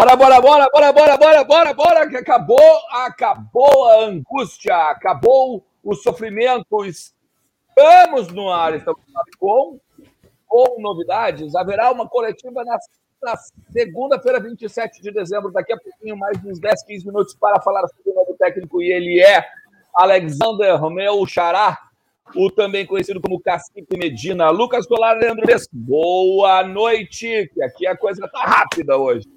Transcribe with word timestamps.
Bora, 0.00 0.16
bora, 0.16 0.40
bora, 0.40 0.68
bora, 0.72 0.92
bora, 0.94 1.16
bora, 1.18 1.44
bora, 1.44 1.74
bora, 1.74 2.08
que 2.08 2.16
acabou, 2.16 2.58
acabou 2.90 3.84
a 3.84 4.04
angústia, 4.06 4.74
acabou 4.74 5.62
o 5.84 5.94
sofrimento. 5.94 6.86
Estamos 6.86 8.28
no 8.28 8.50
ar, 8.50 8.74
estamos 8.74 9.02
com, 9.38 9.78
com 10.48 10.80
novidades. 10.80 11.54
Haverá 11.54 11.92
uma 11.92 12.08
coletiva 12.08 12.64
na, 12.64 12.78
na 13.22 13.36
segunda-feira, 13.70 14.40
27 14.40 15.02
de 15.02 15.12
dezembro, 15.12 15.52
daqui 15.52 15.74
a 15.74 15.78
pouquinho, 15.78 16.16
mais 16.16 16.42
uns 16.46 16.58
10, 16.58 16.82
15 16.82 17.06
minutos 17.06 17.34
para 17.34 17.60
falar 17.60 17.86
sobre 17.88 18.10
o 18.10 18.14
novo 18.14 18.34
técnico, 18.38 18.80
e 18.80 18.90
ele 18.90 19.20
é 19.20 19.44
Alexander 19.94 20.80
Romeu 20.80 21.26
Xará, 21.26 21.78
o 22.34 22.50
também 22.50 22.86
conhecido 22.86 23.20
como 23.20 23.38
Cacique 23.38 23.98
Medina. 23.98 24.48
Lucas 24.48 24.86
Colar, 24.86 25.18
Leandro 25.18 25.44
boa 25.70 26.64
noite, 26.64 27.50
que 27.52 27.62
aqui 27.62 27.86
a 27.86 27.94
coisa 27.94 28.26
tá 28.28 28.44
rápida 28.44 28.96
hoje. 28.96 29.28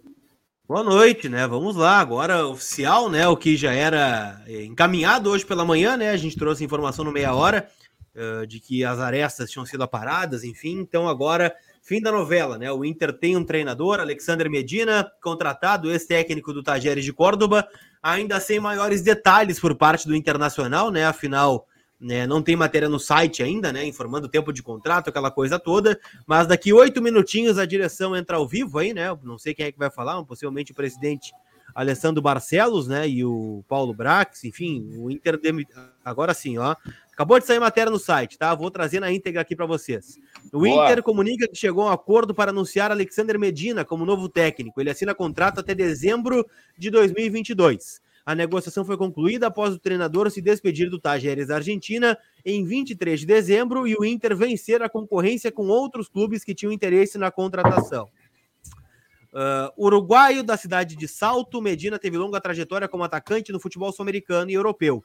Boa 0.73 0.83
noite, 0.83 1.29
né? 1.29 1.47
Vamos 1.47 1.75
lá, 1.75 1.99
agora 1.99 2.47
oficial, 2.47 3.07
né? 3.07 3.27
O 3.27 3.37
que 3.37 3.55
já 3.55 3.71
era 3.71 4.41
eh, 4.47 4.63
encaminhado 4.63 5.29
hoje 5.29 5.45
pela 5.45 5.63
manhã, 5.63 5.95
né? 5.95 6.09
A 6.09 6.17
gente 6.17 6.35
trouxe 6.35 6.63
informação 6.63 7.05
no 7.05 7.11
meia 7.11 7.31
hora 7.35 7.69
uh, 8.15 8.47
de 8.47 8.59
que 8.59 8.83
as 8.83 8.97
arestas 8.97 9.51
tinham 9.51 9.67
sido 9.67 9.83
aparadas, 9.83 10.43
enfim. 10.43 10.79
Então 10.79 11.07
agora, 11.07 11.55
fim 11.79 12.01
da 12.01 12.11
novela, 12.11 12.57
né? 12.57 12.71
O 12.71 12.83
Inter 12.83 13.13
tem 13.13 13.37
um 13.37 13.43
treinador, 13.43 13.99
Alexander 13.99 14.49
Medina, 14.49 15.07
contratado, 15.21 15.91
ex-técnico 15.91 16.51
do 16.51 16.63
Tajeres 16.63 17.05
de 17.05 17.13
Córdoba, 17.13 17.67
ainda 18.01 18.39
sem 18.39 18.59
maiores 18.59 19.03
detalhes 19.03 19.59
por 19.59 19.75
parte 19.75 20.07
do 20.07 20.15
Internacional, 20.15 20.89
né? 20.89 21.05
Afinal, 21.05 21.67
né, 22.03 22.27
não 22.27 22.41
tem 22.41 22.53
matéria 22.53 22.89
no 22.89 22.99
site 22.99 23.41
ainda, 23.41 23.71
né? 23.71 23.85
Informando 23.85 24.27
o 24.27 24.29
tempo 24.29 24.51
de 24.51 24.61
contrato, 24.61 25.07
aquela 25.07 25.31
coisa 25.31 25.57
toda. 25.57 25.97
Mas 26.27 26.45
daqui 26.45 26.73
oito 26.73 27.01
minutinhos 27.01 27.57
a 27.57 27.65
direção 27.65 28.13
entra 28.13 28.35
ao 28.35 28.45
vivo 28.45 28.77
aí, 28.77 28.93
né? 28.93 29.17
Não 29.23 29.37
sei 29.37 29.53
quem 29.53 29.67
é 29.67 29.71
que 29.71 29.79
vai 29.79 29.89
falar, 29.89 30.21
possivelmente 30.25 30.73
o 30.73 30.75
presidente 30.75 31.31
Alessandro 31.73 32.21
Barcelos, 32.21 32.89
né? 32.89 33.07
E 33.07 33.23
o 33.23 33.63
Paulo 33.69 33.93
Brax, 33.93 34.43
enfim, 34.43 34.91
o 34.97 35.09
Inter. 35.09 35.39
Agora 36.03 36.33
sim, 36.33 36.57
ó. 36.57 36.75
Acabou 37.13 37.39
de 37.39 37.45
sair 37.45 37.59
matéria 37.59 37.89
no 37.91 37.99
site, 37.99 38.37
tá? 38.37 38.53
Vou 38.53 38.69
trazer 38.69 38.99
na 38.99 39.09
íntegra 39.09 39.41
aqui 39.41 39.55
para 39.55 39.65
vocês. 39.65 40.17
O 40.51 40.59
Boa. 40.59 40.85
Inter 40.85 41.01
comunica 41.01 41.47
que 41.47 41.55
chegou 41.55 41.83
a 41.83 41.91
um 41.91 41.93
acordo 41.93 42.33
para 42.35 42.51
anunciar 42.51 42.91
Alexander 42.91 43.39
Medina 43.39 43.85
como 43.85 44.05
novo 44.05 44.27
técnico. 44.27 44.81
Ele 44.81 44.89
assina 44.89 45.15
contrato 45.15 45.59
até 45.59 45.73
dezembro 45.73 46.45
de 46.77 46.89
2022. 46.89 48.02
A 48.25 48.33
negociação 48.33 48.85
foi 48.85 48.95
concluída 48.95 49.47
após 49.47 49.73
o 49.73 49.79
treinador 49.79 50.31
se 50.31 50.41
despedir 50.41 50.89
do 50.89 50.97
Tajeres 50.97 51.47
da 51.47 51.55
Argentina 51.55 52.17
em 52.45 52.63
23 52.63 53.19
de 53.19 53.25
dezembro 53.25 53.85
e 53.85 53.95
o 53.95 54.05
Inter 54.05 54.35
vencer 54.35 54.81
a 54.81 54.87
concorrência 54.87 55.51
com 55.51 55.67
outros 55.67 56.07
clubes 56.07 56.43
que 56.43 56.55
tinham 56.55 56.71
interesse 56.71 57.17
na 57.17 57.29
contratação. 57.29 58.09
Uh, 59.33 59.83
uruguaio 59.83 60.43
da 60.43 60.55
cidade 60.55 60.95
de 60.95 61.07
Salto, 61.07 61.61
Medina 61.61 61.99
teve 61.99 62.17
longa 62.17 62.39
trajetória 62.39 62.87
como 62.87 63.03
atacante 63.03 63.51
no 63.51 63.59
futebol 63.59 63.91
sul-americano 63.91 64.49
e 64.49 64.53
europeu. 64.53 65.03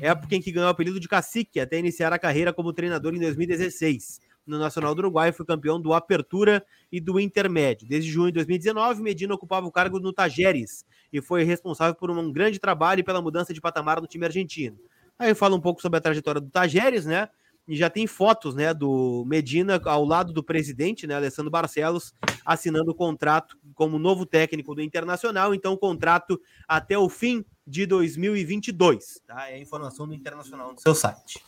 Época 0.00 0.36
em 0.36 0.42
que 0.42 0.52
ganhou 0.52 0.68
o 0.68 0.70
apelido 0.70 1.00
de 1.00 1.08
cacique 1.08 1.58
até 1.58 1.78
iniciar 1.78 2.12
a 2.12 2.18
carreira 2.18 2.52
como 2.52 2.72
treinador 2.72 3.14
em 3.14 3.20
2016 3.20 4.20
no 4.48 4.58
Nacional 4.58 4.94
do 4.94 5.00
Uruguai, 5.00 5.30
foi 5.30 5.44
campeão 5.44 5.80
do 5.80 5.92
Apertura 5.92 6.64
e 6.90 7.00
do 7.00 7.20
Intermédio. 7.20 7.86
Desde 7.86 8.10
junho 8.10 8.28
de 8.28 8.34
2019, 8.34 9.02
Medina 9.02 9.34
ocupava 9.34 9.66
o 9.66 9.72
cargo 9.72 10.00
no 10.00 10.12
Tajeres 10.12 10.84
e 11.12 11.20
foi 11.20 11.44
responsável 11.44 11.94
por 11.94 12.10
um 12.10 12.32
grande 12.32 12.58
trabalho 12.58 13.00
e 13.00 13.04
pela 13.04 13.22
mudança 13.22 13.54
de 13.54 13.60
patamar 13.60 14.00
no 14.00 14.06
time 14.06 14.24
argentino. 14.24 14.78
Aí 15.18 15.34
fala 15.34 15.56
um 15.56 15.60
pouco 15.60 15.82
sobre 15.82 15.98
a 15.98 16.00
trajetória 16.00 16.40
do 16.40 16.50
Tajeres, 16.50 17.04
né? 17.04 17.28
E 17.66 17.76
já 17.76 17.90
tem 17.90 18.06
fotos, 18.06 18.54
né, 18.54 18.72
do 18.72 19.24
Medina 19.26 19.78
ao 19.84 20.02
lado 20.02 20.32
do 20.32 20.42
presidente, 20.42 21.06
né, 21.06 21.14
Alessandro 21.14 21.50
Barcelos, 21.50 22.14
assinando 22.42 22.92
o 22.92 22.94
contrato 22.94 23.58
como 23.74 23.98
novo 23.98 24.24
técnico 24.24 24.74
do 24.74 24.80
Internacional, 24.80 25.54
então 25.54 25.74
o 25.74 25.78
contrato 25.78 26.40
até 26.66 26.96
o 26.96 27.10
fim 27.10 27.44
de 27.66 27.84
2022, 27.84 29.20
tá? 29.26 29.50
É 29.50 29.56
a 29.56 29.58
informação 29.58 30.08
do 30.08 30.14
Internacional 30.14 30.72
no 30.72 30.80
seu 30.80 30.94
site. 30.94 31.44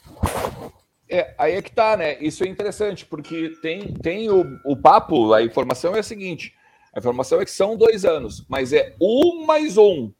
É, 1.09 1.35
aí 1.39 1.55
é 1.55 1.63
que 1.63 1.73
tá, 1.73 1.97
né? 1.97 2.23
Isso 2.23 2.45
é 2.45 2.49
interessante, 2.49 3.07
porque 3.07 3.57
tem, 3.63 3.95
tem 3.95 4.31
o, 4.31 4.45
o 4.65 4.77
papo, 4.77 5.33
a 5.33 5.43
informação 5.43 5.97
é 5.97 6.01
a 6.01 6.05
seguinte: 6.05 6.55
a 6.95 6.99
informação 6.99 7.41
é 7.41 7.45
que 7.45 7.51
são 7.51 7.77
dois 7.77 8.05
anos, 8.05 8.45
mas 8.49 8.73
é 8.73 8.95
um 9.01 9.45
mais 9.47 9.77
um. 9.77 10.13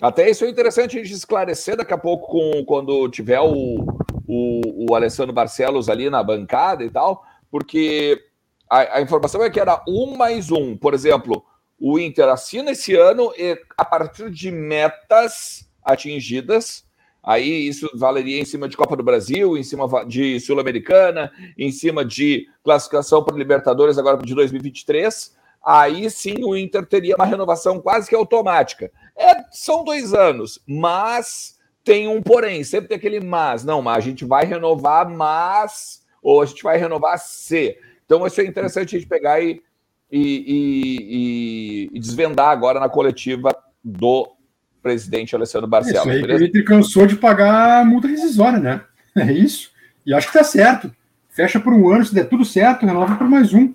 Até 0.00 0.28
isso 0.28 0.44
é 0.44 0.48
interessante 0.48 0.98
a 0.98 1.02
gente 1.02 1.12
esclarecer 1.12 1.76
daqui 1.76 1.94
a 1.94 1.98
pouco, 1.98 2.26
com, 2.26 2.64
quando 2.64 3.08
tiver 3.08 3.40
o, 3.40 3.84
o, 4.26 4.90
o 4.90 4.94
Alessandro 4.94 5.32
Barcelos 5.32 5.88
ali 5.88 6.10
na 6.10 6.22
bancada 6.22 6.82
e 6.82 6.90
tal, 6.90 7.24
porque 7.50 8.20
a, 8.68 8.98
a 8.98 9.00
informação 9.00 9.42
é 9.44 9.50
que 9.50 9.60
era 9.60 9.82
um 9.86 10.16
mais 10.16 10.50
um. 10.50 10.76
Por 10.76 10.94
exemplo, 10.94 11.44
o 11.78 11.98
Inter 11.98 12.28
assina 12.28 12.72
esse 12.72 12.94
ano 12.94 13.32
e 13.36 13.58
a 13.76 13.84
partir 13.84 14.30
de 14.30 14.50
metas 14.50 15.68
atingidas, 15.84 16.84
Aí 17.24 17.66
isso 17.66 17.88
valeria 17.94 18.38
em 18.38 18.44
cima 18.44 18.68
de 18.68 18.76
Copa 18.76 18.94
do 18.94 19.02
Brasil, 19.02 19.56
em 19.56 19.62
cima 19.62 19.86
de 20.04 20.38
Sul-Americana, 20.40 21.32
em 21.56 21.72
cima 21.72 22.04
de 22.04 22.46
classificação 22.62 23.24
para 23.24 23.34
Libertadores 23.34 23.96
agora 23.96 24.18
de 24.18 24.34
2023. 24.34 25.34
Aí 25.64 26.10
sim 26.10 26.44
o 26.44 26.56
Inter 26.56 26.84
teria 26.84 27.16
uma 27.16 27.24
renovação 27.24 27.80
quase 27.80 28.08
que 28.08 28.14
automática. 28.14 28.90
É, 29.16 29.44
são 29.50 29.84
dois 29.84 30.12
anos, 30.12 30.60
mas 30.66 31.58
tem 31.82 32.08
um 32.08 32.22
porém, 32.22 32.64
sempre 32.64 32.88
tem 32.88 32.96
aquele 32.96 33.20
mas. 33.20 33.64
Não, 33.64 33.80
mas 33.80 33.98
a 33.98 34.00
gente 34.00 34.24
vai 34.24 34.44
renovar, 34.44 35.08
mas. 35.08 36.02
Ou 36.22 36.42
a 36.42 36.46
gente 36.46 36.62
vai 36.62 36.76
renovar 36.76 37.18
se. 37.18 37.76
Então 38.04 38.26
isso 38.26 38.40
é 38.40 38.44
interessante 38.44 38.96
a 38.96 38.98
gente 38.98 39.08
pegar 39.08 39.40
e, 39.40 39.62
e, 40.10 41.88
e, 41.90 41.90
e 41.92 42.00
desvendar 42.00 42.48
agora 42.48 42.78
na 42.78 42.88
coletiva 42.88 43.50
do 43.82 44.34
presidente 44.82 45.34
Alessandro 45.34 45.66
Barcelos. 45.66 46.00
Isso 46.00 46.26
aí, 46.26 46.32
ele 46.32 46.62
cansou 46.62 47.06
de 47.06 47.16
pagar 47.16 47.84
multa 47.86 48.06
rescisória, 48.06 48.58
né? 48.58 48.82
É 49.16 49.32
isso. 49.32 49.70
E 50.04 50.12
acho 50.12 50.26
que 50.26 50.38
tá 50.38 50.44
certo. 50.44 50.94
Fecha 51.30 51.58
por 51.58 51.72
um 51.72 51.88
ano, 51.88 52.04
se 52.04 52.14
der 52.14 52.28
tudo 52.28 52.44
certo, 52.44 52.84
renova 52.84 53.16
por 53.16 53.28
mais 53.28 53.52
um. 53.54 53.72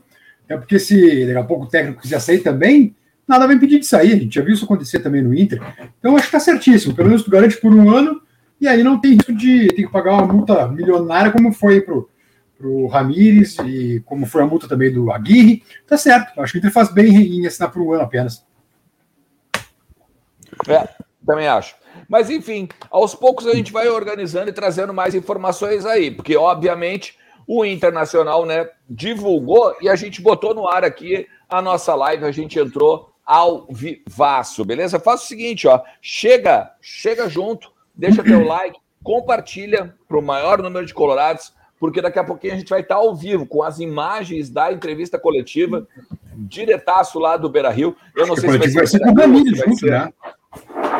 É 0.50 0.58
porque 0.58 0.80
se 0.80 1.26
daqui 1.28 1.38
a 1.38 1.44
pouco 1.44 1.66
o 1.66 1.70
técnico 1.70 2.02
quiser 2.02 2.20
sair 2.20 2.40
também, 2.40 2.96
nada 3.28 3.46
vai 3.46 3.56
impedir 3.56 3.80
de 3.80 3.86
sair. 3.86 4.14
A 4.14 4.18
gente 4.18 4.34
já 4.34 4.42
viu 4.42 4.56
isso 4.56 4.66
acontecer 4.66 5.00
também 5.00 5.22
no 5.22 5.34
Inter. 5.34 5.62
Então 6.00 6.18
acho 6.18 6.26
que 6.26 6.32
tá 6.32 6.40
certíssimo. 6.40 6.96
Pelo 6.96 7.10
menos 7.10 7.24
tu 7.24 7.30
garante 7.30 7.58
por 7.58 7.74
um 7.74 7.96
ano 7.96 8.20
e 8.60 8.68
aí 8.68 8.84
não 8.84 9.00
tem 9.00 9.14
risco 9.14 9.34
de 9.34 9.68
ter 9.68 9.84
que 9.84 9.92
pagar 9.92 10.14
uma 10.14 10.34
multa 10.34 10.68
milionária 10.68 11.32
como 11.32 11.54
foi 11.54 11.80
pro, 11.80 12.10
pro 12.58 12.88
Ramires 12.88 13.58
e 13.60 14.02
como 14.06 14.26
foi 14.26 14.42
a 14.42 14.48
multa 14.48 14.68
também 14.68 14.92
do 14.92 15.12
Aguirre. 15.12 15.64
Tá 15.88 15.98
certo. 15.98 16.42
Acho 16.42 16.54
que 16.54 16.58
o 16.58 16.60
Inter 16.60 16.74
faz 16.74 16.92
bem 16.92 17.16
em 17.16 17.46
assinar 17.46 17.72
por 17.72 17.82
um 17.82 17.94
ano 17.94 18.04
apenas. 18.04 18.44
É, 20.68 20.90
também 21.26 21.48
acho. 21.48 21.76
Mas, 22.08 22.30
enfim, 22.30 22.68
aos 22.90 23.14
poucos 23.14 23.46
a 23.46 23.54
gente 23.54 23.72
vai 23.72 23.88
organizando 23.88 24.50
e 24.50 24.54
trazendo 24.54 24.94
mais 24.94 25.14
informações 25.14 25.86
aí, 25.86 26.10
porque, 26.10 26.36
obviamente, 26.36 27.18
o 27.52 27.66
Internacional 27.66 28.46
né, 28.46 28.70
divulgou 28.88 29.76
e 29.82 29.90
a 29.90 29.96
gente 29.96 30.22
botou 30.22 30.54
no 30.54 30.68
ar 30.68 30.86
aqui 30.86 31.28
a 31.50 31.60
nossa 31.64 31.96
live, 31.96 32.24
a 32.24 32.32
gente 32.32 32.60
entrou 32.60 33.12
ao 33.26 33.66
vivaço, 33.68 34.64
beleza? 34.64 35.00
Faça 35.00 35.24
o 35.24 35.28
seguinte, 35.28 35.68
ó, 35.68 35.82
chega, 36.00 36.72
chega 36.80 37.28
junto, 37.28 37.72
deixa 37.96 38.24
teu 38.24 38.46
like, 38.46 38.78
compartilha 39.04 39.96
para 40.08 40.20
o 40.20 40.22
maior 40.22 40.62
número 40.62 40.86
de 40.86 40.94
colorados, 40.94 41.52
porque 41.80 42.04
daqui 42.04 42.20
a 42.20 42.24
pouquinho 42.24 42.54
a 42.54 42.56
gente 42.56 42.70
vai 42.70 42.82
estar 42.82 42.96
ao 42.96 43.16
vivo 43.16 43.48
com 43.48 43.64
as 43.64 43.80
imagens 43.80 44.52
da 44.52 44.72
entrevista 44.72 45.18
coletiva, 45.18 45.88
diretaço 46.36 47.18
lá 47.18 47.36
do 47.36 47.50
Beira 47.50 47.72
Rio. 47.72 47.96
Eu 48.16 48.28
não 48.28 48.36
sei 48.36 48.52
se 48.52 48.58
vai 48.60 48.68
ser, 48.68 48.76
vai 48.76 48.88
ser 48.88 49.00
com 49.00 49.10
o 49.10 49.16
Ramiro 49.16 49.56
junto, 49.56 49.88
né? 49.88 50.14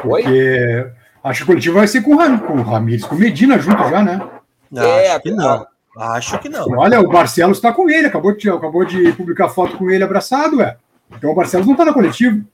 Porque 0.02 0.92
acho 1.24 1.40
que 1.42 1.44
o 1.44 1.48
coletivo 1.48 1.76
vai 1.76 1.88
ser 1.88 2.02
com, 2.02 2.16
o 2.16 2.62
Ramires, 2.64 3.06
com 3.06 3.14
o 3.14 3.20
Medina 3.20 3.60
junto 3.60 3.88
já, 3.88 4.02
né? 4.02 4.28
É, 4.76 5.12
acho 5.12 5.22
que 5.22 5.32
não. 5.32 5.68
Acho 6.00 6.40
que 6.40 6.48
não. 6.48 6.66
Olha, 6.78 7.02
o 7.02 7.10
Barcelos 7.10 7.58
está 7.58 7.74
com 7.74 7.90
ele, 7.90 8.08
acabou 8.08 8.36
de, 8.36 8.50
acabou 8.50 8.86
de 8.86 9.12
publicar 9.14 9.50
foto 9.50 9.78
com 9.78 9.90
ele 9.90 10.04
abraçado, 10.04 10.62
é. 10.62 10.78
Então 11.12 11.32
o 11.32 11.36
Barcelos 11.36 11.66
não 11.66 11.74
está 11.74 11.84
no 11.84 11.94
coletivo. 11.94 12.46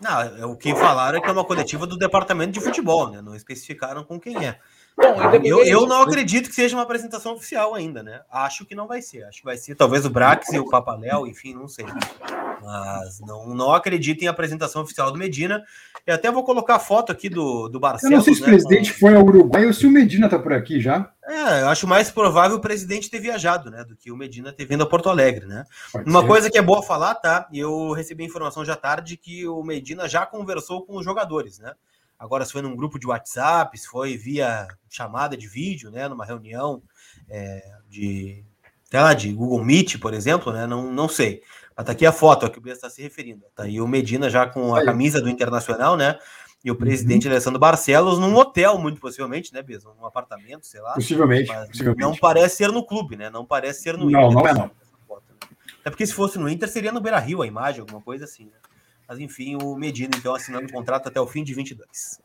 Não, 0.00 0.20
é, 0.20 0.46
o 0.46 0.56
que 0.56 0.74
falaram 0.74 1.18
é 1.18 1.20
que 1.20 1.28
é 1.28 1.32
uma 1.32 1.44
coletiva 1.44 1.86
do 1.86 1.96
departamento 1.96 2.52
de 2.52 2.60
futebol, 2.60 3.10
né? 3.10 3.22
Não 3.22 3.34
especificaram 3.34 4.02
com 4.04 4.18
quem 4.18 4.46
é. 4.46 4.58
Bom, 4.96 5.14
eu, 5.42 5.64
eu 5.64 5.86
não 5.86 6.02
acredito 6.02 6.48
que 6.48 6.54
seja 6.54 6.76
uma 6.76 6.82
apresentação 6.82 7.34
oficial 7.34 7.74
ainda, 7.74 8.02
né? 8.02 8.20
Acho 8.30 8.64
que 8.64 8.74
não 8.74 8.86
vai 8.86 9.02
ser. 9.02 9.24
Acho 9.24 9.38
que 9.38 9.44
vai 9.44 9.56
ser 9.56 9.74
talvez 9.74 10.06
o 10.06 10.10
Brax 10.10 10.52
e 10.52 10.58
o 10.58 10.68
Papaléu, 10.68 11.26
enfim, 11.26 11.52
não 11.52 11.66
sei. 11.66 11.86
Mas 12.62 13.20
não, 13.20 13.48
não 13.48 13.72
acredito 13.72 14.22
em 14.22 14.28
apresentação 14.28 14.82
oficial 14.82 15.10
do 15.10 15.18
Medina. 15.18 15.64
E 16.06 16.10
até 16.10 16.30
vou 16.30 16.44
colocar 16.44 16.74
a 16.76 16.78
foto 16.78 17.10
aqui 17.10 17.30
do, 17.30 17.66
do 17.68 17.80
Barcelos. 17.80 18.12
Eu 18.12 18.18
não 18.18 18.24
sei 18.24 18.34
se 18.34 18.42
o 18.42 18.44
né, 18.44 18.50
presidente 18.50 18.92
com... 18.92 18.98
foi 18.98 19.14
ao 19.14 19.24
Uruguai 19.24 19.64
ou 19.64 19.72
se 19.72 19.86
o 19.86 19.90
Medina 19.90 20.28
tá 20.28 20.38
por 20.38 20.52
aqui 20.52 20.78
já. 20.78 21.10
É, 21.24 21.62
eu 21.62 21.68
acho 21.68 21.86
mais 21.86 22.10
provável 22.10 22.58
o 22.58 22.60
presidente 22.60 23.08
ter 23.08 23.20
viajado, 23.20 23.70
né? 23.70 23.82
Do 23.84 23.96
que 23.96 24.12
o 24.12 24.16
Medina 24.16 24.52
ter 24.52 24.66
vindo 24.66 24.82
a 24.82 24.86
Porto 24.86 25.08
Alegre, 25.08 25.46
né? 25.46 25.64
Pode 25.90 26.08
Uma 26.08 26.20
ser. 26.20 26.26
coisa 26.26 26.50
que 26.50 26.58
é 26.58 26.62
boa 26.62 26.82
falar, 26.82 27.14
tá? 27.14 27.48
Eu 27.50 27.92
recebi 27.92 28.22
informação 28.22 28.64
já 28.66 28.76
tarde 28.76 29.16
que 29.16 29.48
o 29.48 29.62
Medina 29.62 30.06
já 30.06 30.26
conversou 30.26 30.84
com 30.84 30.96
os 30.96 31.04
jogadores, 31.04 31.58
né? 31.58 31.72
Agora, 32.18 32.44
se 32.44 32.52
foi 32.52 32.60
num 32.60 32.76
grupo 32.76 32.98
de 32.98 33.06
WhatsApp, 33.06 33.76
se 33.78 33.88
foi 33.88 34.18
via 34.18 34.68
chamada 34.90 35.38
de 35.38 35.48
vídeo, 35.48 35.90
né? 35.90 36.06
Numa 36.06 36.26
reunião 36.26 36.82
é, 37.30 37.62
de 37.88 38.44
sei 38.94 39.00
lá, 39.00 39.12
de 39.12 39.32
Google 39.32 39.64
Meet, 39.64 39.98
por 39.98 40.14
exemplo, 40.14 40.52
né? 40.52 40.66
Não, 40.68 40.92
não 40.92 41.08
sei. 41.08 41.42
Mas 41.76 41.86
tá 41.86 41.92
aqui 41.92 42.06
a 42.06 42.12
foto 42.12 42.46
a 42.46 42.50
que 42.50 42.58
o 42.58 42.60
Bia 42.60 42.72
está 42.72 42.88
se 42.88 43.02
referindo. 43.02 43.42
Tá 43.54 43.64
aí 43.64 43.80
o 43.80 43.88
Medina 43.88 44.30
já 44.30 44.46
com 44.46 44.74
a 44.74 44.84
camisa 44.84 45.20
do 45.20 45.28
Internacional, 45.28 45.96
né? 45.96 46.18
E 46.64 46.70
o 46.70 46.76
presidente 46.76 47.26
uhum. 47.26 47.32
Alessandro 47.32 47.60
Barcelos 47.60 48.18
num 48.18 48.34
hotel, 48.36 48.78
muito 48.78 49.00
possivelmente, 49.00 49.52
né, 49.52 49.62
Bia? 49.62 49.78
Num 49.98 50.06
apartamento, 50.06 50.66
sei 50.66 50.80
lá. 50.80 50.94
Possivelmente, 50.94 51.52
possivelmente, 51.52 52.00
Não 52.00 52.16
parece 52.16 52.56
ser 52.56 52.72
no 52.72 52.86
clube, 52.86 53.16
né? 53.16 53.28
Não 53.28 53.44
parece 53.44 53.82
ser 53.82 53.98
no 53.98 54.08
não, 54.08 54.30
Inter. 54.30 54.42
Não, 54.42 54.48
é 54.48 54.54
não. 54.54 54.70
É 55.84 55.90
porque 55.90 56.06
se 56.06 56.14
fosse 56.14 56.38
no 56.38 56.48
Inter, 56.48 56.68
seria 56.68 56.90
no 56.90 57.00
Beira 57.00 57.18
Rio 57.18 57.42
a 57.42 57.46
imagem, 57.46 57.80
alguma 57.80 58.00
coisa 58.00 58.24
assim, 58.24 58.44
né? 58.44 58.56
Mas 59.06 59.18
enfim, 59.18 59.58
o 59.62 59.76
Medina, 59.76 60.12
então, 60.16 60.34
assinando 60.34 60.66
o 60.66 60.72
contrato 60.72 61.08
até 61.08 61.20
o 61.20 61.26
fim 61.26 61.44
de 61.44 61.52
22. 61.52 62.18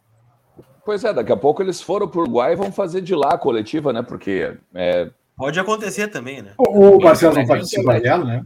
Pois 0.85 1.03
é, 1.03 1.13
daqui 1.13 1.31
a 1.31 1.37
pouco 1.37 1.61
eles 1.61 1.81
foram 1.81 2.07
para 2.07 2.19
o 2.19 2.21
Uruguai 2.21 2.53
e 2.53 2.55
vão 2.55 2.71
fazer 2.71 3.01
de 3.01 3.13
lá 3.13 3.33
a 3.33 3.37
coletiva, 3.37 3.91
né? 3.91 4.01
Porque. 4.01 4.57
É... 4.73 5.11
Pode 5.35 5.59
acontecer 5.59 6.07
também, 6.07 6.41
né? 6.41 6.53
O, 6.57 6.97
o 6.97 7.01
Marcelo 7.01 7.35
não 7.35 7.45
participa 7.45 7.99
dela, 7.99 8.23
né? 8.23 8.45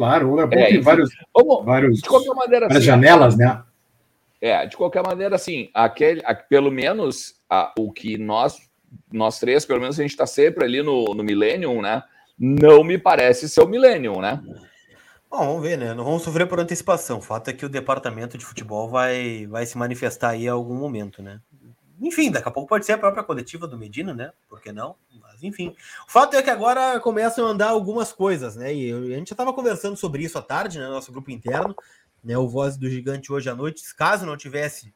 Claro, 0.00 0.32
o 0.32 0.40
é, 0.40 0.46
tem 0.48 0.80
vários, 0.80 1.10
Vamos, 1.36 1.62
vários, 1.62 2.00
de 2.00 2.08
qualquer 2.08 2.34
maneira, 2.34 2.68
várias 2.68 2.78
assim, 2.78 2.86
janelas, 2.86 3.36
né? 3.36 3.62
É, 4.40 4.64
de 4.64 4.74
qualquer 4.74 5.02
maneira, 5.02 5.36
assim, 5.36 5.68
aquele, 5.74 6.22
a, 6.24 6.34
pelo 6.34 6.70
menos 6.70 7.34
a, 7.50 7.70
o 7.78 7.92
que 7.92 8.16
nós, 8.16 8.56
nós 9.12 9.38
três, 9.38 9.66
pelo 9.66 9.78
menos 9.78 10.00
a 10.00 10.02
gente 10.02 10.12
está 10.12 10.24
sempre 10.24 10.64
ali 10.64 10.82
no, 10.82 11.04
no 11.14 11.22
Millennium, 11.22 11.82
né? 11.82 12.02
Não 12.38 12.82
me 12.82 12.96
parece 12.96 13.46
ser 13.46 13.60
o 13.60 13.68
Millennium, 13.68 14.22
né? 14.22 14.42
Bom, 15.30 15.44
vamos 15.44 15.60
ver, 15.60 15.76
né? 15.76 15.92
Não 15.92 16.02
vamos 16.02 16.22
sofrer 16.22 16.46
por 16.46 16.58
antecipação. 16.58 17.18
O 17.18 17.22
fato 17.22 17.50
é 17.50 17.52
que 17.52 17.66
o 17.66 17.68
departamento 17.68 18.38
de 18.38 18.44
futebol 18.46 18.88
vai, 18.88 19.46
vai 19.48 19.66
se 19.66 19.76
manifestar 19.76 20.30
aí 20.30 20.46
em 20.46 20.48
algum 20.48 20.76
momento, 20.76 21.22
né? 21.22 21.42
Enfim, 22.00 22.30
daqui 22.30 22.48
a 22.48 22.50
pouco 22.50 22.70
pode 22.70 22.86
ser 22.86 22.92
a 22.92 22.98
própria 22.98 23.22
coletiva 23.22 23.68
do 23.68 23.76
Medina, 23.76 24.14
né? 24.14 24.32
Por 24.48 24.62
que 24.62 24.72
não? 24.72 24.96
Mas 25.40 25.42
enfim. 25.42 25.74
O 26.06 26.10
fato 26.10 26.36
é 26.36 26.42
que 26.42 26.50
agora 26.50 27.00
começam 27.00 27.46
a 27.46 27.50
andar 27.50 27.70
algumas 27.70 28.12
coisas, 28.12 28.56
né? 28.56 28.74
E 28.74 28.92
a 28.92 29.16
gente 29.16 29.30
já 29.30 29.34
estava 29.34 29.52
conversando 29.52 29.96
sobre 29.96 30.22
isso 30.22 30.38
à 30.38 30.42
tarde, 30.42 30.78
né? 30.78 30.86
No 30.86 30.92
nosso 30.92 31.10
grupo 31.10 31.30
interno, 31.30 31.74
né? 32.22 32.36
O 32.36 32.48
Voz 32.48 32.76
do 32.76 32.88
Gigante 32.88 33.32
hoje 33.32 33.48
à 33.48 33.54
noite. 33.54 33.82
Caso 33.94 34.26
não 34.26 34.36
tivesse 34.36 34.94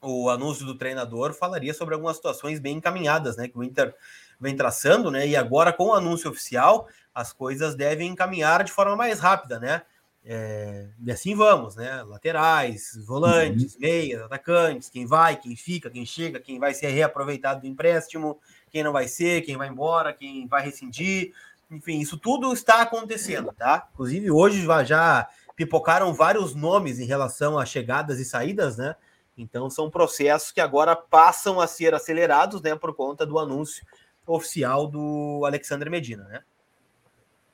o 0.00 0.30
anúncio 0.30 0.64
do 0.64 0.76
treinador, 0.76 1.32
falaria 1.32 1.74
sobre 1.74 1.94
algumas 1.94 2.16
situações 2.16 2.60
bem 2.60 2.76
encaminhadas, 2.76 3.36
né? 3.36 3.48
Que 3.48 3.58
o 3.58 3.64
Inter 3.64 3.94
vem 4.40 4.56
traçando, 4.56 5.10
né? 5.10 5.26
E 5.26 5.36
agora, 5.36 5.72
com 5.72 5.88
o 5.88 5.94
anúncio 5.94 6.30
oficial, 6.30 6.88
as 7.14 7.32
coisas 7.32 7.74
devem 7.74 8.08
encaminhar 8.08 8.62
de 8.62 8.72
forma 8.72 8.94
mais 8.94 9.18
rápida, 9.18 9.58
né? 9.58 9.82
É, 10.30 10.88
e 11.04 11.10
assim 11.10 11.34
vamos, 11.34 11.76
né? 11.76 12.02
Laterais, 12.02 12.92
volantes, 13.06 13.74
uhum. 13.74 13.80
meias, 13.80 14.20
atacantes, 14.22 14.90
quem 14.90 15.06
vai, 15.06 15.36
quem 15.36 15.56
fica, 15.56 15.88
quem 15.88 16.04
chega, 16.04 16.38
quem 16.38 16.58
vai 16.58 16.74
ser 16.74 16.88
reaproveitado 16.88 17.62
do 17.62 17.66
empréstimo, 17.66 18.38
quem 18.70 18.82
não 18.82 18.92
vai 18.92 19.08
ser, 19.08 19.42
quem 19.42 19.56
vai 19.56 19.68
embora, 19.68 20.12
quem 20.12 20.46
vai 20.46 20.64
rescindir. 20.64 21.32
Enfim, 21.70 22.00
isso 22.00 22.16
tudo 22.16 22.52
está 22.52 22.82
acontecendo, 22.82 23.52
tá? 23.52 23.88
Inclusive, 23.92 24.30
hoje 24.30 24.66
já 24.84 25.28
pipocaram 25.54 26.14
vários 26.14 26.54
nomes 26.54 26.98
em 26.98 27.04
relação 27.04 27.58
a 27.58 27.66
chegadas 27.66 28.18
e 28.20 28.24
saídas, 28.24 28.76
né? 28.76 28.94
Então, 29.36 29.68
são 29.68 29.90
processos 29.90 30.50
que 30.50 30.60
agora 30.60 30.96
passam 30.96 31.60
a 31.60 31.66
ser 31.66 31.94
acelerados, 31.94 32.60
né, 32.60 32.74
por 32.74 32.94
conta 32.94 33.24
do 33.24 33.38
anúncio 33.38 33.84
oficial 34.26 34.86
do 34.86 35.42
Alexandre 35.44 35.88
Medina, 35.88 36.24
né? 36.24 36.40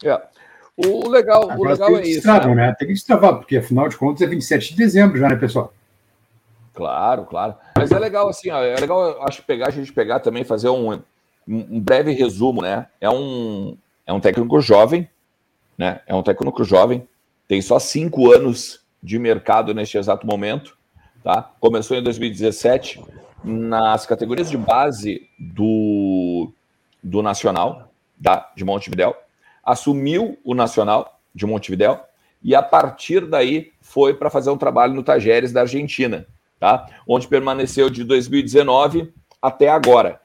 É. 0.02 0.22
O 0.76 1.08
legal, 1.08 1.56
o 1.56 1.64
legal 1.64 1.96
é 1.96 2.02
isso. 2.02 2.14
Destravam, 2.14 2.54
né? 2.54 2.74
Tem 2.78 2.88
que 2.88 2.94
destravar, 2.94 3.36
porque 3.36 3.58
afinal 3.58 3.88
de 3.88 3.96
contas 3.96 4.22
é 4.22 4.26
27 4.26 4.70
de 4.70 4.76
dezembro 4.76 5.18
já, 5.18 5.28
né, 5.28 5.36
pessoal? 5.36 5.72
Claro, 6.74 7.24
claro. 7.24 7.54
Mas 7.76 7.90
é 7.92 7.98
legal 7.98 8.28
assim, 8.28 8.50
ó, 8.50 8.62
é 8.62 8.76
legal, 8.76 9.22
acho 9.22 9.42
pegar 9.44 9.68
a 9.68 9.70
gente 9.70 9.92
pegar 9.92 10.20
também 10.20 10.44
fazer 10.44 10.68
um, 10.68 11.00
um 11.48 11.80
breve 11.80 12.12
resumo, 12.12 12.60
né? 12.60 12.88
É 13.00 13.08
um 13.08 13.76
é 14.06 14.12
um 14.12 14.20
técnico 14.20 14.60
jovem, 14.60 15.08
né? 15.78 16.00
É 16.06 16.14
um 16.14 16.22
técnico 16.22 16.62
jovem, 16.64 17.08
tem 17.48 17.62
só 17.62 17.78
cinco 17.78 18.30
anos 18.30 18.80
de 19.02 19.18
mercado 19.18 19.72
neste 19.72 19.96
exato 19.96 20.26
momento, 20.26 20.76
tá? 21.22 21.50
Começou 21.60 21.96
em 21.96 22.02
2017 22.02 23.02
nas 23.42 24.04
categorias 24.04 24.50
de 24.50 24.56
base 24.56 25.28
do 25.38 26.50
do 27.02 27.22
Nacional, 27.22 27.90
da 28.18 28.50
de 28.56 28.64
Montevidéu 28.64 29.16
assumiu 29.64 30.38
o 30.44 30.54
Nacional 30.54 31.20
de 31.34 31.46
Montevidéu 31.46 32.00
e 32.42 32.54
a 32.54 32.62
partir 32.62 33.26
daí 33.26 33.72
foi 33.80 34.14
para 34.14 34.28
fazer 34.28 34.50
um 34.50 34.58
trabalho 34.58 34.92
no 34.92 35.02
Tajeres 35.02 35.52
da 35.52 35.62
Argentina, 35.62 36.26
tá? 36.64 36.86
Onde 37.06 37.28
permaneceu 37.28 37.90
de 37.90 38.02
2019 38.04 39.12
até 39.42 39.68
agora, 39.68 40.18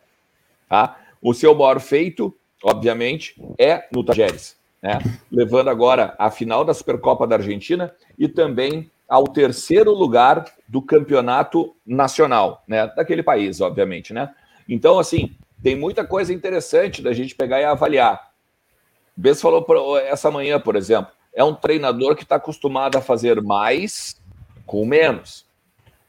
tá? 0.70 0.98
O 1.22 1.34
seu 1.34 1.54
maior 1.54 1.82
feito, 1.82 2.34
obviamente, 2.64 3.36
é 3.58 3.86
no 3.92 4.06
Tajeres, 4.06 4.56
né? 4.82 5.00
Levando 5.30 5.70
agora 5.70 6.16
a 6.18 6.32
final 6.32 6.64
da 6.64 6.74
Supercopa 6.74 7.28
da 7.28 7.36
Argentina 7.36 7.94
e 8.18 8.30
também 8.30 8.90
ao 9.06 9.26
terceiro 9.26 9.92
lugar 9.92 10.46
do 10.66 10.82
campeonato 10.82 11.76
nacional, 11.86 12.64
né? 12.66 12.88
Daquele 12.88 13.22
país, 13.22 13.60
obviamente, 13.60 14.14
né? 14.14 14.34
Então, 14.70 14.98
assim, 14.98 15.36
tem 15.62 15.76
muita 15.76 16.06
coisa 16.06 16.34
interessante 16.34 17.02
da 17.02 17.12
gente 17.12 17.36
pegar 17.36 17.60
e 17.60 17.66
avaliar. 17.66 18.30
Bess 19.14 19.42
falou 19.42 19.98
essa 19.98 20.32
manhã, 20.32 20.58
por 20.58 20.78
exemplo, 20.78 21.12
é 21.34 21.44
um 21.44 21.54
treinador 21.54 22.16
que 22.16 22.24
está 22.24 22.38
acostumado 22.38 22.98
a 22.98 23.02
fazer 23.02 23.42
mais 23.42 24.16
com 24.66 24.86
menos. 24.86 25.49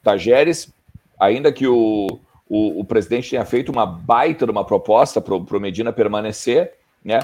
Tajeres, 0.03 0.73
ainda 1.19 1.51
que 1.51 1.67
o, 1.67 2.19
o, 2.49 2.79
o, 2.79 2.85
presidente 2.85 3.29
tenha 3.29 3.45
feito 3.45 3.71
uma 3.71 3.85
baita 3.85 4.45
de 4.45 4.51
uma 4.51 4.65
proposta 4.65 5.21
para 5.21 5.35
o 5.35 5.59
Medina 5.59 5.93
permanecer, 5.93 6.73
né? 7.03 7.19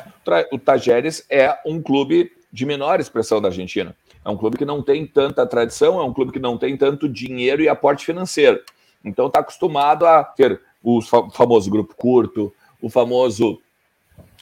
O 0.52 0.58
Tajeres 0.58 1.26
é 1.30 1.58
um 1.66 1.82
clube 1.82 2.32
de 2.52 2.66
menor 2.66 3.00
expressão 3.00 3.42
da 3.42 3.50
Argentina. 3.50 3.96
É 4.24 4.30
um 4.30 4.38
clube 4.38 4.58
que 4.58 4.66
não 4.66 4.82
tem 4.82 5.06
tanta 5.06 5.46
tradição, 5.46 6.00
é 6.00 6.04
um 6.04 6.14
clube 6.14 6.32
que 6.32 6.40
não 6.40 6.58
tem 6.58 6.76
tanto 6.76 7.08
dinheiro 7.08 7.62
e 7.62 7.70
aporte 7.70 8.06
financeiro. 8.06 8.60
Então 9.04 9.28
está 9.28 9.40
acostumado 9.40 10.06
a 10.06 10.24
ter 10.24 10.60
o 10.84 11.02
famoso 11.02 11.70
grupo 11.70 11.96
curto, 11.96 12.54
o 12.82 12.90
famoso 12.90 13.60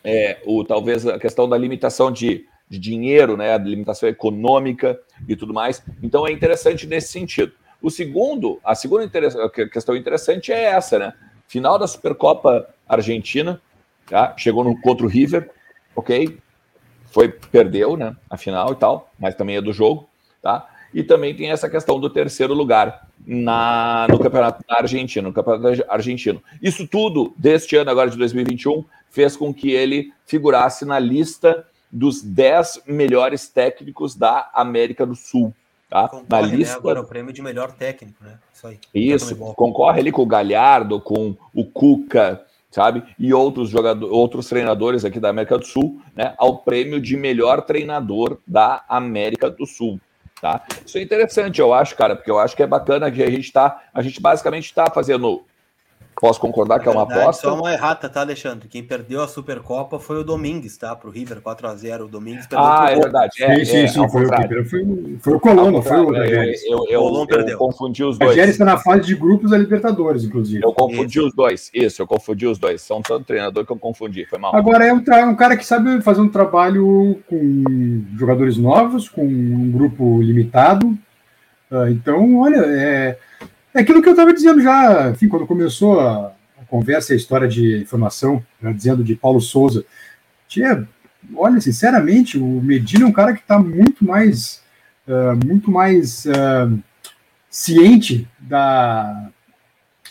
é, 0.03 0.39
o, 0.45 0.63
talvez 0.63 1.05
a 1.07 1.19
questão 1.19 1.49
da 1.49 1.57
limitação 1.57 2.11
de, 2.11 2.45
de 2.69 2.77
dinheiro, 2.77 3.35
né, 3.35 3.53
a 3.53 3.57
limitação 3.57 4.07
econômica 4.07 4.99
e 5.27 5.35
tudo 5.35 5.53
mais. 5.53 5.83
Então 6.01 6.27
é 6.27 6.31
interessante 6.31 6.85
nesse 6.85 7.09
sentido. 7.09 7.51
O 7.85 7.91
segundo, 7.91 8.59
a 8.63 8.73
segunda 8.73 9.07
questão 9.71 9.95
interessante 9.95 10.51
é 10.51 10.63
essa, 10.63 10.97
né? 10.97 11.13
Final 11.47 11.77
da 11.77 11.85
Supercopa 11.85 12.67
Argentina, 12.89 13.61
tá? 14.09 14.33
Chegou 14.35 14.63
no 14.63 14.81
contra 14.81 15.05
o 15.05 15.07
River, 15.07 15.51
ok? 15.95 16.35
Foi 17.11 17.29
perdeu, 17.29 17.95
né? 17.95 18.15
A 18.27 18.37
final 18.37 18.71
e 18.71 18.75
tal, 18.75 19.11
mas 19.19 19.35
também 19.35 19.57
é 19.57 19.61
do 19.61 19.71
jogo, 19.71 20.09
tá? 20.41 20.67
E 20.91 21.03
também 21.03 21.35
tem 21.35 21.51
essa 21.51 21.69
questão 21.69 21.99
do 21.99 22.09
terceiro 22.09 22.55
lugar 22.55 23.07
na, 23.23 24.07
no 24.09 24.17
campeonato 24.17 24.63
argentino, 24.67 25.27
no 25.27 25.33
campeonato 25.35 25.85
argentino. 25.87 26.41
Isso 26.59 26.87
tudo 26.87 27.35
deste 27.37 27.75
ano 27.75 27.91
agora 27.91 28.09
de 28.09 28.17
2021 28.17 28.83
fez 29.11 29.37
com 29.37 29.53
que 29.53 29.69
ele 29.69 30.11
figurasse 30.25 30.85
na 30.85 30.97
lista 30.97 31.63
dos 31.91 32.23
10 32.23 32.81
melhores 32.87 33.47
técnicos 33.47 34.15
da 34.15 34.49
América 34.55 35.05
do 35.05 35.13
Sul. 35.13 35.53
Tá? 35.89 36.07
Concorre, 36.07 36.41
na 36.41 36.47
né, 36.47 36.55
lista. 36.55 36.73
Né? 36.73 36.79
Agora 36.79 37.01
o 37.01 37.07
prêmio 37.07 37.33
de 37.33 37.41
melhor 37.41 37.71
técnico, 37.71 38.23
né? 38.23 38.39
Isso 38.53 38.67
aí. 38.67 38.79
Isso, 38.93 39.35
concorre 39.35 39.99
ali 39.99 40.11
com 40.11 40.23
o 40.23 40.25
Galhardo, 40.25 40.99
com 40.99 41.35
o 41.53 41.65
Cuca, 41.65 42.43
sabe? 42.71 43.03
E 43.19 43.33
outros 43.33 43.69
jogadores, 43.69 44.13
outros 44.13 44.47
treinadores 44.47 45.05
aqui 45.05 45.19
da 45.19 45.29
América 45.29 45.57
do 45.57 45.65
Sul, 45.65 46.01
né? 46.15 46.33
Ao 46.37 46.57
prêmio 46.57 46.99
de 46.99 47.15
melhor 47.15 47.61
treinador 47.61 48.39
da 48.47 48.83
América 48.89 49.49
do 49.49 49.65
Sul. 49.65 49.99
Tá? 50.41 50.61
Isso 50.85 50.97
é 50.97 51.01
interessante, 51.01 51.59
eu 51.61 51.73
acho, 51.73 51.95
cara, 51.95 52.15
porque 52.15 52.29
eu 52.29 52.37
acho 52.37 52.55
que 52.55 52.61
é 52.61 52.67
bacana 52.67 53.09
que 53.09 53.23
a 53.23 53.29
gente 53.31 53.45
está, 53.45 53.81
a 53.93 54.01
gente 54.01 54.21
basicamente 54.21 54.65
está 54.65 54.91
fazendo 54.91 55.43
Posso 56.19 56.39
concordar 56.39 56.79
que 56.79 56.87
é 56.87 56.91
uma 56.91 57.03
aposta? 57.03 57.49
Só 57.49 57.59
uma 57.59 57.73
errata, 57.73 58.07
tá, 58.07 58.21
Alexandre? 58.21 58.69
Quem 58.69 58.81
perdeu 58.81 59.21
a 59.21 59.27
Supercopa 59.27 59.99
foi 59.99 60.19
o 60.19 60.23
Domingues, 60.23 60.77
tá? 60.77 60.95
Pro 60.95 61.11
River 61.11 61.41
4x0. 61.41 62.05
O 62.05 62.07
Domingues 62.07 62.47
perdeu. 62.47 62.65
Ah, 62.65 62.87
é 62.89 62.95
verdade. 62.95 63.43
É, 63.43 63.55
sim, 63.57 63.65
sim, 63.65 63.77
é, 63.77 63.87
sim. 63.87 64.09
Foi, 64.09 64.25
o, 64.25 64.65
foi, 64.65 65.17
foi 65.19 65.33
o 65.33 65.39
Colombo, 65.39 65.81
foi 65.81 65.99
o 65.99 66.13
Tajeres. 66.13 66.63
Eu, 66.63 66.85
eu, 66.89 67.25
eu, 67.29 67.47
eu, 67.47 67.57
confundi 67.57 68.03
os 68.03 68.17
dois. 68.17 68.31
O 68.31 68.33
Tajeres 68.33 68.51
está 68.51 68.63
na 68.63 68.77
fase 68.77 69.01
de 69.01 69.15
grupos 69.15 69.51
da 69.51 69.57
Libertadores, 69.57 70.23
inclusive. 70.23 70.63
Eu 70.63 70.71
confundi 70.71 71.17
isso. 71.17 71.27
os 71.27 71.33
dois. 71.33 71.69
Isso, 71.73 72.01
eu 72.01 72.07
confundi 72.07 72.47
os 72.47 72.57
dois. 72.57 72.81
São 72.81 73.01
tanto 73.01 73.25
treinador 73.25 73.65
que 73.65 73.71
eu 73.73 73.77
confundi. 73.77 74.25
Foi 74.25 74.39
mal. 74.39 74.55
Agora 74.55 74.85
é 74.85 74.93
um, 74.93 75.03
um 75.29 75.35
cara 75.35 75.57
que 75.57 75.65
sabe 75.65 76.01
fazer 76.01 76.21
um 76.21 76.29
trabalho 76.29 77.19
com 77.29 78.03
jogadores 78.17 78.57
novos, 78.57 79.09
com 79.09 79.25
um 79.25 79.69
grupo 79.69 80.21
limitado. 80.21 80.87
Uh, 81.69 81.89
então, 81.89 82.37
olha, 82.37 82.63
é, 82.67 83.17
é 83.75 83.81
aquilo 83.81 84.01
que 84.01 84.07
eu 84.07 84.13
estava 84.13 84.33
dizendo 84.33 84.61
já, 84.61 85.11
enfim, 85.11 85.27
quando 85.27 85.45
começou 85.45 85.99
a 85.99 86.33
conversa 86.69 87.11
e 87.11 87.15
a 87.15 87.17
história 87.17 87.47
de 87.47 87.77
informação, 87.81 88.43
né, 88.61 88.71
dizendo 88.71 89.03
de 89.03 89.15
Paulo 89.15 89.41
Souza. 89.41 89.85
Tia, 90.47 90.87
olha, 91.35 91.59
sinceramente, 91.59 92.37
o 92.37 92.61
Medina 92.61 93.03
é 93.03 93.07
um 93.07 93.11
cara 93.11 93.33
que 93.33 93.41
está 93.41 93.59
muito 93.59 94.05
mais, 94.05 94.61
uh, 95.07 95.45
muito 95.45 95.69
mais 95.69 96.25
uh, 96.25 96.79
ciente 97.49 98.25
da, 98.39 99.29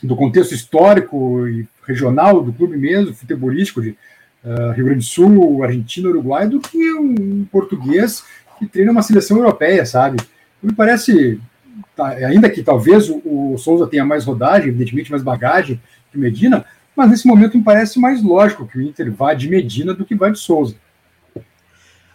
do 0.02 0.14
contexto 0.14 0.54
histórico 0.54 1.48
e 1.48 1.66
regional 1.86 2.42
do 2.42 2.52
clube 2.52 2.76
mesmo, 2.76 3.14
futebolístico, 3.14 3.80
de, 3.80 3.96
uh, 4.44 4.72
Rio 4.72 4.84
Grande 4.84 5.00
do 5.00 5.04
Sul, 5.04 5.64
Argentina, 5.64 6.10
Uruguai, 6.10 6.46
do 6.48 6.60
que 6.60 6.92
um 6.92 7.46
português 7.50 8.24
que 8.58 8.66
treina 8.66 8.92
uma 8.92 9.02
seleção 9.02 9.38
europeia, 9.38 9.86
sabe? 9.86 10.18
Me 10.62 10.72
parece, 10.72 11.40
tá, 11.94 12.08
ainda 12.08 12.50
que 12.50 12.62
talvez 12.62 13.08
o, 13.08 13.22
o, 13.24 13.58
Souza 13.58 13.86
tenha 13.86 14.04
mais 14.04 14.24
rodagem, 14.24 14.68
evidentemente 14.68 15.10
mais 15.10 15.22
bagagem 15.22 15.80
que 16.10 16.16
o 16.16 16.20
Medina, 16.20 16.64
mas 16.94 17.10
nesse 17.10 17.26
momento 17.26 17.56
me 17.56 17.64
parece 17.64 17.98
mais 17.98 18.22
lógico 18.22 18.66
que 18.66 18.78
o 18.78 18.82
Inter 18.82 19.12
vá 19.12 19.34
de 19.34 19.48
Medina 19.48 19.94
do 19.94 20.04
que 20.04 20.14
vá 20.14 20.28
de 20.28 20.38
Souza. 20.38 20.76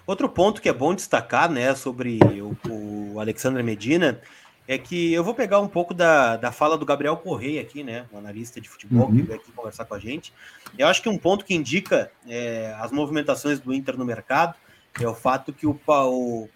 Outro 0.06 0.28
ponto 0.28 0.62
que 0.62 0.70
é 0.70 0.74
bom 0.74 0.96
destacar, 0.96 1.50
né, 1.50 1.75
sobre 1.75 2.20
o, 2.24 2.58
o 2.68 3.20
Alexandre 3.20 3.62
Medina, 3.62 4.20
é 4.68 4.78
que 4.78 5.13
eu 5.13 5.24
vou 5.24 5.34
pegar 5.34 5.60
um 5.60 5.68
pouco 5.68 5.94
da, 5.94 6.38
da 6.38 6.51
fala 6.51 6.78
do 6.78 6.86
Gabriel 6.86 7.18
Correia 7.18 7.62
aqui, 7.62 7.84
né, 7.84 8.06
um 8.13 8.18
analista 8.18 8.62
de 8.62 8.70
futebol 8.70 9.08
uhum. 9.08 9.16
que 9.16 9.22
veio 9.24 9.39
aqui 9.39 9.51
conversar 9.51 9.86
com 9.86 9.96
a 9.96 10.00
gente. 10.00 10.34
Eu 10.78 10.88
acho 10.88 11.01
que 11.01 11.10
um 11.10 11.18
ponto 11.18 11.44
que 11.44 11.54
indica 11.54 12.12
é, 12.28 12.75
as 12.80 12.92
movimentações 12.92 13.60
do 13.60 13.74
Inter 13.74 13.98
no 13.98 14.06
mercado 14.06 14.56
é 15.00 15.08
o 15.08 15.13
fato 15.13 15.51
que 15.51 15.68
o, 15.68 15.80
o 15.88 16.50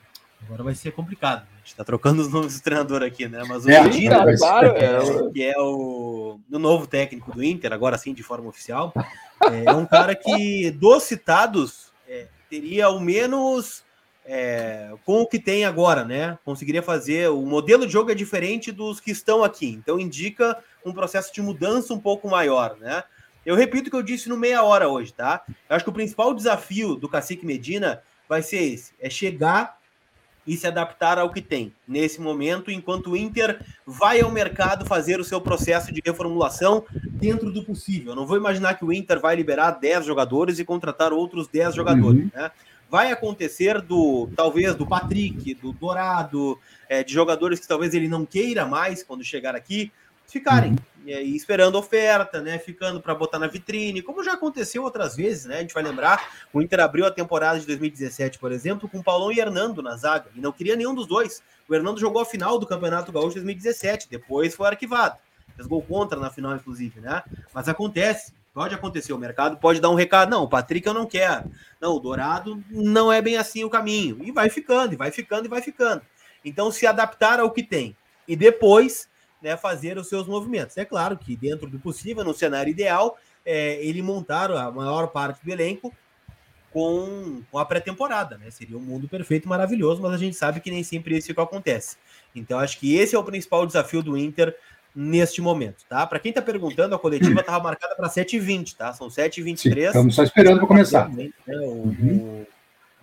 agora 0.46 0.64
vai 0.64 0.76
ser 0.76 0.92
complicado. 0.92 1.48
A 1.64 1.66
gente 1.66 1.72
está 1.72 1.84
trocando 1.86 2.22
os 2.22 2.28
nomes 2.28 2.60
do 2.60 2.62
treinador 2.62 3.02
aqui, 3.02 3.26
né? 3.26 3.42
Mas 3.48 3.64
o 3.64 3.70
é, 3.70 3.82
Medina, 3.82 4.30
é, 4.30 4.38
claro, 4.38 4.68
é, 4.76 5.32
que 5.32 5.42
é 5.42 5.58
o, 5.58 6.38
o 6.52 6.60
novo 6.60 6.86
técnico 6.86 7.32
do 7.32 7.42
Inter, 7.42 7.72
agora 7.72 7.98
sim 7.98 8.14
de 8.14 8.22
forma 8.22 8.50
oficial, 8.50 8.94
é 9.66 9.72
um 9.72 9.86
cara 9.86 10.14
que 10.14 10.70
dos 10.72 11.04
citados 11.04 11.94
é, 12.06 12.28
teria 12.50 12.88
ao 12.88 13.00
menos 13.00 13.82
é, 14.26 14.92
com 15.06 15.22
o 15.22 15.26
que 15.26 15.40
tem 15.40 15.64
agora, 15.64 16.04
né? 16.04 16.38
Conseguiria 16.44 16.84
fazer. 16.84 17.30
O 17.30 17.46
modelo 17.46 17.88
de 17.88 17.94
jogo 17.94 18.12
é 18.12 18.16
diferente 18.16 18.70
dos 18.70 19.00
que 19.00 19.12
estão 19.12 19.42
aqui, 19.42 19.70
então 19.70 19.98
indica 19.98 20.62
um 20.86 20.92
processo 20.92 21.34
de 21.34 21.42
mudança 21.42 21.94
um 21.94 22.00
pouco 22.00 22.30
maior, 22.30 22.76
né? 22.78 23.06
Eu 23.46 23.56
repito 23.56 23.88
o 23.88 23.90
que 23.90 23.96
eu 23.96 24.04
disse 24.04 24.28
no 24.28 24.36
meia 24.36 24.64
hora 24.64 24.90
hoje, 24.90 25.14
tá? 25.14 25.46
Eu 25.70 25.78
acho 25.78 25.86
que 25.86 25.90
o 25.90 25.94
principal 25.94 26.34
desafio 26.34 26.96
do 26.96 27.08
Cacique 27.08 27.46
Medina 27.46 28.04
vai 28.28 28.42
ser 28.42 28.64
esse: 28.64 28.92
é 29.00 29.10
chegar 29.10 29.78
e 30.46 30.58
se 30.58 30.68
adaptar 30.68 31.18
ao 31.18 31.32
que 31.32 31.42
tem 31.42 31.74
nesse 31.88 32.20
momento, 32.20 32.70
enquanto 32.70 33.12
o 33.12 33.18
Inter 33.18 33.60
vai 33.86 34.22
ao 34.22 34.32
mercado 34.32 34.86
fazer 34.86 35.20
o 35.20 35.24
seu 35.24 35.40
processo 35.40 35.94
de 35.94 36.02
reformulação 36.06 36.84
dentro 37.12 37.52
do 37.52 37.64
possível. 37.64 38.12
Eu 38.12 38.16
não 38.16 38.28
vou 38.28 38.38
imaginar 38.38 38.76
que 38.76 38.86
o 38.86 38.92
Inter 38.92 39.20
vai 39.20 39.36
liberar 39.36 39.72
10 39.72 40.06
jogadores 40.06 40.60
e 40.60 40.66
contratar 40.66 41.14
outros 41.14 41.48
10 41.48 41.76
jogadores, 41.76 42.24
uhum. 42.24 42.32
né? 42.34 42.52
vai 42.94 43.12
acontecer 43.12 43.82
do 43.82 44.30
talvez 44.36 44.76
do 44.76 44.86
Patrick, 44.86 45.56
do 45.56 45.74
Dourado, 45.74 46.60
é, 46.88 47.04
de 47.04 47.12
jogadores 47.12 47.60
que 47.60 47.68
talvez 47.68 47.96
ele 47.96 48.08
não 48.08 48.24
queira 48.24 48.68
mais 48.68 49.02
quando 49.02 49.24
chegar 49.24 49.56
aqui, 49.56 49.92
ficarem 50.28 50.72
uhum. 50.72 50.78
e, 51.06 51.36
esperando 51.36 51.78
oferta, 51.78 52.42
né? 52.42 52.58
Ficando 52.60 53.02
para 53.02 53.14
botar 53.14 53.40
na 53.40 53.48
vitrine, 53.48 54.02
como 54.02 54.24
já 54.24 54.34
aconteceu 54.34 54.84
outras 54.84 55.16
vezes, 55.16 55.46
né? 55.46 55.58
A 55.58 55.62
gente 55.62 55.74
vai 55.74 55.84
lembrar, 55.84 56.46
o 56.52 56.62
Inter 56.62 56.80
abriu 56.80 57.06
a 57.06 57.12
temporada 57.12 57.60
de 57.60 57.66
2017, 57.68 58.40
por 58.40 58.52
exemplo, 58.52 58.90
com 58.90 59.02
Paulão 59.02 59.32
e 59.32 59.40
Hernando 59.40 59.82
na 59.82 59.96
zaga, 59.96 60.30
e 60.36 60.42
não 60.42 60.52
queria 60.52 60.76
nenhum 60.76 60.96
dos 60.96 61.08
dois. 61.08 61.42
O 61.68 61.74
Hernando 61.74 62.00
jogou 62.00 62.22
a 62.22 62.26
final 62.26 62.60
do 62.60 62.66
Campeonato 62.68 63.12
Gaúcho 63.12 63.36
de 63.36 63.42
2017, 63.42 64.10
depois 64.10 64.56
foi 64.56 64.68
arquivado. 64.68 65.18
Fez 65.56 65.68
gol 65.68 65.82
contra 65.82 66.20
na 66.20 66.30
final, 66.30 66.56
inclusive, 66.56 67.00
né? 67.00 67.24
Mas 67.54 67.68
acontece. 67.68 68.34
Pode 68.54 68.76
acontecer, 68.76 69.14
o 69.14 69.18
mercado 69.18 69.58
pode 69.58 69.80
dar 69.80 69.90
um 69.90 69.96
recado. 69.96 70.30
Não, 70.30 70.44
o 70.44 70.48
Patrick 70.48 70.86
eu 70.86 70.94
não 70.94 71.08
quero. 71.08 71.50
Não, 71.82 71.96
o 71.96 72.00
Dourado 72.00 72.64
não 72.70 73.12
é 73.12 73.20
bem 73.20 73.36
assim 73.36 73.64
o 73.64 73.70
caminho. 73.70 74.20
E 74.22 74.32
vai 74.32 74.48
ficando, 74.48 74.94
e 74.94 74.96
vai 74.96 75.10
ficando, 75.10 75.46
e 75.46 75.50
vai 75.50 75.62
ficando. 75.62 76.04
Então, 76.46 76.72
se 76.72 76.86
adaptar 76.86 77.40
ao 77.40 77.50
que 77.50 77.64
tem. 77.64 77.98
E 78.28 78.36
depois, 78.36 79.10
né, 79.44 79.58
fazer 79.58 79.98
os 79.98 80.08
seus 80.08 80.26
movimentos. 80.26 80.78
É 80.78 80.86
claro 80.86 81.18
que, 81.18 81.36
dentro 81.36 81.70
do 81.70 81.78
possível, 81.78 82.24
no 82.24 82.34
cenário 82.34 82.72
ideal, 82.72 83.18
é, 83.46 83.76
ele 83.86 84.02
montar 84.02 84.50
a 84.50 84.72
maior 84.72 85.08
parte 85.08 85.44
do 85.44 85.52
elenco 85.52 85.94
com, 86.72 87.42
com 87.52 87.60
a 87.60 87.66
pré-temporada, 87.66 88.38
né? 88.38 88.50
Seria 88.50 88.78
um 88.78 88.82
mundo 88.82 89.08
perfeito, 89.08 89.48
maravilhoso, 89.48 90.02
mas 90.02 90.14
a 90.14 90.18
gente 90.18 90.36
sabe 90.36 90.62
que 90.62 90.72
nem 90.72 90.82
sempre 90.82 91.18
isso 91.18 91.30
é 91.30 91.36
que 91.36 91.42
acontece. 91.42 91.98
Então, 92.34 92.58
acho 92.58 92.80
que 92.80 92.96
esse 92.96 93.16
é 93.16 93.20
o 93.20 93.24
principal 93.24 93.68
desafio 93.68 94.02
do 94.02 94.18
Inter 94.18 94.56
neste 94.96 95.42
momento, 95.42 95.84
tá? 95.90 96.08
Para 96.08 96.20
quem 96.20 96.30
está 96.30 96.42
perguntando, 96.42 96.96
a 96.96 97.00
coletiva 97.00 97.42
estava 97.42 97.64
marcada 97.64 97.96
para 97.96 98.10
7h20, 98.10 98.76
tá? 98.76 98.94
São 98.94 99.08
7h23. 99.08 99.88
Estamos 99.88 100.16
só 100.16 100.24
esperando 100.24 100.60
para 100.60 100.68
começar. 100.68 101.10
Né, 101.10 101.32
o, 101.48 101.52
uhum. 101.52 102.46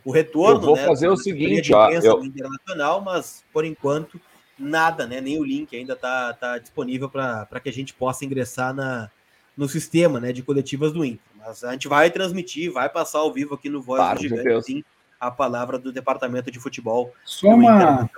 o, 0.04 0.10
o, 0.10 0.12
retorno. 0.12 0.62
Eu 0.62 0.66
vou 0.66 0.76
né, 0.76 0.86
fazer 0.86 1.08
o 1.08 1.16
seguinte, 1.16 1.72
ó. 1.72 1.90
Eu... 1.90 2.24
Internacional, 2.24 3.00
mas 3.02 3.44
por 3.52 3.64
enquanto 3.64 4.20
nada, 4.60 5.06
né? 5.06 5.20
Nem 5.20 5.38
o 5.38 5.44
link 5.44 5.74
ainda 5.74 5.94
está 5.94 6.32
tá 6.34 6.58
disponível 6.58 7.08
para 7.08 7.60
que 7.62 7.68
a 7.68 7.72
gente 7.72 7.94
possa 7.94 8.24
ingressar 8.24 8.74
na, 8.74 9.10
no 9.56 9.68
sistema 9.68 10.20
né, 10.20 10.32
de 10.32 10.42
coletivas 10.42 10.92
do 10.92 11.04
Inter. 11.04 11.20
Mas 11.38 11.64
a 11.64 11.72
gente 11.72 11.88
vai 11.88 12.10
transmitir, 12.10 12.70
vai 12.70 12.88
passar 12.88 13.18
ao 13.20 13.32
vivo 13.32 13.54
aqui 13.54 13.68
no 13.68 13.80
Voz 13.80 14.00
claro, 14.00 14.18
do 14.18 14.22
Gigante, 14.22 14.66
sim, 14.66 14.84
a 15.18 15.30
palavra 15.30 15.78
do 15.78 15.90
departamento 15.90 16.50
de 16.50 16.60
futebol. 16.60 17.12
Só 17.24 17.48
uma, 17.48 18.08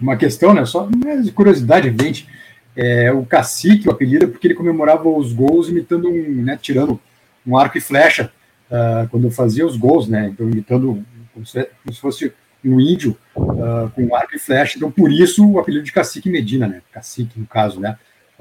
uma 0.00 0.16
questão, 0.16 0.54
né? 0.54 0.64
Só 0.64 0.88
de 1.22 1.32
curiosidade, 1.32 1.88
evidente 1.88 2.28
é, 2.76 3.10
o 3.10 3.24
cacique, 3.24 3.88
o 3.88 3.90
apelido, 3.90 4.26
é 4.26 4.28
porque 4.28 4.46
ele 4.46 4.54
comemorava 4.54 5.08
os 5.08 5.32
gols 5.32 5.68
imitando 5.68 6.08
um, 6.08 6.42
né, 6.42 6.58
tirando 6.60 7.00
um 7.46 7.56
arco 7.56 7.78
e 7.78 7.80
flecha 7.80 8.30
uh, 8.70 9.08
quando 9.08 9.30
fazia 9.30 9.66
os 9.66 9.76
gols, 9.76 10.06
né? 10.06 10.28
Então, 10.28 10.48
imitando 10.48 11.02
como 11.32 11.46
se, 11.46 11.64
como 11.82 11.94
se 11.94 12.00
fosse 12.00 12.32
um 12.68 12.80
índio 12.80 13.16
uh, 13.36 13.90
com 13.94 14.14
arco 14.14 14.34
e 14.34 14.38
flecha. 14.38 14.76
Então, 14.76 14.90
por 14.90 15.12
isso 15.12 15.48
o 15.48 15.58
apelido 15.58 15.84
de 15.84 15.92
Cacique 15.92 16.28
Medina, 16.28 16.66
né? 16.66 16.82
Cacique, 16.92 17.38
no 17.38 17.46
caso, 17.46 17.80
né? 17.80 17.98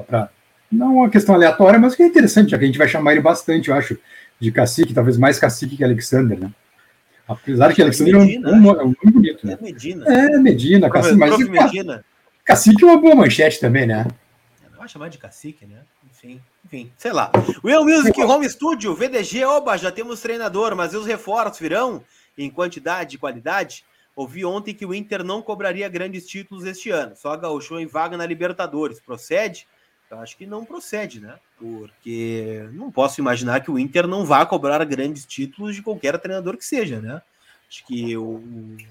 Pra, 0.08 0.30
não 0.72 0.98
uma 0.98 1.10
questão 1.10 1.36
aleatória, 1.36 1.80
mas 1.80 1.96
que 1.96 2.04
é 2.04 2.08
interessante, 2.08 2.52
já 2.52 2.58
que 2.58 2.64
a 2.64 2.68
gente 2.68 2.78
vai 2.78 2.88
chamar 2.88 3.14
ele 3.14 3.22
bastante, 3.22 3.70
eu 3.70 3.76
acho, 3.76 3.98
de 4.40 4.52
Cacique, 4.52 4.94
talvez 4.94 5.18
mais 5.18 5.40
Cacique 5.40 5.78
que 5.78 5.84
Alexander, 5.84 6.40
né? 6.40 6.52
Apesar 7.28 7.74
que 7.74 7.82
Alexander 7.82 8.20
Medina, 8.20 8.50
é, 8.50 8.54
um, 8.54 8.70
é 8.70 8.84
um 8.84 8.96
nome 9.04 9.12
bonito, 9.12 9.48
né? 9.48 9.58
É 9.60 9.64
Medina. 9.64 10.06
É, 10.08 10.38
Medina, 10.38 10.90
Cacique, 10.90 11.16
mas 11.16 11.38
Medina. 11.38 12.06
Cacique 12.44 12.84
é 12.84 12.88
uma 12.88 13.02
boa 13.02 13.16
manchete 13.16 13.60
também, 13.60 13.88
né? 13.88 14.06
Vai 14.78 14.88
chamar 14.88 15.10
de 15.10 15.18
cacique, 15.18 15.66
né? 15.66 15.80
Enfim, 16.12 16.40
enfim, 16.64 16.92
sei 16.96 17.12
lá. 17.12 17.32
Will 17.64 17.84
Music 17.84 18.22
Home 18.22 18.48
Studio, 18.48 18.94
VDG, 18.94 19.44
oba, 19.44 19.76
já 19.78 19.92
temos 19.92 20.22
treinador, 20.22 20.76
mas 20.76 20.94
e 20.94 20.98
os 20.98 21.08
reforços 21.08 21.60
virão 21.60 22.04
em 22.38 22.52
quantidade 22.52 23.16
e 23.16 23.20
qualidade? 23.20 23.84
Ouvi 24.16 24.46
ontem 24.46 24.74
que 24.74 24.86
o 24.86 24.94
Inter 24.94 25.24
não 25.24 25.42
cobraria 25.42 25.90
grandes 25.90 26.26
títulos 26.26 26.64
este 26.66 26.90
ano, 26.90 27.16
só 27.16 27.36
gaúcho 27.36 27.80
em 27.80 27.86
vaga 27.86 28.16
na 28.16 28.26
Libertadores. 28.26 29.00
Procede? 29.00 29.68
Eu 30.10 30.20
acho 30.20 30.38
que 30.38 30.46
não 30.46 30.64
procede, 30.64 31.20
né? 31.20 31.38
Porque 31.58 32.70
não 32.72 32.92
posso 32.92 33.20
imaginar 33.20 33.60
que 33.62 33.72
o 33.72 33.78
Inter 33.78 34.08
não 34.08 34.26
vá 34.26 34.46
cobrar 34.46 34.84
grandes 34.86 35.26
títulos 35.26 35.76
de 35.76 35.82
qualquer 35.82 36.18
treinador 36.20 36.56
que 36.58 36.64
seja, 36.64 37.02
né? 37.02 37.22
Acho 37.68 37.86
que 37.86 38.16
o, 38.16 38.42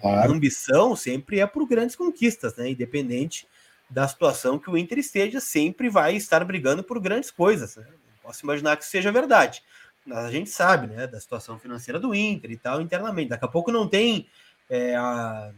claro. 0.00 0.32
a 0.32 0.34
ambição 0.34 0.96
sempre 0.96 1.38
é 1.40 1.46
por 1.46 1.66
grandes 1.66 1.96
conquistas, 1.96 2.56
né? 2.56 2.68
Independente 2.68 3.46
da 3.88 4.06
situação 4.08 4.58
que 4.58 4.68
o 4.68 4.76
Inter 4.76 4.98
esteja, 4.98 5.40
sempre 5.40 5.88
vai 5.88 6.16
estar 6.16 6.44
brigando 6.44 6.82
por 6.82 6.98
grandes 6.98 7.30
coisas. 7.30 7.76
Né? 7.76 7.86
Posso 8.22 8.44
imaginar 8.44 8.76
que 8.76 8.82
isso 8.82 8.90
seja 8.90 9.12
verdade. 9.12 9.62
Mas 10.04 10.18
a 10.18 10.30
gente 10.30 10.50
sabe, 10.50 10.88
né, 10.88 11.06
da 11.06 11.18
situação 11.18 11.58
financeira 11.58 11.98
do 11.98 12.14
Inter 12.14 12.50
e 12.50 12.56
tal, 12.56 12.80
internamente. 12.80 13.30
Daqui 13.30 13.44
a 13.44 13.48
pouco 13.48 13.72
não 13.72 13.88
tem 13.88 14.26
é, 14.68 14.94
a, 14.96 15.52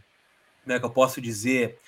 como 0.62 0.76
é 0.76 0.78
que 0.78 0.84
eu 0.84 0.90
posso 0.90 1.20
dizer, 1.20 1.78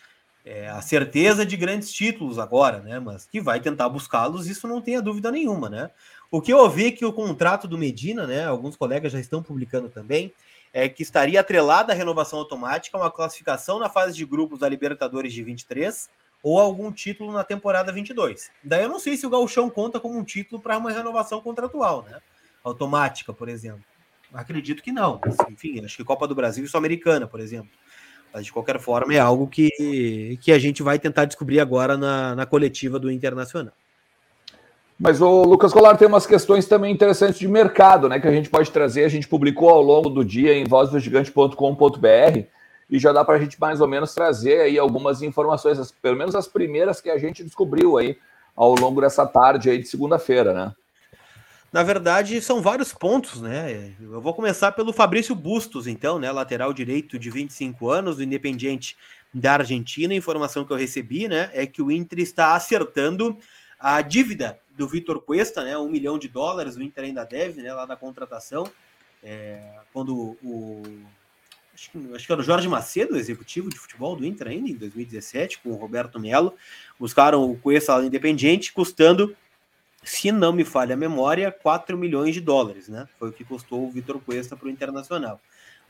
é, 0.45 0.69
a 0.69 0.81
certeza 0.81 1.45
de 1.45 1.57
grandes 1.57 1.93
títulos 1.93 2.39
agora, 2.39 2.81
né? 2.81 2.99
Mas 2.99 3.27
que 3.27 3.41
vai 3.41 3.61
tentar 3.61 3.89
buscá-los, 3.89 4.47
isso 4.47 4.67
não 4.67 4.81
tenha 4.81 5.03
dúvida 5.03 5.31
nenhuma, 5.31 5.69
né? 5.69 5.91
O 6.31 6.41
que 6.41 6.53
eu 6.53 6.59
ouvi 6.59 6.87
é 6.87 6.93
que 6.93 7.05
o 7.05 7.13
contrato 7.13 7.67
do 7.67 7.77
Medina, 7.77 8.27
né? 8.27 8.45
Alguns 8.47 8.77
colegas 8.77 9.13
já 9.13 9.21
estão 9.21 9.43
publicando 9.43 9.89
também, 9.89 10.33
é 10.73 10.89
que 10.89 11.03
estaria 11.03 11.41
atrelada 11.41 11.93
à 11.93 11.97
renovação 11.97 12.39
automática, 12.39 12.97
uma 12.97 13.11
classificação 13.11 13.79
na 13.79 13.89
fase 13.89 14.17
de 14.17 14.25
grupos 14.25 14.61
da 14.61 14.69
Libertadores 14.69 15.33
de 15.33 15.43
23 15.43 16.09
ou 16.43 16.59
algum 16.59 16.93
título 16.93 17.33
na 17.33 17.43
temporada 17.43 17.93
22. 17.93 18.51
Daí 18.63 18.85
eu 18.85 18.89
não 18.89 18.99
sei 18.99 19.17
se 19.17 19.27
o 19.27 19.31
Gauchão 19.31 19.69
conta 19.69 19.99
como 19.99 20.19
um 20.19 20.25
título 20.25 20.61
para 20.61 20.79
uma 20.79 20.93
renovação 20.93 21.41
contratual, 21.41 22.05
né? 22.05 22.21
Automática, 22.63 23.33
por 23.33 23.49
exemplo. 23.49 23.85
Acredito 24.33 24.83
que 24.83 24.93
não. 24.93 25.21
Enfim, 25.51 25.85
acho 25.85 25.97
que 25.97 26.05
Copa 26.05 26.27
do 26.27 26.35
Brasil 26.35 26.65
e 26.65 26.69
Sul-Americana, 26.69 27.27
por 27.27 27.41
exemplo. 27.41 27.71
Mas 28.33 28.45
de 28.45 28.53
qualquer 28.53 28.79
forma 28.79 29.15
é 29.15 29.19
algo 29.19 29.47
que, 29.47 30.39
que 30.43 30.53
a 30.53 30.59
gente 30.59 30.83
vai 30.83 30.99
tentar 30.99 31.25
descobrir 31.25 31.61
agora 31.61 31.97
na, 31.97 32.35
na 32.35 32.47
coletiva 32.47 32.99
do 32.99 33.11
Internacional. 33.11 33.73
Mas 34.99 35.21
o 35.21 35.45
Lucas 35.45 35.73
Colar 35.73 35.97
tem 35.97 36.09
umas 36.09 36.27
questões 36.27 36.67
também 36.67 36.93
interessantes 36.93 37.39
de 37.39 37.47
mercado, 37.47 38.09
né? 38.09 38.19
Que 38.19 38.27
a 38.27 38.33
gente 38.33 38.51
pode 38.51 38.71
trazer. 38.71 39.05
A 39.05 39.09
gente 39.09 39.29
publicou 39.29 39.71
ao 39.71 39.81
longo 39.81 40.11
do 40.11 40.25
dia 40.25 40.53
em 40.55 40.65
vozdogigante.com.br 40.65 42.47
e 42.91 42.99
já 42.99 43.13
dá 43.13 43.25
para 43.25 43.37
a 43.37 43.39
gente 43.39 43.61
mais 43.61 43.81
ou 43.81 43.87
menos 43.87 44.13
trazer 44.13 44.61
aí 44.63 44.79
algumas 44.79 45.23
informações, 45.23 45.93
pelo 46.03 46.17
menos 46.17 46.35
as 46.35 46.49
primeiras 46.49 47.01
que 47.01 47.11
a 47.11 47.17
gente 47.17 47.45
descobriu 47.45 47.97
aí 47.97 48.19
ao 48.57 48.75
longo 48.75 49.01
dessa 49.01 49.25
tarde 49.25 49.71
aí 49.71 49.79
de 49.79 49.87
segunda-feira, 49.87 50.53
né? 50.53 50.73
Na 51.71 51.83
verdade, 51.83 52.41
são 52.41 52.63
vários 52.63 52.95
pontos, 52.95 53.43
né? 53.43 53.93
Eu 54.01 54.23
vou 54.23 54.33
começar 54.33 54.73
pelo 54.73 54.93
Fabrício 54.93 55.35
Bustos, 55.35 55.87
então, 55.87 56.19
né? 56.19 56.33
Lateral 56.33 56.73
direito 56.73 57.19
de 57.19 57.31
25 57.31 57.91
anos, 57.91 58.17
do 58.17 58.23
Independiente 58.23 58.97
da 59.35 59.55
Argentina. 59.55 60.15
A 60.15 60.17
informação 60.17 60.65
que 60.65 60.73
eu 60.73 60.79
recebi, 60.79 61.29
né? 61.29 61.51
É 61.53 61.67
que 61.67 61.83
o 61.83 61.91
Inter 61.91 62.21
está 62.21 62.55
acertando 62.55 63.37
a 63.79 64.01
dívida 64.01 64.59
do 64.77 64.89
Vitor 64.89 65.21
Cuesta, 65.21 65.63
né? 65.63 65.77
Um 65.77 65.91
milhão 65.91 66.19
de 66.19 66.29
dólares, 66.29 66.77
o 66.77 66.83
Inter 66.83 67.05
ainda 67.05 67.25
deve, 67.25 67.61
né? 67.63 67.73
Lá 67.75 67.87
na 67.87 67.97
contratação 67.97 68.65
É, 69.23 69.81
quando 69.93 70.39
o. 70.43 70.83
Acho 71.75 71.91
que, 71.91 72.15
acho 72.15 72.27
que 72.27 72.33
era 72.33 72.41
o 72.41 72.45
Jorge 72.45 72.67
Macedo, 72.67 73.17
executivo 73.17 73.69
de 73.69 73.77
futebol 73.79 74.17
do 74.17 74.25
Inter 74.25 74.49
ainda, 74.49 74.69
em 74.71 74.75
2017, 74.75 75.61
com 75.61 75.71
o 75.71 75.77
Roberto 75.77 76.19
Melo. 76.19 76.55
Buscaram 76.99 77.49
o 77.49 77.57
Cuesta 77.59 77.95
lá 77.95 78.01
no 78.01 78.07
Independiente, 78.07 78.73
custando, 78.73 79.37
se 80.09 80.33
não 80.33 80.53
me 80.53 80.65
falha 80.65 80.95
a 80.95 80.97
memória, 80.97 81.53
4 81.53 81.97
milhões 81.97 82.35
de 82.35 82.41
dólares, 82.41 82.89
né? 82.89 83.07
Foi 83.19 83.29
o 83.29 83.33
que 83.33 83.45
custou 83.45 83.87
o 83.87 83.91
Vitor 83.91 84.21
Cuesta 84.21 84.57
para 84.57 84.67
o 84.67 84.71
Internacional. 84.71 85.41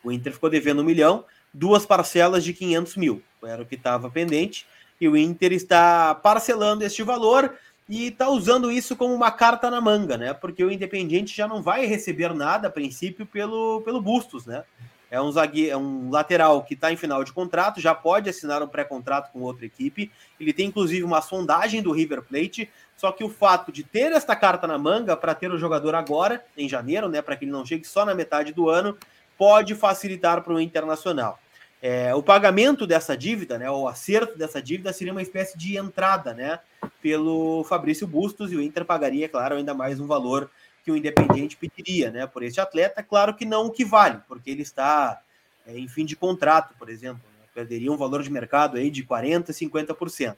O 0.02 0.12
Inter 0.12 0.32
ficou 0.32 0.50
devendo 0.50 0.82
um 0.82 0.84
milhão, 0.84 1.24
duas 1.52 1.86
parcelas 1.86 2.44
de 2.44 2.52
500 2.52 2.96
mil, 2.96 3.22
era 3.42 3.62
o 3.62 3.66
que 3.66 3.74
estava 3.74 4.10
pendente, 4.10 4.66
e 5.00 5.08
o 5.08 5.16
Inter 5.16 5.52
está 5.52 6.14
parcelando 6.14 6.84
este 6.84 7.02
valor 7.02 7.54
e 7.88 8.08
está 8.08 8.28
usando 8.28 8.70
isso 8.70 8.96
como 8.96 9.14
uma 9.14 9.30
carta 9.30 9.70
na 9.70 9.80
manga, 9.80 10.16
né? 10.16 10.34
Porque 10.34 10.62
o 10.62 10.70
Independiente 10.70 11.34
já 11.34 11.48
não 11.48 11.62
vai 11.62 11.86
receber 11.86 12.34
nada, 12.34 12.68
a 12.68 12.70
princípio, 12.70 13.24
pelo, 13.24 13.80
pelo 13.82 14.00
Bustos, 14.00 14.44
né? 14.44 14.64
É 15.10 15.20
um, 15.20 15.32
zague... 15.32 15.70
é 15.70 15.76
um 15.76 16.10
lateral 16.10 16.62
que 16.62 16.74
está 16.74 16.92
em 16.92 16.96
final 16.96 17.24
de 17.24 17.32
contrato, 17.32 17.80
já 17.80 17.94
pode 17.94 18.28
assinar 18.28 18.62
um 18.62 18.68
pré-contrato 18.68 19.32
com 19.32 19.40
outra 19.40 19.64
equipe. 19.64 20.10
Ele 20.38 20.52
tem 20.52 20.66
inclusive 20.66 21.02
uma 21.02 21.22
sondagem 21.22 21.80
do 21.82 21.92
River 21.92 22.22
Plate. 22.22 22.68
Só 22.98 23.12
que 23.12 23.22
o 23.22 23.28
fato 23.28 23.70
de 23.70 23.84
ter 23.84 24.10
esta 24.10 24.34
carta 24.34 24.66
na 24.66 24.76
manga 24.76 25.16
para 25.16 25.32
ter 25.32 25.52
o 25.52 25.56
jogador 25.56 25.94
agora, 25.94 26.44
em 26.56 26.68
janeiro, 26.68 27.08
né, 27.08 27.22
para 27.22 27.36
que 27.36 27.44
ele 27.44 27.52
não 27.52 27.64
chegue 27.64 27.84
só 27.86 28.04
na 28.04 28.12
metade 28.12 28.52
do 28.52 28.68
ano, 28.68 28.98
pode 29.38 29.76
facilitar 29.76 30.42
para 30.42 30.52
o 30.52 30.60
Internacional. 30.60 31.38
É, 31.80 32.12
o 32.12 32.20
pagamento 32.20 32.88
dessa 32.88 33.16
dívida, 33.16 33.56
né, 33.56 33.70
o 33.70 33.86
acerto 33.86 34.36
dessa 34.36 34.60
dívida 34.60 34.92
seria 34.92 35.12
uma 35.12 35.22
espécie 35.22 35.56
de 35.56 35.76
entrada, 35.76 36.34
né, 36.34 36.58
pelo 37.00 37.62
Fabrício 37.62 38.04
Bustos 38.04 38.50
e 38.50 38.56
o 38.56 38.60
Inter 38.60 38.84
pagaria, 38.84 39.28
claro, 39.28 39.54
ainda 39.54 39.72
mais 39.72 40.00
um 40.00 40.06
valor 40.08 40.50
que 40.84 40.90
o 40.90 40.96
Independiente 40.96 41.56
pediria, 41.56 42.10
né, 42.10 42.26
por 42.26 42.42
esse 42.42 42.60
atleta. 42.60 43.00
Claro 43.00 43.32
que 43.32 43.44
não 43.44 43.66
o 43.66 43.70
que 43.70 43.84
vale, 43.84 44.18
porque 44.26 44.50
ele 44.50 44.62
está 44.62 45.20
é, 45.64 45.78
em 45.78 45.86
fim 45.86 46.04
de 46.04 46.16
contrato, 46.16 46.74
por 46.76 46.90
exemplo, 46.90 47.22
né, 47.38 47.46
perderia 47.54 47.92
um 47.92 47.96
valor 47.96 48.24
de 48.24 48.30
mercado 48.30 48.76
aí 48.76 48.90
de 48.90 49.04
40, 49.04 49.52
50%. 49.52 50.36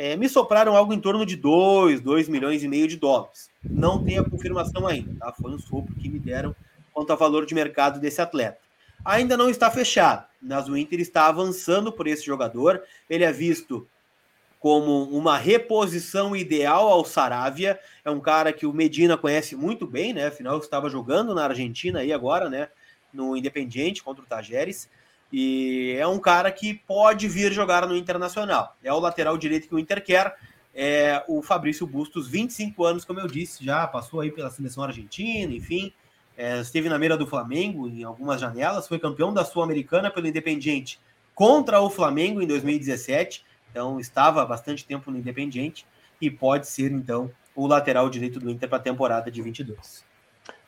É, 0.00 0.16
me 0.16 0.28
sopraram 0.28 0.76
algo 0.76 0.94
em 0.94 1.00
torno 1.00 1.26
de 1.26 1.36
2, 1.36 2.00
2 2.00 2.28
milhões 2.28 2.62
e 2.62 2.68
meio 2.68 2.88
de 2.88 2.96
dólares. 2.96 3.50
Não 3.62 4.02
tem 4.02 4.18
a 4.18 4.24
confirmação 4.24 4.86
ainda, 4.86 5.14
tá? 5.18 5.32
Foi 5.32 5.50
um 5.50 5.58
sopro 5.58 5.94
que 5.94 6.08
me 6.08 6.18
deram 6.18 6.54
quanto 6.92 7.10
ao 7.10 7.18
valor 7.18 7.44
de 7.44 7.54
mercado 7.54 8.00
desse 8.00 8.20
atleta 8.20 8.58
ainda 9.04 9.36
não 9.36 9.48
está 9.48 9.70
fechado, 9.70 10.26
mas 10.40 10.68
o 10.68 10.76
Inter 10.76 11.00
está 11.00 11.26
avançando 11.26 11.92
por 11.92 12.06
esse 12.06 12.24
jogador. 12.24 12.82
Ele 13.08 13.24
é 13.24 13.32
visto 13.32 13.86
como 14.58 15.04
uma 15.04 15.38
reposição 15.38 16.36
ideal 16.36 16.88
ao 16.88 17.04
Saravia. 17.04 17.78
É 18.04 18.10
um 18.10 18.20
cara 18.20 18.52
que 18.52 18.66
o 18.66 18.72
Medina 18.72 19.16
conhece 19.16 19.56
muito 19.56 19.86
bem, 19.86 20.12
né? 20.12 20.26
Afinal, 20.26 20.58
estava 20.58 20.90
jogando 20.90 21.34
na 21.34 21.44
Argentina 21.44 22.00
aí 22.00 22.12
agora, 22.12 22.50
né? 22.50 22.68
No 23.12 23.36
Independiente 23.36 24.02
contra 24.02 24.22
o 24.22 24.26
Tajeres. 24.26 24.88
E 25.32 25.96
é 25.98 26.06
um 26.06 26.18
cara 26.18 26.50
que 26.50 26.74
pode 26.74 27.28
vir 27.28 27.52
jogar 27.52 27.86
no 27.86 27.96
Internacional. 27.96 28.76
É 28.82 28.92
o 28.92 28.98
lateral 28.98 29.38
direito 29.38 29.68
que 29.68 29.74
o 29.74 29.78
Inter 29.78 30.02
quer. 30.02 30.36
É 30.74 31.24
o 31.26 31.42
Fabrício 31.42 31.86
Bustos, 31.86 32.28
25 32.28 32.84
anos, 32.84 33.04
como 33.04 33.18
eu 33.18 33.26
disse, 33.26 33.64
já 33.64 33.86
passou 33.88 34.20
aí 34.20 34.30
pela 34.30 34.50
seleção 34.50 34.84
argentina, 34.84 35.52
enfim 35.52 35.92
é, 36.40 36.58
esteve 36.58 36.88
na 36.88 36.98
mira 36.98 37.18
do 37.18 37.26
Flamengo 37.26 37.86
em 37.86 38.02
algumas 38.02 38.40
janelas, 38.40 38.88
foi 38.88 38.98
campeão 38.98 39.30
da 39.30 39.44
Sul-Americana 39.44 40.10
pelo 40.10 40.26
Independiente 40.26 40.98
contra 41.34 41.82
o 41.82 41.90
Flamengo 41.90 42.40
em 42.40 42.46
2017, 42.46 43.44
então 43.70 44.00
estava 44.00 44.42
bastante 44.46 44.86
tempo 44.86 45.10
no 45.10 45.18
Independiente 45.18 45.86
e 46.18 46.30
pode 46.30 46.66
ser 46.66 46.90
então 46.92 47.30
o 47.54 47.66
lateral 47.66 48.08
direito 48.08 48.40
do 48.40 48.50
Inter 48.50 48.70
para 48.70 48.78
a 48.78 48.82
temporada 48.82 49.30
de 49.30 49.42
22. 49.42 50.02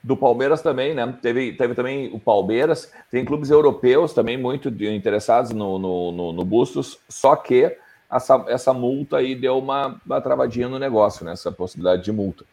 Do 0.02 0.16
Palmeiras 0.16 0.60
também, 0.60 0.94
né? 0.94 1.16
Teve, 1.22 1.52
teve 1.52 1.74
também 1.74 2.10
o 2.12 2.18
Palmeiras, 2.18 2.92
tem 3.10 3.24
clubes 3.24 3.50
europeus 3.50 4.12
também 4.12 4.36
muito 4.36 4.68
interessados 4.68 5.52
no, 5.52 5.78
no, 5.78 6.12
no, 6.12 6.32
no 6.32 6.44
Bustos, 6.44 6.98
só 7.08 7.36
que 7.36 7.76
essa, 8.10 8.44
essa 8.48 8.72
multa 8.74 9.18
aí 9.18 9.34
deu 9.34 9.58
uma, 9.58 10.00
uma 10.04 10.20
travadinha 10.20 10.68
no 10.68 10.78
negócio, 10.78 11.24
né? 11.24 11.32
Essa 11.32 11.52
possibilidade 11.52 12.02
de 12.02 12.12
multa. 12.12 12.44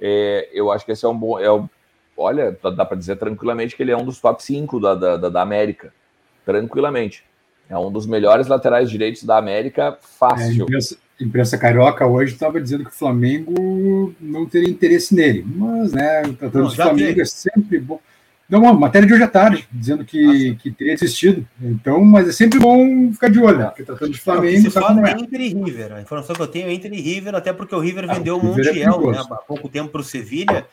É, 0.00 0.48
eu 0.52 0.70
acho 0.70 0.84
que 0.84 0.92
esse 0.92 1.04
é 1.04 1.08
um 1.08 1.16
bom, 1.16 1.38
é 1.38 1.48
olha, 2.16 2.56
dá 2.74 2.84
para 2.84 2.96
dizer 2.96 3.16
tranquilamente 3.16 3.76
que 3.76 3.82
ele 3.82 3.92
é 3.92 3.96
um 3.96 4.04
dos 4.04 4.20
top 4.20 4.42
5 4.42 4.80
da, 4.80 4.94
da, 4.94 5.28
da, 5.28 5.42
América. 5.42 5.92
Tranquilamente. 6.44 7.24
É 7.68 7.78
um 7.78 7.90
dos 7.90 8.06
melhores 8.06 8.48
laterais 8.48 8.90
direitos 8.90 9.24
da 9.24 9.36
América, 9.36 9.98
fácil. 10.00 10.66
É, 10.72 11.07
imprensa, 11.20 11.58
carioca 11.58 12.06
hoje 12.06 12.34
estava 12.34 12.60
dizendo 12.60 12.84
que 12.84 12.90
o 12.90 12.94
Flamengo 12.94 14.14
não 14.20 14.46
teria 14.46 14.68
interesse 14.68 15.14
nele. 15.14 15.44
Mas, 15.46 15.92
né, 15.92 16.22
tratando 16.38 16.68
do 16.68 16.74
Flamengo 16.74 17.20
é 17.20 17.24
sempre 17.24 17.78
bom. 17.78 18.00
Não, 18.48 18.62
uma 18.62 18.72
matéria 18.72 19.06
de 19.06 19.12
hoje 19.12 19.22
à 19.22 19.28
tarde, 19.28 19.68
dizendo 19.70 20.06
que, 20.06 20.54
que 20.56 20.70
teria 20.70 20.94
desistido. 20.94 21.46
Então, 21.60 22.02
mas 22.02 22.28
é 22.28 22.32
sempre 22.32 22.58
bom 22.58 23.12
ficar 23.12 23.28
de 23.28 23.38
olho, 23.38 23.58
né? 23.58 23.66
Porque 23.66 23.82
tratando 23.82 24.10
de 24.10 24.18
Flamengo. 24.18 24.56
Não, 24.56 24.62
se 24.62 24.70
fala 24.70 25.10
é 25.10 25.12
Inter 25.12 25.40
e 25.40 25.48
River. 25.48 25.92
A 25.92 26.00
informação 26.00 26.34
que 26.34 26.40
eu 26.40 26.46
tenho 26.46 26.68
é 26.68 26.72
Inter 26.72 26.90
e 26.94 27.00
River, 27.00 27.34
até 27.34 27.52
porque 27.52 27.74
o 27.74 27.78
River 27.78 28.06
ah, 28.08 28.14
vendeu 28.14 28.36
o 28.36 28.40
é 28.40 28.42
Montiel 28.44 29.10
é 29.10 29.12
né, 29.12 29.24
há 29.30 29.36
pouco 29.36 29.68
tempo 29.68 29.90
para 29.90 30.00
o 30.00 30.04
Sevilha. 30.04 30.66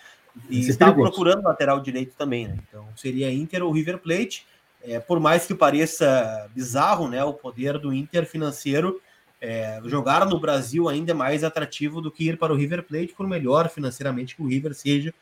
E 0.49 0.67
estava 0.67 0.93
procurando 0.93 1.43
lateral 1.43 1.81
direito 1.81 2.13
também, 2.17 2.47
né? 2.47 2.57
Então 2.67 2.85
seria 2.95 3.31
Inter 3.31 3.61
ou 3.61 3.71
River 3.71 3.97
Plate. 3.97 4.45
É, 4.81 4.99
por 4.99 5.19
mais 5.19 5.45
que 5.45 5.53
pareça 5.53 6.47
bizarro, 6.55 7.09
né? 7.09 7.23
O 7.25 7.33
poder 7.33 7.77
do 7.77 7.93
Inter 7.93 8.25
financeiro 8.25 9.01
é, 9.41 9.79
jogar 9.85 10.25
no 10.25 10.39
Brasil 10.39 10.89
ainda 10.89 11.11
é 11.11 11.13
mais 11.13 11.43
atrativo 11.43 12.01
do 12.01 12.11
que 12.11 12.27
ir 12.27 12.37
para 12.37 12.53
o 12.53 12.55
River 12.55 12.83
Plate, 12.83 13.13
por 13.15 13.27
melhor 13.27 13.69
financeiramente 13.69 14.35
que 14.35 14.41
o 14.41 14.47
River 14.47 14.73
seja 14.73 15.13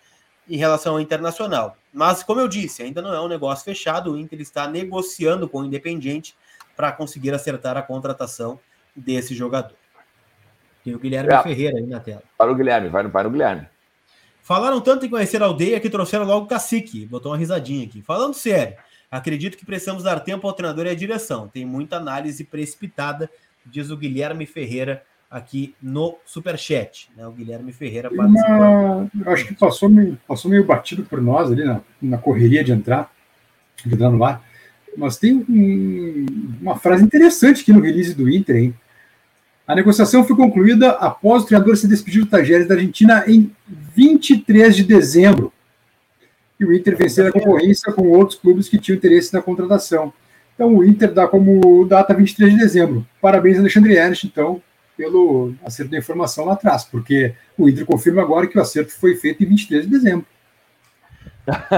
em 0.48 0.58
relação 0.58 0.94
ao 0.94 1.00
internacional. 1.00 1.78
Mas, 1.94 2.24
como 2.24 2.40
eu 2.40 2.48
disse, 2.48 2.84
ainda 2.84 3.02
não 3.02 3.14
é 3.14 3.22
um 3.22 3.28
negócio 3.28 3.64
fechado. 3.64 4.12
O 4.12 4.18
Inter 4.18 4.42
está 4.42 4.68
negociando 4.68 5.48
com 5.48 5.60
o 5.60 5.66
Independente 5.66 6.36
para 6.76 6.92
conseguir 6.92 7.34
acertar 7.34 7.78
a 7.78 7.82
contratação 7.82 8.60
desse 8.96 9.34
jogador. 9.34 9.76
Tem 10.84 10.94
o 10.94 11.00
Guilherme 11.00 11.34
é. 11.34 11.42
Ferreira 11.42 11.78
aí 11.78 11.86
na 11.86 12.00
tela. 12.00 12.24
Para 12.38 12.52
o 12.52 12.56
Guilherme, 12.56 12.90
vai 12.90 13.04
no, 13.04 13.10
vai 13.10 13.24
no 13.24 13.30
Guilherme. 13.30 13.68
Falaram 14.42 14.82
tanto 14.82 15.06
em 15.06 15.10
conhecer 15.10 15.42
a 15.42 15.46
aldeia 15.46 15.80
que 15.80 15.90
trouxeram 15.90 16.26
logo 16.26 16.46
o 16.46 16.50
cacique. 16.50 17.06
Botou 17.06 17.32
uma 17.32 17.38
risadinha 17.38 17.86
aqui. 17.86 18.02
Falando 18.02 18.34
sério, 18.34 18.76
acredito 19.10 19.58
que 19.58 19.66
precisamos 19.66 20.04
dar 20.04 20.20
tempo 20.20 20.46
ao 20.46 20.54
treinador 20.54 20.86
e 20.86 20.90
à 20.90 20.96
direção. 20.96 21.48
Tem 21.48 21.66
muita 21.66 21.96
análise 21.96 22.44
precipitada, 22.44 23.30
diz 23.66 23.90
o 23.90 23.98
Guilherme 23.98 24.46
Ferreira 24.46 25.04
aqui 25.30 25.74
no 25.82 26.18
Superchat. 26.26 27.10
Né? 27.18 27.26
O 27.26 27.32
Guilherme 27.32 27.74
Ferreira 27.74 28.12
participou. 28.14 29.10
acho 29.26 29.48
que 29.48 29.56
passou 29.56 29.90
meio, 29.90 30.18
passou 30.28 30.52
meio 30.52 30.64
batido 30.64 31.04
por 31.04 31.20
nós 31.20 31.52
ali 31.52 31.64
na, 31.66 31.82
na 32.00 32.18
correria 32.20 32.64
de 32.64 32.72
entrar, 32.72 33.12
de 33.84 33.96
no 33.96 34.24
ar. 34.24 34.44
Mas 34.96 35.18
tem 35.18 35.44
um, 35.50 36.26
uma 36.62 36.78
frase 36.78 37.04
interessante 37.04 37.64
aqui 37.64 37.74
no 37.74 37.82
release 37.82 38.14
do 38.14 38.30
Inter, 38.30 38.58
hein? 38.58 38.76
A 39.66 39.74
negociação 39.74 40.24
foi 40.24 40.36
concluída 40.36 40.92
após 40.92 41.44
o 41.44 41.46
treinador 41.48 41.78
se 41.78 41.88
despedir 41.88 42.24
do 42.24 42.30
Tajeres 42.30 42.68
da 42.68 42.76
Argentina 42.76 43.24
em 43.26 43.52
23 43.96 44.76
de 44.76 44.84
dezembro. 44.84 45.54
E 46.60 46.66
o 46.66 46.74
Inter 46.74 46.98
vencer 46.98 47.26
a 47.26 47.32
concorrência 47.32 47.92
com 47.92 48.08
outros 48.10 48.38
clubes 48.38 48.68
que 48.68 48.78
tinham 48.78 48.98
interesse 48.98 49.34
na 49.34 49.42
contratação. 49.42 50.14
Então 50.56 50.76
o 50.76 50.84
Inter 50.84 51.12
dá 51.12 51.28
como 51.28 51.86
data 51.86 52.14
23 52.14 52.54
de 52.54 52.60
dezembro. 52.60 53.06
Parabéns, 53.22 53.58
Alexandre 53.58 53.96
Ernst, 53.96 54.26
então, 54.26 54.62
pelo 54.96 55.54
acerto 55.66 55.92
da 55.92 55.98
informação 55.98 56.46
lá 56.46 56.54
atrás, 56.54 56.84
porque 56.84 57.34
o 57.58 57.68
Inter 57.68 57.86
confirma 57.86 58.22
agora 58.22 58.48
que 58.48 58.58
o 58.58 58.62
acerto 58.62 58.94
foi 58.94 59.16
feito 59.16 59.44
em 59.44 59.48
23 59.48 59.86
de 59.86 59.90
dezembro. 59.90 60.26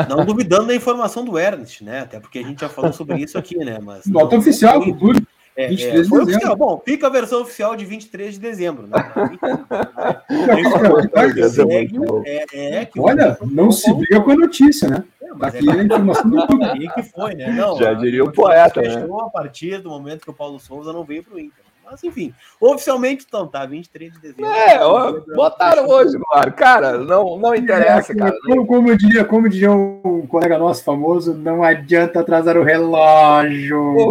Não 0.09 0.25
duvidando 0.25 0.67
da 0.67 0.75
informação 0.75 1.25
do 1.25 1.39
Ernst, 1.39 1.81
né? 1.81 2.01
Até 2.01 2.19
porque 2.19 2.39
a 2.39 2.43
gente 2.43 2.61
já 2.61 2.69
falou 2.69 2.93
sobre 2.93 3.17
isso 3.17 3.37
aqui, 3.37 3.57
né? 3.57 3.79
Mas 3.81 4.05
Nota 4.05 4.37
oficial, 4.37 4.81
tudo. 4.97 5.25
É, 5.55 5.69
23 5.69 5.87
é, 5.87 5.91
de 5.91 5.97
dezembro. 6.01 6.23
Oficial. 6.23 6.55
Bom, 6.55 6.81
fica 6.85 7.07
a 7.07 7.09
versão 7.09 7.41
oficial 7.41 7.75
de 7.75 7.85
23 7.85 8.33
de 8.33 8.39
dezembro. 8.39 8.87
Né? 8.87 8.97
é, 12.25 12.81
é, 12.81 12.89
Olha, 12.97 13.37
não 13.41 13.71
se 13.71 13.91
briga 13.93 14.21
com 14.21 14.31
a 14.31 14.35
notícia, 14.35 14.89
né? 14.89 15.03
É, 15.25 15.47
Aqui 15.47 15.69
é 15.69 15.73
a 15.73 15.83
informação 15.83 16.29
do 16.29 16.93
que 16.93 17.03
foi, 17.03 17.33
né? 17.35 17.51
Não, 17.51 17.77
Já 17.77 17.93
diria 17.93 18.23
o 18.23 18.31
poeta, 18.31 18.81
né? 18.81 18.89
Fechou 18.89 19.21
a 19.21 19.29
partir 19.29 19.79
do 19.79 19.89
momento 19.89 20.23
que 20.23 20.29
o 20.29 20.33
Paulo 20.33 20.59
Souza 20.59 20.93
não 20.93 21.03
veio 21.03 21.23
para 21.23 21.35
o 21.35 21.39
Inter. 21.39 21.65
Mas 21.85 22.03
enfim, 22.03 22.33
oficialmente 22.59 23.25
então, 23.27 23.47
tá? 23.47 23.63
23 23.65 24.13
de 24.13 24.19
dezembro. 24.19 24.45
É, 24.45 24.83
ó, 24.83 25.19
botaram 25.35 25.87
hoje 25.87 26.17
no 26.17 26.25
ar. 26.33 26.51
Cara, 26.53 26.97
não, 26.97 27.37
não 27.37 27.53
interessa, 27.53 28.11
é, 28.11 28.15
cara. 28.15 28.35
Como, 28.43 28.65
como, 28.65 28.97
diria, 28.97 29.23
como 29.23 29.47
diria 29.47 29.71
um 29.71 30.25
colega 30.27 30.57
nosso 30.57 30.83
famoso, 30.83 31.35
não 31.35 31.63
adianta 31.63 32.19
atrasar 32.19 32.57
o 32.57 32.63
relógio. 32.63 34.09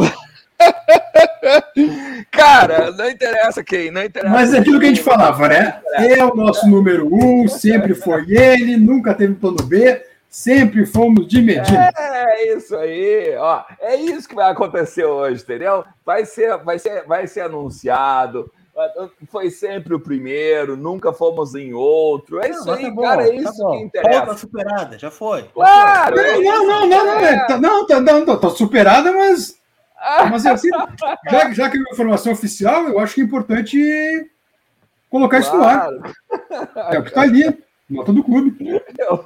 Cara, 2.31 2.91
não 2.93 3.11
interessa 3.11 3.63
quem, 3.63 3.91
não 3.91 4.03
interessa. 4.05 4.33
Mas 4.33 4.55
é 4.55 4.59
aquilo 4.59 4.79
que 4.79 4.87
a 4.87 4.89
gente 4.89 5.03
falava, 5.03 5.49
né? 5.49 5.81
É 5.95 6.25
o 6.25 6.35
nosso 6.35 6.69
número 6.69 7.09
um, 7.13 7.47
sempre 7.49 7.95
foi 7.95 8.25
ele, 8.31 8.77
nunca 8.77 9.15
teve 9.15 9.35
plano 9.35 9.63
B, 9.65 10.03
sempre 10.35 10.85
fomos 10.85 11.29
de 11.29 11.41
Medina. 11.41 11.93
É 11.97 12.57
isso 12.57 12.77
aí, 12.77 13.37
ó. 13.37 13.63
É 13.79 13.95
isso 13.95 14.29
que 14.29 14.35
vai 14.35 14.51
acontecer 14.51 15.05
hoje, 15.05 15.45
entendeu? 15.45 15.85
Vai 16.05 16.25
ser, 16.25 16.59
vai 16.59 16.77
ser, 16.77 17.07
vai 17.07 17.29
ser 17.29 17.43
anunciado. 17.43 18.51
Foi 19.31 19.49
sempre 19.51 19.95
o 19.95 20.01
primeiro, 20.01 20.77
nunca 20.77 21.13
fomos 21.13 21.55
em 21.55 21.73
outro. 21.73 22.43
É 22.43 22.51
isso 22.51 22.67
não, 22.67 22.75
aí, 22.75 22.93
tá 22.93 23.03
cara, 23.03 23.23
é 23.23 23.29
tá 23.29 23.35
isso 23.35 23.63
tá 23.63 23.71
que 23.71 23.77
interessa. 23.77 24.21
Ponta 24.21 24.37
superada, 24.37 24.99
já 24.99 25.11
foi. 25.13 25.45
Claro! 25.55 26.19
É 26.19 26.41
não, 26.41 26.67
não, 26.67 26.87
não, 26.89 27.07
não, 27.07 27.19
é. 27.21 27.47
Tá, 27.47 27.57
não, 27.57 27.87
tá, 27.87 28.01
não, 28.01 28.27
tá, 28.27 28.37
tá 28.37 28.51
superada, 28.51 29.13
mas. 29.13 29.63
Mas 30.31 30.45
assim, 30.45 30.69
já, 31.31 31.51
já 31.51 31.71
que 31.71 31.79
é 31.79 31.81
uma 31.81 31.91
informação 31.91 32.33
oficial, 32.33 32.89
eu 32.89 32.99
acho 32.99 33.15
que 33.15 33.23
é 33.23 33.25
importante 33.25 34.31
colocar 35.09 35.41
claro. 35.41 35.49
isso 35.49 35.57
no 35.57 35.65
ar. 35.65 36.93
É 36.93 36.99
o 36.99 37.05
que 37.05 37.11
tá 37.11 37.23
ali. 37.23 37.57
Nota 37.95 38.13
do 38.13 38.25
clube. 38.25 38.57
Eu, 38.99 39.25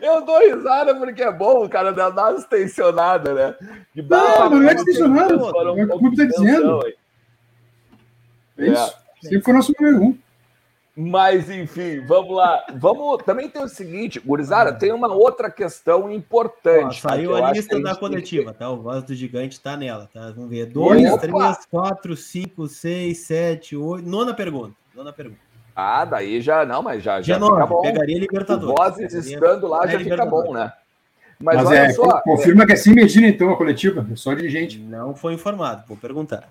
eu 0.00 0.24
dou 0.24 0.38
risada 0.40 0.94
porque 0.94 1.22
é 1.22 1.32
bom 1.32 1.64
o 1.64 1.68
cara 1.68 1.92
dar 1.92 2.10
uma 2.10 2.32
extensionada, 2.32 3.34
né? 3.34 3.54
De 3.94 4.02
não, 4.02 4.50
mas 4.50 4.50
não 4.50 4.68
é 4.68 4.74
extensionada. 4.74 5.34
É 5.34 5.36
o 5.36 5.74
que 5.74 5.82
o 5.84 5.98
clube 5.98 6.22
está 6.22 6.24
dizendo. 6.24 6.86
É 8.58 8.66
isso. 8.66 8.94
É. 9.22 9.28
Sempre 9.28 9.42
foi 9.42 9.54
nosso 9.54 9.72
número 9.78 10.02
um. 10.04 10.18
Mas, 11.00 11.48
enfim, 11.48 12.04
vamos 12.06 12.36
lá. 12.36 12.66
Vamos. 12.74 13.22
Também 13.22 13.48
tem 13.48 13.62
o 13.62 13.68
seguinte, 13.68 14.18
Gurizada, 14.18 14.72
tem 14.72 14.90
uma 14.90 15.06
outra 15.14 15.48
questão 15.48 16.10
importante. 16.10 17.00
Ó, 17.04 17.08
saiu 17.08 17.36
a 17.36 17.52
lista 17.52 17.80
da 17.80 17.94
coletiva, 17.94 18.52
tá? 18.52 18.68
O 18.68 18.82
Voz 18.82 19.04
do 19.04 19.14
Gigante 19.14 19.60
tá 19.60 19.76
nela, 19.76 20.10
tá? 20.12 20.32
Vamos 20.32 20.50
ver. 20.50 20.66
Dois, 20.66 21.16
três, 21.18 21.66
quatro, 21.66 22.16
cinco, 22.16 22.66
seis, 22.66 23.18
sete, 23.18 23.76
oito. 23.76 24.08
Nona 24.08 24.34
pergunta. 24.34 24.74
Nona 24.92 25.12
pergunta. 25.12 25.47
Ah, 25.80 26.04
daí 26.04 26.40
já. 26.40 26.64
Não, 26.64 26.82
mas 26.82 27.04
já, 27.04 27.22
já 27.22 27.38
fica 27.38 27.66
bom. 27.66 27.82
Pegaria 27.82 28.18
Libertadores. 28.18 28.74
Vozes 28.76 29.14
estando 29.14 29.68
lá 29.68 29.86
já 29.86 30.00
fica 30.00 30.26
bom, 30.26 30.52
né? 30.52 30.72
Mas, 31.38 31.62
mas 31.62 31.70
é, 31.70 31.90
só, 31.90 32.20
confirma 32.22 32.64
é... 32.64 32.66
que 32.66 32.72
é 32.72 32.74
assim 32.74 32.92
Medina, 32.92 33.28
então, 33.28 33.52
a 33.52 33.56
coletiva, 33.56 34.04
é 34.12 34.16
só 34.16 34.34
dirigente. 34.34 34.76
Não 34.76 35.14
foi 35.14 35.34
informado, 35.34 35.84
vou 35.86 35.96
perguntar. 35.96 36.48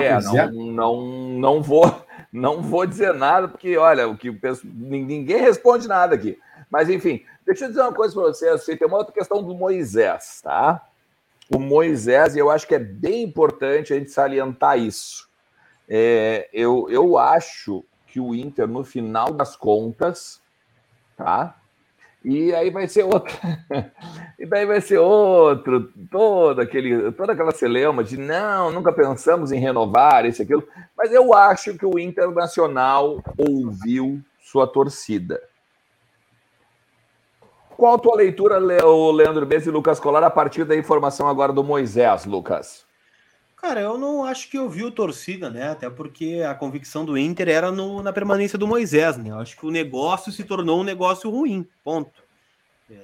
É, 0.00 0.20
não, 0.20 0.38
é. 0.38 0.48
não, 0.48 1.02
não 1.40 1.60
vou 1.60 2.06
não 2.32 2.62
vou 2.62 2.86
dizer 2.86 3.14
nada, 3.14 3.48
porque, 3.48 3.76
olha, 3.76 4.06
o 4.06 4.16
que 4.16 4.30
penso, 4.30 4.64
ninguém 4.64 5.40
responde 5.40 5.88
nada 5.88 6.14
aqui. 6.14 6.38
Mas, 6.70 6.88
enfim, 6.88 7.24
deixa 7.44 7.64
eu 7.64 7.68
dizer 7.68 7.80
uma 7.80 7.92
coisa 7.92 8.14
para 8.14 8.24
vocês. 8.24 8.52
Assim, 8.52 8.76
tem 8.76 8.86
uma 8.86 8.98
outra 8.98 9.12
questão 9.12 9.42
do 9.42 9.54
Moisés, 9.54 10.40
tá? 10.42 10.86
O 11.50 11.58
Moisés, 11.58 12.36
e 12.36 12.38
eu 12.38 12.50
acho 12.50 12.66
que 12.68 12.74
é 12.74 12.78
bem 12.78 13.24
importante 13.24 13.92
a 13.92 13.98
gente 13.98 14.10
salientar 14.10 14.78
isso. 14.78 15.26
É, 15.88 16.48
eu, 16.52 16.86
eu 16.90 17.18
acho 17.18 17.84
que 18.16 18.20
o 18.20 18.34
Inter, 18.34 18.66
no 18.66 18.82
final 18.82 19.30
das 19.30 19.54
contas, 19.54 20.40
tá? 21.18 21.54
E 22.24 22.54
aí 22.54 22.70
vai 22.70 22.88
ser 22.88 23.04
outro. 23.04 23.36
e 24.40 24.46
daí 24.46 24.64
vai 24.64 24.80
ser 24.80 24.96
outro, 24.96 25.92
todo 26.10 26.62
aquele, 26.62 27.12
toda 27.12 27.34
aquela 27.34 27.52
celeuma 27.52 28.02
de 28.02 28.16
não, 28.16 28.72
nunca 28.72 28.90
pensamos 28.90 29.52
em 29.52 29.60
renovar 29.60 30.24
isso 30.24 30.40
aquilo. 30.40 30.66
Mas 30.96 31.12
eu 31.12 31.34
acho 31.34 31.76
que 31.76 31.84
o 31.84 31.98
Internacional 31.98 33.22
ouviu 33.36 34.22
sua 34.40 34.66
torcida. 34.66 35.38
Qual 37.76 37.96
a 37.96 37.98
tua 37.98 38.16
leitura, 38.16 38.56
Leandro 38.56 39.44
Bez 39.44 39.66
e 39.66 39.70
Lucas 39.70 40.00
Colar, 40.00 40.24
a 40.24 40.30
partir 40.30 40.64
da 40.64 40.74
informação 40.74 41.28
agora 41.28 41.52
do 41.52 41.62
Moisés, 41.62 42.24
Lucas? 42.24 42.86
Cara, 43.66 43.80
eu 43.80 43.98
não 43.98 44.22
acho 44.22 44.48
que 44.48 44.56
ouviu 44.56 44.92
torcida, 44.92 45.50
né? 45.50 45.70
Até 45.70 45.90
porque 45.90 46.40
a 46.48 46.54
convicção 46.54 47.04
do 47.04 47.18
Inter 47.18 47.48
era 47.48 47.72
no, 47.72 48.00
na 48.00 48.12
permanência 48.12 48.56
do 48.56 48.64
Moisés, 48.64 49.16
né? 49.16 49.30
Eu 49.30 49.40
acho 49.40 49.56
que 49.56 49.66
o 49.66 49.72
negócio 49.72 50.30
se 50.30 50.44
tornou 50.44 50.80
um 50.80 50.84
negócio 50.84 51.28
ruim, 51.28 51.66
ponto. 51.82 52.22
É, 52.88 53.02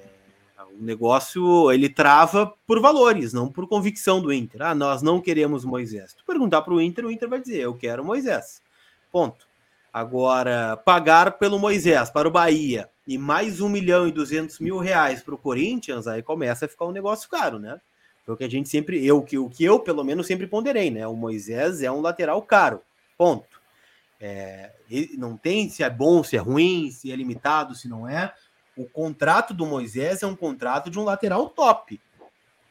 o 0.72 0.80
negócio, 0.80 1.72
ele 1.72 1.88
trava 1.88 2.54
por 2.64 2.80
valores, 2.80 3.32
não 3.32 3.50
por 3.50 3.66
convicção 3.66 4.22
do 4.22 4.32
Inter. 4.32 4.62
Ah, 4.62 4.72
nós 4.72 5.02
não 5.02 5.20
queremos 5.20 5.64
Moisés. 5.64 6.12
Se 6.12 6.18
tu 6.18 6.24
perguntar 6.24 6.62
para 6.62 6.74
o 6.74 6.80
Inter, 6.80 7.06
o 7.06 7.10
Inter 7.10 7.28
vai 7.28 7.40
dizer, 7.40 7.62
eu 7.62 7.74
quero 7.74 8.04
Moisés, 8.04 8.62
ponto. 9.10 9.48
Agora, 9.92 10.76
pagar 10.76 11.38
pelo 11.38 11.58
Moisés 11.58 12.08
para 12.08 12.28
o 12.28 12.30
Bahia 12.30 12.88
e 13.04 13.18
mais 13.18 13.60
um 13.60 13.68
milhão 13.68 14.06
e 14.06 14.12
duzentos 14.12 14.60
mil 14.60 14.78
reais 14.78 15.24
para 15.24 15.34
o 15.34 15.38
Corinthians, 15.38 16.06
aí 16.06 16.22
começa 16.22 16.66
a 16.66 16.68
ficar 16.68 16.84
um 16.84 16.92
negócio 16.92 17.28
caro, 17.28 17.58
né? 17.58 17.80
Foi 18.24 18.34
o 18.34 18.36
que 18.36 18.44
a 18.44 18.50
gente 18.50 18.68
sempre, 18.68 19.04
eu, 19.04 19.22
que, 19.22 19.36
o 19.36 19.48
que 19.48 19.64
eu 19.64 19.80
pelo 19.80 20.04
menos 20.04 20.26
sempre 20.26 20.46
ponderei, 20.46 20.90
né? 20.90 21.06
O 21.06 21.16
Moisés 21.16 21.82
é 21.82 21.90
um 21.90 22.00
lateral 22.00 22.40
caro, 22.42 22.80
ponto. 23.18 23.60
É, 24.20 24.70
não 25.18 25.36
tem 25.36 25.68
se 25.68 25.82
é 25.82 25.90
bom, 25.90 26.22
se 26.22 26.36
é 26.36 26.38
ruim, 26.38 26.90
se 26.92 27.10
é 27.10 27.16
limitado, 27.16 27.74
se 27.74 27.88
não 27.88 28.08
é. 28.08 28.32
O 28.76 28.86
contrato 28.86 29.52
do 29.52 29.66
Moisés 29.66 30.22
é 30.22 30.26
um 30.26 30.36
contrato 30.36 30.88
de 30.88 30.98
um 30.98 31.04
lateral 31.04 31.48
top. 31.48 32.00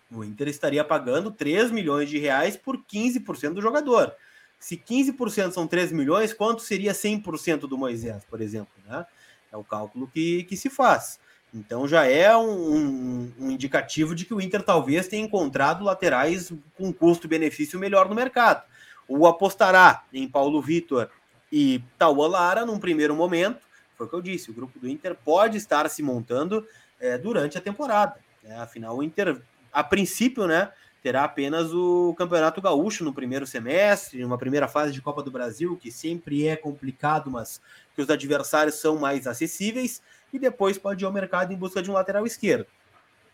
O 0.10 0.24
Inter 0.24 0.48
estaria 0.48 0.84
pagando 0.84 1.32
3 1.32 1.72
milhões 1.72 2.10
de 2.10 2.18
reais 2.18 2.56
por 2.56 2.78
15% 2.78 3.54
do 3.54 3.62
jogador. 3.62 4.14
Se 4.60 4.78
15% 4.78 5.52
são 5.52 5.68
3 5.68 5.92
milhões, 5.92 6.34
quanto 6.34 6.62
seria 6.62 6.94
100% 6.94 7.62
do 7.62 7.78
Moisés, 7.78 8.24
por 8.26 8.42
exemplo? 8.42 8.74
Né? 8.86 9.06
É 9.52 9.58
o 9.58 9.64
cálculo 9.64 10.08
que, 10.08 10.44
que 10.44 10.56
se 10.56 10.70
faz. 10.70 11.20
Então 11.54 11.88
já 11.88 12.06
é 12.06 12.36
um, 12.36 13.32
um, 13.40 13.52
indicativo 13.52 14.16
de 14.16 14.26
que 14.26 14.34
o 14.34 14.40
Inter 14.40 14.64
talvez 14.64 15.08
tenha 15.08 15.26
encontrado 15.26 15.84
laterais 15.84 16.52
com 16.78 16.94
custo-benefício 16.94 17.78
melhor 17.78 18.08
no 18.08 18.16
mercado. 18.16 18.64
O 19.08 19.28
apostará 19.28 20.04
em 20.14 20.28
Paulo 20.28 20.62
Vitor 20.62 21.10
e 21.52 21.84
Tauan 21.98 22.30
Lara 22.30 22.66
num 22.66 22.80
primeiro 22.80 23.14
momento. 23.14 23.60
Foi 23.98 24.08
o 24.08 24.10
que 24.10 24.16
eu 24.16 24.22
disse, 24.22 24.50
o 24.50 24.54
grupo 24.54 24.80
do 24.80 24.88
Inter 24.88 25.16
pode 25.16 25.58
estar 25.58 25.90
se 25.90 26.02
montando 26.02 26.66
é, 27.00 27.18
durante 27.18 27.58
a 27.58 27.62
temporada. 27.62 28.16
Né? 28.42 28.58
Afinal, 28.58 28.98
o 28.98 29.04
Inter, 29.04 29.42
a 29.72 29.84
princípio, 29.84 30.48
né, 30.48 30.72
terá 31.04 31.26
apenas 31.26 31.74
o 31.74 32.16
Campeonato 32.18 32.62
Gaúcho 32.62 33.04
no 33.04 33.14
primeiro 33.14 33.46
semestre, 33.46 34.24
uma 34.24 34.38
primeira 34.38 34.68
fase 34.68 34.94
de 34.94 35.02
Copa 35.02 35.22
do 35.22 35.30
Brasil, 35.30 35.78
que 35.78 35.92
sempre 35.92 36.48
é 36.48 36.56
complicado, 36.56 37.30
mas 37.30 37.62
que 37.94 38.02
os 38.02 38.10
adversários 38.10 38.76
são 38.76 38.98
mais 38.98 39.28
acessíveis 39.28 40.02
e 40.34 40.39
depois 40.39 40.78
pode 40.78 41.04
ir 41.04 41.06
ao 41.06 41.12
mercado 41.12 41.52
em 41.54 41.58
busca 41.58 41.82
de 41.82 41.89
um 41.89 41.94
lateral 41.94 42.26
esquerdo. 42.26 42.67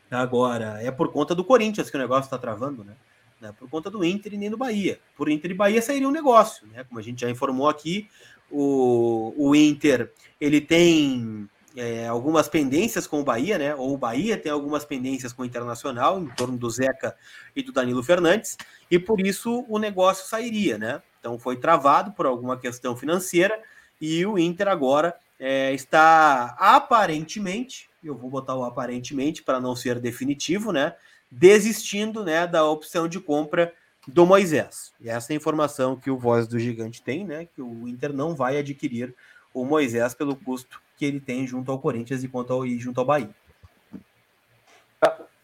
Agora, 0.10 0.80
é 0.82 0.90
por 0.90 1.12
conta 1.12 1.36
do 1.36 1.44
Corinthians 1.44 1.90
que 1.90 1.98
o 1.98 2.00
negócio 2.00 2.26
está 2.26 2.38
travando, 2.38 2.84
né? 2.84 2.96
Não 3.42 3.50
é 3.50 3.52
por 3.52 3.70
conta 3.70 3.90
do 3.90 4.04
Inter 4.04 4.34
e 4.34 4.38
nem 4.38 4.50
do 4.50 4.58
Bahia. 4.58 5.00
Por 5.16 5.30
Inter 5.30 5.52
e 5.52 5.54
Bahia 5.54 5.82
sairia 5.82 6.08
um 6.08 6.12
negócio, 6.12 6.66
né? 6.68 6.84
Como 6.86 7.00
a 7.00 7.04
gente 7.04 7.22
já 7.22 7.30
informou 7.30 7.70
aqui, 7.70 8.10
o, 8.50 9.34
o 9.38 9.56
Inter 9.56 10.12
ele 10.40 10.62
tem 10.62 11.48
é, 11.76 12.08
algumas 12.08 12.48
pendências 12.48 13.06
com 13.06 13.20
o 13.20 13.24
Bahia, 13.24 13.58
né? 13.58 13.76
Ou 13.76 13.94
o 13.94 13.98
Bahia 13.98 14.38
tem 14.38 14.52
algumas 14.52 14.86
pendências 14.86 15.32
com 15.32 15.44
o 15.44 15.46
Internacional, 15.46 16.20
em 16.20 16.28
torno 16.30 16.58
do 16.58 16.70
Zeca 16.70 17.16
e 17.56 17.62
do 17.62 17.72
Danilo 17.72 18.02
Fernandes, 18.02 18.58
e 18.90 18.98
por 18.98 19.20
isso 19.22 19.66
o 19.70 19.78
negócio 19.78 20.28
sairia, 20.28 20.78
né? 20.78 21.02
Então 21.20 21.38
foi 21.38 21.58
travado 21.58 22.12
por 22.14 22.26
alguma 22.26 22.58
questão 22.58 22.96
financeira 22.96 23.62
e 24.02 24.26
o 24.26 24.40
Inter 24.40 24.68
agora 24.68 25.16
é, 25.40 25.74
está 25.74 26.56
aparentemente, 26.60 27.90
eu 28.04 28.16
vou 28.16 28.30
botar 28.30 28.56
o 28.56 28.64
aparentemente 28.64 29.44
para 29.44 29.60
não 29.60 29.76
ser 29.76 30.00
definitivo, 30.00 30.72
né? 30.72 30.96
Desistindo 31.30 32.24
né, 32.24 32.48
da 32.48 32.66
opção 32.66 33.08
de 33.08 33.20
compra 33.20 33.74
do 34.08 34.26
Moisés. 34.26 34.94
E 35.02 35.10
essa 35.10 35.32
é 35.32 35.34
a 35.34 35.38
informação 35.38 35.96
que 35.96 36.10
o 36.10 36.18
Voz 36.18 36.48
do 36.48 36.58
Gigante 36.58 37.02
tem, 37.02 37.26
né? 37.26 37.48
Que 37.54 37.62
o 37.62 37.88
Inter 37.88 38.14
não 38.14 38.36
vai 38.36 38.58
adquirir 38.58 39.14
o 39.54 39.66
Moisés 39.66 40.14
pelo 40.14 40.36
custo 40.36 40.82
que 40.96 41.06
ele 41.06 41.20
tem 41.20 41.46
junto 41.46 41.72
ao 41.72 41.80
Corinthians 41.80 42.24
e, 42.24 42.28
quanto 42.28 42.54
ao, 42.54 42.66
e 42.66 42.80
junto 42.80 43.00
ao 43.00 43.06
Bahia. 43.06 43.30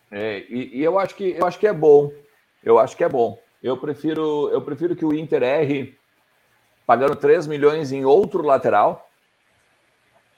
É, 0.10 0.46
e, 0.50 0.78
e, 0.78 0.84
eu 0.84 1.00
acho 1.00 1.16
que 1.16 1.32
eu 1.32 1.46
acho 1.46 1.60
que 1.60 1.68
é 1.68 1.74
bom. 1.74 2.12
Eu 2.64 2.80
acho 2.80 2.96
que 2.96 3.04
é 3.04 3.10
bom. 3.10 3.40
Eu 3.62 3.78
prefiro 3.78 4.50
eu 4.50 4.62
prefiro 4.62 4.96
que 4.96 5.06
o 5.06 5.14
Inter 5.14 5.44
erre 5.44 5.98
pagando 6.86 7.16
3 7.16 7.48
milhões 7.48 7.92
em 7.92 8.06
outro 8.06 8.44
lateral 8.44 9.10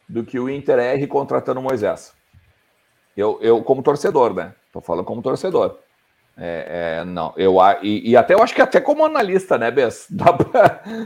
do 0.08 0.24
que 0.24 0.40
o 0.40 0.50
Inter 0.50 0.80
R 0.80 1.08
contratando 1.08 1.60
o 1.60 1.64
Moisés. 1.64 2.14
Eu, 3.16 3.40
eu 3.42 3.64
como 3.64 3.82
torcedor, 3.82 4.34
né? 4.34 4.54
Tô 4.72 4.82
falando 4.82 5.06
como 5.06 5.22
torcedor. 5.22 5.80
É, 6.38 6.98
é, 7.00 7.06
não, 7.06 7.34
eu 7.38 7.56
e, 7.82 8.12
e, 8.12 8.18
até 8.18 8.34
eu 8.34 8.44
acho 8.44 8.54
que 8.54 8.62
até 8.62 8.82
como 8.82 9.06
analista, 9.06 9.58
né, 9.58 9.72
Bess? 9.72 10.08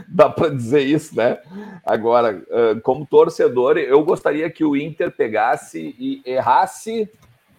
Dá 0.08 0.28
para 0.28 0.48
dizer 0.48 0.80
isso, 0.80 1.16
né? 1.16 1.38
Agora, 1.86 2.42
como 2.82 3.06
torcedor, 3.06 3.78
eu 3.78 4.02
gostaria 4.02 4.50
que 4.50 4.64
o 4.64 4.76
Inter 4.76 5.12
pegasse 5.12 5.94
e 5.98 6.20
errasse 6.26 7.08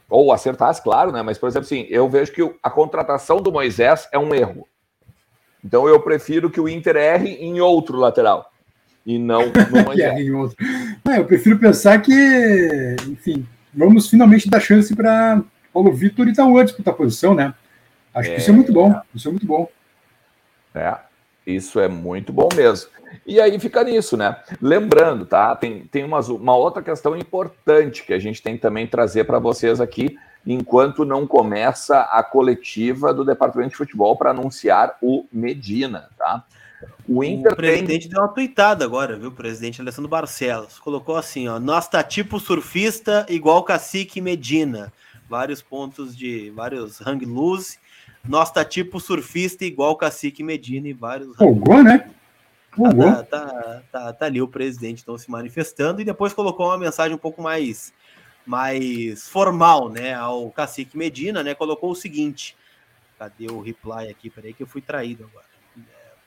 ou 0.09 0.33
acertasse, 0.33 0.83
claro, 0.83 1.13
né? 1.13 1.21
Mas, 1.21 1.37
por 1.37 1.47
exemplo, 1.47 1.65
assim, 1.65 1.87
eu 1.89 2.09
vejo 2.09 2.33
que 2.33 2.55
a 2.61 2.69
contratação 2.69 3.37
do 3.37 3.53
Moisés 3.53 4.09
é 4.11 4.19
um 4.19 4.35
erro. 4.35 4.67
Então 5.63 5.87
eu 5.87 6.01
prefiro 6.01 6.49
que 6.49 6.59
o 6.59 6.67
Inter 6.67 6.97
erre 6.97 7.35
em 7.35 7.61
outro 7.61 7.97
lateral 7.97 8.50
e 9.05 9.17
não 9.17 9.43
no 9.71 9.83
Moisés. 9.83 10.55
Não, 11.03 11.15
eu 11.15 11.25
prefiro 11.25 11.57
pensar 11.57 12.01
que, 12.01 12.95
enfim, 13.07 13.45
vamos 13.73 14.09
finalmente 14.09 14.49
dar 14.49 14.59
chance 14.59 14.95
para 14.95 15.41
Paulo 15.73 15.91
Vitor 15.93 16.27
e 16.27 16.33
Tauan 16.33 16.65
disputar 16.65 16.93
posição, 16.93 17.33
né? 17.33 17.53
Acho 18.13 18.29
é, 18.29 18.35
que 18.35 18.41
isso 18.41 18.49
é 18.49 18.53
muito 18.53 18.73
bom. 18.73 18.93
Isso 19.15 19.27
é 19.27 19.31
muito 19.31 19.45
bom. 19.45 19.69
É, 20.75 20.95
isso 21.45 21.79
é 21.79 21.87
muito 21.87 22.31
bom 22.31 22.49
mesmo. 22.55 22.89
E 23.25 23.39
aí 23.39 23.59
fica 23.59 23.83
nisso, 23.83 24.15
né? 24.15 24.37
Lembrando, 24.61 25.25
tá? 25.25 25.55
Tem, 25.55 25.85
tem 25.85 26.03
uma, 26.03 26.19
uma 26.19 26.55
outra 26.55 26.81
questão 26.81 27.15
importante 27.15 28.03
que 28.03 28.13
a 28.13 28.19
gente 28.19 28.41
tem 28.41 28.57
também 28.57 28.87
trazer 28.87 29.25
para 29.25 29.39
vocês 29.39 29.81
aqui, 29.81 30.17
enquanto 30.45 31.05
não 31.05 31.27
começa 31.27 32.01
a 32.01 32.23
coletiva 32.23 33.13
do 33.13 33.25
Departamento 33.25 33.71
de 33.71 33.77
Futebol 33.77 34.15
para 34.15 34.31
anunciar 34.31 34.97
o 35.01 35.25
Medina, 35.31 36.09
tá? 36.17 36.45
O 37.07 37.23
Inter 37.23 37.53
o 37.53 37.55
presidente 37.55 38.03
tem... 38.03 38.11
deu 38.11 38.21
uma 38.21 38.29
tuitada 38.29 38.85
agora, 38.85 39.17
viu? 39.17 39.29
O 39.29 39.33
presidente 39.33 39.81
Alessandro 39.81 40.09
Barcelos. 40.09 40.79
Colocou 40.79 41.15
assim, 41.15 41.47
ó. 41.47 41.59
Nós 41.59 41.87
tá 41.87 42.03
tipo 42.03 42.39
surfista 42.39 43.25
igual 43.29 43.63
cacique 43.63 44.21
Medina. 44.21 44.91
Vários 45.29 45.61
pontos 45.61 46.15
de. 46.15 46.49
vários 46.51 47.01
hang 47.01 47.25
loose. 47.25 47.77
Nós 48.27 48.51
tá 48.51 48.63
tipo 48.63 48.99
surfista 48.99 49.65
igual 49.65 49.95
cacique 49.95 50.43
Medina 50.43 50.87
e 50.87 50.93
vários. 50.93 51.35
Folgou, 51.35 51.83
né? 51.83 52.09
Folgou. 52.71 53.11
Tá, 53.11 53.23
tá, 53.23 53.81
tá, 53.91 54.13
tá, 54.13 54.25
ali 54.25 54.41
o 54.41 54.47
presidente 54.47 55.01
então 55.01 55.17
se 55.17 55.29
manifestando 55.29 56.01
e 56.01 56.05
depois 56.05 56.33
colocou 56.33 56.67
uma 56.67 56.77
mensagem 56.77 57.13
um 57.13 57.19
pouco 57.19 57.41
mais 57.41 57.93
mais 58.45 59.27
formal, 59.29 59.89
né, 59.89 60.13
ao 60.13 60.49
cacique 60.49 60.97
Medina, 60.97 61.43
né, 61.43 61.53
colocou 61.53 61.91
o 61.91 61.95
seguinte, 61.95 62.57
cadê 63.17 63.47
o 63.47 63.61
reply 63.61 64.09
aqui, 64.09 64.29
peraí 64.29 64.53
que 64.53 64.63
eu 64.63 64.67
fui 64.67 64.81
traído 64.81 65.23
agora, 65.25 65.45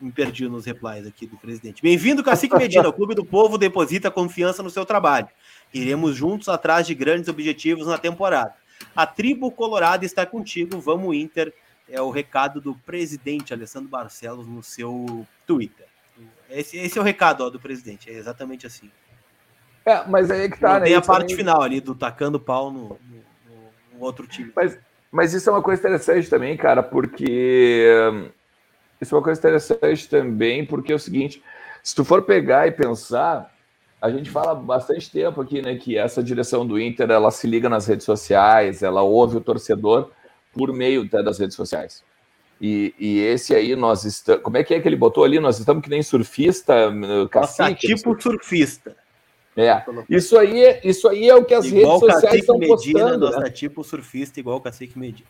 me 0.00 0.10
perdi 0.10 0.48
nos 0.48 0.66
replies 0.66 1.06
aqui 1.06 1.26
do 1.26 1.36
presidente. 1.36 1.82
Bem-vindo, 1.82 2.22
Cacique 2.22 2.56
Medina. 2.56 2.88
O 2.88 2.92
Clube 2.92 3.14
do 3.14 3.24
Povo 3.24 3.56
deposita 3.56 4.10
confiança 4.10 4.62
no 4.62 4.70
seu 4.70 4.84
trabalho. 4.84 5.28
Iremos 5.72 6.14
juntos 6.14 6.48
atrás 6.48 6.86
de 6.86 6.94
grandes 6.94 7.28
objetivos 7.28 7.86
na 7.86 7.98
temporada. 7.98 8.54
A 8.94 9.06
tribo 9.06 9.50
colorada 9.50 10.04
está 10.04 10.26
contigo. 10.26 10.80
Vamos, 10.80 11.16
Inter. 11.16 11.52
É 11.88 12.00
o 12.00 12.10
recado 12.10 12.60
do 12.60 12.74
presidente 12.74 13.52
Alessandro 13.52 13.88
Barcelos 13.88 14.46
no 14.46 14.62
seu 14.62 15.26
Twitter. 15.46 15.86
Esse, 16.48 16.78
esse 16.78 16.98
é 16.98 17.00
o 17.00 17.04
recado 17.04 17.44
ó, 17.44 17.50
do 17.50 17.60
presidente. 17.60 18.10
É 18.10 18.14
exatamente 18.14 18.66
assim. 18.66 18.90
É, 19.84 20.02
mas 20.06 20.30
aí 20.30 20.42
é 20.42 20.48
que 20.48 20.58
tá, 20.58 20.80
né? 20.80 20.86
Tem 20.86 20.94
a 20.94 21.02
parte 21.02 21.28
também... 21.28 21.36
final 21.36 21.62
ali 21.62 21.80
do 21.80 21.94
tacando 21.94 22.40
pau 22.40 22.70
no, 22.70 22.88
no, 22.88 23.22
no 23.92 24.00
outro 24.00 24.26
time. 24.26 24.50
Mas, 24.56 24.78
mas 25.10 25.34
isso 25.34 25.48
é 25.50 25.52
uma 25.52 25.62
coisa 25.62 25.80
interessante 25.80 26.30
também, 26.30 26.56
cara, 26.56 26.82
porque 26.82 28.32
isso 29.04 29.14
é 29.14 29.18
uma 29.18 29.24
coisa 29.24 29.38
interessante 29.38 30.08
também, 30.08 30.64
porque 30.64 30.92
é 30.92 30.96
o 30.96 30.98
seguinte: 30.98 31.42
se 31.82 31.94
tu 31.94 32.04
for 32.04 32.22
pegar 32.22 32.66
e 32.66 32.72
pensar, 32.72 33.54
a 34.00 34.10
gente 34.10 34.28
fala 34.30 34.54
bastante 34.54 35.10
tempo 35.10 35.40
aqui, 35.40 35.62
né, 35.62 35.76
que 35.76 35.96
essa 35.96 36.22
direção 36.22 36.66
do 36.66 36.80
Inter 36.80 37.10
ela 37.10 37.30
se 37.30 37.46
liga 37.46 37.68
nas 37.68 37.86
redes 37.86 38.04
sociais, 38.04 38.82
ela 38.82 39.02
ouve 39.02 39.36
o 39.36 39.40
torcedor 39.40 40.10
por 40.52 40.72
meio 40.72 41.02
até 41.02 41.22
das 41.22 41.38
redes 41.38 41.56
sociais. 41.56 42.02
E, 42.60 42.94
e 42.98 43.18
esse 43.20 43.54
aí 43.54 43.76
nós 43.76 44.04
estamos. 44.04 44.42
Como 44.42 44.56
é 44.56 44.64
que 44.64 44.74
é 44.74 44.80
que 44.80 44.88
ele 44.88 44.96
botou 44.96 45.24
ali? 45.24 45.38
Nós 45.38 45.58
estamos 45.58 45.82
que 45.82 45.90
nem 45.90 46.02
surfista, 46.02 46.74
cacique. 47.30 47.62
Nossa, 47.62 47.74
tipo 47.74 48.22
surfista. 48.22 48.96
É. 49.56 49.84
Isso 50.08 50.36
aí, 50.36 50.64
é, 50.64 50.80
isso 50.82 51.08
aí 51.08 51.28
é 51.28 51.34
o 51.34 51.44
que 51.44 51.54
as 51.54 51.66
igual 51.66 52.00
redes 52.00 52.14
sociais 52.14 52.40
estão 52.40 52.58
postando. 52.58 53.26
Nossa, 53.26 53.40
né? 53.40 53.50
tipo 53.50 53.84
surfista 53.84 54.40
igual 54.40 54.56
o 54.56 54.60
Cacique 54.60 54.98
Medina. 54.98 55.28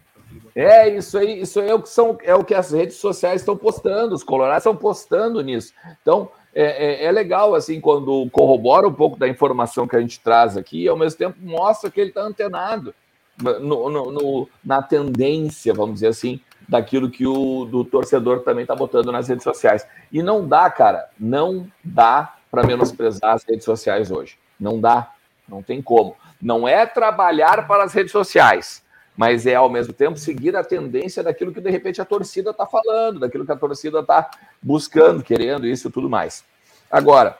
É, 0.55 0.88
isso 0.88 1.18
aí, 1.18 1.40
isso 1.40 1.61
aí 1.61 1.68
é 1.68 1.75
o 1.75 1.83
que 1.83 1.88
são, 1.88 2.16
é 2.23 2.35
o 2.35 2.44
que 2.44 2.55
as 2.55 2.70
redes 2.70 2.97
sociais 2.97 3.40
estão 3.40 3.57
postando, 3.57 4.14
os 4.14 4.23
colorados 4.23 4.59
estão 4.59 4.77
postando 4.77 5.42
nisso. 5.42 5.73
Então, 6.01 6.31
é, 6.55 7.05
é, 7.05 7.05
é, 7.07 7.12
legal, 7.12 7.55
assim, 7.55 7.81
quando 7.81 8.29
corrobora 8.31 8.87
um 8.87 8.92
pouco 8.92 9.18
da 9.18 9.29
informação 9.29 9.88
que 9.88 9.97
a 9.97 10.01
gente 10.01 10.20
traz 10.20 10.57
aqui, 10.57 10.85
e 10.85 10.88
ao 10.88 10.97
mesmo 10.97 11.18
tempo 11.18 11.37
mostra 11.40 11.90
que 11.90 12.01
ele 12.01 12.11
está 12.11 12.23
antenado 12.23 12.94
no, 13.37 13.90
no, 13.90 14.12
no, 14.12 14.49
na 14.64 14.81
tendência, 14.81 15.75
vamos 15.75 15.94
dizer 15.94 16.09
assim, 16.09 16.40
daquilo 16.68 17.11
que 17.11 17.27
o 17.27 17.64
do 17.64 17.85
torcedor 17.85 18.40
também 18.40 18.62
está 18.62 18.77
botando 18.77 19.11
nas 19.11 19.29
redes 19.29 19.42
sociais. 19.42 19.85
E 20.12 20.23
não 20.23 20.47
dá, 20.47 20.70
cara, 20.70 21.09
não 21.18 21.66
dá 21.83 22.37
para 22.51 22.64
menosprezar 22.64 23.35
as 23.35 23.44
redes 23.44 23.64
sociais 23.64 24.12
hoje. 24.12 24.38
Não 24.59 24.81
dá, 24.81 25.12
não 25.49 25.61
tem 25.61 25.83
como. 25.83 26.14
Não 26.40 26.68
é 26.68 26.87
trabalhar 26.87 27.66
para 27.66 27.83
as 27.83 27.92
redes 27.92 28.12
sociais 28.12 28.84
mas 29.16 29.46
é 29.46 29.55
ao 29.55 29.70
mesmo 29.70 29.92
tempo 29.92 30.18
seguir 30.18 30.57
a 30.57 30.64
tendência 30.64 31.22
daquilo 31.22 31.53
que 31.53 31.61
de 31.61 31.70
repente 31.70 32.00
a 32.00 32.05
torcida 32.05 32.50
está 32.50 32.66
falando, 32.66 33.20
daquilo 33.20 33.46
que 33.46 33.53
a 33.53 33.57
torcida 33.57 34.00
está 34.00 34.31
buscando, 34.62 35.22
querendo, 35.22 35.66
isso 35.66 35.88
e 35.88 35.90
tudo 35.90 36.11
mais. 36.11 36.44
Agora, 36.90 37.38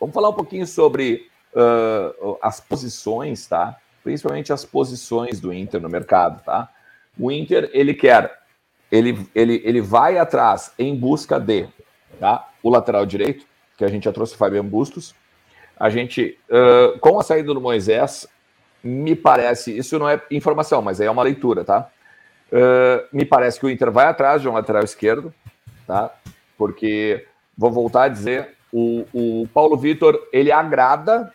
vamos 0.00 0.14
falar 0.14 0.28
um 0.28 0.34
pouquinho 0.34 0.66
sobre 0.66 1.28
uh, 1.54 2.38
as 2.40 2.60
posições, 2.60 3.46
tá? 3.46 3.76
Principalmente 4.04 4.52
as 4.52 4.64
posições 4.64 5.40
do 5.40 5.52
Inter 5.52 5.80
no 5.80 5.88
mercado, 5.88 6.42
tá? 6.44 6.68
O 7.18 7.32
Inter, 7.32 7.68
ele 7.72 7.94
quer, 7.94 8.38
ele, 8.90 9.26
ele, 9.34 9.60
ele 9.64 9.80
vai 9.80 10.18
atrás 10.18 10.72
em 10.78 10.94
busca 10.94 11.40
de, 11.40 11.66
tá? 12.20 12.48
O 12.62 12.70
lateral 12.70 13.04
direito, 13.04 13.44
que 13.76 13.84
a 13.84 13.88
gente 13.88 14.04
já 14.04 14.12
trouxe 14.12 14.34
o 14.34 14.38
Fabian 14.38 14.64
Bustos. 14.64 15.14
A 15.78 15.90
gente, 15.90 16.38
uh, 16.48 16.98
com 17.00 17.18
a 17.18 17.22
saída 17.22 17.52
do 17.52 17.60
Moisés, 17.60 18.26
me 18.86 19.16
parece, 19.16 19.76
isso 19.76 19.98
não 19.98 20.08
é 20.08 20.20
informação, 20.30 20.80
mas 20.80 21.00
é 21.00 21.10
uma 21.10 21.22
leitura, 21.22 21.64
tá? 21.64 21.88
Uh, 22.52 23.04
me 23.12 23.24
parece 23.24 23.58
que 23.58 23.66
o 23.66 23.70
Inter 23.70 23.90
vai 23.90 24.06
atrás 24.06 24.40
de 24.40 24.48
um 24.48 24.52
lateral 24.52 24.84
esquerdo, 24.84 25.34
tá? 25.86 26.14
Porque, 26.56 27.26
vou 27.56 27.72
voltar 27.72 28.04
a 28.04 28.08
dizer, 28.08 28.56
o, 28.72 29.04
o 29.12 29.48
Paulo 29.52 29.76
Vitor, 29.76 30.18
ele 30.32 30.52
agrada, 30.52 31.32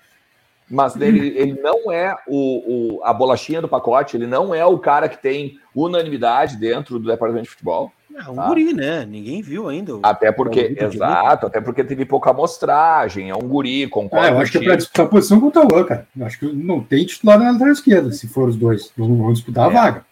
mas 0.70 0.96
ele, 0.96 1.28
ele 1.38 1.60
não 1.62 1.92
é 1.92 2.16
o, 2.26 2.98
o, 2.98 3.04
a 3.04 3.14
bolachinha 3.14 3.62
do 3.62 3.68
pacote, 3.68 4.16
ele 4.16 4.28
não 4.28 4.56
é 4.56 4.66
o 4.66 4.80
cara 4.80 5.10
que 5.10 5.18
tem 5.18 5.60
unanimidade 5.76 6.56
dentro 6.56 6.98
do 6.98 7.10
departamento 7.10 7.44
de 7.44 7.52
futebol. 7.52 7.92
É 8.16 8.30
um 8.30 8.36
tá? 8.36 8.48
guri, 8.48 8.74
né? 8.74 9.06
Ninguém 9.06 9.42
viu 9.42 9.70
ainda. 9.70 10.00
Até 10.04 10.32
porque, 10.32 10.76
exato, 10.80 11.48
até 11.48 11.62
porque 11.62 11.84
teve 11.84 12.06
pouca 12.06 12.32
amostragem, 12.32 13.30
é 13.30 13.36
um 13.36 13.48
guri, 13.48 13.88
concordo. 13.88 14.28
É, 14.28 14.32
eu 14.32 14.40
acho 14.40 14.52
que 14.52 14.58
é 14.58 14.64
para 14.64 14.76
disputar 14.76 15.06
a 15.06 15.10
posição 15.10 15.40
com 15.40 15.48
o 15.48 15.52
Tauan, 15.52 15.84
cara. 15.84 16.08
Eu 16.18 16.26
acho 16.26 16.40
que 16.40 16.46
não 16.46 16.82
tem 16.82 17.06
titular 17.06 17.40
na 17.40 17.52
lateral 17.52 17.74
esquerda, 17.74 18.12
se 18.12 18.28
for 18.28 18.50
os 18.50 18.56
dois. 18.56 18.92
Não 18.98 19.16
vão 19.16 19.34
disputar 19.34 19.68
a 19.68 19.72
é, 19.72 19.74
vaga. 19.74 20.06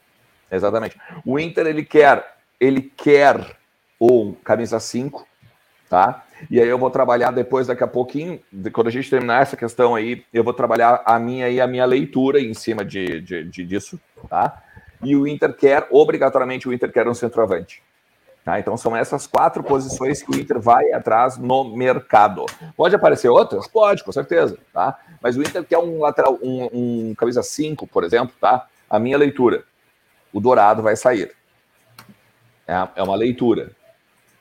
Exatamente. 0.52 0.98
O 1.26 1.40
Inter, 1.40 1.68
ele 1.68 1.84
quer, 1.84 2.36
ele 2.60 2.82
quer 2.82 3.58
um 4.00 4.34
camisa 4.44 4.80
5, 4.80 5.28
tá? 5.90 6.24
E 6.50 6.60
aí 6.60 6.68
eu 6.68 6.78
vou 6.78 6.90
trabalhar 6.90 7.32
depois, 7.32 7.68
daqui 7.68 7.84
a 7.84 7.88
pouquinho, 7.88 8.40
quando 8.72 8.88
a 8.88 8.92
gente 8.92 9.10
terminar 9.10 9.42
essa 9.42 9.58
questão 9.58 9.96
aí, 9.96 10.24
eu 10.34 10.44
vou 10.44 10.54
trabalhar 10.54 11.02
a 11.06 11.20
minha 11.20 11.50
e 11.50 11.60
a 11.60 11.68
minha 11.68 11.86
leitura 11.86 12.40
em 12.40 12.54
cima 12.54 12.86
de, 12.86 13.20
de, 13.22 13.44
de 13.44 13.66
disso, 13.66 14.00
tá? 14.30 14.62
E 15.04 15.16
o 15.16 15.28
Inter 15.28 15.54
quer, 15.54 15.88
obrigatoriamente, 15.90 16.68
o 16.68 16.74
Inter 16.74 16.92
quer 16.92 17.08
um 17.08 17.14
centroavante. 17.14 17.82
Tá? 18.50 18.60
Então 18.60 18.76
são 18.76 18.96
essas 18.96 19.28
quatro 19.28 19.62
posições 19.62 20.24
que 20.24 20.32
o 20.32 20.40
Inter 20.40 20.60
vai 20.60 20.92
atrás 20.92 21.38
no 21.38 21.76
mercado. 21.78 22.48
Pode 22.76 22.96
aparecer 22.96 23.30
outras? 23.30 23.68
Pode, 23.68 24.04
com 24.04 24.12
certeza. 24.12 24.58
Tá? 24.74 24.98
Mas 25.22 25.38
o 25.38 25.42
Inter 25.44 25.64
quer 25.64 25.78
um 25.78 26.00
lateral, 26.00 26.40
um, 26.42 26.70
um 26.74 27.16
camisa 27.16 27.44
5, 27.44 27.86
por 27.86 28.04
exemplo, 28.04 28.34
tá? 28.42 28.66
A 28.90 28.98
minha 28.98 29.20
leitura. 29.20 29.64
O 30.34 30.40
Dourado 30.40 30.82
vai 30.82 30.96
sair. 30.96 31.32
É, 32.68 32.88
é 32.96 33.04
uma 33.04 33.16
leitura. 33.16 33.72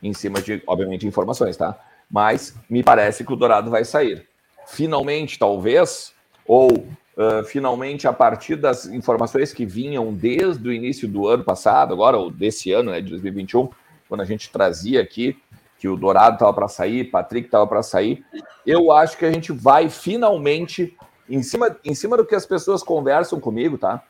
Em 0.03 0.15
cima 0.15 0.41
de, 0.41 0.63
obviamente, 0.67 1.07
informações, 1.07 1.59
tá? 1.59 1.79
Mas 2.11 2.55
me 2.71 2.83
parece 2.83 3.27
que 3.27 3.33
o 3.35 3.37
Dourado 3.37 3.71
vai 3.71 3.85
sair. 3.85 4.27
Finalmente, 4.67 5.39
talvez, 5.39 6.15
ou 6.47 6.71
uh, 6.73 7.45
finalmente, 7.45 8.09
a 8.09 8.13
partir 8.15 8.57
das 8.57 8.87
informações 8.87 9.53
que 9.53 9.67
vinham 9.67 10.15
desde 10.15 10.67
o 10.67 10.73
início 10.73 11.07
do 11.07 11.29
ano 11.29 11.45
passado, 11.45 11.93
agora, 11.93 12.17
ou 12.17 12.31
desse 12.31 12.73
ano, 12.73 12.91
né, 12.91 13.03
de 13.03 13.11
2021, 13.11 13.69
quando 14.09 14.23
a 14.23 14.25
gente 14.25 14.51
trazia 14.51 15.01
aqui 15.01 15.37
que 15.79 15.89
o 15.89 15.97
Dourado 15.97 16.35
estava 16.35 16.53
para 16.53 16.69
sair, 16.69 17.05
Patrick 17.05 17.47
estava 17.47 17.67
para 17.67 17.83
sair. 17.83 18.25
Eu 18.67 18.91
acho 18.91 19.17
que 19.17 19.25
a 19.25 19.31
gente 19.31 19.53
vai 19.53 19.89
finalmente, 19.89 20.97
em 21.29 21.43
cima, 21.43 21.77
em 21.85 21.95
cima 21.95 22.17
do 22.17 22.27
que 22.27 22.35
as 22.35 22.45
pessoas 22.45 22.83
conversam 22.83 23.39
comigo, 23.39 23.79
tá? 23.79 24.03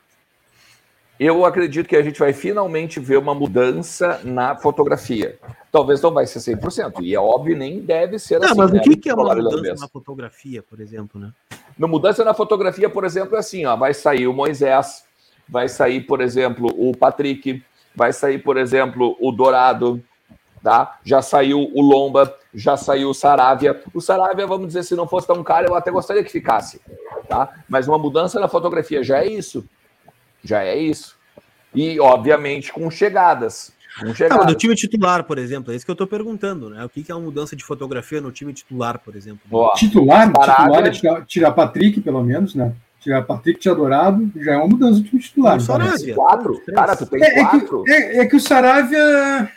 Eu 1.21 1.45
acredito 1.45 1.89
que 1.89 1.97
a 1.97 2.03
gente 2.03 2.19
vai 2.19 2.33
finalmente 2.33 3.01
ver 3.01 3.19
uma 3.19 3.35
mudança 3.35 4.21
na 4.25 4.55
fotografia. 4.57 5.37
Talvez 5.71 6.01
não 6.01 6.13
vai 6.13 6.27
ser 6.27 6.39
100%, 6.39 7.03
e 7.03 7.13
é 7.13 7.19
óbvio, 7.19 7.57
nem 7.57 7.81
deve 7.81 8.19
ser 8.21 8.39
não, 8.39 8.47
assim. 8.47 8.57
Mas 8.57 8.71
né? 8.71 8.79
o 8.79 8.83
que, 8.83 8.97
que 8.97 9.11
é 9.11 9.15
uma 9.15 9.35
mudança 9.35 9.75
na 9.81 9.89
fotografia, 9.89 10.63
por 10.63 10.81
exemplo, 10.81 11.21
né? 11.21 11.33
Na 11.77 11.89
mudança 11.89 12.25
na 12.25 12.33
fotografia, 12.33 12.89
por 12.89 13.05
exemplo, 13.05 13.37
é 13.37 13.41
assim, 13.41 13.67
ó, 13.67 13.77
vai 13.77 13.93
sair 13.93 14.29
o 14.29 14.33
Moisés, 14.33 15.05
vai 15.49 15.69
sair, 15.69 16.03
por 16.03 16.21
exemplo, 16.21 16.69
o 16.77 16.97
Patrick, 16.97 17.63
vai 17.95 18.13
sair, 18.13 18.39
por 18.39 18.57
exemplo, 18.57 19.17
o 19.21 19.33
Dourado, 19.33 20.03
tá? 20.63 20.99
Já 21.05 21.23
saiu 21.23 21.71
o 21.75 21.81
Lomba, 21.81 22.35
já 22.55 22.77
saiu 22.77 23.11
o 23.11 23.15
Saravia. 23.15 23.81
O 23.95 24.01
Saravia, 24.01 24.47
vamos 24.47 24.69
dizer, 24.69 24.83
se 24.83 24.95
não 24.95 25.07
fosse 25.09 25.27
tão 25.27 25.43
caro, 25.43 25.69
eu 25.69 25.75
até 25.75 25.91
gostaria 25.91 26.23
que 26.23 26.31
ficasse, 26.31 26.81
tá? 27.29 27.49
Mas 27.69 27.89
uma 27.89 27.99
mudança 27.99 28.39
na 28.41 28.49
fotografia 28.49 29.03
já 29.03 29.19
é 29.19 29.27
isso. 29.27 29.65
Já 30.43 30.63
é 30.63 30.77
isso. 30.77 31.17
E, 31.75 31.99
obviamente, 32.01 32.73
com 32.73 32.91
chegadas. 32.91 33.73
Com 34.01 34.15
chegadas. 34.15 34.45
Ah, 34.45 34.49
no 34.49 34.55
time 34.55 34.75
titular, 34.75 35.25
por 35.25 35.39
exemplo, 35.39 35.73
é 35.73 35.77
isso 35.77 35.85
que 35.85 35.91
eu 35.91 35.95
estou 35.95 36.07
perguntando, 36.07 36.71
né? 36.71 36.85
O 36.85 36.89
que 36.89 37.11
é 37.11 37.15
uma 37.15 37.25
mudança 37.25 37.57
de 37.57 37.65
fotografia 37.65 38.21
no 38.21 38.31
time 38.31 38.53
titular, 38.53 38.99
por 38.99 39.17
exemplo? 39.17 39.41
Boa. 39.47 39.73
Titular, 39.75 40.27
titular 40.29 40.87
é 40.87 40.91
tirar, 40.91 41.27
tirar 41.27 41.53
Patrick, 41.53 42.01
pelo 42.01 42.23
menos, 42.23 42.55
né? 42.55 42.75
Tirar 43.01 43.23
Patrick, 43.23 43.61
tirar 43.61 43.75
Dourado, 43.75 44.31
já 44.37 44.55
é 44.55 44.57
uma 44.57 44.67
mudança 44.67 45.01
do 45.01 45.05
time 45.05 45.21
titular. 45.21 45.57
O 45.57 45.61
Saravia. 45.61 46.15
Quatro? 46.15 46.61
Cara, 46.75 46.97
tu 46.97 47.07
tem 47.07 47.23
é, 47.23 47.43
quatro? 47.43 47.83
É 47.83 47.85
que, 47.85 47.93
é, 47.93 48.19
é 48.19 48.27
que 48.27 48.37
o 48.37 48.41
Saravia, 48.41 49.51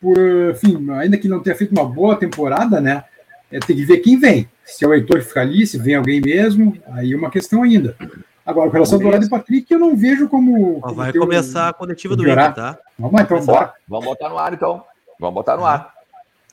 por, 0.00 0.16
enfim, 0.50 0.90
ainda 0.92 1.16
que 1.16 1.28
não 1.28 1.40
tenha 1.40 1.54
feito 1.54 1.70
uma 1.70 1.84
boa 1.84 2.16
temporada, 2.16 2.80
né? 2.80 3.04
É, 3.50 3.58
tem 3.60 3.76
que 3.76 3.84
ver 3.84 3.98
quem 3.98 4.18
vem. 4.18 4.48
Se 4.64 4.84
é 4.84 4.88
o 4.88 4.94
Heitor 4.94 5.18
que 5.18 5.26
fica 5.26 5.40
ali, 5.40 5.66
se 5.66 5.78
vem 5.78 5.94
alguém 5.94 6.20
mesmo, 6.20 6.76
aí 6.92 7.12
é 7.12 7.16
uma 7.16 7.30
questão 7.30 7.62
ainda. 7.62 7.96
Agora, 8.44 8.68
com 8.68 8.74
relação 8.74 8.96
ao 8.96 9.02
Dourado 9.02 9.24
e 9.24 9.28
Patrick, 9.28 9.72
eu 9.72 9.78
não 9.78 9.96
vejo 9.96 10.28
como. 10.28 10.80
como 10.80 10.94
vai 10.94 11.12
começar 11.12 11.66
um... 11.66 11.68
a 11.68 11.72
coletiva 11.72 12.16
do 12.16 12.22
Inter, 12.22 12.54
tá? 12.54 12.78
Vamos 12.98 13.14
lá, 13.14 13.22
então, 13.22 13.44
bora. 13.44 13.72
Vamos 13.88 14.04
botar 14.04 14.28
no 14.28 14.38
ar, 14.38 14.52
então. 14.52 14.82
Vamos 15.18 15.34
botar 15.34 15.56
no 15.56 15.64
ar. 15.64 15.99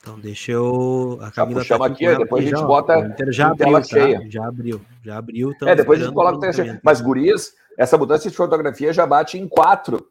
Então 0.00 0.18
deixa 0.18 0.52
eu. 0.52 1.18
A 1.20 1.30
Camila 1.30 1.64
tá 1.64 1.74
aqui, 1.76 2.06
aqui 2.06 2.18
depois 2.18 2.44
a 2.44 2.48
gente 2.48 2.66
bota. 2.66 3.16
Já 3.28 3.48
abriu, 3.48 3.72
tá? 3.72 3.82
cheia. 3.82 4.26
Já 4.28 4.46
abriu, 4.46 4.80
já 5.02 5.18
abriu. 5.18 5.54
É, 5.62 5.74
depois 5.74 6.00
a 6.00 6.04
gente 6.04 6.14
coloca 6.14 6.48
o 6.48 6.52
cheia. 6.52 6.80
Mas, 6.82 7.00
Gurias, 7.00 7.52
essa 7.76 7.98
mudança 7.98 8.28
de 8.28 8.36
fotografia 8.36 8.92
já 8.92 9.06
bate 9.06 9.38
em 9.38 9.48
quatro 9.48 10.06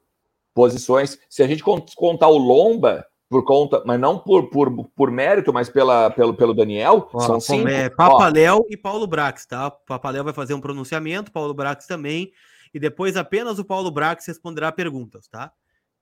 posições. 0.53 1.19
Se 1.29 1.43
a 1.43 1.47
gente 1.47 1.63
contar 1.63 2.27
o 2.27 2.37
Lomba, 2.37 3.05
por 3.29 3.43
conta, 3.43 3.83
mas 3.85 3.99
não 3.99 4.17
por, 4.17 4.49
por, 4.49 4.89
por 4.95 5.11
mérito, 5.11 5.51
mas 5.53 5.69
pela, 5.69 6.09
pelo, 6.11 6.33
pelo 6.33 6.53
Daniel, 6.53 7.09
Ó, 7.13 7.19
são 7.19 7.39
cinco. 7.39 7.67
É 7.67 7.89
Papaléu 7.89 8.65
e 8.69 8.77
Paulo 8.77 9.05
Brax, 9.05 9.45
tá? 9.45 9.69
Papaléu 9.69 10.23
vai 10.23 10.33
fazer 10.33 10.53
um 10.53 10.61
pronunciamento, 10.61 11.31
Paulo 11.31 11.53
Brax 11.53 11.85
também, 11.85 12.31
e 12.73 12.79
depois 12.79 13.17
apenas 13.17 13.59
o 13.59 13.65
Paulo 13.65 13.91
Brax 13.91 14.25
responderá 14.25 14.71
perguntas, 14.71 15.27
tá? 15.27 15.51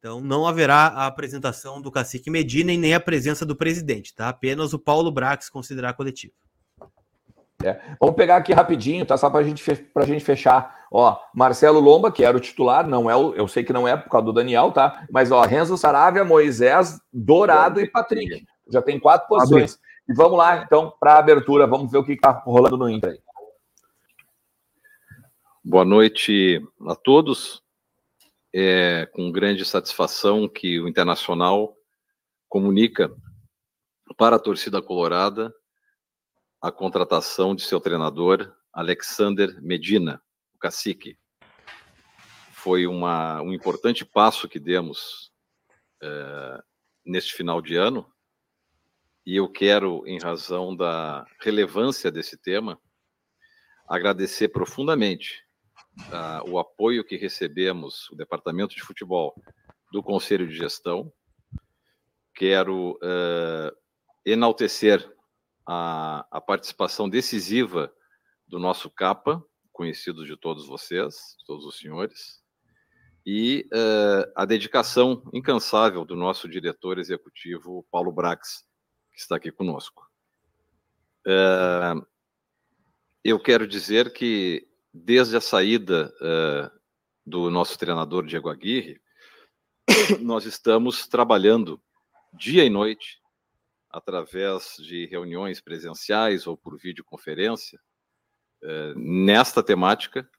Então 0.05 0.21
não 0.21 0.45
haverá 0.45 0.85
a 0.89 1.07
apresentação 1.07 1.81
do 1.81 1.91
cacique 1.91 2.29
Medina 2.29 2.71
e 2.71 2.77
nem 2.77 2.93
a 2.93 2.99
presença 2.99 3.43
do 3.43 3.55
presidente, 3.55 4.13
tá? 4.13 4.29
Apenas 4.29 4.71
o 4.71 4.77
Paulo 4.77 5.11
Brax 5.11 5.49
considerar 5.49 5.93
coletivo. 5.93 6.31
É. 7.63 7.81
Vamos 7.99 8.15
pegar 8.15 8.35
aqui 8.35 8.53
rapidinho, 8.53 9.03
tá? 9.03 9.17
Só 9.17 9.31
para 9.31 9.43
gente, 9.43 9.63
a 9.95 10.05
gente 10.05 10.23
fechar. 10.23 10.85
Ó, 10.91 11.17
Marcelo 11.33 11.79
Lomba, 11.79 12.11
que 12.11 12.23
era 12.23 12.37
o 12.37 12.39
titular, 12.39 12.87
não 12.87 13.09
é 13.09 13.15
o, 13.15 13.33
eu 13.33 13.47
sei 13.47 13.63
que 13.63 13.73
não 13.73 13.87
é 13.87 13.97
por 13.97 14.11
causa 14.11 14.27
do 14.27 14.33
Daniel, 14.33 14.71
tá? 14.71 15.07
Mas 15.09 15.31
ó, 15.31 15.41
Renzo 15.41 15.75
Saravia, 15.75 16.23
Moisés, 16.23 16.99
Dourado 17.11 17.81
e 17.81 17.89
Patrick. 17.89 18.45
Já 18.71 18.83
tem 18.83 18.99
quatro 18.99 19.27
posições. 19.27 19.79
E 20.07 20.13
vamos 20.13 20.37
lá, 20.37 20.61
então, 20.61 20.93
para 20.99 21.13
a 21.13 21.17
abertura, 21.17 21.65
vamos 21.65 21.91
ver 21.91 21.97
o 21.97 22.03
que 22.03 22.11
está 22.11 22.29
rolando 22.29 22.77
no 22.77 22.87
Inter 22.87 23.09
aí. 23.09 23.19
Boa 25.63 25.83
noite 25.83 26.61
a 26.87 26.93
todos. 26.93 27.64
É 28.57 29.05
com 29.07 29.29
grande 29.33 29.65
satisfação 29.65 30.47
que 30.47 30.79
o 30.79 30.87
Internacional 30.87 31.75
comunica 32.47 33.13
para 34.15 34.37
a 34.37 34.39
torcida 34.39 34.81
colorada 34.81 35.53
a 36.61 36.71
contratação 36.71 37.53
de 37.53 37.63
seu 37.63 37.81
treinador, 37.81 38.55
Alexander 38.71 39.61
Medina, 39.61 40.21
o 40.53 40.57
cacique. 40.57 41.19
Foi 42.53 42.87
uma, 42.87 43.41
um 43.41 43.51
importante 43.51 44.05
passo 44.05 44.47
que 44.47 44.57
demos 44.57 45.33
é, 46.01 46.63
neste 47.05 47.33
final 47.33 47.61
de 47.61 47.75
ano, 47.75 48.09
e 49.25 49.35
eu 49.35 49.49
quero, 49.49 50.07
em 50.07 50.17
razão 50.17 50.73
da 50.73 51.25
relevância 51.41 52.09
desse 52.09 52.37
tema, 52.37 52.79
agradecer 53.85 54.47
profundamente 54.47 55.44
o 56.47 56.59
apoio 56.59 57.03
que 57.03 57.17
recebemos, 57.17 58.09
o 58.09 58.15
Departamento 58.15 58.75
de 58.75 58.81
Futebol 58.81 59.33
do 59.91 60.03
Conselho 60.03 60.47
de 60.47 60.55
Gestão. 60.55 61.11
Quero 62.33 62.99
uh, 63.01 63.75
enaltecer 64.25 65.09
a, 65.65 66.27
a 66.29 66.41
participação 66.41 67.09
decisiva 67.09 67.93
do 68.47 68.59
nosso 68.59 68.89
capa, 68.89 69.43
conhecido 69.71 70.25
de 70.25 70.37
todos 70.37 70.67
vocês, 70.67 71.37
todos 71.45 71.65
os 71.65 71.77
senhores, 71.77 72.43
e 73.25 73.67
uh, 73.73 74.31
a 74.35 74.45
dedicação 74.45 75.23
incansável 75.33 76.05
do 76.05 76.15
nosso 76.15 76.47
diretor 76.47 76.99
executivo, 76.99 77.85
Paulo 77.91 78.11
Brax, 78.11 78.63
que 79.11 79.19
está 79.19 79.37
aqui 79.37 79.51
conosco. 79.51 80.05
Uh, 81.25 82.05
eu 83.23 83.39
quero 83.39 83.65
dizer 83.67 84.13
que, 84.13 84.67
desde 84.97 85.35
a 85.35 85.41
saída 85.41 86.13
uh, 86.21 86.79
do 87.25 87.51
nosso 87.51 87.77
treinador 87.77 88.25
Diego 88.25 88.49
Aguirre, 88.49 89.01
nós 90.21 90.45
estamos 90.45 91.05
trabalhando 91.05 91.81
dia 92.33 92.63
e 92.63 92.69
noite 92.69 93.19
através 93.89 94.75
de 94.79 95.05
reuniões 95.07 95.59
presenciais 95.59 96.47
ou 96.47 96.57
por 96.57 96.77
videoconferência, 96.77 97.79
eh, 98.61 98.93
nesta 98.97 99.63
temática, 99.63 100.29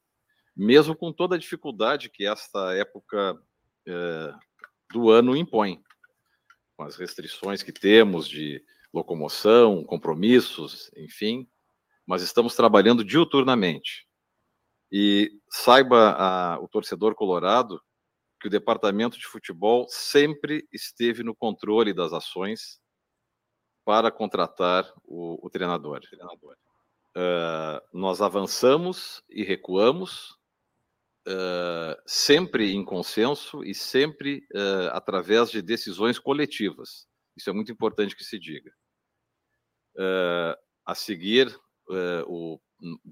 mesmo 0.55 0.95
com 0.95 1.11
toda 1.11 1.37
a 1.37 1.39
dificuldade 1.39 2.11
que 2.11 2.27
esta 2.27 2.75
época 2.75 3.41
eh, 3.87 4.35
do 4.93 5.11
ano 5.11 5.35
impõe, 5.35 5.83
com 6.77 6.85
as 6.85 6.97
restrições 6.97 7.63
que 7.63 7.73
temos 7.73 8.29
de 8.29 8.63
locomoção, 8.93 9.83
compromissos, 9.85 10.91
enfim, 10.95 11.49
mas 12.07 12.21
estamos 12.21 12.55
trabalhando 12.55 13.03
diuturnamente. 13.03 14.06
E 14.91 15.41
saiba 15.51 16.13
a, 16.13 16.59
o 16.61 16.69
torcedor 16.69 17.15
colorado 17.15 17.81
que 18.41 18.49
o 18.49 18.51
departamento 18.51 19.19
de 19.19 19.27
futebol 19.27 19.87
sempre 19.89 20.67
esteve 20.73 21.23
no 21.23 21.35
controle 21.35 21.93
das 21.93 22.13
ações 22.13 22.81
para 23.85 24.11
contratar 24.11 24.85
o, 25.05 25.45
o 25.47 25.49
treinador. 25.49 26.01
Uh, 27.17 27.81
nós 27.93 28.21
avançamos 28.21 29.23
e 29.31 29.43
recuamos, 29.43 30.33
uh, 31.27 31.97
sempre 32.05 32.73
em 32.75 32.85
consenso 32.85 33.65
e 33.65 33.75
sempre 33.75 34.47
uh, 34.55 34.91
através 34.93 35.51
de 35.51 35.63
decisões 35.63 36.19
coletivas. 36.19 37.07
Isso 37.37 37.49
é 37.49 37.53
muito 37.53 37.73
importante 37.73 38.15
que 38.15 38.25
se 38.25 38.39
diga. 38.39 38.73
a 40.85 40.95
seguir, 40.95 41.59
o 42.27 42.59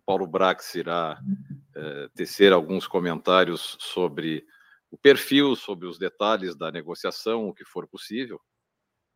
Paulo 0.04 0.26
Brax 0.26 0.74
irá 0.74 1.18
tecer 2.14 2.52
alguns 2.52 2.86
comentários 2.86 3.76
sobre 3.80 4.46
o 4.90 4.98
perfil, 4.98 5.56
sobre 5.56 5.86
os 5.86 5.98
detalhes 5.98 6.54
da 6.54 6.70
negociação, 6.70 7.48
o 7.48 7.54
que 7.54 7.64
for 7.64 7.88
possível 7.88 8.40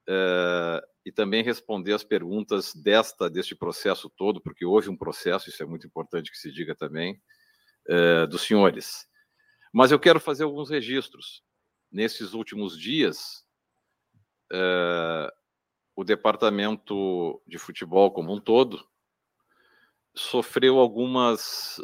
uh, 0.08 0.80
e 1.04 1.12
também 1.12 1.42
responder 1.42 1.92
as 1.92 2.02
perguntas 2.02 2.74
desta 2.74 3.28
deste 3.28 3.54
processo 3.54 4.11
todo, 4.11 4.40
porque 4.40 4.64
houve 4.64 4.88
um 4.88 4.96
processo, 4.96 5.48
isso 5.48 5.62
é 5.62 5.66
muito 5.66 5.87
importante 5.87 6.30
que 6.30 6.38
se 6.38 6.50
diga 6.50 6.74
também, 6.74 7.20
uh, 7.88 8.26
dos 8.26 8.42
senhores. 8.42 9.06
Mas 9.72 9.92
eu 9.92 10.00
quero 10.00 10.18
fazer 10.18 10.44
alguns 10.44 10.70
registros. 10.70 11.42
Nesses 11.90 12.34
últimos 12.34 12.78
dias, 12.78 13.46
o 15.96 16.04
departamento 16.04 17.40
de 17.46 17.58
futebol 17.58 18.11
como 18.11 18.34
um 18.34 18.40
todo 18.40 18.87
sofreu 20.18 20.78
algumas 20.78 21.81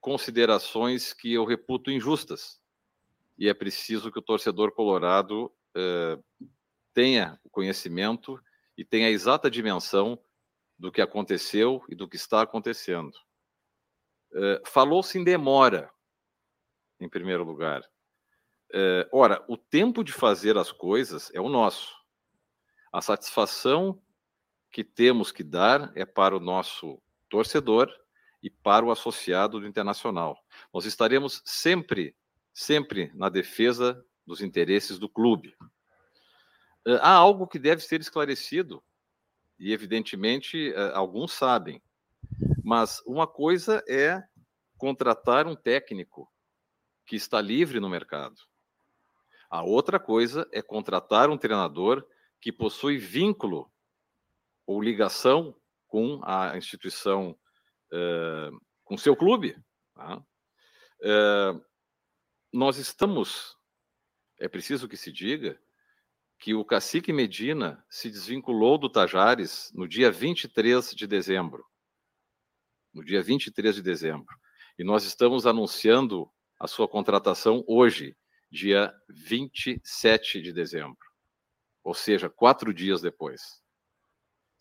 considerações 0.00 1.12
que 1.12 1.32
eu 1.32 1.44
reputo 1.44 1.90
injustas. 1.90 2.60
E 3.38 3.48
é 3.48 3.54
preciso 3.54 4.10
que 4.10 4.18
o 4.18 4.22
torcedor 4.22 4.72
colorado 4.72 5.52
tenha 6.92 7.40
o 7.44 7.50
conhecimento 7.50 8.38
e 8.76 8.84
tenha 8.84 9.06
a 9.06 9.10
exata 9.10 9.50
dimensão 9.50 10.18
do 10.78 10.90
que 10.90 11.00
aconteceu 11.00 11.84
e 11.88 11.94
do 11.94 12.08
que 12.08 12.16
está 12.16 12.42
acontecendo. 12.42 13.14
Uh, 14.32 14.66
Falou-se 14.66 15.16
em 15.18 15.24
demora, 15.24 15.90
em 16.98 17.08
primeiro 17.08 17.44
lugar. 17.44 17.82
Uh, 18.70 19.06
ora, 19.12 19.44
o 19.46 19.56
tempo 19.56 20.02
de 20.02 20.12
fazer 20.12 20.56
as 20.56 20.72
coisas 20.72 21.30
é 21.34 21.40
o 21.40 21.48
nosso. 21.48 21.94
A 22.92 23.00
satisfação 23.00 24.02
que 24.72 24.82
temos 24.82 25.30
que 25.30 25.44
dar 25.44 25.92
é 25.94 26.04
para 26.04 26.36
o 26.36 26.40
nosso 26.40 27.00
torcedor 27.28 27.92
e 28.42 28.50
para 28.50 28.84
o 28.84 28.90
associado 28.90 29.60
do 29.60 29.66
Internacional. 29.66 30.36
Nós 30.74 30.86
estaremos 30.86 31.42
sempre, 31.44 32.16
sempre 32.52 33.12
na 33.14 33.28
defesa 33.28 34.04
dos 34.26 34.40
interesses 34.40 34.98
do 34.98 35.08
clube 35.08 35.54
há 37.00 37.10
algo 37.10 37.46
que 37.46 37.58
deve 37.58 37.82
ser 37.82 38.00
esclarecido, 38.00 38.82
e 39.58 39.72
evidentemente 39.72 40.74
alguns 40.94 41.32
sabem, 41.32 41.80
mas 42.64 43.00
uma 43.06 43.26
coisa 43.26 43.82
é 43.88 44.22
contratar 44.76 45.46
um 45.46 45.54
técnico 45.54 46.28
que 47.06 47.14
está 47.14 47.40
livre 47.40 47.78
no 47.78 47.88
mercado. 47.88 48.36
A 49.48 49.62
outra 49.62 50.00
coisa 50.00 50.48
é 50.50 50.60
contratar 50.60 51.30
um 51.30 51.38
treinador 51.38 52.04
que 52.40 52.50
possui 52.50 52.98
vínculo 52.98 53.70
ou 54.72 54.80
ligação 54.80 55.54
com 55.86 56.20
a 56.24 56.56
instituição, 56.56 57.38
uh, 57.92 58.60
com 58.82 58.96
seu 58.96 59.14
clube. 59.14 59.56
Tá? 59.94 60.16
Uh, 61.00 61.64
nós 62.50 62.78
estamos, 62.78 63.56
é 64.40 64.48
preciso 64.48 64.88
que 64.88 64.96
se 64.96 65.12
diga, 65.12 65.60
que 66.38 66.54
o 66.54 66.64
cacique 66.64 67.12
Medina 67.12 67.84
se 67.88 68.10
desvinculou 68.10 68.76
do 68.78 68.90
Tajares 68.90 69.70
no 69.74 69.86
dia 69.86 70.10
23 70.10 70.92
de 70.94 71.06
dezembro. 71.06 71.64
No 72.92 73.04
dia 73.04 73.22
23 73.22 73.76
de 73.76 73.82
dezembro. 73.82 74.34
E 74.78 74.82
nós 74.82 75.04
estamos 75.04 75.46
anunciando 75.46 76.28
a 76.58 76.66
sua 76.66 76.88
contratação 76.88 77.62
hoje, 77.68 78.16
dia 78.50 78.92
27 79.08 80.40
de 80.40 80.52
dezembro. 80.52 81.06
Ou 81.84 81.94
seja, 81.94 82.28
quatro 82.28 82.72
dias 82.72 83.00
depois. 83.00 83.61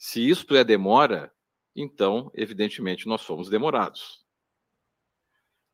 Se 0.03 0.27
isto 0.27 0.55
é 0.55 0.63
demora, 0.63 1.31
então, 1.75 2.31
evidentemente, 2.33 3.07
nós 3.07 3.21
somos 3.21 3.51
demorados. 3.51 4.25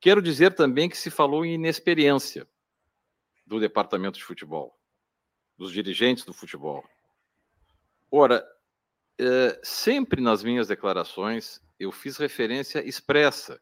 Quero 0.02 0.22
dizer 0.22 0.54
também 0.54 0.90
que 0.90 0.98
se 0.98 1.10
falou 1.10 1.46
em 1.46 1.54
inexperiência 1.54 2.46
do 3.46 3.58
departamento 3.58 4.20
de 4.20 4.26
futebol 4.26 4.78
dos 5.58 5.72
dirigentes 5.72 6.26
do 6.26 6.34
futebol. 6.34 6.84
Ora, 8.12 8.46
é, 9.18 9.62
sempre 9.64 10.20
nas 10.20 10.44
minhas 10.44 10.68
declarações 10.68 11.62
eu 11.80 11.90
fiz 11.90 12.18
referência 12.18 12.86
expressa 12.86 13.62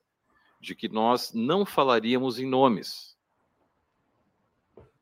de 0.59 0.73
que 0.73 0.89
nós 0.89 1.31
não 1.31 1.63
falaríamos 1.63 2.39
em 2.39 2.47
nomes. 2.47 3.15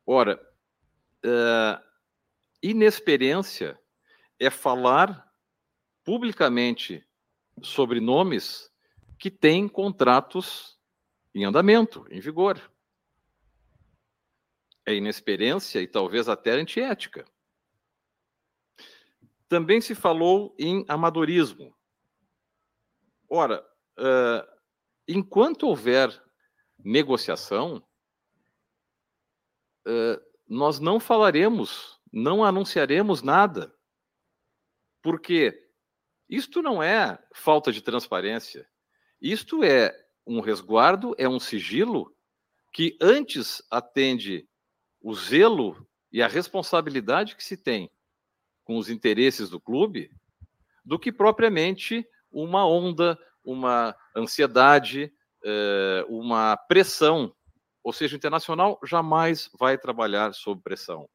Ora, 0.06 0.46
é, 1.24 1.82
inexperiência 2.62 3.80
é 4.38 4.50
falar 4.50 5.33
publicamente 6.04 7.06
sobre 7.62 8.00
nomes 8.00 8.72
que 9.18 9.32
têm 9.32 9.68
contratos 9.68 10.78
em 11.34 11.46
andamento, 11.46 12.06
em 12.10 12.20
vigor. 12.20 12.62
É 14.86 14.94
inexperiência 14.94 15.82
e 15.82 15.88
talvez 15.88 16.28
até 16.28 16.52
antiética. 16.52 17.26
Também 19.48 19.80
se 19.80 19.96
falou 19.96 20.54
em 20.60 20.84
amadorismo. 20.88 21.76
Ora, 23.30 23.66
uh, 23.98 24.60
enquanto 25.08 25.68
houver 25.68 26.22
negociação, 26.78 27.78
uh, 29.88 30.22
nós 30.48 30.80
não 30.80 31.00
falaremos, 31.00 32.00
não 32.12 32.44
anunciaremos 32.44 33.22
nada. 33.22 33.74
Porque 35.02 35.63
isto 36.30 36.62
não 36.62 36.82
é 36.82 37.20
falta 37.34 37.72
de 37.72 37.82
transparência. 37.82 38.68
Isto 39.22 39.64
é 39.64 39.94
um 40.26 40.40
resguardo, 40.40 41.14
é 41.18 41.28
um 41.28 41.40
sigilo 41.40 42.14
que 42.72 42.98
antes 43.00 43.62
atende 43.70 44.48
o 45.02 45.14
zelo 45.14 45.88
e 46.12 46.22
a 46.22 46.28
responsabilidade 46.28 47.36
que 47.36 47.44
se 47.44 47.58
tem 47.58 47.92
com 48.64 48.78
os 48.78 48.90
interesses 48.90 49.50
do 49.50 49.60
clube 49.60 50.10
do 50.84 50.98
que 50.98 51.12
propriamente 51.12 52.08
uma 52.32 52.68
onda, 52.68 53.18
uma 53.44 53.96
ansiedade, 54.16 55.14
eh, 55.44 56.06
uma 56.10 56.58
pressão. 56.58 57.34
Ou 57.84 57.94
seja, 57.94 58.16
o 58.16 58.18
internacional 58.18 58.80
jamais 58.84 59.50
vai 59.58 59.78
trabalhar 59.78 60.34
sob 60.34 60.62
pressão. 60.62 61.08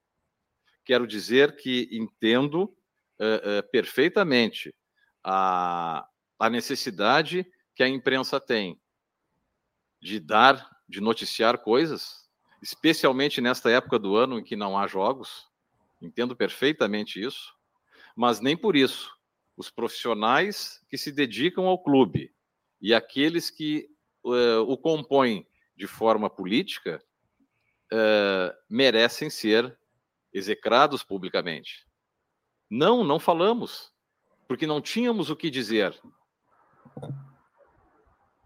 Quero 0.85 1.07
dizer 1.07 1.57
que 1.57 1.89
entendo 1.91 2.75
eh, 3.19 3.41
eh, 3.45 3.63
perfeitamente 3.63 4.75
a, 5.31 6.09
a 6.39 6.49
necessidade 6.49 7.47
que 7.75 7.83
a 7.83 7.89
imprensa 7.89 8.41
tem 8.41 8.81
de 10.01 10.19
dar, 10.19 10.67
de 10.89 11.03
noticiar 11.03 11.59
coisas, 11.59 12.27
especialmente 12.63 13.39
nesta 13.39 13.71
época 13.71 13.99
do 13.99 14.17
ano 14.17 14.39
em 14.39 14.45
que 14.45 14.57
não 14.57 14.79
há 14.79 14.87
jogos. 14.87 15.47
Entendo 16.01 16.35
perfeitamente 16.35 17.23
isso, 17.23 17.55
mas 18.17 18.41
nem 18.41 18.57
por 18.57 18.75
isso 18.75 19.15
os 19.55 19.69
profissionais 19.71 20.83
que 20.89 20.97
se 20.97 21.13
dedicam 21.13 21.67
ao 21.67 21.83
clube 21.83 22.33
e 22.81 22.95
aqueles 22.95 23.51
que 23.51 23.87
uh, 24.25 24.61
o 24.67 24.79
compõem 24.79 25.47
de 25.77 25.87
forma 25.87 26.31
política 26.31 27.05
uh, 27.93 28.57
merecem 28.71 29.29
ser 29.29 29.79
execrados 30.33 31.03
publicamente. 31.03 31.87
Não, 32.71 33.05
não 33.05 33.19
falamos, 33.19 33.93
porque 34.49 34.67
não 34.67 34.81
tínhamos 34.81 35.29
o 35.29 35.37
que 35.37 35.51
dizer. 35.51 35.95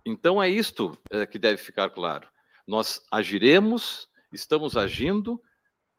Então 0.04 0.42
é 0.42 0.50
isto 0.50 0.98
é, 1.08 1.24
que 1.24 1.38
deve 1.38 1.58
ficar 1.58 1.88
claro. 1.90 2.28
Nós 2.66 3.00
agiremos, 3.10 4.08
estamos 4.32 4.76
agindo, 4.76 5.40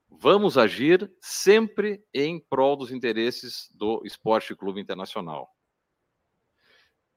vamos 0.10 0.58
agir 0.58 1.10
sempre 1.22 2.04
em 2.14 2.38
prol 2.38 2.76
dos 2.76 2.92
interesses 2.92 3.70
do 3.74 4.02
Esporte 4.06 4.54
Clube 4.54 4.82
Internacional. 4.82 5.50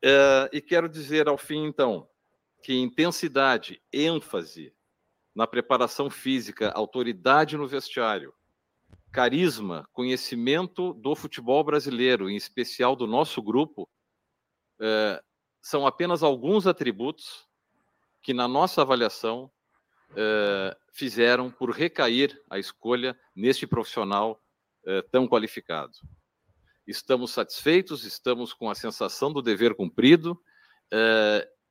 É, 0.03 0.49
e 0.53 0.61
quero 0.61 0.89
dizer 0.89 1.27
ao 1.29 1.37
fim, 1.37 1.65
então, 1.65 2.09
que 2.63 2.75
intensidade, 2.75 3.83
ênfase 3.93 4.73
na 5.35 5.47
preparação 5.47 6.09
física, 6.09 6.71
autoridade 6.71 7.57
no 7.57 7.67
vestiário, 7.67 8.33
carisma, 9.13 9.89
conhecimento 9.93 10.93
do 10.95 11.15
futebol 11.15 11.63
brasileiro, 11.65 12.29
em 12.29 12.37
especial 12.37 12.95
do 12.95 13.07
nosso 13.07 13.43
grupo, 13.43 13.89
é, 14.81 15.23
são 15.61 15.87
apenas 15.87 16.23
alguns 16.23 16.67
atributos 16.67 17.47
que, 18.23 18.35
na 18.35 18.47
nossa 18.47 18.83
avaliação, 18.83 19.51
é, 20.15 20.77
fizeram 20.93 21.51
por 21.51 21.71
recair 21.71 22.41
a 22.51 22.59
escolha 22.59 23.19
neste 23.35 23.67
profissional 23.67 24.41
é, 24.85 25.03
tão 25.03 25.27
qualificado. 25.27 25.93
Estamos 26.87 27.33
satisfeitos, 27.33 28.05
estamos 28.05 28.53
com 28.53 28.71
a 28.71 28.75
sensação 28.75 29.33
do 29.33 29.43
dever 29.43 29.75
cumprido, 29.75 30.41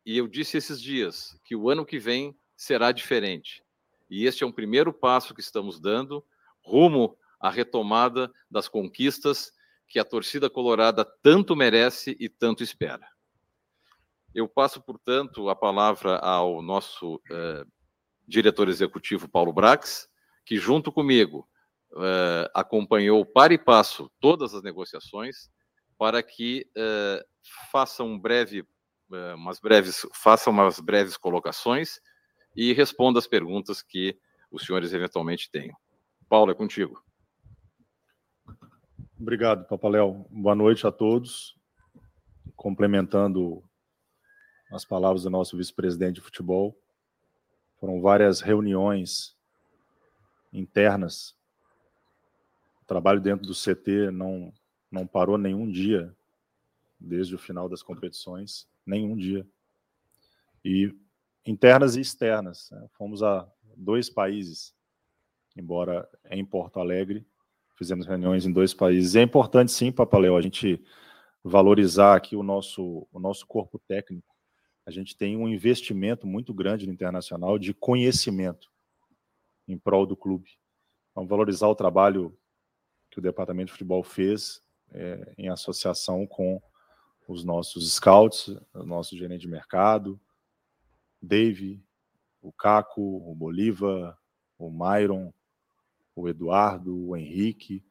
e 0.06 0.18
eu 0.18 0.28
disse 0.28 0.58
esses 0.58 0.82
dias 0.82 1.40
que 1.46 1.56
o 1.56 1.70
ano 1.70 1.86
que 1.86 1.98
vem 1.98 2.38
será 2.54 2.92
diferente. 2.92 3.64
E 4.10 4.26
este 4.26 4.44
é 4.44 4.48
um 4.48 4.52
primeiro 4.52 4.92
passo 4.92 5.34
que 5.34 5.40
estamos 5.40 5.80
dando 5.80 6.22
rumo 6.62 7.18
a 7.46 7.50
retomada 7.52 8.34
das 8.50 8.68
conquistas 8.68 9.54
que 9.88 10.00
a 10.00 10.04
torcida 10.04 10.50
colorada 10.50 11.06
tanto 11.06 11.56
merece 11.56 12.18
e 12.20 12.28
tanto 12.28 12.64
espera. 12.64 13.08
Eu 14.34 14.50
passo, 14.50 14.82
portanto, 14.82 15.48
a 15.48 15.56
palavra 15.56 16.18
ao 16.18 16.60
nosso 16.64 17.22
eh, 17.30 17.64
diretor 18.28 18.68
executivo 18.68 19.30
Paulo 19.30 19.54
Brax, 19.54 20.10
que 20.44 20.58
junto 20.58 20.92
comigo 20.92 21.48
eh, 21.96 22.50
acompanhou 22.52 23.24
para 23.24 23.54
e 23.54 23.60
passo 23.60 24.12
todas 24.20 24.56
as 24.56 24.64
negociações 24.64 25.48
para 26.00 26.24
que 26.24 26.68
eh, 26.76 27.24
faça 27.72 28.04
um 28.04 28.20
breve, 28.20 28.68
umas 29.36 29.60
breves, 29.60 30.04
faça 30.16 30.50
umas 30.50 30.80
breves 30.80 31.16
colocações 31.16 32.00
e 32.56 32.74
responda 32.74 33.20
as 33.20 33.28
perguntas 33.28 33.84
que 33.84 34.18
os 34.50 34.66
senhores 34.66 34.94
eventualmente 34.94 35.48
tenham. 35.52 35.78
Paulo, 36.28 36.52
é 36.52 36.56
contigo. 36.56 37.05
Obrigado, 39.18 39.66
Papaléu. 39.66 40.28
Boa 40.30 40.54
noite 40.54 40.86
a 40.86 40.92
todos. 40.92 41.58
Complementando 42.54 43.64
as 44.70 44.84
palavras 44.84 45.24
do 45.24 45.30
nosso 45.30 45.56
vice-presidente 45.56 46.16
de 46.16 46.22
futebol, 46.22 46.78
foram 47.80 48.02
várias 48.02 48.42
reuniões 48.42 49.34
internas. 50.52 51.34
O 52.82 52.86
trabalho 52.86 53.22
dentro 53.22 53.48
do 53.48 53.54
CT 53.54 54.12
não, 54.12 54.54
não 54.92 55.08
parou 55.08 55.38
nenhum 55.38 55.72
dia, 55.72 56.14
desde 57.00 57.36
o 57.36 57.40
final 57.40 57.70
das 57.70 57.82
competições, 57.82 58.68
nenhum 58.86 59.16
dia. 59.16 59.48
E 60.64 60.94
internas 61.46 61.96
e 61.96 62.02
externas. 62.02 62.70
Né? 62.70 62.86
Fomos 62.92 63.24
a 63.24 63.50
dois 63.78 64.10
países, 64.10 64.76
embora 65.56 66.06
em 66.30 66.44
Porto 66.44 66.82
Alegre, 66.82 67.26
fizemos 67.76 68.06
reuniões 68.06 68.46
em 68.46 68.52
dois 68.52 68.74
países. 68.74 69.16
É 69.16 69.22
importante, 69.22 69.72
sim, 69.72 69.92
Papaléu, 69.92 70.36
a 70.36 70.42
gente 70.42 70.84
valorizar 71.44 72.16
aqui 72.16 72.36
o 72.36 72.44
nosso, 72.44 73.08
o 73.12 73.20
nosso 73.20 73.46
corpo 73.46 73.80
técnico. 73.88 74.36
A 74.86 74.92
gente 74.92 75.16
tem 75.16 75.38
um 75.38 75.48
investimento 75.48 76.26
muito 76.26 76.54
grande 76.54 76.86
no 76.86 76.94
internacional 76.94 77.58
de 77.60 77.74
conhecimento 77.74 78.72
em 79.68 79.78
prol 79.78 80.06
do 80.06 80.16
clube. 80.16 80.50
Vamos 81.14 81.30
valorizar 81.30 81.68
o 81.68 81.76
trabalho 81.76 82.38
que 83.10 83.20
o 83.20 83.22
departamento 83.22 83.68
de 83.68 83.72
futebol 83.74 84.04
fez 84.04 84.62
é, 84.92 85.34
em 85.38 85.50
associação 85.50 86.28
com 86.28 86.62
os 87.28 87.44
nossos 87.44 87.94
scouts, 87.94 88.56
o 88.74 88.84
nosso 88.84 89.18
gerente 89.18 89.42
de 89.42 89.48
mercado, 89.48 90.20
Dave, 91.22 91.84
o 92.42 92.52
Caco, 92.52 93.02
o 93.02 93.34
Bolívar, 93.34 94.18
o 94.58 94.70
Myron, 94.70 95.34
o 96.16 96.30
Eduardo, 96.30 96.96
o 96.96 97.16
Henrique, 97.16 97.84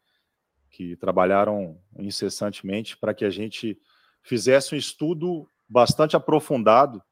que 0.70 0.96
trabalharam 0.96 1.80
incessantemente 1.98 2.96
para 2.96 3.14
que 3.14 3.24
a 3.24 3.30
gente 3.30 3.78
fizesse 4.22 4.74
um 4.74 4.78
estudo 4.78 5.48
bastante 5.68 6.16
aprofundado. 6.16 7.02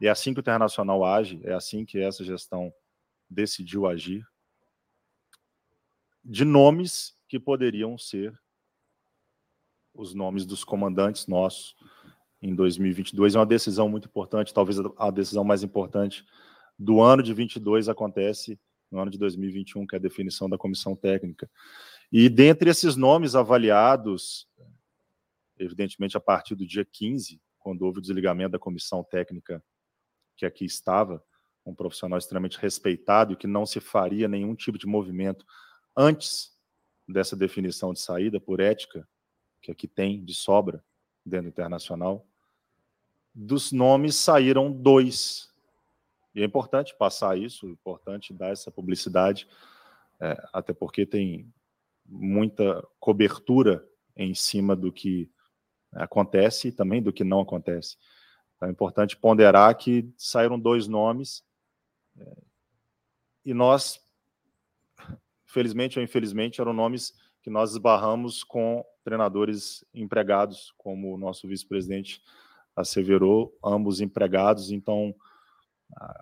É 0.00 0.08
assim 0.08 0.32
que 0.32 0.40
o 0.40 0.42
Internacional 0.42 1.04
age, 1.04 1.40
é 1.44 1.52
assim 1.52 1.84
que 1.84 2.00
essa 2.00 2.24
gestão 2.24 2.72
decidiu 3.30 3.86
agir. 3.86 4.26
De 6.24 6.44
nomes 6.44 7.16
que 7.28 7.38
poderiam 7.38 7.96
ser 7.96 8.36
os 9.94 10.14
nomes 10.14 10.44
dos 10.44 10.64
comandantes 10.64 11.26
nossos 11.26 11.76
em 12.40 12.54
2022. 12.54 13.34
É 13.34 13.38
uma 13.38 13.46
decisão 13.46 13.88
muito 13.88 14.08
importante, 14.08 14.52
talvez 14.52 14.78
a 14.98 15.10
decisão 15.10 15.44
mais 15.44 15.62
importante 15.62 16.24
do 16.78 17.00
ano 17.00 17.22
de 17.22 17.32
22 17.32 17.88
acontece 17.88 18.58
no 18.92 19.00
ano 19.00 19.10
de 19.10 19.18
2021, 19.18 19.86
que 19.86 19.96
é 19.96 19.98
a 19.98 20.02
definição 20.02 20.48
da 20.48 20.58
comissão 20.58 20.94
técnica. 20.94 21.50
E 22.12 22.28
dentre 22.28 22.70
esses 22.70 22.94
nomes 22.94 23.34
avaliados, 23.34 24.46
evidentemente 25.58 26.16
a 26.16 26.20
partir 26.20 26.54
do 26.54 26.66
dia 26.66 26.84
15, 26.84 27.40
quando 27.58 27.82
houve 27.82 27.98
o 27.98 28.02
desligamento 28.02 28.52
da 28.52 28.58
comissão 28.58 29.02
técnica 29.02 29.64
que 30.36 30.44
aqui 30.44 30.64
estava, 30.64 31.24
um 31.64 31.74
profissional 31.74 32.18
extremamente 32.18 32.58
respeitado 32.58 33.32
e 33.32 33.36
que 33.36 33.46
não 33.46 33.64
se 33.64 33.80
faria 33.80 34.28
nenhum 34.28 34.54
tipo 34.54 34.76
de 34.76 34.86
movimento 34.86 35.44
antes 35.96 36.52
dessa 37.08 37.36
definição 37.36 37.92
de 37.92 38.00
saída 38.00 38.40
por 38.40 38.60
ética 38.60 39.08
que 39.60 39.70
aqui 39.70 39.86
tem 39.86 40.24
de 40.24 40.34
sobra 40.34 40.84
dentro 41.24 41.44
do 41.44 41.50
internacional, 41.50 42.26
dos 43.32 43.70
nomes 43.70 44.16
saíram 44.16 44.72
dois. 44.72 45.51
E 46.34 46.42
é 46.42 46.44
importante 46.44 46.94
passar 46.96 47.38
isso, 47.38 47.66
é 47.66 47.70
importante 47.70 48.32
dar 48.32 48.50
essa 48.50 48.70
publicidade, 48.70 49.46
é, 50.20 50.36
até 50.52 50.72
porque 50.72 51.04
tem 51.04 51.52
muita 52.06 52.86
cobertura 52.98 53.86
em 54.16 54.34
cima 54.34 54.74
do 54.74 54.92
que 54.92 55.30
acontece 55.92 56.68
e 56.68 56.72
também 56.72 57.02
do 57.02 57.12
que 57.12 57.24
não 57.24 57.40
acontece. 57.40 57.96
Então 58.56 58.68
é 58.68 58.72
importante 58.72 59.16
ponderar 59.16 59.76
que 59.76 60.10
saíram 60.16 60.58
dois 60.58 60.86
nomes 60.86 61.44
é, 62.18 62.36
e 63.44 63.52
nós, 63.52 64.00
felizmente 65.46 65.98
ou 65.98 66.04
infelizmente, 66.04 66.60
eram 66.60 66.72
nomes 66.72 67.12
que 67.42 67.50
nós 67.50 67.72
esbarramos 67.72 68.44
com 68.44 68.84
treinadores 69.02 69.84
empregados, 69.92 70.72
como 70.78 71.12
o 71.12 71.18
nosso 71.18 71.48
vice-presidente 71.48 72.22
asseverou, 72.76 73.56
ambos 73.64 74.00
empregados. 74.00 74.70
Então, 74.70 75.14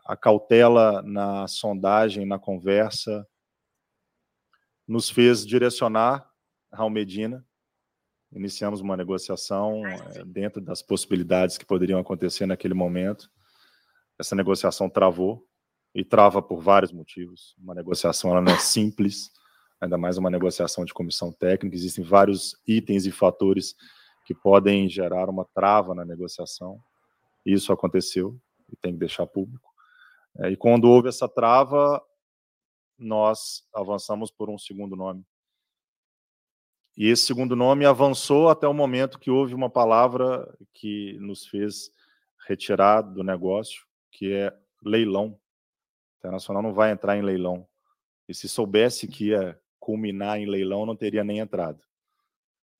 a 0.04 0.16
cautela 0.16 1.02
na 1.02 1.46
sondagem, 1.46 2.26
na 2.26 2.38
conversa, 2.38 3.26
nos 4.86 5.08
fez 5.08 5.46
direcionar 5.46 6.28
Raul 6.72 6.90
Medina. 6.90 7.44
Iniciamos 8.32 8.80
uma 8.80 8.96
negociação 8.96 9.86
eh, 9.86 10.24
dentro 10.24 10.60
das 10.60 10.82
possibilidades 10.82 11.56
que 11.56 11.64
poderiam 11.64 11.98
acontecer 11.98 12.46
naquele 12.46 12.74
momento. 12.74 13.30
Essa 14.18 14.36
negociação 14.36 14.88
travou 14.88 15.46
e 15.94 16.04
trava 16.04 16.40
por 16.40 16.60
vários 16.60 16.92
motivos. 16.92 17.56
Uma 17.58 17.74
negociação 17.74 18.30
ela 18.30 18.40
não 18.40 18.52
é 18.52 18.58
simples, 18.58 19.30
ainda 19.80 19.98
mais 19.98 20.18
uma 20.18 20.30
negociação 20.30 20.84
de 20.84 20.94
comissão 20.94 21.32
técnica. 21.32 21.74
Existem 21.74 22.04
vários 22.04 22.56
itens 22.66 23.06
e 23.06 23.10
fatores 23.10 23.74
que 24.24 24.34
podem 24.34 24.88
gerar 24.88 25.28
uma 25.28 25.44
trava 25.54 25.94
na 25.94 26.04
negociação. 26.04 26.80
Isso 27.44 27.72
aconteceu 27.72 28.40
e 28.72 28.76
tem 28.76 28.92
que 28.92 28.98
deixar 28.98 29.26
público. 29.26 29.70
É, 30.38 30.50
e 30.50 30.56
quando 30.56 30.84
houve 30.84 31.08
essa 31.08 31.28
trava, 31.28 32.02
nós 32.98 33.66
avançamos 33.74 34.30
por 34.30 34.50
um 34.50 34.58
segundo 34.58 34.94
nome. 34.94 35.24
E 36.96 37.08
esse 37.08 37.24
segundo 37.24 37.56
nome 37.56 37.86
avançou 37.86 38.48
até 38.48 38.68
o 38.68 38.74
momento 38.74 39.18
que 39.18 39.30
houve 39.30 39.54
uma 39.54 39.70
palavra 39.70 40.46
que 40.74 41.16
nos 41.20 41.46
fez 41.46 41.90
retirar 42.46 43.00
do 43.00 43.22
negócio, 43.22 43.86
que 44.10 44.32
é 44.32 44.54
leilão. 44.84 45.28
O 45.28 46.18
Internacional 46.18 46.62
não 46.62 46.74
vai 46.74 46.90
entrar 46.90 47.16
em 47.16 47.22
leilão. 47.22 47.66
E 48.28 48.34
se 48.34 48.48
soubesse 48.48 49.08
que 49.08 49.28
ia 49.28 49.58
culminar 49.78 50.38
em 50.38 50.46
leilão, 50.46 50.84
não 50.84 50.94
teria 50.94 51.24
nem 51.24 51.38
entrado 51.38 51.82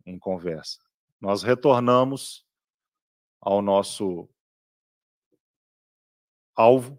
em 0.05 0.19
conversa. 0.19 0.79
Nós 1.21 1.43
retornamos 1.43 2.45
ao 3.41 3.63
nosso 3.63 4.29
alvo 6.61 6.99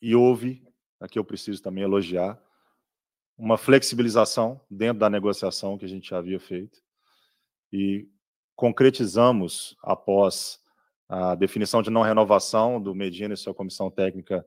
e 0.00 0.14
houve, 0.16 0.66
aqui 1.00 1.18
eu 1.18 1.24
preciso 1.24 1.62
também 1.62 1.84
elogiar, 1.84 2.40
uma 3.36 3.56
flexibilização 3.56 4.60
dentro 4.70 5.00
da 5.00 5.08
negociação 5.08 5.78
que 5.78 5.84
a 5.84 5.88
gente 5.88 6.10
já 6.10 6.18
havia 6.18 6.38
feito 6.38 6.80
e 7.72 8.08
concretizamos 8.54 9.76
após 9.82 10.60
a 11.08 11.34
definição 11.34 11.82
de 11.82 11.90
não 11.90 12.02
renovação 12.02 12.80
do 12.80 12.94
Medina 12.94 13.34
e 13.34 13.36
sua 13.36 13.54
comissão 13.54 13.90
técnica 13.90 14.46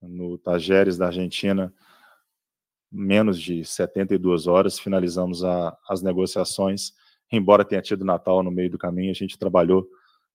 no 0.00 0.38
Tajeres 0.38 0.96
da 0.96 1.06
Argentina 1.06 1.72
menos 2.94 3.40
de 3.40 3.64
72 3.64 4.46
horas, 4.46 4.78
finalizamos 4.78 5.42
a, 5.42 5.76
as 5.88 6.00
negociações. 6.00 6.92
Embora 7.30 7.64
tenha 7.64 7.82
tido 7.82 8.04
Natal 8.04 8.40
no 8.42 8.52
meio 8.52 8.70
do 8.70 8.78
caminho, 8.78 9.10
a 9.10 9.14
gente 9.14 9.36
trabalhou 9.36 9.84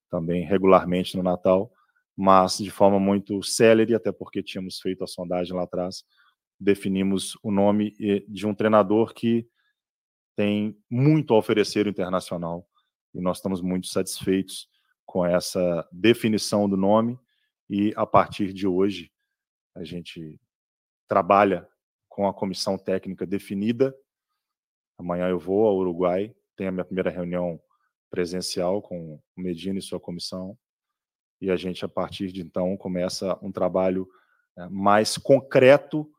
também 0.10 0.44
regularmente 0.44 1.16
no 1.16 1.24
Natal, 1.24 1.72
mas 2.22 2.58
de 2.58 2.70
forma 2.70 3.00
muito 3.00 3.42
célere, 3.42 3.96
até 3.96 4.12
porque 4.12 4.44
tínhamos 4.44 4.82
feito 4.82 5.06
a 5.06 5.08
sondagem 5.08 5.56
lá 5.56 5.64
atrás. 5.64 6.04
Definimos 6.60 7.40
o 7.42 7.50
nome 7.50 7.96
de 8.28 8.46
um 8.46 8.54
treinador 8.54 9.14
que 9.14 9.48
tem 10.36 10.78
muito 10.90 11.34
a 11.34 11.38
oferecer 11.38 11.88
internacional 11.88 12.68
e 13.16 13.22
nós 13.22 13.38
estamos 13.38 13.62
muito 13.62 13.88
satisfeitos 13.88 14.68
com 15.06 15.26
essa 15.26 15.88
definição 15.94 16.68
do 16.68 16.76
nome 16.76 17.18
e 17.70 17.94
a 17.96 18.06
partir 18.06 18.52
de 18.52 18.68
hoje 18.68 19.10
a 19.74 19.86
gente 19.86 20.38
trabalha 21.08 21.66
com 22.10 22.28
a 22.28 22.34
comissão 22.34 22.78
técnica 22.78 23.26
definida. 23.26 23.96
Amanhã 24.98 25.30
eu 25.30 25.40
vou 25.40 25.66
ao 25.66 25.78
Uruguai, 25.78 26.36
tenho 26.58 26.68
a 26.68 26.74
minha 26.74 26.86
primeira 26.86 27.10
reunião 27.10 27.62
presencial 28.10 28.82
com 28.82 29.14
o 29.14 29.22
Medina 29.38 29.80
e 29.80 29.82
sua 29.82 30.02
comissão. 30.02 30.58
E 31.42 31.50
a 31.50 31.56
gente, 31.56 31.86
a 31.86 31.90
partir 31.90 32.32
de 32.32 32.42
então, 32.42 32.76
começa 32.76 33.38
um 33.42 33.52
trabalho 33.52 34.10
eh, 34.58 34.68
mais 34.70 35.18
concreto 35.18 36.12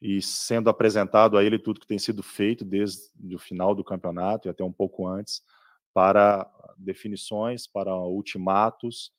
e 0.00 0.20
sendo 0.20 0.68
apresentado 0.68 1.38
a 1.38 1.44
ele 1.44 1.58
tudo 1.58 1.80
que 1.80 1.86
tem 1.86 1.98
sido 1.98 2.22
feito 2.22 2.64
desde 2.64 3.34
o 3.34 3.38
final 3.38 3.74
do 3.74 3.84
campeonato 3.84 4.48
e 4.48 4.50
até 4.50 4.64
um 4.64 4.72
pouco 4.72 5.06
antes, 5.06 5.42
para 5.94 6.50
definições, 6.76 7.66
para 7.66 7.94
ultimatos, 7.96 9.12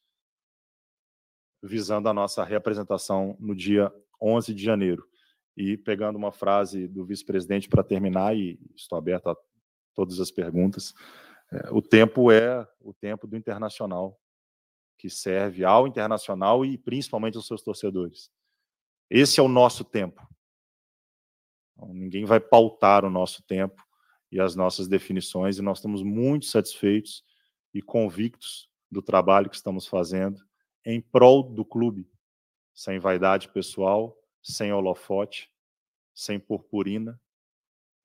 visando 1.62 2.10
a 2.10 2.14
nossa 2.14 2.44
reapresentação 2.44 3.38
no 3.40 3.56
dia 3.56 3.94
11 4.22 4.54
de 4.54 4.62
janeiro. 4.62 5.08
E 5.56 5.78
pegando 5.78 6.18
uma 6.18 6.32
frase 6.32 6.88
do 6.88 7.06
vice-presidente 7.06 7.70
para 7.70 7.84
terminar, 7.84 8.36
e 8.36 8.60
estou 8.76 8.98
aberto 8.98 9.30
a 9.30 9.38
todas 9.94 10.20
as 10.20 10.32
perguntas, 10.32 10.94
é, 11.52 11.72
o 11.72 11.82
tempo 11.82 12.32
é 12.32 12.68
o 12.82 12.94
tempo 12.94 13.28
do 13.28 13.38
internacional, 13.38 14.20
que 15.04 15.10
serve 15.10 15.66
ao 15.66 15.86
internacional 15.86 16.64
e 16.64 16.78
principalmente 16.78 17.36
aos 17.36 17.46
seus 17.46 17.62
torcedores. 17.62 18.32
Esse 19.10 19.42
é 19.42 19.44
o 19.44 19.50
nosso 19.50 19.84
tempo. 19.84 20.26
Então, 21.74 21.94
ninguém 21.94 22.24
vai 22.24 22.40
pautar 22.40 23.04
o 23.04 23.10
nosso 23.10 23.44
tempo 23.44 23.86
e 24.32 24.40
as 24.40 24.56
nossas 24.56 24.88
definições, 24.88 25.58
e 25.58 25.62
nós 25.62 25.80
estamos 25.80 26.02
muito 26.02 26.46
satisfeitos 26.46 27.22
e 27.74 27.82
convictos 27.82 28.70
do 28.90 29.02
trabalho 29.02 29.50
que 29.50 29.58
estamos 29.58 29.88
fazendo 29.88 30.42
em 30.86 31.02
prol 31.02 31.44
do 31.44 31.66
clube, 31.66 32.10
sem 32.74 32.98
vaidade 32.98 33.50
pessoal, 33.50 34.18
sem 34.42 34.72
holofote, 34.72 35.52
sem 36.16 36.40
purpurina, 36.40 37.20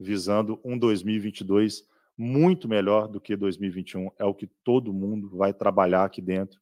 visando 0.01 0.61
um 0.65 0.77
2022 0.77 1.87
muito 2.17 2.67
melhor 2.67 3.07
do 3.07 3.21
que 3.21 3.37
2021. 3.37 4.11
É 4.19 4.25
o 4.25 4.35
que 4.35 4.49
todo 4.65 4.93
mundo 4.93 5.29
vai 5.29 5.55
trabalhar 5.55 6.03
aqui 6.03 6.21
dentro 6.21 6.61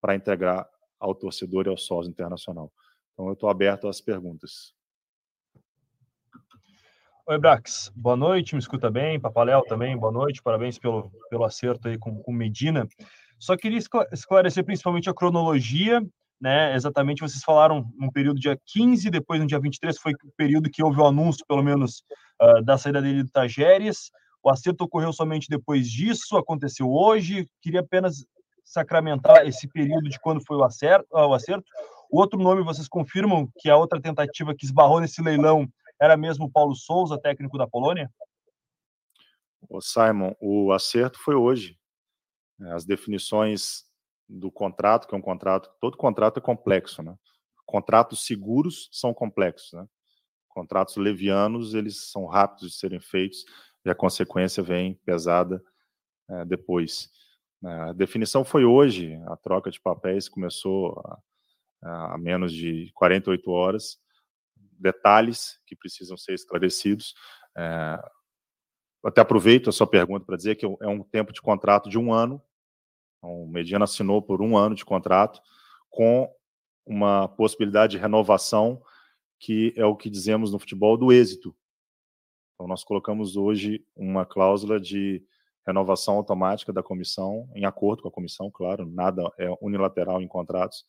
para 0.00 0.14
integrar 0.14 0.68
ao 0.98 1.14
torcedor 1.14 1.66
e 1.66 1.70
ao 1.70 1.76
sócio 1.76 2.10
internacional. 2.10 2.72
Então, 3.12 3.26
eu 3.26 3.32
estou 3.32 3.48
aberto 3.48 3.88
às 3.88 4.00
perguntas. 4.00 4.74
Oi, 7.26 7.38
Brax. 7.38 7.90
Boa 7.94 8.16
noite, 8.16 8.54
me 8.54 8.60
escuta 8.60 8.90
bem. 8.90 9.18
Papaléu 9.18 9.62
também, 9.62 9.96
boa 9.96 10.12
noite. 10.12 10.42
Parabéns 10.42 10.78
pelo, 10.78 11.10
pelo 11.28 11.44
acerto 11.44 11.88
aí 11.88 11.98
com, 11.98 12.22
com 12.22 12.32
Medina. 12.32 12.86
Só 13.38 13.56
queria 13.56 13.80
esclarecer 14.12 14.64
principalmente 14.64 15.10
a 15.10 15.14
cronologia 15.14 16.00
né? 16.40 16.74
Exatamente, 16.74 17.20
vocês 17.20 17.42
falaram 17.42 17.90
um 18.00 18.10
período 18.10 18.38
dia 18.38 18.58
15, 18.66 19.10
depois 19.10 19.40
no 19.40 19.46
dia 19.46 19.58
23 19.58 19.98
foi 19.98 20.12
o 20.12 20.32
período 20.36 20.70
que 20.70 20.82
houve 20.82 21.00
o 21.00 21.06
anúncio, 21.06 21.44
pelo 21.46 21.62
menos, 21.62 22.02
uh, 22.40 22.62
da 22.62 22.76
saída 22.76 23.00
dele 23.00 23.24
do 23.24 23.30
Tajeres. 23.30 24.10
O 24.42 24.50
acerto 24.50 24.84
ocorreu 24.84 25.12
somente 25.12 25.48
depois 25.48 25.90
disso, 25.90 26.36
aconteceu 26.36 26.90
hoje. 26.90 27.48
Queria 27.60 27.80
apenas 27.80 28.24
sacramentar 28.66 29.46
esse 29.46 29.68
período 29.68 30.10
de 30.10 30.18
quando 30.18 30.44
foi 30.44 30.56
o 30.56 30.64
acerto. 30.64 31.06
Uh, 31.12 31.28
o 31.28 31.34
acerto. 31.34 31.64
Outro 32.10 32.38
nome, 32.38 32.62
vocês 32.62 32.88
confirmam 32.88 33.48
que 33.58 33.70
a 33.70 33.76
outra 33.76 34.00
tentativa 34.00 34.54
que 34.54 34.66
esbarrou 34.66 35.00
nesse 35.00 35.22
leilão 35.22 35.66
era 36.00 36.16
mesmo 36.16 36.50
Paulo 36.50 36.74
Souza, 36.74 37.18
técnico 37.18 37.56
da 37.56 37.66
Polônia? 37.66 38.10
O 39.68 39.80
Simon, 39.80 40.34
o 40.40 40.72
acerto 40.72 41.18
foi 41.18 41.34
hoje. 41.34 41.78
As 42.72 42.84
definições 42.84 43.84
do 44.28 44.50
contrato, 44.50 45.06
que 45.06 45.14
é 45.14 45.18
um 45.18 45.22
contrato, 45.22 45.70
todo 45.80 45.96
contrato 45.96 46.38
é 46.38 46.42
complexo, 46.42 47.02
né? 47.02 47.16
Contratos 47.64 48.24
seguros 48.24 48.88
são 48.92 49.12
complexos, 49.12 49.72
né? 49.72 49.86
Contratos 50.48 50.96
levianos, 50.96 51.74
eles 51.74 52.10
são 52.10 52.26
rápidos 52.26 52.70
de 52.70 52.76
serem 52.76 53.00
feitos 53.00 53.44
e 53.84 53.90
a 53.90 53.94
consequência 53.94 54.62
vem 54.62 54.94
pesada 55.04 55.62
é, 56.28 56.44
depois. 56.44 57.10
A 57.64 57.92
definição 57.92 58.44
foi 58.44 58.64
hoje, 58.64 59.14
a 59.26 59.36
troca 59.36 59.70
de 59.70 59.80
papéis 59.80 60.28
começou 60.28 61.02
a 61.82 62.16
menos 62.18 62.52
de 62.52 62.90
48 62.94 63.50
horas. 63.50 63.98
Detalhes 64.78 65.58
que 65.66 65.74
precisam 65.74 66.16
ser 66.16 66.34
esclarecidos. 66.34 67.14
É, 67.56 67.98
até 69.04 69.20
aproveito 69.20 69.70
a 69.70 69.72
sua 69.72 69.86
pergunta 69.86 70.26
para 70.26 70.36
dizer 70.36 70.56
que 70.56 70.66
é 70.66 70.88
um 70.88 71.02
tempo 71.02 71.32
de 71.32 71.40
contrato 71.40 71.88
de 71.88 71.98
um 71.98 72.12
ano, 72.12 72.42
então, 73.26 73.42
o 73.42 73.48
Mediana 73.48 73.84
assinou 73.84 74.22
por 74.22 74.40
um 74.40 74.56
ano 74.56 74.74
de 74.74 74.84
contrato 74.84 75.40
com 75.90 76.32
uma 76.84 77.26
possibilidade 77.28 77.92
de 77.92 77.98
renovação 77.98 78.80
que 79.38 79.74
é 79.76 79.84
o 79.84 79.96
que 79.96 80.08
dizemos 80.08 80.52
no 80.52 80.58
futebol 80.58 80.96
do 80.96 81.12
êxito. 81.12 81.54
Então, 82.54 82.66
nós 82.66 82.84
colocamos 82.84 83.36
hoje 83.36 83.84
uma 83.94 84.24
cláusula 84.24 84.80
de 84.80 85.22
renovação 85.66 86.14
automática 86.14 86.72
da 86.72 86.82
comissão, 86.82 87.48
em 87.54 87.64
acordo 87.64 88.02
com 88.02 88.08
a 88.08 88.12
comissão, 88.12 88.50
claro, 88.50 88.86
nada 88.86 89.22
é 89.38 89.48
unilateral 89.60 90.22
em 90.22 90.28
contratos, 90.28 90.84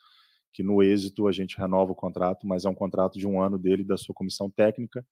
que 0.53 0.63
no 0.63 0.83
êxito 0.83 1.27
a 1.27 1.31
gente 1.31 1.57
renova 1.57 1.91
o 1.91 1.95
contrato, 1.95 2.47
mas 2.47 2.65
é 2.65 2.69
um 2.69 2.75
contrato 2.75 3.17
de 3.17 3.27
um 3.27 3.41
ano 3.41 3.57
dele 3.57 3.83
da 3.83 3.97
sua 3.97 4.13
comissão 4.13 4.49
técnica. 4.49 5.05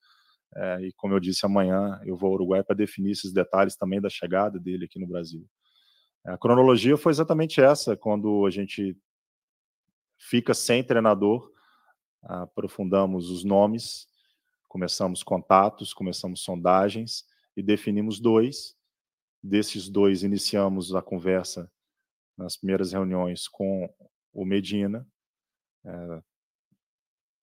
É, 0.55 0.81
e 0.81 0.93
como 0.93 1.13
eu 1.13 1.19
disse, 1.19 1.45
amanhã 1.45 1.99
eu 2.05 2.15
vou 2.15 2.29
ao 2.29 2.33
Uruguai 2.35 2.63
para 2.63 2.75
definir 2.75 3.11
esses 3.11 3.33
detalhes 3.33 3.75
também 3.75 3.99
da 3.99 4.09
chegada 4.09 4.59
dele 4.59 4.85
aqui 4.85 4.99
no 4.99 5.07
Brasil. 5.07 5.45
A 6.23 6.37
cronologia 6.37 6.97
foi 6.97 7.11
exatamente 7.11 7.61
essa, 7.61 7.95
quando 7.95 8.45
a 8.45 8.49
gente 8.49 8.97
fica 10.17 10.53
sem 10.53 10.83
treinador, 10.83 11.51
aprofundamos 12.23 13.29
os 13.29 13.43
nomes, 13.43 14.07
começamos 14.67 15.21
contatos, 15.21 15.93
começamos 15.93 16.41
sondagens 16.41 17.25
e 17.55 17.61
definimos 17.61 18.19
dois. 18.19 18.75
Desses 19.47 19.87
dois, 19.87 20.23
iniciamos 20.23 20.95
a 20.95 21.03
conversa 21.03 21.71
nas 22.35 22.57
primeiras 22.57 22.93
reuniões 22.93 23.47
com 23.47 23.87
o 24.33 24.43
Medina. 24.43 25.07
É, 25.85 26.23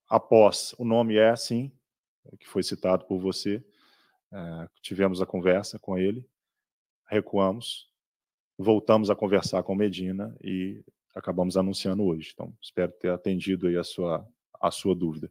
após, 0.09 0.75
o 0.79 0.85
nome 0.85 1.17
é 1.17 1.37
sim, 1.37 1.71
que 2.41 2.49
foi 2.49 2.65
citado 2.65 3.05
por 3.05 3.21
você, 3.21 3.65
é, 4.33 4.69
tivemos 4.81 5.23
a 5.23 5.27
conversa 5.27 5.79
com 5.79 5.97
ele, 5.97 6.29
recuamos, 7.07 7.89
voltamos 8.59 9.09
a 9.09 9.15
conversar 9.15 9.63
com 9.63 9.73
Medina 9.77 10.37
e 10.43 10.85
acabamos 11.15 11.57
anunciando 11.57 12.03
hoje. 12.03 12.33
Então, 12.35 12.53
espero 12.61 12.91
ter 12.91 13.13
atendido 13.13 13.69
aí 13.69 13.77
a 13.77 13.85
sua, 13.85 14.29
a 14.61 14.73
sua 14.73 14.93
dúvida. 14.93 15.31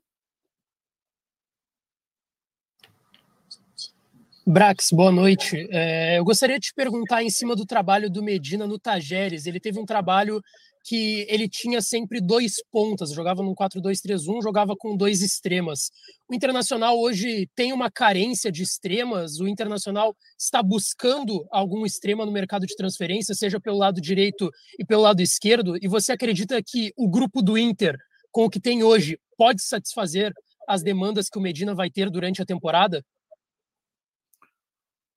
Brax, 4.46 4.92
boa 4.92 5.12
noite. 5.12 5.68
É, 5.70 6.18
eu 6.18 6.24
gostaria 6.24 6.58
de 6.58 6.68
te 6.68 6.74
perguntar 6.74 7.22
em 7.22 7.30
cima 7.30 7.56
do 7.56 7.64
trabalho 7.64 8.10
do 8.10 8.24
Medina 8.24 8.66
no 8.66 8.80
Tajeres. 8.80 9.46
Ele 9.46 9.60
teve 9.60 9.80
um 9.80 9.86
trabalho 9.86 10.42
que 10.84 11.28
ele 11.30 11.48
tinha 11.48 11.80
sempre 11.80 12.20
dois 12.20 12.56
pontas, 12.72 13.12
jogava 13.12 13.44
num 13.44 13.54
4-2-3-1, 13.54 14.42
jogava 14.42 14.76
com 14.76 14.98
dois 14.98 15.22
extremas. 15.22 15.92
O 16.28 16.34
Internacional 16.34 17.00
hoje 17.00 17.48
tem 17.56 17.72
uma 17.72 17.92
carência 17.92 18.52
de 18.52 18.64
extremas, 18.64 19.40
o 19.40 19.48
Internacional 19.48 20.16
está 20.40 20.64
buscando 20.64 21.46
algum 21.52 21.86
extrema 21.86 22.26
no 22.26 22.32
mercado 22.32 22.66
de 22.66 22.76
transferência, 22.76 23.36
seja 23.36 23.60
pelo 23.60 23.78
lado 23.78 24.02
direito 24.02 24.50
e 24.80 24.84
pelo 24.84 25.04
lado 25.04 25.22
esquerdo, 25.22 25.78
e 25.80 25.88
você 25.88 26.14
acredita 26.14 26.60
que 26.66 26.92
o 26.98 27.08
grupo 27.08 27.44
do 27.44 27.60
Inter, 27.60 27.96
com 28.32 28.46
o 28.46 28.50
que 28.50 28.60
tem 28.60 28.82
hoje, 28.82 29.20
pode 29.38 29.62
satisfazer 29.62 30.34
as 30.68 30.82
demandas 30.82 31.30
que 31.30 31.38
o 31.38 31.42
Medina 31.42 31.76
vai 31.76 31.92
ter 31.92 32.10
durante 32.10 32.42
a 32.42 32.46
temporada? 32.46 33.06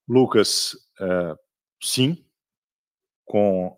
Lucas, 0.07 0.77
é, 1.01 1.37
sim, 1.81 2.25
com 3.25 3.77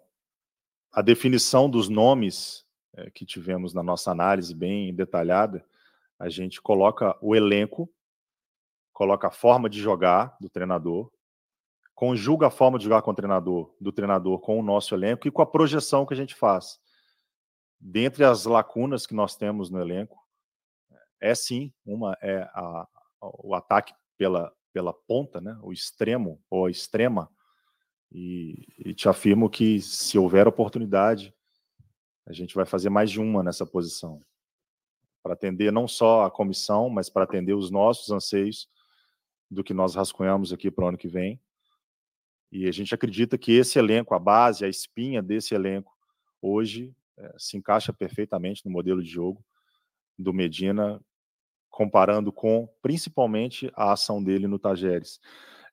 a 0.93 1.03
definição 1.03 1.71
dos 1.71 1.89
nomes 1.89 2.67
é, 2.95 3.11
que 3.11 3.25
tivemos 3.25 3.73
na 3.73 3.83
nossa 3.83 4.11
análise 4.11 4.55
bem 4.55 4.95
detalhada, 4.95 5.65
a 6.19 6.29
gente 6.29 6.61
coloca 6.61 7.17
o 7.21 7.37
elenco, 7.37 7.93
coloca 8.93 9.29
a 9.29 9.31
forma 9.31 9.69
de 9.69 9.79
jogar 9.79 10.37
do 10.41 10.49
treinador, 10.49 11.13
conjuga 11.95 12.49
a 12.49 12.51
forma 12.51 12.79
de 12.79 12.85
jogar 12.85 13.03
com 13.03 13.11
o 13.11 13.15
treinador, 13.15 13.75
do 13.81 13.93
treinador 13.93 14.41
com 14.41 14.59
o 14.59 14.63
nosso 14.63 14.95
elenco 14.95 15.29
e 15.29 15.31
com 15.31 15.43
a 15.43 15.47
projeção 15.47 16.07
que 16.07 16.15
a 16.15 16.17
gente 16.17 16.35
faz. 16.35 16.81
Dentre 17.79 18.25
as 18.25 18.47
lacunas 18.47 19.07
que 19.07 19.15
nós 19.15 19.37
temos 19.37 19.71
no 19.71 19.81
elenco, 19.81 20.19
é 21.21 21.35
sim, 21.35 21.73
uma 21.85 22.17
é 22.23 22.49
a, 22.55 22.89
o 23.21 23.55
ataque 23.55 23.95
pela, 24.17 24.53
pela 24.77 24.93
ponta, 24.93 25.41
né, 25.41 25.59
o 25.63 25.73
extremo 25.73 26.39
ou 26.51 26.67
a 26.67 26.71
extrema, 26.71 27.31
e, 28.13 28.69
e, 28.77 28.93
te 28.93 29.09
afirmo 29.09 29.49
que 29.49 29.81
se 29.81 30.19
houver 30.19 30.47
oportunidade, 30.47 31.35
a 32.27 32.33
gente 32.35 32.55
vai 32.55 32.67
fazer 32.67 32.91
mais 32.91 33.11
de 33.11 33.19
uma 33.19 33.43
nessa 33.43 33.65
posição, 33.65 34.21
para 35.23 35.33
atender 35.33 35.73
não 35.73 35.89
só 35.89 36.27
a 36.27 36.31
comissão, 36.31 36.91
mas 36.91 37.09
para 37.09 37.25
atender 37.25 37.55
os 37.55 37.71
nossos 37.71 38.11
anseios 38.11 38.69
do 39.51 39.65
que 39.65 39.73
nós 39.73 39.95
rascunhamos 39.95 40.53
aqui 40.53 40.71
para 40.71 40.85
o 40.85 40.89
ano 40.89 40.99
que 40.99 41.09
vem. 41.09 41.41
E 42.53 42.69
a 42.69 42.71
gente 42.71 42.95
acredita 42.95 43.39
que 43.39 43.53
esse 43.53 43.79
elenco, 43.79 44.15
a 44.15 44.19
base, 44.19 44.63
a 44.63 44.69
espinha 44.69 45.23
desse 45.23 45.55
elenco, 45.55 45.97
hoje 46.43 46.95
é, 47.17 47.35
se 47.39 47.57
encaixa 47.57 47.95
perfeitamente 47.95 48.63
no 48.67 48.71
modelo 48.71 49.03
de 49.03 49.09
jogo 49.09 49.43
do 50.19 50.35
Medina, 50.35 51.03
comparando 51.77 52.33
com 52.33 52.67
principalmente 52.81 53.71
a 53.77 53.93
ação 53.93 54.25
dele 54.25 54.47
no 54.47 54.59
Tajeres. 54.59 55.21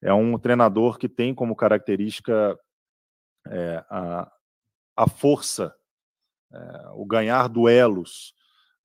É 0.02 0.14
um 0.14 0.38
treinador 0.38 0.98
que 0.98 1.08
tem 1.08 1.34
como 1.34 1.56
característica 1.56 2.60
é, 3.48 3.86
a, 3.90 4.30
a 4.98 5.08
força, 5.08 5.74
é, 6.52 6.90
o 6.96 7.06
ganhar 7.06 7.48
duelos, 7.48 8.36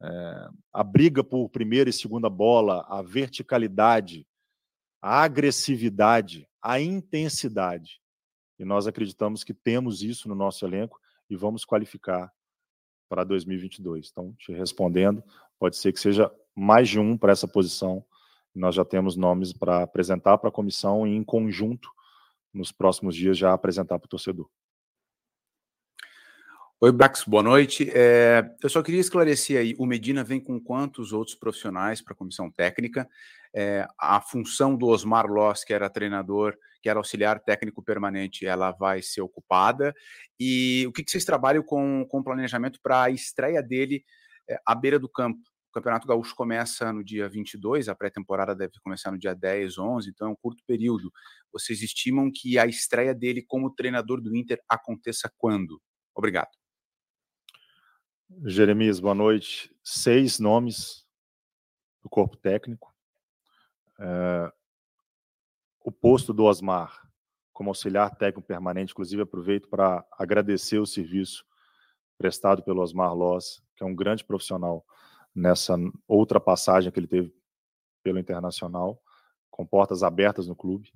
é, 0.01 0.49
a 0.73 0.85
briga 0.85 1.25
por 1.25 1.49
primeira 1.49 1.91
e 1.91 1.93
segunda 1.93 2.31
bola, 2.31 2.87
a 2.89 3.03
verticalidade, 3.03 4.25
a 5.03 5.25
agressividade, 5.25 6.49
a 6.63 6.81
intensidade. 6.81 8.01
E 8.61 8.65
nós 8.65 8.87
acreditamos 8.87 9.43
que 9.43 9.53
temos 9.53 10.05
isso 10.05 10.29
no 10.29 10.37
nosso 10.37 10.65
elenco 10.65 11.01
e 11.29 11.35
vamos 11.35 11.65
qualificar 11.65 12.33
para 13.09 13.25
2022. 13.25 14.09
Então, 14.13 14.33
te 14.39 14.53
respondendo, 14.53 15.21
pode 15.59 15.77
ser 15.77 15.93
que 15.93 15.99
seja 15.99 16.33
mais 16.59 16.89
de 16.89 16.99
um 16.99 17.17
para 17.17 17.33
essa 17.33 17.47
posição. 17.47 18.05
Nós 18.55 18.75
já 18.75 18.85
temos 18.85 19.17
nomes 19.17 19.53
para 19.53 19.85
apresentar 19.85 20.37
para 20.39 20.49
a 20.49 20.53
comissão 20.53 21.07
e, 21.07 21.15
em 21.15 21.23
conjunto, 21.23 21.89
nos 22.53 22.73
próximos 22.73 23.15
dias, 23.15 23.39
já 23.39 23.53
apresentar 23.53 23.99
para 23.99 24.07
o 24.07 24.09
torcedor. 24.09 24.51
Oi, 26.81 26.91
Brax, 26.91 27.25
boa 27.25 27.43
noite. 27.43 27.89
É, 27.95 28.45
eu 28.63 28.69
só 28.69 28.83
queria 28.83 29.01
esclarecer 29.01 29.61
aí, 29.61 29.75
o 29.79 29.87
Medina 29.87 30.25
vem 30.25 30.41
com 30.41 30.61
quantos 30.61 31.13
outros 31.13 31.37
profissionais 31.37 32.03
para 32.03 32.13
a 32.13 32.17
comissão 32.17 32.51
técnica? 32.51 33.09
É, 33.55 33.87
a 33.99 34.21
função 34.21 34.77
do 34.77 34.87
Osmar 34.87 35.27
Loss, 35.27 35.65
que 35.65 35.73
era 35.73 35.89
treinador, 35.89 36.57
que 36.83 36.89
era 36.89 36.99
auxiliar 36.99 37.41
técnico 37.41 37.83
permanente, 37.83 38.47
ela 38.47 38.73
vai 38.73 39.01
ser 39.03 39.21
ocupada? 39.21 39.95
E 40.39 40.85
o 40.89 40.93
que, 40.93 41.05
que 41.05 41.11
vocês 41.11 41.25
trabalham 41.25 41.63
com, 41.63 42.05
com 42.09 42.23
planejamento 42.23 42.81
para 42.81 43.05
a 43.05 43.11
estreia 43.11 43.63
dele 43.63 44.05
é, 44.49 44.59
à 44.67 44.75
beira 44.75 44.99
do 44.99 45.09
campo? 45.09 45.48
O 45.69 45.73
Campeonato 45.73 46.07
Gaúcho 46.07 46.35
começa 46.35 46.93
no 46.93 47.05
dia 47.05 47.29
22, 47.29 47.89
a 47.89 47.95
pré-temporada 47.95 48.55
deve 48.55 48.73
começar 48.83 49.11
no 49.11 49.19
dia 49.19 49.35
10, 49.35 49.79
11, 49.79 50.09
então 50.09 50.29
é 50.29 50.31
um 50.31 50.37
curto 50.37 50.63
período. 50.67 51.13
Vocês 51.53 51.83
estimam 51.83 52.31
que 52.35 52.59
a 52.59 52.67
estreia 52.67 53.15
dele 53.15 53.43
como 53.43 53.75
treinador 53.75 54.21
do 54.21 54.35
Inter 54.35 54.59
aconteça 54.69 55.31
quando? 55.37 55.81
Obrigado. 56.15 56.51
Jeremias, 58.45 58.99
boa 58.99 59.15
noite. 59.15 59.75
Seis 59.85 60.39
nomes 60.39 61.07
do 62.03 62.09
corpo 62.09 62.37
técnico. 62.37 62.95
É, 63.99 64.53
o 65.85 65.93
posto 65.93 66.33
do 66.33 66.45
Osmar 66.45 67.09
como 67.59 67.71
auxiliar 67.71 68.15
técnico 68.15 68.47
permanente, 68.47 68.93
inclusive 68.93 69.23
aproveito 69.23 69.69
para 69.69 70.07
agradecer 70.13 70.79
o 70.79 70.87
serviço 70.87 71.45
prestado 72.17 72.63
pelo 72.63 72.81
Osmar 72.81 73.13
Loss, 73.13 73.61
que 73.75 73.83
é 73.83 73.87
um 73.87 73.97
grande 73.97 74.25
profissional 74.25 74.87
nessa 75.35 75.77
outra 76.07 76.41
passagem 76.41 76.91
que 76.91 76.99
ele 76.99 77.07
teve 77.07 77.35
pelo 78.03 78.19
Internacional, 78.19 79.03
com 79.51 79.67
portas 79.67 80.03
abertas 80.03 80.47
no 80.47 80.57
clube. 80.57 80.93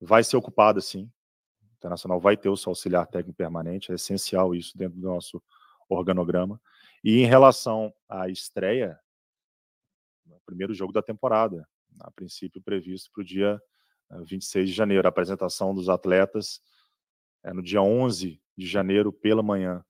Vai 0.00 0.24
ser 0.24 0.36
ocupado, 0.36 0.80
sim. 0.80 1.10
O 1.62 1.76
Internacional 1.76 2.20
vai 2.20 2.36
ter 2.36 2.48
o 2.48 2.56
seu 2.56 2.70
auxiliar 2.70 3.06
técnico 3.06 3.36
permanente, 3.36 3.92
é 3.92 3.94
essencial 3.94 4.54
isso 4.54 4.76
dentro 4.76 4.98
do 4.98 5.08
nosso 5.08 5.42
organograma. 5.88 6.60
E 7.02 7.20
em 7.20 7.26
relação 7.26 7.92
à 8.08 8.28
estreia, 8.28 8.98
o 10.26 10.40
primeiro 10.46 10.74
jogo 10.74 10.92
da 10.92 11.02
temporada, 11.02 11.66
a 12.00 12.10
princípio 12.10 12.62
previsto 12.62 13.10
para 13.12 13.22
o 13.22 13.24
dia 13.24 13.60
26 14.24 14.62
eh, 14.62 14.66
de 14.66 14.72
janeiro. 14.72 15.06
A 15.06 15.10
apresentação 15.10 15.74
dos 15.74 15.88
atletas 15.88 16.60
é 17.42 17.52
no 17.52 17.62
dia 17.62 17.82
11 17.82 18.40
de 18.56 18.66
janeiro 18.66 19.12
pela 19.12 19.42
manhã. 19.42 19.84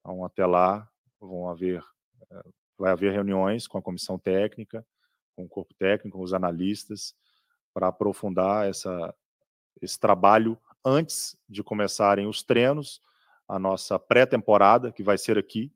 Então, 0.00 0.24
até 0.24 0.44
lá, 0.46 0.88
vão 1.20 1.48
haver 1.48 1.84
eh, 2.30 2.42
vai 2.82 2.90
haver 2.90 3.12
reuniões 3.12 3.68
com 3.68 3.78
a 3.78 3.82
comissão 3.82 4.18
técnica, 4.18 4.84
com 5.36 5.44
o 5.44 5.48
corpo 5.48 5.72
técnico, 5.74 6.18
com 6.18 6.24
os 6.24 6.34
analistas, 6.34 7.14
para 7.72 7.86
aprofundar 7.86 8.68
essa, 8.68 9.14
esse 9.80 9.98
trabalho 10.00 10.58
antes 10.84 11.36
de 11.48 11.62
começarem 11.62 12.26
os 12.26 12.42
treinos, 12.42 13.00
a 13.46 13.56
nossa 13.56 14.00
pré-temporada, 14.00 14.90
que 14.90 15.00
vai 15.00 15.16
ser 15.16 15.38
aqui. 15.38 15.72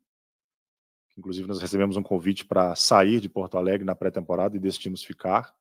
Inclusive, 1.16 1.46
nós 1.46 1.60
recebemos 1.60 1.96
um 1.96 2.02
convite 2.02 2.44
para 2.44 2.74
sair 2.74 3.20
de 3.20 3.28
Porto 3.28 3.56
Alegre 3.56 3.84
na 3.84 3.94
pré-temporada 3.94 4.56
e 4.56 4.60
decidimos 4.60 5.04
ficar, 5.04 5.54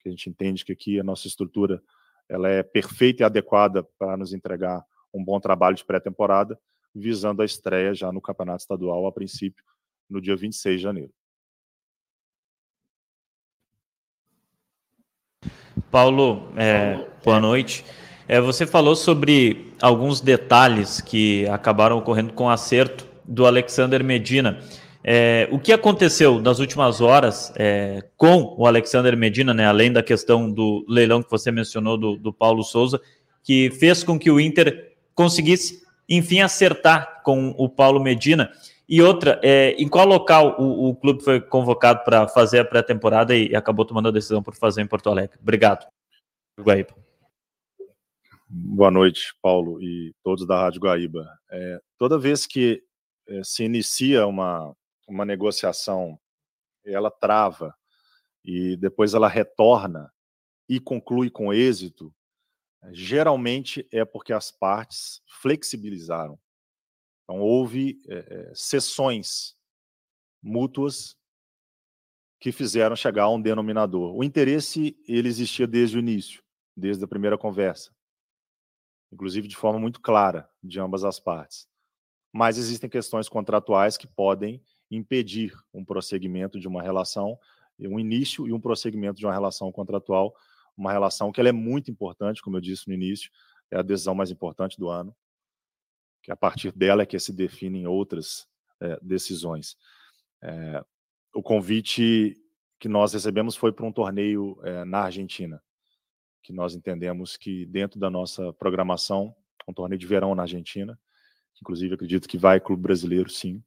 que 0.00 0.08
a 0.08 0.12
gente 0.12 0.28
entende 0.28 0.66
que 0.66 0.72
aqui 0.72 1.00
a 1.00 1.02
nossa 1.02 1.26
estrutura 1.26 1.82
ela 2.28 2.46
é 2.46 2.62
perfeita 2.62 3.22
e 3.22 3.24
adequada 3.24 3.82
para 3.98 4.18
nos 4.18 4.34
entregar 4.34 4.84
um 5.14 5.24
bom 5.24 5.40
trabalho 5.40 5.76
de 5.76 5.84
pré-temporada, 5.84 6.60
visando 6.94 7.40
a 7.40 7.46
estreia 7.46 7.94
já 7.94 8.12
no 8.12 8.20
Campeonato 8.20 8.60
Estadual, 8.60 9.06
a 9.06 9.12
princípio, 9.12 9.64
no 10.10 10.20
dia 10.20 10.36
26 10.36 10.76
de 10.76 10.82
janeiro. 10.82 11.10
Paulo, 15.90 16.52
é, 16.56 17.06
boa 17.24 17.40
noite. 17.40 17.84
É, 18.28 18.40
você 18.40 18.66
falou 18.66 18.94
sobre 18.94 19.72
alguns 19.80 20.20
detalhes 20.20 21.00
que 21.00 21.48
acabaram 21.48 21.98
ocorrendo 21.98 22.32
com 22.32 22.48
acerto 22.48 23.06
do 23.24 23.46
Alexander 23.46 24.04
Medina. 24.04 24.60
É, 25.02 25.48
o 25.50 25.58
que 25.58 25.72
aconteceu 25.72 26.40
nas 26.40 26.58
últimas 26.58 27.00
horas 27.00 27.52
é, 27.56 28.04
com 28.16 28.54
o 28.58 28.66
Alexander 28.66 29.16
Medina, 29.16 29.54
né, 29.54 29.66
além 29.66 29.92
da 29.92 30.02
questão 30.02 30.50
do 30.50 30.84
leilão 30.88 31.22
que 31.22 31.30
você 31.30 31.50
mencionou 31.50 31.96
do, 31.96 32.16
do 32.16 32.32
Paulo 32.32 32.62
Souza, 32.62 33.00
que 33.42 33.70
fez 33.70 34.04
com 34.04 34.18
que 34.18 34.30
o 34.30 34.38
Inter 34.38 34.92
conseguisse, 35.14 35.82
enfim, 36.08 36.40
acertar 36.40 37.22
com 37.24 37.54
o 37.56 37.68
Paulo 37.68 38.00
Medina? 38.00 38.50
E 38.92 39.00
outra, 39.00 39.40
é, 39.40 39.70
em 39.74 39.88
qual 39.88 40.04
local 40.04 40.60
o, 40.60 40.88
o 40.88 40.96
clube 40.96 41.22
foi 41.22 41.40
convocado 41.40 42.02
para 42.02 42.26
fazer 42.26 42.58
a 42.58 42.64
pré-temporada 42.64 43.36
e, 43.36 43.50
e, 43.50 43.54
acabou 43.54 43.84
tomando 43.84 44.08
a 44.08 44.10
decisão 44.10 44.42
por 44.42 44.56
fazer 44.56 44.82
em 44.82 44.86
Porto 44.88 45.08
Alegre? 45.08 45.38
Obrigado. 45.40 45.86
Guaíba. 46.58 46.92
Boa 48.48 48.90
noite, 48.90 49.32
Paulo 49.40 49.80
e 49.80 50.12
todos 50.24 50.44
da 50.44 50.60
Rádio 50.60 50.80
Guaíba. 50.80 51.24
É, 51.52 51.80
toda 51.96 52.18
vez 52.18 52.48
que 52.48 52.82
é, 53.28 53.44
se 53.44 53.62
inicia 53.62 54.26
uma, 54.26 54.74
uma 55.06 55.24
negociação, 55.24 56.18
ela 56.84 57.12
trava 57.12 57.72
e 58.44 58.76
depois 58.76 59.14
ela 59.14 59.28
retorna 59.28 60.12
e 60.68 60.80
conclui 60.80 61.30
com 61.30 61.54
êxito, 61.54 62.12
geralmente 62.90 63.86
é 63.92 64.04
porque 64.04 64.32
as 64.32 64.50
partes 64.50 65.22
flexibilizaram. 65.40 66.36
Então, 67.30 67.42
houve 67.42 68.02
é, 68.08 68.50
sessões 68.56 69.54
mútuas 70.42 71.16
que 72.40 72.50
fizeram 72.50 72.96
chegar 72.96 73.24
a 73.24 73.30
um 73.30 73.40
denominador. 73.40 74.16
O 74.16 74.24
interesse, 74.24 74.98
ele 75.06 75.28
existia 75.28 75.64
desde 75.64 75.96
o 75.96 76.00
início, 76.00 76.42
desde 76.76 77.04
a 77.04 77.06
primeira 77.06 77.38
conversa, 77.38 77.94
inclusive 79.12 79.46
de 79.46 79.54
forma 79.54 79.78
muito 79.78 80.00
clara 80.00 80.50
de 80.60 80.80
ambas 80.80 81.04
as 81.04 81.20
partes. 81.20 81.68
Mas 82.32 82.58
existem 82.58 82.90
questões 82.90 83.28
contratuais 83.28 83.96
que 83.96 84.08
podem 84.08 84.60
impedir 84.90 85.56
um 85.72 85.84
prosseguimento 85.84 86.58
de 86.58 86.66
uma 86.66 86.82
relação, 86.82 87.38
um 87.78 88.00
início 88.00 88.48
e 88.48 88.52
um 88.52 88.60
prosseguimento 88.60 89.20
de 89.20 89.26
uma 89.26 89.32
relação 89.32 89.70
contratual, 89.70 90.34
uma 90.76 90.90
relação 90.90 91.30
que 91.30 91.38
ela 91.38 91.50
é 91.50 91.52
muito 91.52 91.92
importante, 91.92 92.42
como 92.42 92.56
eu 92.56 92.60
disse 92.60 92.88
no 92.88 92.94
início, 92.94 93.30
é 93.70 93.78
a 93.78 93.82
decisão 93.82 94.16
mais 94.16 94.32
importante 94.32 94.76
do 94.76 94.88
ano, 94.88 95.14
que 96.22 96.30
a 96.30 96.36
partir 96.36 96.72
dela 96.72 97.02
é 97.02 97.06
que 97.06 97.18
se 97.18 97.32
definem 97.32 97.86
outras 97.86 98.46
é, 98.80 98.98
decisões. 99.02 99.76
É, 100.42 100.84
o 101.34 101.42
convite 101.42 102.36
que 102.78 102.88
nós 102.88 103.12
recebemos 103.12 103.56
foi 103.56 103.72
para 103.72 103.86
um 103.86 103.92
torneio 103.92 104.58
é, 104.64 104.84
na 104.84 105.00
Argentina, 105.00 105.62
que 106.42 106.52
nós 106.52 106.74
entendemos 106.74 107.36
que 107.36 107.66
dentro 107.66 108.00
da 108.00 108.10
nossa 108.10 108.52
programação, 108.54 109.34
um 109.68 109.72
torneio 109.72 109.98
de 109.98 110.06
verão 110.06 110.34
na 110.34 110.42
Argentina, 110.42 110.98
inclusive 111.60 111.94
acredito 111.94 112.28
que 112.28 112.38
vai 112.38 112.58
clube 112.58 112.82
brasileiro, 112.82 113.28
sim. 113.28 113.62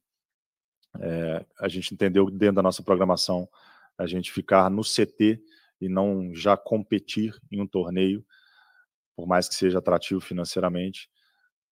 É, 1.00 1.44
a 1.60 1.68
gente 1.68 1.94
entendeu 1.94 2.30
dentro 2.30 2.56
da 2.56 2.62
nossa 2.62 2.82
programação 2.82 3.48
a 3.96 4.06
gente 4.06 4.32
ficar 4.32 4.68
no 4.70 4.82
CT 4.82 5.40
e 5.80 5.88
não 5.88 6.34
já 6.34 6.56
competir 6.56 7.38
em 7.50 7.60
um 7.60 7.66
torneio, 7.66 8.24
por 9.16 9.26
mais 9.26 9.48
que 9.48 9.54
seja 9.54 9.78
atrativo 9.78 10.20
financeiramente, 10.20 11.08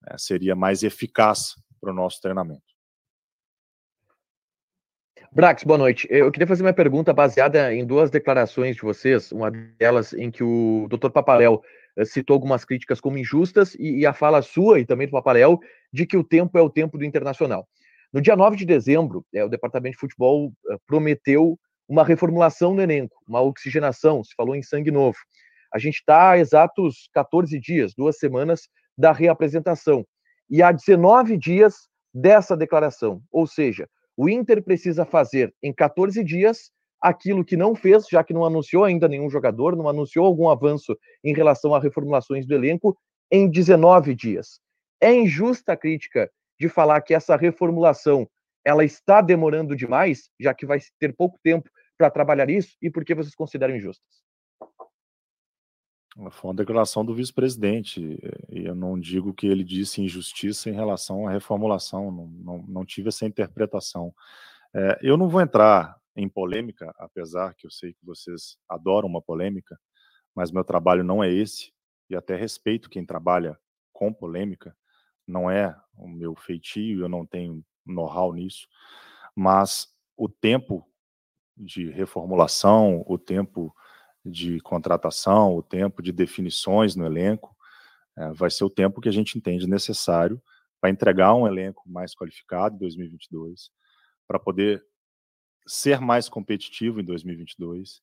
é, 0.08 0.18
seria 0.18 0.54
mais 0.54 0.82
eficaz 0.82 1.54
para 1.80 1.90
o 1.90 1.94
nosso 1.94 2.20
treinamento. 2.20 2.62
Brax, 5.34 5.64
boa 5.64 5.78
noite. 5.78 6.06
Eu 6.10 6.30
queria 6.30 6.46
fazer 6.46 6.62
uma 6.62 6.74
pergunta 6.74 7.12
baseada 7.12 7.74
em 7.74 7.86
duas 7.86 8.10
declarações 8.10 8.76
de 8.76 8.82
vocês, 8.82 9.32
uma 9.32 9.50
delas 9.50 10.12
em 10.12 10.30
que 10.30 10.44
o 10.44 10.86
Dr. 10.90 11.10
Papaléu 11.10 11.62
eh, 11.96 12.04
citou 12.04 12.34
algumas 12.34 12.64
críticas 12.66 13.00
como 13.00 13.16
injustas 13.16 13.74
e, 13.76 14.00
e 14.00 14.06
a 14.06 14.12
fala 14.12 14.42
sua 14.42 14.80
e 14.80 14.84
também 14.84 15.06
do 15.06 15.12
Papaléu 15.12 15.58
de 15.90 16.04
que 16.04 16.18
o 16.18 16.24
tempo 16.24 16.58
é 16.58 16.60
o 16.60 16.68
tempo 16.68 16.98
do 16.98 17.04
internacional. 17.04 17.66
No 18.12 18.20
dia 18.20 18.36
9 18.36 18.56
de 18.56 18.66
dezembro, 18.66 19.24
é, 19.32 19.42
o 19.42 19.48
Departamento 19.48 19.94
de 19.94 20.00
Futebol 20.00 20.52
eh, 20.70 20.76
prometeu 20.86 21.58
uma 21.88 22.04
reformulação 22.04 22.74
no 22.74 22.82
elenco, 22.82 23.16
uma 23.26 23.40
oxigenação, 23.40 24.22
se 24.22 24.34
falou 24.34 24.54
em 24.54 24.62
sangue 24.62 24.90
novo. 24.90 25.16
A 25.72 25.78
gente 25.78 25.96
está 25.96 26.36
exatos 26.36 27.08
14 27.14 27.58
dias, 27.58 27.94
duas 27.94 28.18
semanas, 28.18 28.68
da 28.96 29.12
reapresentação. 29.12 30.04
E 30.48 30.62
há 30.62 30.72
19 30.72 31.36
dias 31.36 31.88
dessa 32.12 32.56
declaração. 32.56 33.22
Ou 33.30 33.46
seja, 33.46 33.88
o 34.16 34.28
Inter 34.28 34.62
precisa 34.62 35.04
fazer 35.04 35.54
em 35.62 35.72
14 35.72 36.22
dias 36.22 36.70
aquilo 37.00 37.44
que 37.44 37.56
não 37.56 37.74
fez, 37.74 38.06
já 38.08 38.22
que 38.22 38.32
não 38.32 38.44
anunciou 38.44 38.84
ainda 38.84 39.08
nenhum 39.08 39.28
jogador, 39.28 39.74
não 39.74 39.88
anunciou 39.88 40.24
algum 40.24 40.48
avanço 40.48 40.96
em 41.24 41.34
relação 41.34 41.74
a 41.74 41.80
reformulações 41.80 42.46
do 42.46 42.54
elenco, 42.54 42.96
em 43.30 43.50
19 43.50 44.14
dias. 44.14 44.60
É 45.00 45.12
injusta 45.12 45.72
a 45.72 45.76
crítica 45.76 46.30
de 46.60 46.68
falar 46.68 47.00
que 47.00 47.14
essa 47.14 47.34
reformulação 47.34 48.28
ela 48.64 48.84
está 48.84 49.20
demorando 49.20 49.74
demais, 49.74 50.30
já 50.38 50.54
que 50.54 50.64
vai 50.64 50.78
ter 51.00 51.14
pouco 51.16 51.38
tempo 51.42 51.68
para 51.98 52.10
trabalhar 52.10 52.48
isso, 52.48 52.76
e 52.80 52.88
por 52.88 53.04
que 53.04 53.14
vocês 53.14 53.34
consideram 53.34 53.74
injustas? 53.74 54.22
Foi 56.30 56.50
uma 56.50 56.56
declaração 56.56 57.04
do 57.04 57.14
vice-presidente, 57.14 58.18
e 58.50 58.66
eu 58.66 58.74
não 58.74 59.00
digo 59.00 59.32
que 59.32 59.46
ele 59.46 59.64
disse 59.64 60.02
injustiça 60.02 60.68
em 60.68 60.74
relação 60.74 61.26
à 61.26 61.30
reformulação, 61.30 62.10
não, 62.10 62.26
não, 62.26 62.64
não 62.68 62.84
tive 62.84 63.08
essa 63.08 63.24
interpretação. 63.24 64.14
É, 64.74 64.98
eu 65.02 65.16
não 65.16 65.28
vou 65.28 65.40
entrar 65.40 65.96
em 66.14 66.28
polêmica, 66.28 66.94
apesar 66.98 67.54
que 67.54 67.66
eu 67.66 67.70
sei 67.70 67.94
que 67.94 68.04
vocês 68.04 68.58
adoram 68.68 69.08
uma 69.08 69.22
polêmica, 69.22 69.80
mas 70.34 70.50
meu 70.50 70.64
trabalho 70.64 71.02
não 71.02 71.24
é 71.24 71.32
esse, 71.32 71.72
e 72.10 72.14
até 72.14 72.36
respeito 72.36 72.90
quem 72.90 73.06
trabalha 73.06 73.58
com 73.90 74.12
polêmica, 74.12 74.76
não 75.26 75.50
é 75.50 75.74
o 75.96 76.06
meu 76.06 76.34
feitio, 76.34 77.00
eu 77.00 77.08
não 77.08 77.24
tenho 77.24 77.64
know-how 77.86 78.34
nisso, 78.34 78.68
mas 79.34 79.88
o 80.14 80.28
tempo 80.28 80.86
de 81.56 81.90
reformulação, 81.90 83.02
o 83.06 83.16
tempo 83.16 83.74
de 84.24 84.60
contratação, 84.60 85.56
o 85.56 85.62
tempo 85.62 86.02
de 86.02 86.12
definições 86.12 86.94
no 86.94 87.04
elenco, 87.04 87.56
é, 88.16 88.32
vai 88.32 88.50
ser 88.50 88.64
o 88.64 88.70
tempo 88.70 89.00
que 89.00 89.08
a 89.08 89.12
gente 89.12 89.36
entende 89.36 89.66
necessário 89.66 90.40
para 90.80 90.90
entregar 90.90 91.34
um 91.34 91.46
elenco 91.46 91.88
mais 91.88 92.14
qualificado 92.14 92.74
em 92.74 92.78
2022, 92.78 93.70
para 94.26 94.38
poder 94.38 94.84
ser 95.66 96.00
mais 96.00 96.28
competitivo 96.28 97.00
em 97.00 97.04
2022. 97.04 98.02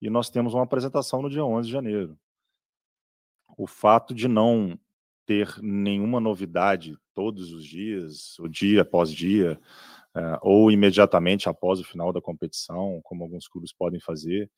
E 0.00 0.08
nós 0.08 0.30
temos 0.30 0.54
uma 0.54 0.64
apresentação 0.64 1.22
no 1.22 1.30
dia 1.30 1.44
11 1.44 1.66
de 1.66 1.72
janeiro. 1.72 2.18
O 3.56 3.66
fato 3.66 4.14
de 4.14 4.28
não 4.28 4.78
ter 5.26 5.56
nenhuma 5.60 6.20
novidade 6.20 6.96
todos 7.14 7.52
os 7.52 7.64
dias, 7.64 8.38
o 8.38 8.48
dia 8.48 8.82
após 8.82 9.10
dia, 9.10 9.60
é, 10.14 10.38
ou 10.42 10.70
imediatamente 10.70 11.48
após 11.48 11.80
o 11.80 11.84
final 11.84 12.12
da 12.12 12.20
competição, 12.20 13.00
como 13.02 13.22
alguns 13.22 13.46
clubes 13.48 13.72
podem 13.72 14.00
fazer, 14.00 14.50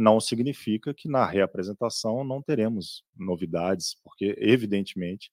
não 0.00 0.18
significa 0.18 0.94
que 0.94 1.08
na 1.08 1.26
reapresentação 1.26 2.24
não 2.24 2.40
teremos 2.40 3.04
novidades, 3.14 3.94
porque, 4.02 4.34
evidentemente, 4.38 5.30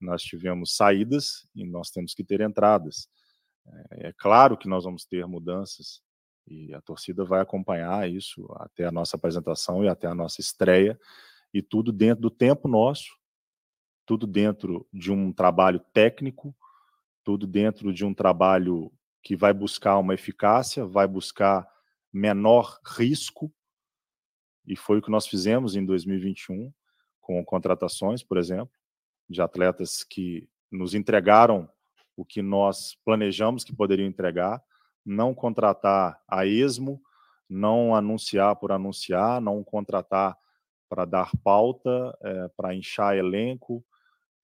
nós 0.00 0.22
tivemos 0.22 0.74
saídas 0.74 1.46
e 1.54 1.66
nós 1.66 1.90
temos 1.90 2.14
que 2.14 2.24
ter 2.24 2.40
entradas. 2.40 3.08
É, 3.92 4.08
é 4.08 4.12
claro 4.16 4.56
que 4.56 4.68
nós 4.68 4.84
vamos 4.84 5.04
ter 5.04 5.26
mudanças 5.26 6.00
e 6.46 6.72
a 6.72 6.80
torcida 6.80 7.24
vai 7.24 7.40
acompanhar 7.42 8.08
isso 8.10 8.46
até 8.54 8.86
a 8.86 8.92
nossa 8.92 9.16
apresentação 9.16 9.84
e 9.84 9.88
até 9.88 10.06
a 10.06 10.14
nossa 10.14 10.40
estreia, 10.40 10.98
e 11.52 11.60
tudo 11.60 11.92
dentro 11.92 12.22
do 12.22 12.30
tempo 12.30 12.68
nosso, 12.68 13.10
tudo 14.06 14.26
dentro 14.26 14.88
de 14.92 15.12
um 15.12 15.30
trabalho 15.30 15.80
técnico, 15.92 16.56
tudo 17.22 17.46
dentro 17.46 17.92
de 17.92 18.04
um 18.04 18.14
trabalho 18.14 18.90
que 19.22 19.36
vai 19.36 19.52
buscar 19.52 19.98
uma 19.98 20.14
eficácia, 20.14 20.86
vai 20.86 21.06
buscar 21.06 21.68
menor 22.12 22.78
risco 22.86 23.52
e 24.66 24.76
foi 24.76 24.98
o 24.98 25.02
que 25.02 25.10
nós 25.10 25.26
fizemos 25.26 25.76
em 25.76 25.84
2021 25.84 26.72
com 27.20 27.44
contratações, 27.44 28.22
por 28.22 28.36
exemplo, 28.36 28.74
de 29.28 29.40
atletas 29.40 30.02
que 30.02 30.48
nos 30.70 30.94
entregaram 30.94 31.68
o 32.16 32.24
que 32.24 32.42
nós 32.42 32.96
planejamos 33.04 33.62
que 33.62 33.74
poderiam 33.74 34.08
entregar, 34.08 34.62
não 35.04 35.34
contratar 35.34 36.20
a 36.26 36.46
esmo, 36.46 37.00
não 37.48 37.94
anunciar 37.94 38.56
por 38.56 38.72
anunciar, 38.72 39.40
não 39.40 39.62
contratar 39.62 40.36
para 40.88 41.04
dar 41.04 41.30
pauta, 41.44 42.16
é, 42.22 42.48
para 42.56 42.74
inchar 42.74 43.16
elenco, 43.16 43.84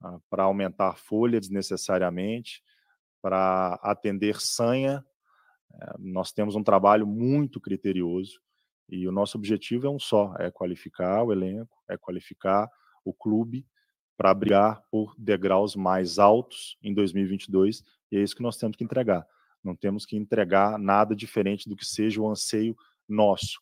ah, 0.00 0.18
para 0.28 0.44
aumentar 0.44 0.96
folha 0.96 1.40
desnecessariamente, 1.40 2.62
para 3.20 3.74
atender 3.82 4.40
sanha. 4.40 5.04
É, 5.72 5.94
nós 5.98 6.32
temos 6.32 6.54
um 6.54 6.62
trabalho 6.62 7.06
muito 7.06 7.60
criterioso 7.60 8.40
e 8.88 9.06
o 9.08 9.12
nosso 9.12 9.36
objetivo 9.36 9.86
é 9.86 9.90
um 9.90 9.98
só: 9.98 10.34
é 10.38 10.50
qualificar 10.50 11.22
o 11.22 11.32
elenco, 11.32 11.76
é 11.88 11.96
qualificar 11.96 12.68
o 13.04 13.12
clube 13.12 13.66
para 14.16 14.32
brigar 14.34 14.82
por 14.90 15.14
degraus 15.18 15.74
mais 15.74 16.18
altos 16.18 16.76
em 16.82 16.94
2022, 16.94 17.82
e 18.10 18.16
é 18.16 18.22
isso 18.22 18.36
que 18.36 18.42
nós 18.42 18.56
temos 18.56 18.76
que 18.76 18.84
entregar. 18.84 19.26
Não 19.64 19.74
temos 19.74 20.04
que 20.04 20.16
entregar 20.16 20.78
nada 20.78 21.14
diferente 21.14 21.68
do 21.68 21.76
que 21.76 21.84
seja 21.84 22.20
o 22.20 22.28
anseio 22.28 22.76
nosso. 23.08 23.58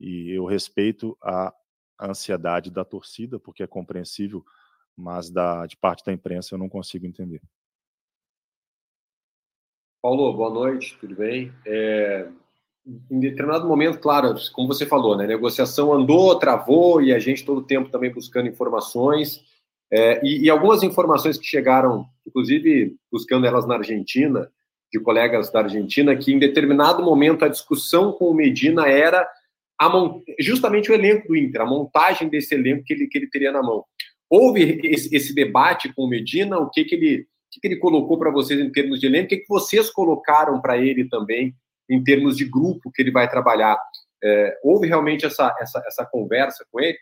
E 0.00 0.30
eu 0.30 0.44
respeito 0.44 1.16
a, 1.22 1.54
ansiedade 2.00 2.70
da 2.70 2.84
torcida, 2.84 3.38
porque 3.38 3.62
é 3.62 3.66
compreensível, 3.66 4.44
mas 4.96 5.30
da, 5.30 5.66
de 5.66 5.76
parte 5.76 6.04
da 6.04 6.12
imprensa 6.12 6.54
eu 6.54 6.58
não 6.58 6.68
consigo 6.68 7.06
entender. 7.06 7.40
Paulo, 10.02 10.36
boa 10.36 10.50
noite, 10.50 10.98
tudo 10.98 11.14
bem? 11.14 11.52
É, 11.64 12.28
em 13.10 13.20
determinado 13.20 13.66
momento, 13.66 13.98
claro, 13.98 14.34
como 14.52 14.66
você 14.66 14.84
falou, 14.84 15.16
né, 15.16 15.24
a 15.24 15.28
negociação 15.28 15.92
andou, 15.92 16.36
travou 16.38 17.00
e 17.00 17.12
a 17.12 17.18
gente 17.18 17.44
todo 17.44 17.58
o 17.58 17.64
tempo 17.64 17.90
também 17.90 18.12
buscando 18.12 18.48
informações. 18.48 19.40
É, 19.90 20.20
e, 20.24 20.44
e, 20.44 20.50
algumas 20.50 20.82
informações 20.82 21.36
que 21.36 21.46
chegaram, 21.46 22.06
inclusive 22.26 22.96
buscando 23.10 23.46
elas 23.46 23.66
na 23.66 23.76
Argentina, 23.76 24.50
de 24.90 24.98
colegas 24.98 25.50
da 25.50 25.60
Argentina, 25.60 26.16
que 26.16 26.32
em 26.32 26.38
determinado 26.38 27.02
momento 27.02 27.44
a 27.44 27.48
discussão 27.48 28.12
com 28.12 28.26
o 28.26 28.34
Medina 28.34 28.88
era 28.88 29.26
justamente 30.38 30.90
o 30.90 30.94
elenco 30.94 31.28
do 31.28 31.36
Inter, 31.36 31.62
a 31.62 31.66
montagem 31.66 32.28
desse 32.28 32.54
elenco 32.54 32.84
que 32.84 32.92
ele, 32.92 33.06
que 33.06 33.18
ele 33.18 33.30
teria 33.30 33.52
na 33.52 33.62
mão. 33.62 33.84
Houve 34.28 34.80
esse, 34.84 35.14
esse 35.14 35.34
debate 35.34 35.92
com 35.92 36.04
o 36.04 36.08
Medina, 36.08 36.58
o 36.58 36.70
que, 36.70 36.84
que, 36.84 36.94
ele, 36.94 37.26
que, 37.50 37.60
que 37.60 37.66
ele 37.68 37.76
colocou 37.76 38.18
para 38.18 38.30
vocês 38.30 38.58
em 38.58 38.70
termos 38.70 39.00
de 39.00 39.06
elenco, 39.06 39.26
o 39.26 39.28
que, 39.28 39.38
que 39.38 39.48
vocês 39.48 39.90
colocaram 39.90 40.60
para 40.60 40.78
ele 40.78 41.08
também 41.08 41.54
em 41.88 42.02
termos 42.02 42.36
de 42.36 42.44
grupo 42.44 42.90
que 42.90 43.02
ele 43.02 43.10
vai 43.10 43.28
trabalhar. 43.28 43.78
É, 44.22 44.60
houve 44.62 44.86
realmente 44.86 45.26
essa, 45.26 45.54
essa, 45.58 45.82
essa 45.86 46.06
conversa 46.06 46.64
com 46.70 46.80
ele? 46.80 46.98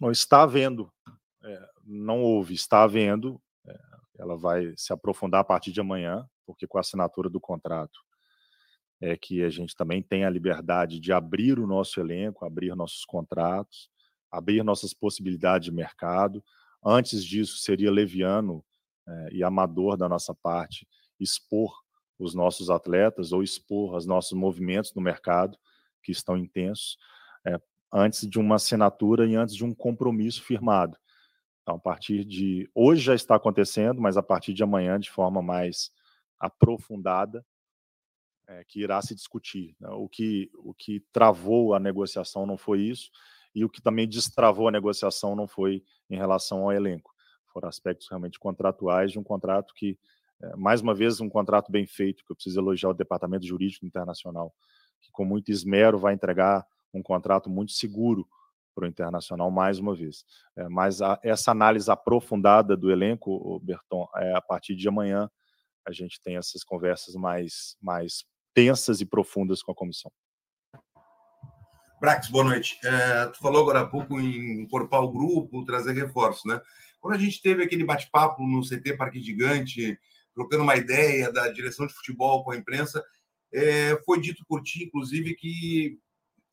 Não, 0.00 0.10
está 0.10 0.42
havendo. 0.42 0.92
É, 1.42 1.68
não 1.84 2.20
houve, 2.22 2.54
está 2.54 2.82
havendo. 2.82 3.40
É, 3.66 3.78
ela 4.18 4.36
vai 4.36 4.74
se 4.76 4.92
aprofundar 4.92 5.40
a 5.40 5.44
partir 5.44 5.72
de 5.72 5.80
amanhã, 5.80 6.28
porque 6.44 6.66
com 6.66 6.78
a 6.78 6.80
assinatura 6.80 7.30
do 7.30 7.40
contrato 7.40 8.00
é 9.00 9.16
que 9.16 9.42
a 9.42 9.50
gente 9.50 9.74
também 9.76 10.02
tem 10.02 10.24
a 10.24 10.30
liberdade 10.30 10.98
de 10.98 11.12
abrir 11.12 11.58
o 11.58 11.66
nosso 11.66 12.00
elenco, 12.00 12.44
abrir 12.44 12.74
nossos 12.74 13.04
contratos, 13.04 13.90
abrir 14.30 14.62
nossas 14.64 14.94
possibilidades 14.94 15.66
de 15.66 15.72
mercado. 15.72 16.42
Antes 16.84 17.24
disso, 17.24 17.58
seria 17.58 17.90
leviano 17.90 18.64
é, 19.06 19.28
e 19.32 19.44
amador 19.44 19.96
da 19.96 20.08
nossa 20.08 20.34
parte 20.34 20.88
expor 21.20 21.83
os 22.18 22.34
nossos 22.34 22.70
atletas 22.70 23.32
ou 23.32 23.42
expor 23.42 23.94
os 23.94 24.06
nossos 24.06 24.32
movimentos 24.32 24.94
no 24.94 25.02
mercado, 25.02 25.58
que 26.02 26.12
estão 26.12 26.36
intensos, 26.36 26.98
é, 27.46 27.58
antes 27.92 28.28
de 28.28 28.38
uma 28.38 28.56
assinatura 28.56 29.26
e 29.26 29.34
antes 29.34 29.54
de 29.54 29.64
um 29.64 29.74
compromisso 29.74 30.42
firmado. 30.42 30.96
Então, 31.62 31.76
a 31.76 31.78
partir 31.78 32.24
de. 32.24 32.70
Hoje 32.74 33.00
já 33.00 33.14
está 33.14 33.36
acontecendo, 33.36 34.00
mas 34.00 34.16
a 34.16 34.22
partir 34.22 34.52
de 34.52 34.62
amanhã, 34.62 35.00
de 35.00 35.10
forma 35.10 35.40
mais 35.40 35.90
aprofundada, 36.38 37.44
é, 38.46 38.62
que 38.64 38.80
irá 38.80 39.00
se 39.00 39.14
discutir. 39.14 39.74
Né? 39.80 39.88
O, 39.90 40.08
que, 40.08 40.50
o 40.58 40.74
que 40.74 41.00
travou 41.10 41.74
a 41.74 41.80
negociação 41.80 42.44
não 42.44 42.58
foi 42.58 42.82
isso, 42.82 43.10
e 43.54 43.64
o 43.64 43.70
que 43.70 43.80
também 43.80 44.06
destravou 44.06 44.68
a 44.68 44.72
negociação 44.72 45.34
não 45.34 45.48
foi 45.48 45.82
em 46.10 46.16
relação 46.16 46.64
ao 46.64 46.72
elenco. 46.72 47.14
Foram 47.46 47.68
aspectos 47.68 48.08
realmente 48.08 48.38
contratuais 48.38 49.12
de 49.12 49.18
um 49.18 49.22
contrato 49.22 49.72
que 49.74 49.98
mais 50.56 50.80
uma 50.80 50.94
vez, 50.94 51.20
um 51.20 51.28
contrato 51.28 51.70
bem 51.70 51.86
feito, 51.86 52.24
que 52.24 52.32
eu 52.32 52.36
preciso 52.36 52.60
elogiar 52.60 52.90
o 52.90 52.94
Departamento 52.94 53.46
Jurídico 53.46 53.86
Internacional, 53.86 54.54
que 55.00 55.10
com 55.12 55.24
muito 55.24 55.50
esmero 55.50 55.98
vai 55.98 56.14
entregar 56.14 56.66
um 56.92 57.02
contrato 57.02 57.50
muito 57.50 57.72
seguro 57.72 58.26
para 58.74 58.84
o 58.84 58.88
Internacional 58.88 59.50
mais 59.50 59.78
uma 59.78 59.94
vez. 59.94 60.24
É, 60.56 60.68
mas 60.68 61.00
a, 61.00 61.18
essa 61.22 61.50
análise 61.50 61.90
aprofundada 61.90 62.76
do 62.76 62.90
elenco, 62.90 63.60
Berton, 63.60 64.08
é, 64.16 64.36
a 64.36 64.40
partir 64.40 64.74
de 64.74 64.88
amanhã 64.88 65.30
a 65.86 65.92
gente 65.92 66.20
tem 66.20 66.36
essas 66.36 66.64
conversas 66.64 67.14
mais, 67.14 67.76
mais 67.80 68.24
tensas 68.54 69.00
e 69.00 69.06
profundas 69.06 69.62
com 69.62 69.70
a 69.72 69.74
comissão. 69.74 70.10
Brax, 72.00 72.28
boa 72.28 72.44
noite. 72.44 72.78
É, 72.84 73.26
tu 73.26 73.38
falou 73.38 73.62
agora 73.62 73.80
há 73.80 73.86
pouco 73.86 74.18
em 74.20 74.62
incorporar 74.62 75.04
o 75.04 75.12
grupo, 75.12 75.64
trazer 75.64 75.92
reforço, 75.92 76.46
né? 76.48 76.60
Quando 77.00 77.14
a 77.14 77.18
gente 77.18 77.40
teve 77.40 77.62
aquele 77.62 77.84
bate-papo 77.84 78.46
no 78.46 78.62
CT 78.62 78.96
Parque 78.96 79.20
Gigante, 79.20 79.98
trocando 80.34 80.62
uma 80.62 80.76
ideia 80.76 81.32
da 81.32 81.48
direção 81.48 81.86
de 81.86 81.94
futebol 81.94 82.44
com 82.44 82.50
a 82.50 82.56
imprensa, 82.56 83.04
é, 83.52 83.96
foi 84.04 84.20
dito 84.20 84.44
por 84.46 84.62
ti, 84.62 84.84
inclusive, 84.84 85.34
que 85.34 85.98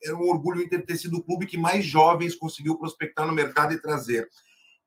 era 0.04 0.16
um 0.16 0.28
orgulho 0.28 0.68
ter 0.68 0.96
sido 0.96 1.18
o 1.18 1.22
clube 1.22 1.46
que 1.46 1.56
mais 1.56 1.84
jovens 1.84 2.34
conseguiu 2.34 2.78
prospectar 2.78 3.26
no 3.26 3.32
mercado 3.32 3.72
e 3.72 3.80
trazer. 3.80 4.28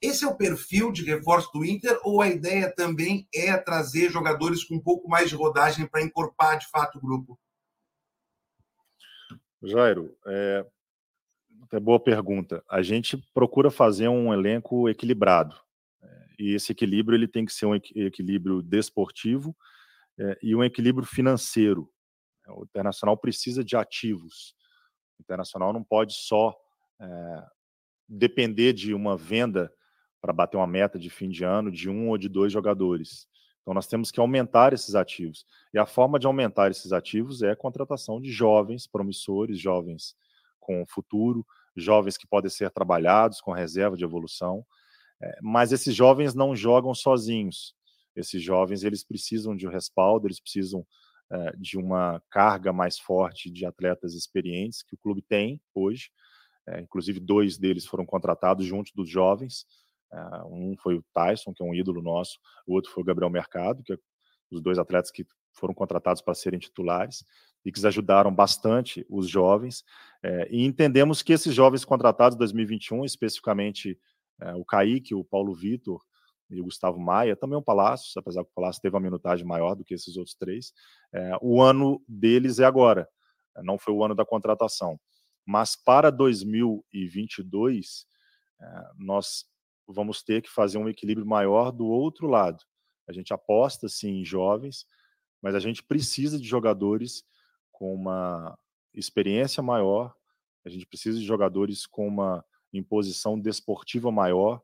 Esse 0.02 0.26
é 0.26 0.28
o 0.28 0.36
perfil 0.36 0.91
de 0.91 1.04
reforço 1.04 1.50
do 1.54 1.66
Inter 1.66 1.98
ou 2.04 2.22
a 2.22 2.28
ideia 2.28 2.74
também 2.74 3.28
é 3.34 3.56
trazer 3.58 4.12
jogadores 4.12 4.64
com 4.64 4.76
um 4.76 4.80
pouco 4.80 5.10
mais 5.10 5.30
de 5.30 5.36
rodagem 5.36 5.88
para 5.88 6.02
incorporar 6.02 6.60
de 6.60 6.70
fato 6.70 6.98
o 6.98 7.02
grupo? 7.02 7.39
Jairo, 9.64 10.16
é, 10.28 10.66
é 11.72 11.80
boa 11.80 12.00
pergunta. 12.00 12.64
A 12.70 12.82
gente 12.82 13.18
procura 13.34 13.72
fazer 13.72 14.10
um 14.10 14.34
elenco 14.34 14.88
equilibrado 14.89 15.64
e 16.40 16.54
esse 16.54 16.72
equilíbrio 16.72 17.16
ele 17.16 17.28
tem 17.28 17.46
que 17.46 17.54
ser 17.54 17.66
um 17.66 17.76
equilíbrio 17.76 18.62
desportivo 18.62 19.56
é, 20.20 20.38
e 20.42 20.56
um 20.56 20.64
equilíbrio 20.64 21.06
financeiro. 21.08 21.90
O 22.48 22.64
internacional 22.64 23.18
precisa 23.18 23.64
de 23.64 23.76
ativos. 23.76 24.56
O 25.18 25.22
internacional 25.22 25.74
não 25.74 25.84
pode 25.84 26.14
só 26.14 26.56
é, 27.00 27.44
depender 28.08 28.74
de 28.74 28.94
uma 28.94 29.18
venda 29.18 29.72
para 30.22 30.34
bater 30.34 30.58
uma 30.58 30.68
meta 30.68 30.98
de 30.98 31.10
fim 31.10 31.30
de 31.30 31.44
ano 31.44 31.72
de 31.72 31.90
um 31.90 32.10
ou 32.10 32.18
de 32.18 32.30
dois 32.30 32.52
jogadores. 32.52 33.28
Então 33.62 33.74
nós 33.74 33.88
temos 33.88 34.12
que 34.12 34.20
aumentar 34.20 34.74
esses 34.74 34.94
ativos. 34.94 35.46
E 35.74 35.80
a 35.80 35.86
forma 35.86 36.20
de 36.20 36.28
aumentar 36.28 36.70
esses 36.70 36.94
ativos 36.94 37.42
é 37.42 37.52
a 37.52 37.56
contratação 37.56 38.22
de 38.22 38.32
jovens 38.32 38.86
promissores, 38.86 39.60
jovens 39.60 40.16
com 40.60 40.86
futuro, 40.86 41.46
jovens 41.76 42.18
que 42.18 42.28
podem 42.28 42.50
ser 42.50 42.70
trabalhados 42.72 43.42
com 43.42 43.52
reserva 43.52 43.98
de 43.98 44.04
evolução. 44.04 44.66
É, 45.22 45.38
mas 45.41 45.72
esses 45.72 45.95
jovens 45.95 46.34
não 46.34 46.55
jogam 46.55 46.93
sozinhos. 46.93 47.74
Esses 48.16 48.41
jovens 48.41 48.84
eles 48.84 49.03
precisam 49.03 49.55
de 49.55 49.68
um 49.68 49.72
respaldo, 49.72 50.28
eles 50.28 50.39
precisam 50.39 50.86
é, 51.32 51.55
de 51.57 51.78
uma 51.78 52.22
carga 52.30 52.72
mais 52.72 52.99
forte 52.99 53.49
de 53.49 53.66
atletas 53.66 54.13
experientes 54.13 54.84
que 54.84 54.95
o 54.95 54.97
clube 54.97 55.22
tem 55.22 55.59
hoje. 55.74 56.11
É, 56.68 56.80
inclusive 56.80 57.20
dois 57.20 57.57
deles 57.57 57.86
foram 57.86 58.05
contratados 58.05 58.66
junto 58.66 58.91
dos 58.95 59.09
jovens. 59.09 59.66
É, 60.13 60.43
um 60.45 60.76
foi 60.78 60.95
o 60.95 61.05
Tyson, 61.13 61.53
que 61.53 61.63
é 61.63 61.66
um 61.66 61.74
ídolo 61.74 62.01
nosso. 62.01 62.39
O 62.66 62.74
outro 62.74 62.91
foi 62.91 63.03
o 63.03 63.05
Gabriel 63.05 63.30
Mercado, 63.30 63.84
que 63.84 63.93
é 63.93 63.97
os 64.51 64.61
dois 64.61 64.78
atletas 64.78 65.11
que 65.11 65.26
foram 65.51 65.74
contratados 65.74 66.22
para 66.22 66.36
serem 66.36 66.59
titulares 66.59 67.26
e 67.66 67.72
que 67.72 67.86
ajudaram 67.86 68.34
bastante 68.34 69.05
os 69.09 69.28
jovens. 69.28 69.84
E 70.51 70.63
entendemos 70.63 71.24
que 71.24 71.34
esses 71.34 71.53
jovens 71.53 71.84
contratados 71.84 72.36
em 72.36 72.39
2021, 72.39 73.03
especificamente 73.05 73.97
é, 74.42 74.54
o 74.56 74.66
Kaique, 74.66 75.16
o 75.16 75.24
Paulo 75.24 75.54
Vitor 75.54 76.02
e 76.50 76.60
o 76.62 76.66
Gustavo 76.66 77.00
Maia, 77.00 77.36
também 77.36 77.58
o 77.58 77.62
Palácio, 77.62 78.12
apesar 78.18 78.44
que 78.44 78.52
o 78.52 78.56
Palácio 78.56 78.82
teve 78.82 78.96
uma 78.96 79.02
minutagem 79.02 79.46
maior 79.46 79.76
do 79.76 79.84
que 79.84 79.94
esses 79.94 80.16
outros 80.18 80.36
três. 80.36 80.74
É, 81.14 81.38
o 81.42 81.62
ano 81.62 82.04
deles 82.08 82.60
é 82.60 82.66
agora, 82.66 83.10
é, 83.58 83.64
não 83.64 83.78
foi 83.78 83.94
o 83.94 84.04
ano 84.04 84.16
da 84.16 84.26
contratação. 84.26 85.00
Mas 85.46 85.76
para 85.76 86.10
2022, 86.12 88.06
é, 88.60 88.66
nós 88.98 89.46
vamos 89.88 90.24
ter 90.24 90.42
que 90.42 90.50
fazer 90.50 90.78
um 90.78 90.90
equilíbrio 90.90 91.28
maior 91.28 91.72
do 91.72 91.86
outro 91.86 92.28
lado. 92.28 92.64
A 93.08 93.14
gente 93.14 93.34
aposta 93.34 93.88
sim 93.88 94.22
em 94.22 94.26
jovens, 94.26 94.86
mas 95.42 95.54
a 95.54 95.60
gente 95.60 95.84
precisa 95.84 96.40
de 96.40 96.48
jogadores 96.48 97.24
com 97.72 97.94
uma 97.94 98.58
experiência 98.94 99.62
maior, 99.62 100.16
a 100.66 100.70
gente 100.70 100.88
precisa 100.88 101.20
de 101.20 101.26
jogadores 101.26 101.86
com 101.86 102.08
uma 102.08 102.44
em 102.78 102.84
posição 102.84 103.40
desportiva 103.40 104.12
maior, 104.12 104.62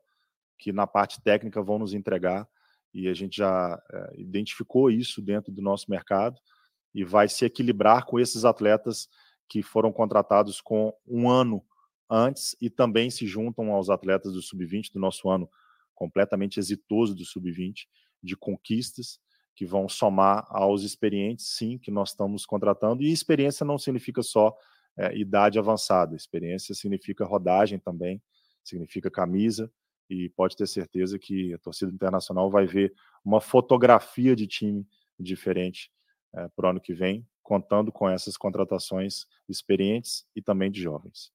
que 0.58 0.72
na 0.72 0.86
parte 0.86 1.20
técnica 1.22 1.62
vão 1.62 1.78
nos 1.78 1.94
entregar, 1.94 2.48
e 2.94 3.08
a 3.08 3.14
gente 3.14 3.38
já 3.38 3.82
é, 3.90 4.20
identificou 4.20 4.90
isso 4.90 5.22
dentro 5.22 5.50
do 5.50 5.62
nosso 5.62 5.90
mercado 5.90 6.38
e 6.94 7.04
vai 7.04 7.28
se 7.28 7.44
equilibrar 7.44 8.04
com 8.04 8.20
esses 8.20 8.44
atletas 8.44 9.08
que 9.48 9.62
foram 9.62 9.92
contratados 9.92 10.60
com 10.60 10.94
um 11.06 11.28
ano 11.28 11.64
antes 12.08 12.54
e 12.60 12.68
também 12.68 13.10
se 13.10 13.26
juntam 13.26 13.72
aos 13.72 13.88
atletas 13.88 14.34
do 14.34 14.42
sub-20 14.42 14.92
do 14.92 15.00
nosso 15.00 15.28
ano 15.30 15.48
completamente 15.94 16.58
exitoso 16.58 17.14
do 17.14 17.24
sub-20 17.24 17.86
de 18.22 18.36
conquistas 18.36 19.18
que 19.54 19.64
vão 19.64 19.88
somar 19.88 20.46
aos 20.48 20.82
experientes, 20.82 21.56
sim, 21.56 21.78
que 21.78 21.90
nós 21.90 22.10
estamos 22.10 22.44
contratando. 22.44 23.02
E 23.02 23.12
experiência 23.12 23.64
não 23.64 23.78
significa 23.78 24.22
só 24.22 24.54
é, 24.96 25.16
idade 25.16 25.58
avançada. 25.58 26.16
Experiência 26.16 26.74
significa 26.74 27.24
rodagem 27.24 27.78
também, 27.78 28.22
significa 28.64 29.10
camisa, 29.10 29.70
e 30.08 30.28
pode 30.30 30.56
ter 30.56 30.66
certeza 30.66 31.18
que 31.18 31.54
a 31.54 31.58
torcida 31.58 31.92
internacional 31.92 32.50
vai 32.50 32.66
ver 32.66 32.92
uma 33.24 33.40
fotografia 33.40 34.36
de 34.36 34.46
time 34.46 34.86
diferente 35.18 35.90
é, 36.34 36.48
para 36.48 36.66
o 36.66 36.70
ano 36.70 36.80
que 36.80 36.92
vem, 36.92 37.26
contando 37.42 37.90
com 37.90 38.08
essas 38.08 38.36
contratações 38.36 39.26
experientes 39.48 40.26
e 40.36 40.42
também 40.42 40.70
de 40.70 40.82
jovens. 40.82 41.32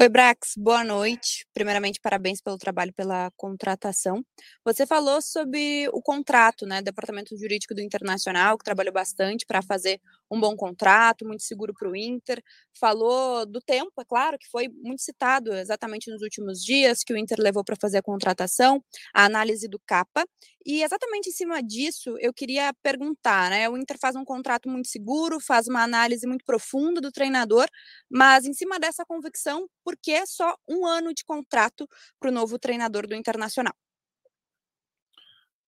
Oi, 0.00 0.08
Brax, 0.08 0.54
boa 0.56 0.84
noite. 0.84 1.44
Primeiramente, 1.52 1.98
parabéns 2.00 2.40
pelo 2.40 2.56
trabalho, 2.56 2.92
pela 2.92 3.32
contratação. 3.36 4.24
Você 4.64 4.86
falou 4.86 5.20
sobre 5.20 5.88
o 5.88 6.00
contrato, 6.00 6.64
né, 6.64 6.80
Departamento 6.80 7.36
Jurídico 7.36 7.74
do 7.74 7.80
Internacional, 7.80 8.56
que 8.56 8.64
trabalhou 8.64 8.92
bastante 8.92 9.44
para 9.44 9.60
fazer 9.60 10.00
um 10.30 10.40
bom 10.40 10.56
contrato, 10.56 11.24
muito 11.24 11.42
seguro 11.42 11.72
para 11.74 11.88
o 11.88 11.96
Inter. 11.96 12.42
Falou 12.78 13.46
do 13.46 13.60
tempo, 13.60 13.92
é 14.00 14.04
claro, 14.04 14.38
que 14.38 14.48
foi 14.48 14.68
muito 14.68 15.02
citado 15.02 15.52
exatamente 15.52 16.10
nos 16.10 16.22
últimos 16.22 16.62
dias 16.62 17.02
que 17.02 17.12
o 17.12 17.16
Inter 17.16 17.38
levou 17.40 17.64
para 17.64 17.76
fazer 17.80 17.98
a 17.98 18.02
contratação, 18.02 18.82
a 19.14 19.24
análise 19.24 19.68
do 19.68 19.80
capa. 19.86 20.24
E 20.64 20.82
exatamente 20.82 21.30
em 21.30 21.32
cima 21.32 21.62
disso, 21.62 22.16
eu 22.20 22.32
queria 22.32 22.74
perguntar, 22.82 23.50
né? 23.50 23.68
O 23.68 23.76
Inter 23.76 23.96
faz 23.98 24.14
um 24.16 24.24
contrato 24.24 24.68
muito 24.68 24.88
seguro, 24.88 25.40
faz 25.40 25.66
uma 25.66 25.82
análise 25.82 26.26
muito 26.26 26.44
profunda 26.44 27.00
do 27.00 27.10
treinador, 27.10 27.66
mas 28.10 28.44
em 28.44 28.52
cima 28.52 28.78
dessa 28.78 29.04
convicção, 29.04 29.68
por 29.84 29.96
que 29.96 30.26
só 30.26 30.54
um 30.68 30.86
ano 30.86 31.14
de 31.14 31.24
contrato 31.24 31.88
para 32.20 32.30
o 32.30 32.32
novo 32.32 32.58
treinador 32.58 33.06
do 33.06 33.14
Internacional? 33.14 33.74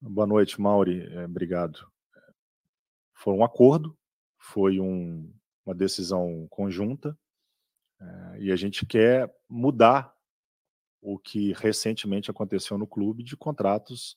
Boa 0.02 0.26
noite, 0.26 0.60
Mauri. 0.60 1.02
É, 1.14 1.24
obrigado. 1.24 1.78
Foi 3.14 3.34
um 3.34 3.44
acordo, 3.44 3.94
foi 4.40 4.80
um, 4.80 5.32
uma 5.64 5.74
decisão 5.74 6.46
conjunta 6.50 7.16
é, 8.00 8.40
e 8.40 8.52
a 8.52 8.56
gente 8.56 8.86
quer 8.86 9.32
mudar 9.48 10.12
o 11.02 11.18
que 11.18 11.52
recentemente 11.52 12.30
aconteceu 12.30 12.76
no 12.76 12.86
clube 12.86 13.22
de 13.22 13.36
contratos 13.36 14.16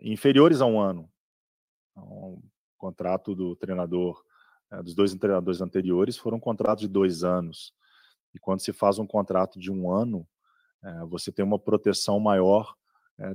inferiores 0.00 0.60
a 0.60 0.66
um 0.66 0.80
ano. 0.80 1.10
Então, 1.90 2.04
o 2.04 2.42
contrato 2.78 3.34
do 3.34 3.54
treinador, 3.54 4.22
é, 4.70 4.82
dos 4.82 4.94
dois 4.94 5.14
treinadores 5.14 5.60
anteriores, 5.60 6.16
foram 6.16 6.40
contratos 6.40 6.82
de 6.82 6.88
dois 6.88 7.22
anos. 7.22 7.74
E 8.34 8.38
quando 8.38 8.60
se 8.60 8.72
faz 8.72 8.98
um 8.98 9.06
contrato 9.06 9.60
de 9.60 9.70
um 9.70 9.90
ano, 9.90 10.26
é, 10.82 11.04
você 11.04 11.30
tem 11.30 11.44
uma 11.44 11.58
proteção 11.58 12.18
maior 12.18 12.74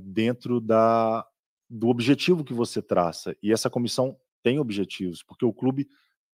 dentro 0.02 0.60
da, 0.60 1.26
do 1.70 1.88
objetivo 1.88 2.44
que 2.44 2.52
você 2.52 2.82
traça. 2.82 3.34
E 3.40 3.52
essa 3.52 3.70
comissão 3.70 4.18
tem 4.42 4.58
objetivos, 4.58 5.22
porque 5.22 5.44
o 5.44 5.52
clube 5.52 5.88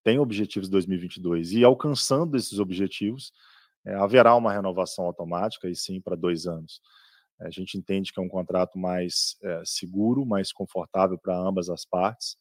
tem 0.04 0.18
objetivos 0.18 0.68
2022 0.68 1.52
e 1.52 1.64
alcançando 1.64 2.36
esses 2.36 2.58
objetivos, 2.58 3.32
é, 3.86 3.94
haverá 3.94 4.36
uma 4.36 4.52
renovação 4.52 5.06
automática 5.06 5.68
e 5.68 5.74
sim 5.74 6.00
para 6.00 6.14
dois 6.14 6.46
anos. 6.46 6.80
A 7.40 7.50
gente 7.50 7.76
entende 7.76 8.12
que 8.12 8.20
é 8.20 8.22
um 8.22 8.28
contrato 8.28 8.78
mais 8.78 9.36
é, 9.42 9.62
seguro, 9.64 10.24
mais 10.24 10.52
confortável 10.52 11.18
para 11.18 11.36
ambas 11.36 11.68
as 11.68 11.84
partes. 11.84 12.36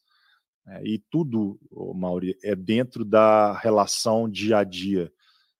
É, 0.68 0.84
e 0.84 1.02
tudo, 1.10 1.58
Mauri, 1.94 2.36
é 2.44 2.54
dentro 2.54 3.04
da 3.04 3.52
relação 3.58 4.28
dia 4.28 4.58
a 4.58 4.64
dia, 4.64 5.10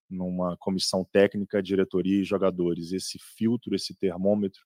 numa 0.08 0.56
comissão 0.58 1.04
técnica, 1.10 1.62
diretoria 1.62 2.20
e 2.20 2.24
jogadores. 2.24 2.92
Esse 2.92 3.18
filtro, 3.18 3.74
esse 3.74 3.94
termômetro, 3.94 4.62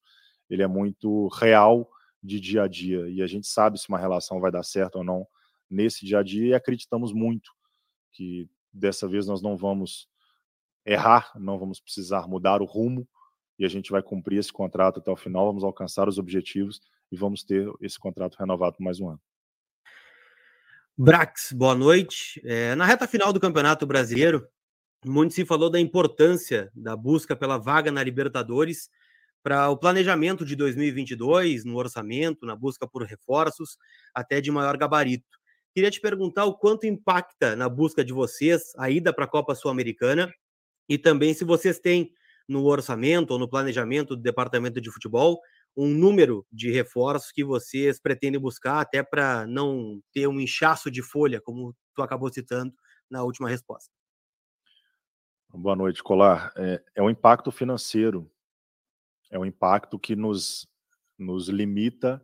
ele 0.50 0.62
é 0.62 0.66
muito 0.66 1.28
real 1.28 1.88
de 2.22 2.40
dia 2.40 2.64
a 2.64 2.68
dia. 2.68 3.08
E 3.08 3.22
a 3.22 3.26
gente 3.26 3.46
sabe 3.46 3.78
se 3.78 3.88
uma 3.88 3.98
relação 3.98 4.40
vai 4.40 4.50
dar 4.50 4.64
certo 4.64 4.96
ou 4.96 5.04
não 5.04 5.26
nesse 5.70 6.04
dia 6.04 6.18
a 6.18 6.22
dia 6.22 6.48
e 6.48 6.54
acreditamos 6.54 7.12
muito 7.12 7.50
que 8.12 8.48
dessa 8.72 9.08
vez 9.08 9.26
nós 9.26 9.42
não 9.42 9.56
vamos 9.56 10.08
errar, 10.84 11.32
não 11.36 11.58
vamos 11.58 11.80
precisar 11.80 12.26
mudar 12.26 12.62
o 12.62 12.64
rumo 12.64 13.06
e 13.58 13.64
a 13.64 13.68
gente 13.68 13.90
vai 13.90 14.02
cumprir 14.02 14.38
esse 14.38 14.52
contrato 14.52 15.00
até 15.00 15.10
o 15.10 15.16
final, 15.16 15.46
vamos 15.46 15.64
alcançar 15.64 16.08
os 16.08 16.18
objetivos 16.18 16.80
e 17.10 17.16
vamos 17.16 17.42
ter 17.42 17.70
esse 17.80 17.98
contrato 17.98 18.36
renovado 18.36 18.76
por 18.76 18.84
mais 18.84 19.00
um 19.00 19.10
ano. 19.10 19.20
Brax, 20.96 21.52
boa 21.52 21.74
noite. 21.74 22.40
É, 22.44 22.74
na 22.74 22.84
reta 22.84 23.06
final 23.06 23.32
do 23.32 23.40
Campeonato 23.40 23.86
Brasileiro, 23.86 24.48
muito 25.04 25.32
se 25.32 25.44
falou 25.44 25.70
da 25.70 25.78
importância 25.78 26.70
da 26.74 26.96
busca 26.96 27.36
pela 27.36 27.56
vaga 27.56 27.92
na 27.92 28.02
Libertadores 28.02 28.90
para 29.42 29.70
o 29.70 29.76
planejamento 29.76 30.44
de 30.44 30.56
2022, 30.56 31.64
no 31.64 31.76
orçamento, 31.76 32.44
na 32.44 32.56
busca 32.56 32.86
por 32.86 33.04
reforços, 33.04 33.78
até 34.12 34.40
de 34.40 34.50
maior 34.50 34.76
gabarito. 34.76 35.37
Queria 35.78 35.92
te 35.92 36.00
perguntar 36.00 36.44
o 36.44 36.58
quanto 36.58 36.88
impacta 36.88 37.54
na 37.54 37.68
busca 37.68 38.04
de 38.04 38.12
vocês 38.12 38.72
a 38.76 38.90
ida 38.90 39.12
para 39.12 39.26
a 39.26 39.28
Copa 39.28 39.54
Sul-Americana 39.54 40.28
e 40.88 40.98
também 40.98 41.32
se 41.32 41.44
vocês 41.44 41.78
têm 41.78 42.12
no 42.48 42.64
orçamento 42.64 43.30
ou 43.30 43.38
no 43.38 43.48
planejamento 43.48 44.16
do 44.16 44.20
departamento 44.20 44.80
de 44.80 44.90
futebol 44.90 45.40
um 45.76 45.86
número 45.86 46.44
de 46.50 46.68
reforços 46.72 47.30
que 47.30 47.44
vocês 47.44 48.00
pretendem 48.00 48.40
buscar 48.40 48.80
até 48.80 49.04
para 49.04 49.46
não 49.46 50.02
ter 50.12 50.26
um 50.26 50.40
inchaço 50.40 50.90
de 50.90 51.00
folha, 51.00 51.40
como 51.40 51.72
tu 51.94 52.02
acabou 52.02 52.28
citando 52.28 52.74
na 53.08 53.22
última 53.22 53.48
resposta. 53.48 53.88
Boa 55.48 55.76
noite, 55.76 56.02
Colar. 56.02 56.52
É, 56.56 56.82
é 56.96 57.02
um 57.04 57.08
impacto 57.08 57.52
financeiro, 57.52 58.28
é 59.30 59.38
um 59.38 59.46
impacto 59.46 59.96
que 59.96 60.16
nos, 60.16 60.68
nos 61.16 61.48
limita 61.48 62.20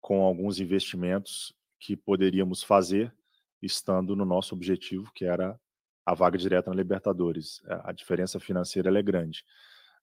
com 0.00 0.20
alguns 0.22 0.58
investimentos 0.58 1.56
que 1.78 1.96
poderíamos 1.96 2.62
fazer 2.62 3.14
estando 3.62 4.14
no 4.14 4.24
nosso 4.24 4.54
objetivo, 4.54 5.10
que 5.12 5.24
era 5.24 5.58
a 6.04 6.14
vaga 6.14 6.38
direta 6.38 6.70
na 6.70 6.76
Libertadores. 6.76 7.62
É, 7.66 7.80
a 7.84 7.92
diferença 7.92 8.40
financeira 8.40 8.96
é 8.96 9.02
grande. 9.02 9.44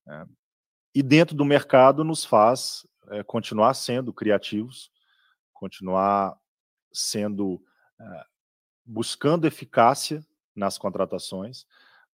É, 0.08 0.26
e 0.94 1.04
dentro 1.04 1.36
do 1.36 1.44
mercado 1.44 2.04
nos 2.04 2.24
faz 2.24 2.86
é, 3.10 3.24
continuar 3.24 3.74
sendo 3.74 4.14
criativos, 4.14 4.92
continuar 5.54 6.38
sendo 6.92 7.62
buscando 8.86 9.48
eficácia 9.48 10.26
nas 10.54 10.78
contratações, 10.78 11.66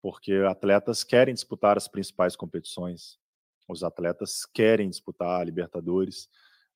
porque 0.02 0.34
atletas 0.48 1.04
querem 1.04 1.34
disputar 1.34 1.78
as 1.78 1.88
principais 1.88 2.36
competições, 2.36 3.20
os 3.68 3.84
atletas 3.84 4.46
querem 4.46 4.90
disputar 4.90 5.42
a 5.42 5.44
Libertadores, 5.44 6.30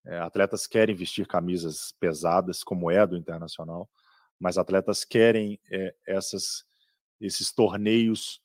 é, 0.05 0.17
atletas 0.19 0.65
querem 0.65 0.95
vestir 0.95 1.27
camisas 1.27 1.93
pesadas, 1.99 2.63
como 2.63 2.89
é 2.89 3.05
do 3.05 3.17
Internacional, 3.17 3.89
mas 4.39 4.57
atletas 4.57 5.03
querem 5.03 5.59
é, 5.69 5.95
essas, 6.05 6.65
esses 7.19 7.51
torneios 7.51 8.41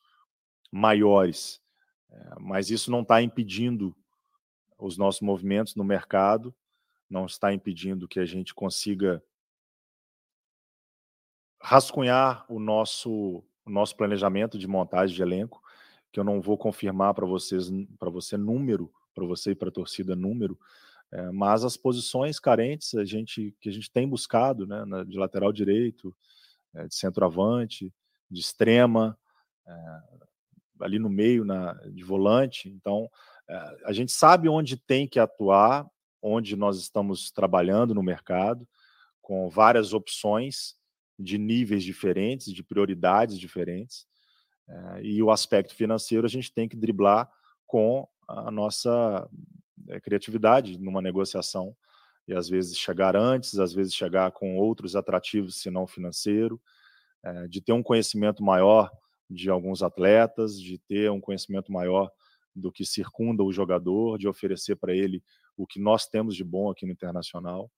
maiores. 0.71 1.61
É, 2.09 2.35
mas 2.39 2.69
isso 2.69 2.91
não 2.91 3.01
está 3.01 3.21
impedindo 3.21 3.95
os 4.77 4.97
nossos 4.97 5.21
movimentos 5.21 5.75
no 5.75 5.83
mercado, 5.83 6.53
não 7.09 7.25
está 7.25 7.51
impedindo 7.53 8.07
que 8.07 8.19
a 8.19 8.25
gente 8.25 8.53
consiga 8.53 9.23
rascunhar 11.59 12.45
o 12.47 12.59
nosso, 12.59 13.43
o 13.65 13.69
nosso 13.69 13.95
planejamento 13.95 14.57
de 14.59 14.67
montagem 14.67 15.15
de 15.15 15.21
elenco, 15.21 15.61
que 16.11 16.19
eu 16.19 16.23
não 16.23 16.39
vou 16.39 16.57
confirmar 16.57 17.13
para 17.13 17.25
vocês, 17.25 17.69
para 17.97 18.09
você 18.09 18.37
número, 18.37 18.93
para 19.15 19.25
você 19.25 19.51
e 19.51 19.55
para 19.55 19.69
a 19.69 19.71
torcida 19.71 20.15
número, 20.15 20.59
é, 21.11 21.31
mas 21.31 21.63
as 21.63 21.77
posições 21.77 22.39
carentes 22.39 22.93
a 22.95 23.05
gente, 23.05 23.55
que 23.61 23.69
a 23.69 23.71
gente 23.71 23.91
tem 23.91 24.07
buscado, 24.07 24.67
né, 24.67 24.83
na, 24.85 25.03
de 25.03 25.17
lateral 25.17 25.53
direito, 25.53 26.15
é, 26.75 26.87
de 26.87 26.95
centroavante, 26.95 27.93
de 28.29 28.41
extrema, 28.41 29.17
é, 29.65 30.01
ali 30.81 30.99
no 30.99 31.09
meio, 31.09 31.45
na, 31.45 31.73
de 31.91 32.03
volante. 32.03 32.69
Então, 32.69 33.09
a 33.85 33.93
gente 33.93 34.11
sabe 34.11 34.49
onde 34.49 34.75
tem 34.75 35.07
que 35.07 35.19
atuar, 35.19 35.89
onde 36.21 36.57
nós 36.57 36.77
estamos 36.77 37.31
trabalhando 37.31 37.95
no 37.95 38.03
mercado, 38.03 38.67
com 39.21 39.49
várias 39.49 39.93
opções 39.93 40.75
de 41.17 41.37
níveis 41.37 41.81
diferentes, 41.81 42.53
de 42.53 42.61
prioridades 42.61 43.39
diferentes. 43.39 44.05
e 45.01 45.23
o 45.23 45.31
aspecto 45.31 45.73
financeiro 45.73 46.25
a 46.25 46.29
gente 46.29 46.53
tem 46.53 46.67
que 46.67 46.75
driblar 46.75 47.31
com 47.65 48.05
a 48.27 48.51
nossa 48.51 49.29
é, 49.87 49.99
criatividade 49.99 50.77
numa 50.77 51.01
negociação 51.01 51.75
e 52.27 52.33
às 52.33 52.49
vezes 52.49 52.77
chegar 52.77 53.15
antes, 53.15 53.57
às 53.57 53.73
vezes 53.73 53.93
chegar 53.93 54.31
com 54.31 54.57
outros 54.57 54.95
atrativos, 54.95 55.61
se 55.61 55.69
não 55.69 55.87
financeiro, 55.87 56.61
é, 57.23 57.47
de 57.47 57.61
ter 57.61 57.71
um 57.71 57.83
conhecimento 57.83 58.43
maior 58.43 58.91
de 59.29 59.49
alguns 59.49 59.81
atletas, 59.81 60.59
de 60.59 60.77
ter 60.77 61.09
um 61.11 61.21
conhecimento 61.21 61.71
maior 61.71 62.11
do 62.55 62.71
que 62.71 62.85
circunda 62.85 63.43
o 63.43 63.51
jogador, 63.51 64.17
de 64.17 64.27
oferecer 64.27 64.75
para 64.75 64.93
ele 64.93 65.23
o 65.55 65.65
que 65.65 65.79
nós 65.79 66.07
temos 66.07 66.35
de 66.35 66.43
bom 66.43 66.69
aqui 66.69 66.85
no 66.85 66.91
Internacional, 66.91 67.71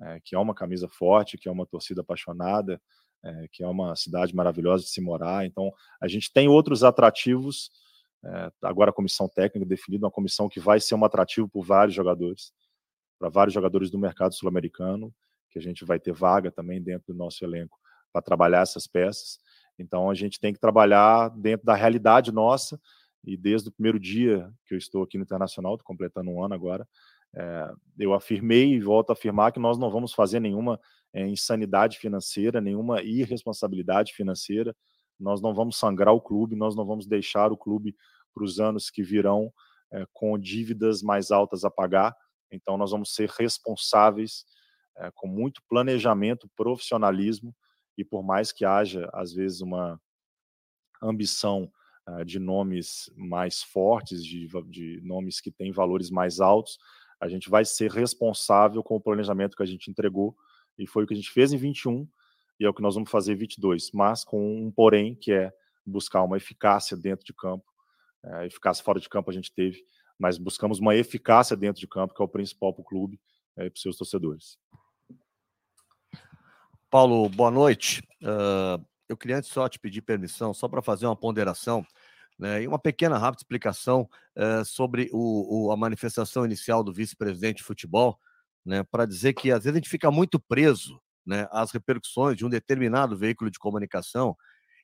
é, 0.00 0.20
que 0.22 0.34
é 0.34 0.38
uma 0.38 0.54
camisa 0.54 0.88
forte, 0.88 1.38
que 1.38 1.48
é 1.48 1.52
uma 1.52 1.66
torcida 1.66 2.02
apaixonada, 2.02 2.80
é, 3.24 3.48
que 3.50 3.62
é 3.62 3.66
uma 3.66 3.96
cidade 3.96 4.34
maravilhosa 4.34 4.84
de 4.84 4.90
se 4.90 5.00
morar. 5.00 5.46
Então, 5.46 5.72
a 6.00 6.06
gente 6.06 6.32
tem 6.32 6.48
outros 6.48 6.84
atrativos 6.84 7.70
é, 8.26 8.50
agora 8.62 8.90
a 8.90 8.94
comissão 8.94 9.28
técnica 9.28 9.66
definida, 9.66 10.04
uma 10.04 10.10
comissão 10.10 10.48
que 10.48 10.58
vai 10.58 10.80
ser 10.80 10.94
um 10.94 11.04
atrativo 11.04 11.48
por 11.48 11.64
vários 11.64 11.94
jogadores, 11.94 12.52
para 13.18 13.28
vários 13.28 13.54
jogadores 13.54 13.90
do 13.90 13.98
mercado 13.98 14.34
sul-americano, 14.34 15.14
que 15.50 15.58
a 15.58 15.62
gente 15.62 15.84
vai 15.84 16.00
ter 16.00 16.12
vaga 16.12 16.50
também 16.50 16.82
dentro 16.82 17.12
do 17.12 17.16
nosso 17.16 17.44
elenco 17.44 17.78
para 18.12 18.20
trabalhar 18.20 18.62
essas 18.62 18.86
peças. 18.86 19.38
Então 19.78 20.10
a 20.10 20.14
gente 20.14 20.40
tem 20.40 20.52
que 20.52 20.58
trabalhar 20.58 21.28
dentro 21.30 21.64
da 21.64 21.74
realidade 21.74 22.32
nossa 22.32 22.80
e 23.24 23.36
desde 23.36 23.68
o 23.68 23.72
primeiro 23.72 23.98
dia 23.98 24.50
que 24.66 24.74
eu 24.74 24.78
estou 24.78 25.02
aqui 25.02 25.16
no 25.18 25.24
Internacional, 25.24 25.74
estou 25.74 25.86
completando 25.86 26.30
um 26.30 26.42
ano 26.42 26.54
agora, 26.54 26.86
é, 27.34 27.72
eu 27.98 28.12
afirmei 28.12 28.74
e 28.74 28.80
volto 28.80 29.10
a 29.10 29.12
afirmar 29.12 29.52
que 29.52 29.60
nós 29.60 29.78
não 29.78 29.90
vamos 29.90 30.12
fazer 30.12 30.40
nenhuma 30.40 30.80
é, 31.12 31.26
insanidade 31.26 31.98
financeira, 31.98 32.60
nenhuma 32.60 33.02
irresponsabilidade 33.02 34.14
financeira, 34.14 34.74
nós 35.18 35.40
não 35.40 35.54
vamos 35.54 35.78
sangrar 35.78 36.12
o 36.14 36.20
clube, 36.20 36.56
nós 36.56 36.74
não 36.74 36.84
vamos 36.84 37.06
deixar 37.06 37.52
o 37.52 37.56
clube 37.56 37.94
para 38.36 38.44
os 38.44 38.60
anos 38.60 38.90
que 38.90 39.02
virão 39.02 39.50
é, 39.90 40.06
com 40.12 40.38
dívidas 40.38 41.02
mais 41.02 41.30
altas 41.30 41.64
a 41.64 41.70
pagar. 41.70 42.14
Então, 42.52 42.76
nós 42.76 42.90
vamos 42.90 43.14
ser 43.14 43.30
responsáveis, 43.30 44.44
é, 44.98 45.10
com 45.14 45.26
muito 45.26 45.62
planejamento, 45.66 46.50
profissionalismo 46.54 47.56
e 47.96 48.04
por 48.04 48.22
mais 48.22 48.52
que 48.52 48.64
haja, 48.64 49.08
às 49.12 49.32
vezes, 49.32 49.62
uma 49.62 49.98
ambição 51.02 51.72
uh, 52.08 52.24
de 52.24 52.38
nomes 52.38 53.10
mais 53.16 53.62
fortes, 53.62 54.22
de, 54.24 54.46
de 54.68 55.00
nomes 55.02 55.40
que 55.40 55.50
têm 55.50 55.72
valores 55.72 56.10
mais 56.10 56.40
altos, 56.40 56.78
a 57.18 57.28
gente 57.28 57.48
vai 57.48 57.64
ser 57.64 57.90
responsável 57.90 58.82
com 58.82 58.96
o 58.96 59.00
planejamento 59.00 59.56
que 59.56 59.62
a 59.62 59.66
gente 59.66 59.90
entregou, 59.90 60.36
e 60.78 60.86
foi 60.86 61.04
o 61.04 61.06
que 61.06 61.14
a 61.14 61.16
gente 61.16 61.30
fez 61.30 61.52
em 61.52 61.56
21, 61.56 62.06
e 62.60 62.64
é 62.66 62.68
o 62.68 62.74
que 62.74 62.82
nós 62.82 62.94
vamos 62.94 63.10
fazer 63.10 63.32
em 63.32 63.36
22, 63.36 63.90
mas 63.92 64.24
com 64.24 64.66
um 64.66 64.70
porém, 64.70 65.14
que 65.14 65.32
é 65.32 65.50
buscar 65.84 66.22
uma 66.22 66.36
eficácia 66.36 66.96
dentro 66.96 67.24
de 67.24 67.32
campo. 67.32 67.64
É, 68.26 68.46
eficácia 68.46 68.84
fora 68.84 68.98
de 68.98 69.08
campo 69.08 69.30
a 69.30 69.34
gente 69.34 69.52
teve, 69.52 69.84
mas 70.18 70.36
buscamos 70.36 70.80
uma 70.80 70.94
eficácia 70.96 71.56
dentro 71.56 71.80
de 71.80 71.86
campo, 71.86 72.14
que 72.14 72.20
é 72.20 72.24
o 72.24 72.28
principal 72.28 72.72
para 72.72 72.82
o 72.82 72.84
clube 72.84 73.20
é, 73.56 73.66
e 73.66 73.70
para 73.70 73.76
os 73.76 73.82
seus 73.82 73.96
torcedores. 73.96 74.58
Paulo, 76.90 77.28
boa 77.28 77.50
noite. 77.50 78.02
Uh, 78.22 78.84
eu 79.08 79.16
queria 79.16 79.38
antes 79.38 79.50
só 79.50 79.68
te 79.68 79.78
pedir 79.78 80.02
permissão, 80.02 80.52
só 80.52 80.68
para 80.68 80.82
fazer 80.82 81.06
uma 81.06 81.16
ponderação 81.16 81.86
né, 82.38 82.62
e 82.62 82.66
uma 82.68 82.78
pequena 82.78 83.18
rápida 83.18 83.40
explicação 83.40 84.08
uh, 84.36 84.64
sobre 84.64 85.08
o, 85.12 85.66
o, 85.66 85.72
a 85.72 85.76
manifestação 85.76 86.44
inicial 86.44 86.82
do 86.82 86.92
vice-presidente 86.92 87.58
de 87.58 87.64
futebol, 87.64 88.18
né, 88.64 88.82
para 88.84 89.06
dizer 89.06 89.32
que 89.34 89.50
às 89.50 89.64
vezes 89.64 89.74
a 89.74 89.78
gente 89.78 89.88
fica 89.88 90.10
muito 90.10 90.40
preso 90.40 91.00
né, 91.24 91.48
às 91.50 91.70
repercussões 91.70 92.36
de 92.36 92.44
um 92.44 92.48
determinado 92.48 93.16
veículo 93.16 93.50
de 93.50 93.58
comunicação, 93.58 94.36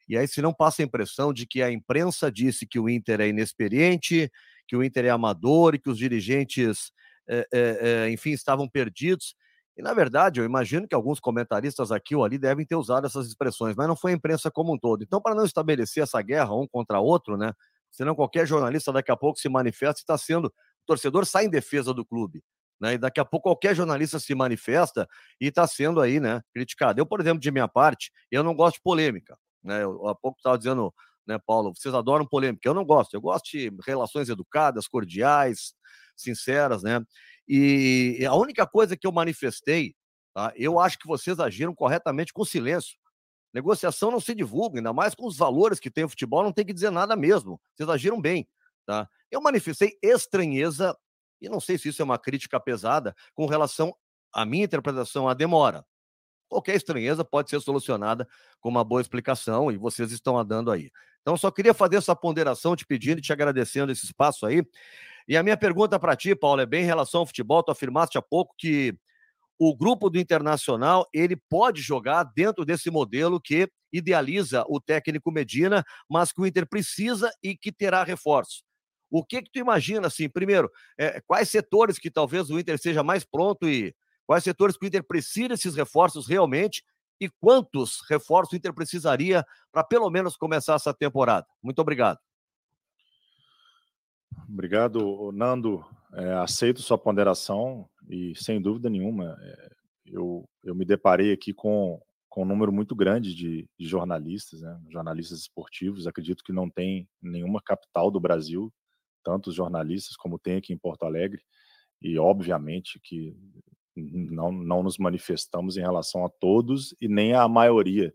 e 0.09 0.17
aí 0.17 0.27
se 0.27 0.43
não 0.43 0.53
passa 0.53 0.83
a 0.83 0.85
impressão 0.85 1.33
de 1.33 1.47
que 1.47 1.63
a 1.63 1.71
imprensa 1.71 2.31
disse 2.31 2.67
que 2.67 2.79
o 2.79 2.89
Inter 2.89 3.21
é 3.21 3.29
inexperiente, 3.29 4.31
que 4.67 4.77
o 4.77 4.83
Inter 4.83 5.07
é 5.07 5.11
amador 5.11 5.75
e 5.75 5.79
que 5.79 5.91
os 5.91 5.99
dirigentes, 5.99 6.91
é, 7.29 7.47
é, 7.53 8.11
enfim, 8.11 8.31
estavam 8.31 8.69
perdidos. 8.69 9.35
E, 9.77 9.83
na 9.83 9.95
verdade, 9.95 10.41
eu 10.41 10.45
imagino 10.45 10.87
que 10.87 10.95
alguns 10.95 11.19
comentaristas 11.19 11.91
aqui 11.91 12.15
ou 12.15 12.25
ali 12.25 12.39
devem 12.39 12.65
ter 12.67 12.77
usado 12.77 13.07
essas 13.07 13.27
expressões, 13.27 13.75
mas 13.75 13.89
não 13.89 13.97
foi 13.97 14.13
a 14.13 14.15
imprensa 14.15 14.51
como 14.51 14.75
um 14.75 14.79
todo. 14.79 15.03
Então, 15.03 15.21
para 15.21 15.35
não 15.35 15.45
estabelecer 15.45 16.03
essa 16.03 16.21
guerra 16.21 16.55
um 16.55 16.67
contra 16.67 17.01
outro, 17.01 17.37
né? 17.37 17.53
Senão 17.91 18.15
qualquer 18.15 18.47
jornalista 18.47 18.93
daqui 18.93 19.11
a 19.11 19.17
pouco 19.17 19.39
se 19.39 19.49
manifesta 19.49 20.01
e 20.01 20.03
está 20.03 20.17
sendo. 20.19 20.47
O 20.47 20.53
torcedor 20.87 21.27
sai 21.27 21.47
em 21.47 21.51
defesa 21.51 21.95
do 21.95 22.05
clube. 22.05 22.43
Né? 22.81 22.95
E 22.95 22.99
daqui 22.99 23.21
a 23.21 23.25
pouco 23.25 23.49
qualquer 23.49 23.77
jornalista 23.77 24.19
se 24.19 24.35
manifesta 24.35 25.07
e 25.41 25.47
está 25.47 25.67
sendo 25.67 26.01
aí, 26.01 26.19
né, 26.19 26.43
criticado. 26.53 27.01
Eu, 27.01 27.07
por 27.07 27.21
exemplo, 27.21 27.39
de 27.39 27.51
minha 27.51 27.69
parte, 27.69 28.11
eu 28.31 28.43
não 28.43 28.55
gosto 28.55 28.77
de 28.77 28.83
polêmica. 28.83 29.39
Né? 29.63 29.83
Eu, 29.83 30.09
há 30.09 30.15
pouco 30.15 30.39
estava 30.39 30.59
dizendo, 30.59 30.93
né, 31.27 31.39
Paulo, 31.47 31.75
vocês 31.75 31.95
adoram 31.95 32.27
polêmica. 32.27 32.69
Eu 32.69 32.75
não 32.75 32.85
gosto. 32.85 33.15
Eu 33.15 33.21
gosto 33.21 33.51
de 33.51 33.71
relações 33.87 34.29
educadas, 34.29 34.89
cordiais, 34.89 35.75
sinceras, 36.17 36.83
né? 36.83 37.01
E 37.49 38.25
a 38.27 38.35
única 38.35 38.67
coisa 38.67 38.97
que 38.97 39.07
eu 39.07 39.13
manifestei, 39.13 39.95
tá? 40.35 40.53
eu 40.57 40.79
acho 40.79 40.99
que 40.99 41.07
vocês 41.07 41.39
agiram 41.41 41.75
corretamente 41.75 42.33
com 42.33 42.45
silêncio. 42.45 42.97
Negociação 43.53 44.11
não 44.11 44.21
se 44.21 44.35
divulga, 44.35 44.79
ainda 44.79 44.93
mais 44.93 45.15
com 45.15 45.27
os 45.27 45.37
valores 45.37 45.79
que 45.79 45.91
tem 45.91 46.05
o 46.05 46.09
futebol, 46.09 46.43
não 46.43 46.53
tem 46.53 46.65
que 46.65 46.73
dizer 46.73 46.91
nada 46.91 47.15
mesmo. 47.15 47.61
Vocês 47.75 47.89
agiram 47.89 48.21
bem, 48.21 48.49
tá? 48.87 49.09
Eu 49.31 49.43
manifestei 49.43 49.99
estranheza, 50.03 50.97
e 51.41 51.49
não 51.49 51.61
sei 51.61 51.77
se 51.77 51.89
isso 51.89 52.01
é 52.01 52.05
uma 52.05 52.19
crítica 52.19 52.59
pesada, 52.59 53.15
com 53.35 53.45
relação 53.47 53.95
à 54.33 54.47
minha 54.47 54.65
interpretação, 54.65 55.29
à 55.29 55.35
demora. 55.35 55.85
Qualquer 56.53 56.77
estranheza 56.77 57.25
pode 57.25 57.49
ser 57.49 57.59
solucionada 57.63 58.29
com 58.61 58.69
uma 58.69 58.85
boa 58.85 59.01
explicação, 59.01 59.73
e 59.73 59.79
vocês 59.79 60.13
estão 60.13 60.45
dando 60.45 60.71
aí. 60.71 60.91
Então, 61.23 61.35
só 61.35 61.51
queria 61.51 61.73
fazer 61.73 61.97
essa 61.97 62.15
ponderação, 62.15 62.77
te 62.77 62.85
pedindo 62.85 63.21
e 63.21 63.23
te 63.23 63.33
agradecendo 63.33 63.91
esse 63.91 64.05
espaço 64.05 64.45
aí. 64.45 64.63
E 65.27 65.35
a 65.35 65.43
minha 65.43 65.57
pergunta 65.57 65.99
para 65.99 66.15
ti, 66.15 66.35
Paulo, 66.35 66.61
é 66.61 66.67
bem 66.67 66.83
em 66.83 66.87
relação 66.87 67.21
ao 67.21 67.27
futebol. 67.27 67.63
Tu 67.63 67.71
afirmaste 67.71 68.19
há 68.19 68.23
pouco 68.23 68.55
que 68.59 68.95
o 69.59 69.75
grupo 69.75 70.11
do 70.11 70.19
Internacional 70.19 71.09
ele 71.11 71.37
pode 71.37 71.81
jogar 71.81 72.23
dentro 72.23 72.67
desse 72.67 72.91
modelo 72.91 73.41
que 73.41 73.67
idealiza 73.91 74.63
o 74.69 74.79
técnico 74.79 75.33
Medina, 75.33 75.83
mas 76.07 76.33
que 76.33 76.41
o 76.43 76.47
Inter 76.47 76.69
precisa 76.69 77.33
e 77.43 77.57
que 77.57 77.73
terá 77.73 78.05
reforço. 78.05 78.63
O 79.11 79.25
que 79.25 79.41
que 79.41 79.51
tu 79.51 79.59
imagina, 79.59 80.09
assim, 80.09 80.29
primeiro, 80.29 80.71
é, 80.99 81.19
quais 81.27 81.49
setores 81.49 81.99
que 81.99 82.11
talvez 82.11 82.51
o 82.51 82.59
Inter 82.59 82.79
seja 82.79 83.03
mais 83.03 83.25
pronto 83.25 83.67
e 83.67 83.95
quais 84.27 84.45
setores 84.45 84.77
que 84.77 84.85
o 84.85 84.89
Inter 84.89 85.05
precisa 85.05 85.51
desses 85.51 85.75
reforços 85.75 86.27
realmente 86.27 86.83
e 87.21 87.29
quantos 87.29 88.01
reforços 88.09 88.53
o 88.53 88.57
Inter 88.57 88.75
precisaria 88.75 89.45
para 89.71 89.85
pelo 89.85 90.11
menos 90.11 90.37
começar 90.37 90.75
essa 90.75 90.93
temporada? 90.93 91.47
Muito 91.63 91.79
obrigado. 91.81 92.19
Obrigado, 94.49 95.31
Nando. 95.33 95.85
É, 96.15 96.35
aceito 96.35 96.83
sua 96.83 96.99
ponderação 96.99 97.89
e, 98.09 98.35
sem 98.35 98.61
dúvida 98.61 98.91
nenhuma, 98.91 99.37
é, 99.41 99.71
eu, 100.05 100.47
eu 100.63 100.75
me 100.75 100.85
deparei 100.85 101.33
aqui 101.33 101.55
com, 101.55 101.99
com 102.29 102.43
um 102.43 102.47
número 102.47 102.71
muito 102.71 102.95
grande 102.95 103.35
de, 103.35 103.67
de 103.79 103.87
jornalistas, 103.87 104.61
né? 104.61 104.79
jornalistas 104.91 105.41
esportivos. 105.41 106.07
Acredito 106.07 106.45
que 106.45 106.53
não 106.53 106.69
tem 106.69 107.09
nenhuma 107.21 107.63
capital 107.63 108.11
do 108.11 108.21
Brasil 108.21 108.71
tantos 109.23 109.55
jornalistas 109.55 110.17
como 110.17 110.39
tem 110.39 110.57
aqui 110.57 110.73
em 110.73 110.79
Porto 110.79 111.05
Alegre. 111.05 111.43
E, 112.01 112.19
obviamente, 112.19 113.01
que 113.03 113.37
não, 113.97 114.51
não 114.53 114.83
nos 114.83 114.99
manifestamos 114.99 115.77
em 115.77 115.81
relação 115.81 116.25
a 116.25 116.29
todos 116.29 116.95
e 117.01 117.09
nem 117.09 117.35
a 117.35 117.49
maioria. 117.49 118.15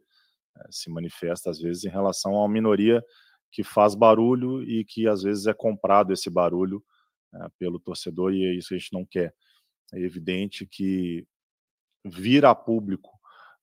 É, 0.57 0.67
se 0.71 0.89
manifesta, 0.89 1.49
às 1.49 1.59
vezes, 1.59 1.83
em 1.83 1.89
relação 1.89 2.35
a 2.35 2.39
uma 2.39 2.49
minoria 2.49 3.03
que 3.51 3.63
faz 3.63 3.95
barulho 3.95 4.63
e 4.63 4.83
que 4.83 5.07
às 5.07 5.23
vezes 5.23 5.47
é 5.47 5.53
comprado 5.53 6.11
esse 6.11 6.29
barulho 6.29 6.83
é, 7.33 7.47
pelo 7.59 7.79
torcedor 7.79 8.33
e 8.33 8.45
é 8.45 8.53
isso 8.53 8.69
que 8.69 8.75
a 8.75 8.77
gente 8.77 8.93
não 8.93 9.05
quer. 9.05 9.33
É 9.93 9.99
evidente 9.99 10.65
que 10.65 11.25
vir 12.03 12.45
a 12.45 12.53
público 12.53 13.09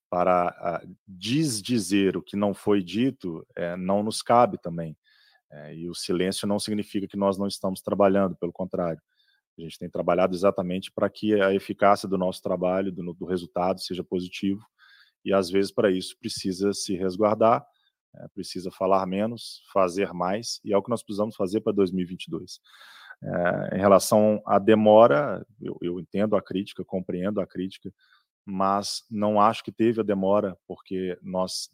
para 0.09 0.83
desdizer 1.07 2.17
o 2.17 2.23
que 2.23 2.37
não 2.37 2.55
foi 2.55 2.83
dito 2.83 3.45
é, 3.57 3.77
não 3.77 4.03
nos 4.03 4.23
cabe 4.23 4.59
também. 4.59 4.97
É, 5.51 5.75
e 5.75 5.89
o 5.89 5.95
silêncio 5.95 6.47
não 6.47 6.59
significa 6.59 7.07
que 7.07 7.17
nós 7.17 7.37
não 7.37 7.47
estamos 7.47 7.81
trabalhando, 7.81 8.37
pelo 8.37 8.53
contrário. 8.53 9.01
A 9.59 9.63
gente 9.63 9.79
tem 9.79 9.89
trabalhado 9.89 10.35
exatamente 10.35 10.91
para 10.91 11.09
que 11.09 11.41
a 11.41 11.55
eficácia 11.55 12.09
do 12.09 12.19
nosso 12.19 12.43
trabalho, 12.43 12.91
do, 12.91 13.15
do 13.15 13.25
resultado, 13.25 13.81
seja 13.81 14.03
positivo. 14.03 14.61
E 15.25 15.33
às 15.33 15.51
vezes, 15.51 15.71
para 15.71 15.91
isso, 15.91 16.17
precisa 16.19 16.73
se 16.73 16.97
resguardar 16.97 17.65
é, 18.17 18.29
precisa 18.29 18.71
falar 18.71 19.05
menos, 19.07 19.63
fazer 19.73 20.13
mais, 20.13 20.61
e 20.65 20.73
é 20.73 20.77
o 20.77 20.83
que 20.83 20.91
nós 20.91 21.03
precisamos 21.03 21.35
fazer 21.35 21.61
para 21.61 21.73
2022. 21.73 22.61
É, 23.23 23.77
em 23.77 23.81
relação 23.81 24.41
à 24.47 24.59
demora, 24.59 25.45
eu, 25.61 25.77
eu, 25.81 26.01
entendo 26.01 26.37
a 26.37 26.43
crítica, 26.43 26.85
compreendo 26.85 27.41
a 27.41 27.47
crítica, 27.47 27.93
mas 28.45 29.03
não 29.11 29.41
acho 29.41 29.65
que 29.65 29.73
teve 29.73 30.01
a 30.01 30.05
demora, 30.05 30.57
porque 30.67 31.19
nós 31.23 31.71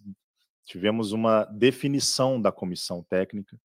tivemos 0.65 1.13
uma 1.13 1.45
definição 1.45 2.41
da 2.41 2.53
comissão 2.53 3.03
técnica, 3.03 3.61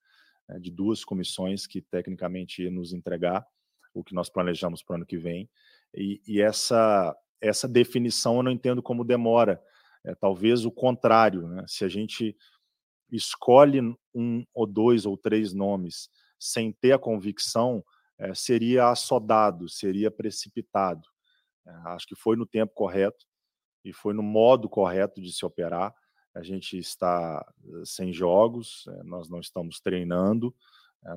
é, 0.49 0.59
de 0.59 0.71
duas 0.71 1.05
comissões 1.05 1.65
que 1.65 1.81
tecnicamente 1.81 2.63
ia 2.63 2.71
nos 2.71 2.93
entregar 2.93 3.45
o 3.95 4.03
que 4.03 4.13
nós 4.13 4.29
planejamos 4.29 4.83
para 4.83 4.93
o 4.93 4.95
ano 4.97 5.05
que 5.05 5.17
vem, 5.17 5.49
e, 5.93 6.21
e 6.27 6.41
essa, 6.41 7.15
essa 7.41 7.67
definição 7.67 8.37
eu 8.37 8.43
não 8.43 8.51
entendo 8.51 8.83
como 8.83 9.03
demora, 9.03 9.61
é, 10.03 10.13
talvez 10.13 10.65
o 10.65 10.71
contrário, 10.71 11.47
né? 11.47 11.63
se 11.67 11.83
a 11.83 11.87
gente 11.87 12.35
escolhe 13.11 13.79
um 14.13 14.45
ou 14.53 14.67
dois 14.67 15.05
ou 15.05 15.17
três 15.17 15.53
nomes 15.53 16.09
sem 16.37 16.71
ter 16.71 16.91
a 16.91 16.99
convicção, 16.99 17.83
é, 18.19 18.33
seria 18.33 18.89
assodado, 18.89 19.69
seria 19.69 20.11
precipitado. 20.11 21.07
É, 21.65 21.71
acho 21.89 22.05
que 22.07 22.15
foi 22.15 22.35
no 22.35 22.45
tempo 22.45 22.73
correto 22.73 23.25
e 23.83 23.93
foi 23.93 24.13
no 24.13 24.23
modo 24.23 24.67
correto 24.67 25.21
de 25.21 25.31
se 25.31 25.45
operar. 25.45 25.93
A 26.33 26.43
gente 26.43 26.77
está 26.77 27.45
eh, 27.63 27.85
sem 27.85 28.11
jogos, 28.11 28.85
é, 28.89 29.03
nós 29.03 29.29
não 29.29 29.39
estamos 29.39 29.79
treinando, 29.79 30.53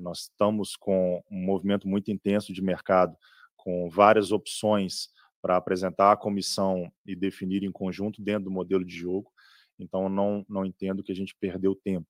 nós 0.01 0.23
estamos 0.23 0.77
com 0.77 1.23
um 1.31 1.45
movimento 1.45 1.89
muito 1.89 2.11
intenso 2.11 2.53
de 2.53 2.63
mercado, 2.63 3.17
com 3.57 3.89
várias 3.89 4.33
opções 4.33 5.09
para 5.41 5.57
apresentar 5.57 6.13
à 6.13 6.17
comissão 6.17 6.91
e 7.07 7.15
definir 7.15 7.63
em 7.63 7.73
conjunto 7.73 8.23
dentro 8.23 8.45
do 8.45 8.51
modelo 8.51 8.85
de 8.85 8.97
jogo. 8.97 9.31
Então, 9.79 10.09
não, 10.09 10.45
não 10.49 10.65
entendo 10.65 11.03
que 11.03 11.13
a 11.13 11.15
gente 11.15 11.37
perdeu 11.39 11.75
tempo. 11.75 12.09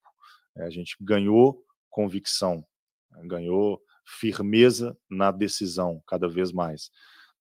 É, 0.57 0.65
a 0.65 0.71
gente 0.71 0.97
ganhou 1.01 1.63
convicção, 1.91 2.65
ganhou 3.25 3.81
firmeza 4.05 4.97
na 5.11 5.31
decisão, 5.31 6.03
cada 6.07 6.29
vez 6.29 6.51
mais. 6.51 6.91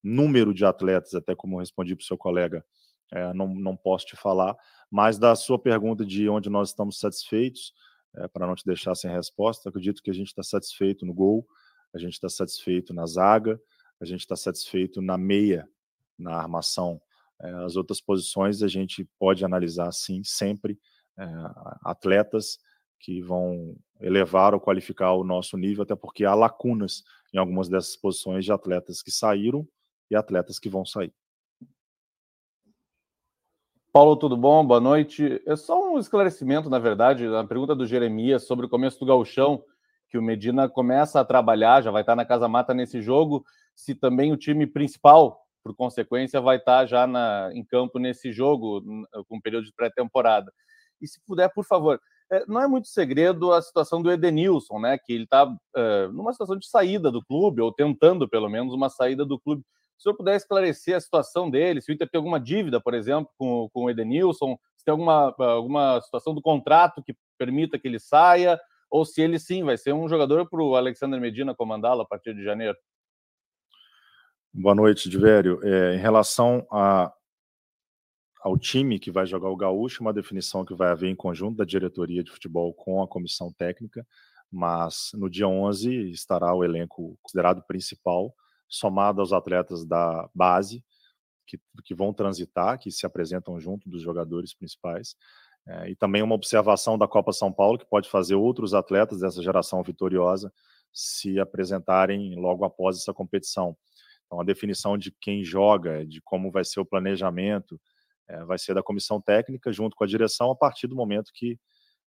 Número 0.04 0.54
de 0.54 0.66
atletas, 0.66 1.14
até 1.14 1.34
como 1.34 1.60
respondi 1.60 1.96
para 1.96 2.04
o 2.04 2.06
seu 2.06 2.18
colega, 2.18 2.64
é, 3.12 3.34
não, 3.34 3.48
não 3.48 3.76
posso 3.76 4.06
te 4.06 4.18
falar, 4.18 4.56
mas 4.92 5.18
da 5.18 5.36
sua 5.36 5.58
pergunta 5.58 6.06
de 6.06 6.28
onde 6.28 6.50
nós 6.50 6.70
estamos 6.70 7.00
satisfeitos, 7.00 7.74
é, 8.18 8.28
para 8.28 8.48
não 8.48 8.56
te 8.56 8.66
deixar 8.66 8.96
sem 8.96 9.12
resposta, 9.12 9.70
acredito 9.70 10.02
que 10.02 10.12
a 10.12 10.14
gente 10.14 10.28
está 10.28 10.44
satisfeito 10.44 11.06
no 11.06 11.14
gol, 11.14 11.48
a 11.94 11.98
gente 11.98 12.14
está 12.14 12.30
satisfeito 12.30 12.94
na 12.94 13.06
zaga, 13.06 13.60
a 14.00 14.06
gente 14.06 14.22
está 14.22 14.36
satisfeito 14.36 15.02
na 15.02 15.18
meia, 15.18 15.68
na 16.18 16.36
armação 16.36 17.02
é, 17.42 17.52
as 17.66 17.76
outras 17.76 18.02
posições 18.02 18.64
a 18.64 18.68
gente 18.68 19.08
pode 19.20 19.46
analisar, 19.46 19.92
sim, 19.92 20.24
sempre 20.24 20.80
é, 21.18 21.26
atletas 21.84 22.58
que 23.00 23.22
vão 23.22 23.76
elevar 24.02 24.54
ou 24.54 24.60
qualificar 24.60 25.14
o 25.14 25.24
nosso 25.24 25.56
nível, 25.56 25.84
até 25.84 25.96
porque 25.96 26.26
há 26.26 26.34
lacunas 26.34 27.04
em 27.34 27.38
algumas 27.38 27.70
dessas 27.70 27.96
posições 27.96 28.44
de 28.44 28.52
atletas 28.52 29.04
que 29.04 29.12
saíram 29.12 29.68
e 30.10 30.16
atletas 30.16 30.58
que 30.58 30.70
vão 30.70 30.84
sair. 30.84 31.14
Paulo, 33.98 34.16
tudo 34.16 34.38
bom? 34.38 34.64
Boa 34.64 34.80
noite. 34.80 35.42
É 35.44 35.56
só 35.56 35.92
um 35.92 35.98
esclarecimento, 35.98 36.70
na 36.70 36.78
verdade, 36.78 37.28
na 37.28 37.44
pergunta 37.44 37.74
do 37.74 37.88
Jeremias 37.88 38.46
sobre 38.46 38.68
o 38.68 38.70
começo 38.70 39.00
do 39.00 39.08
gauchão, 39.08 39.64
que 40.08 40.20
o 40.20 40.22
Medina 40.22 40.70
começa 40.70 41.20
a 41.20 41.26
trabalhar, 41.26 41.82
já 41.82 41.90
vai 41.90 42.04
estar 42.04 42.16
na 42.16 42.24
Casa 42.24 42.48
Mata 42.48 42.76
nesse 42.76 43.02
jogo, 43.02 43.44
se 43.76 43.96
também 43.96 44.32
o 44.32 44.38
time 44.38 44.68
principal, 44.68 45.42
por 45.64 45.76
consequência, 45.76 46.40
vai 46.40 46.58
estar 46.58 46.86
já 46.86 47.08
na, 47.08 47.50
em 47.54 47.66
campo 47.66 47.98
nesse 47.98 48.32
jogo, 48.32 48.84
com 49.28 49.42
período 49.42 49.66
de 49.66 49.74
pré-temporada. 49.74 50.54
E 51.02 51.08
se 51.08 51.20
puder, 51.26 51.52
por 51.52 51.66
favor, 51.66 52.00
é, 52.32 52.46
não 52.48 52.62
é 52.62 52.68
muito 52.68 52.90
segredo 52.90 53.52
a 53.52 53.64
situação 53.64 54.00
do 54.00 54.12
Edenilson, 54.12 54.78
né? 54.78 55.00
Que 55.04 55.12
ele 55.12 55.24
está 55.24 55.52
é, 55.76 56.08
numa 56.10 56.34
situação 56.34 56.56
de 56.56 56.70
saída 56.70 57.12
do 57.12 57.26
clube, 57.26 57.64
ou 57.64 57.74
tentando 57.74 58.30
pelo 58.30 58.48
menos 58.48 58.76
uma 58.76 58.90
saída 58.90 59.26
do 59.26 59.40
clube. 59.40 59.64
Se 59.98 60.02
o 60.02 60.04
senhor 60.04 60.16
puder 60.16 60.36
esclarecer 60.36 60.96
a 60.96 61.00
situação 61.00 61.50
dele, 61.50 61.82
se 61.82 61.92
o 61.92 61.94
Inter 61.94 62.08
tem 62.08 62.20
alguma 62.20 62.40
dívida, 62.40 62.80
por 62.80 62.94
exemplo, 62.94 63.32
com, 63.38 63.68
com 63.74 63.86
o 63.86 63.90
Edenilson, 63.90 64.58
se 64.76 64.86
tem 64.86 64.92
alguma, 64.92 65.34
alguma 65.40 66.00
situação 66.02 66.36
do 66.36 66.42
contrato 66.42 67.02
que 67.04 67.16
permita 67.38 67.80
que 67.80 67.88
ele 67.88 68.00
saia, 68.00 68.60
ou 68.90 69.04
se 69.04 69.22
ele 69.22 69.40
sim 69.40 69.64
vai 69.64 69.76
ser 69.76 69.94
um 69.94 70.08
jogador 70.08 70.48
para 70.48 70.62
o 70.62 70.76
Alexander 70.76 71.20
Medina 71.20 71.56
comandá-lo 71.56 72.02
a 72.02 72.06
partir 72.06 72.36
de 72.36 72.44
janeiro. 72.44 72.78
Boa 74.54 74.76
noite, 74.76 75.10
Divério. 75.10 75.60
É, 75.64 75.96
em 75.96 76.00
relação 76.00 76.66
a, 76.72 77.12
ao 78.42 78.58
time 78.58 79.00
que 79.00 79.12
vai 79.12 79.26
jogar 79.26 79.50
o 79.50 79.58
Gaúcho, 79.58 80.02
uma 80.02 80.14
definição 80.14 80.64
que 80.64 80.74
vai 80.74 80.90
haver 80.90 81.10
em 81.10 81.16
conjunto 81.16 81.58
da 81.58 81.66
diretoria 81.66 82.24
de 82.24 82.32
futebol 82.32 82.74
com 82.74 83.02
a 83.02 83.08
comissão 83.08 83.52
técnica, 83.52 84.06
mas 84.52 85.12
no 85.14 85.30
dia 85.30 85.48
11 85.48 86.12
estará 86.12 86.54
o 86.54 86.64
elenco 86.64 87.18
considerado 87.22 87.62
principal, 87.68 88.34
somado 88.68 89.22
aos 89.22 89.34
atletas 89.34 89.86
da 89.86 90.30
base, 90.34 90.84
que, 91.46 91.60
que 91.84 91.96
vão 91.96 92.14
transitar, 92.14 92.78
que 92.78 92.92
se 92.92 93.06
apresentam 93.06 93.60
junto 93.60 93.90
dos 93.90 94.02
jogadores 94.02 94.54
principais. 94.54 95.16
É, 95.68 95.90
e 95.90 95.96
também 95.96 96.22
uma 96.22 96.36
observação 96.36 96.98
da 96.98 97.08
Copa 97.08 97.34
São 97.34 97.52
Paulo, 97.52 97.78
que 97.78 97.86
pode 97.86 98.10
fazer 98.10 98.36
outros 98.36 98.74
atletas 98.74 99.20
dessa 99.20 99.42
geração 99.42 99.82
vitoriosa 99.84 100.52
se 100.94 101.40
apresentarem 101.40 102.36
logo 102.36 102.64
após 102.64 102.98
essa 102.98 103.14
competição. 103.14 103.78
Então, 104.26 104.42
a 104.42 104.44
definição 104.44 104.98
de 104.98 105.12
quem 105.12 105.44
joga, 105.44 106.06
de 106.06 106.22
como 106.22 106.52
vai 106.52 106.64
ser 106.64 106.80
o 106.80 106.86
planejamento, 106.86 107.80
é, 108.28 108.44
vai 108.44 108.58
ser 108.58 108.74
da 108.74 108.84
comissão 108.84 109.22
técnica, 109.22 109.72
junto 109.72 109.96
com 109.96 110.04
a 110.04 110.08
direção, 110.08 110.52
a 110.52 110.56
partir 110.56 110.88
do 110.88 110.96
momento 110.96 111.32
que 111.34 111.60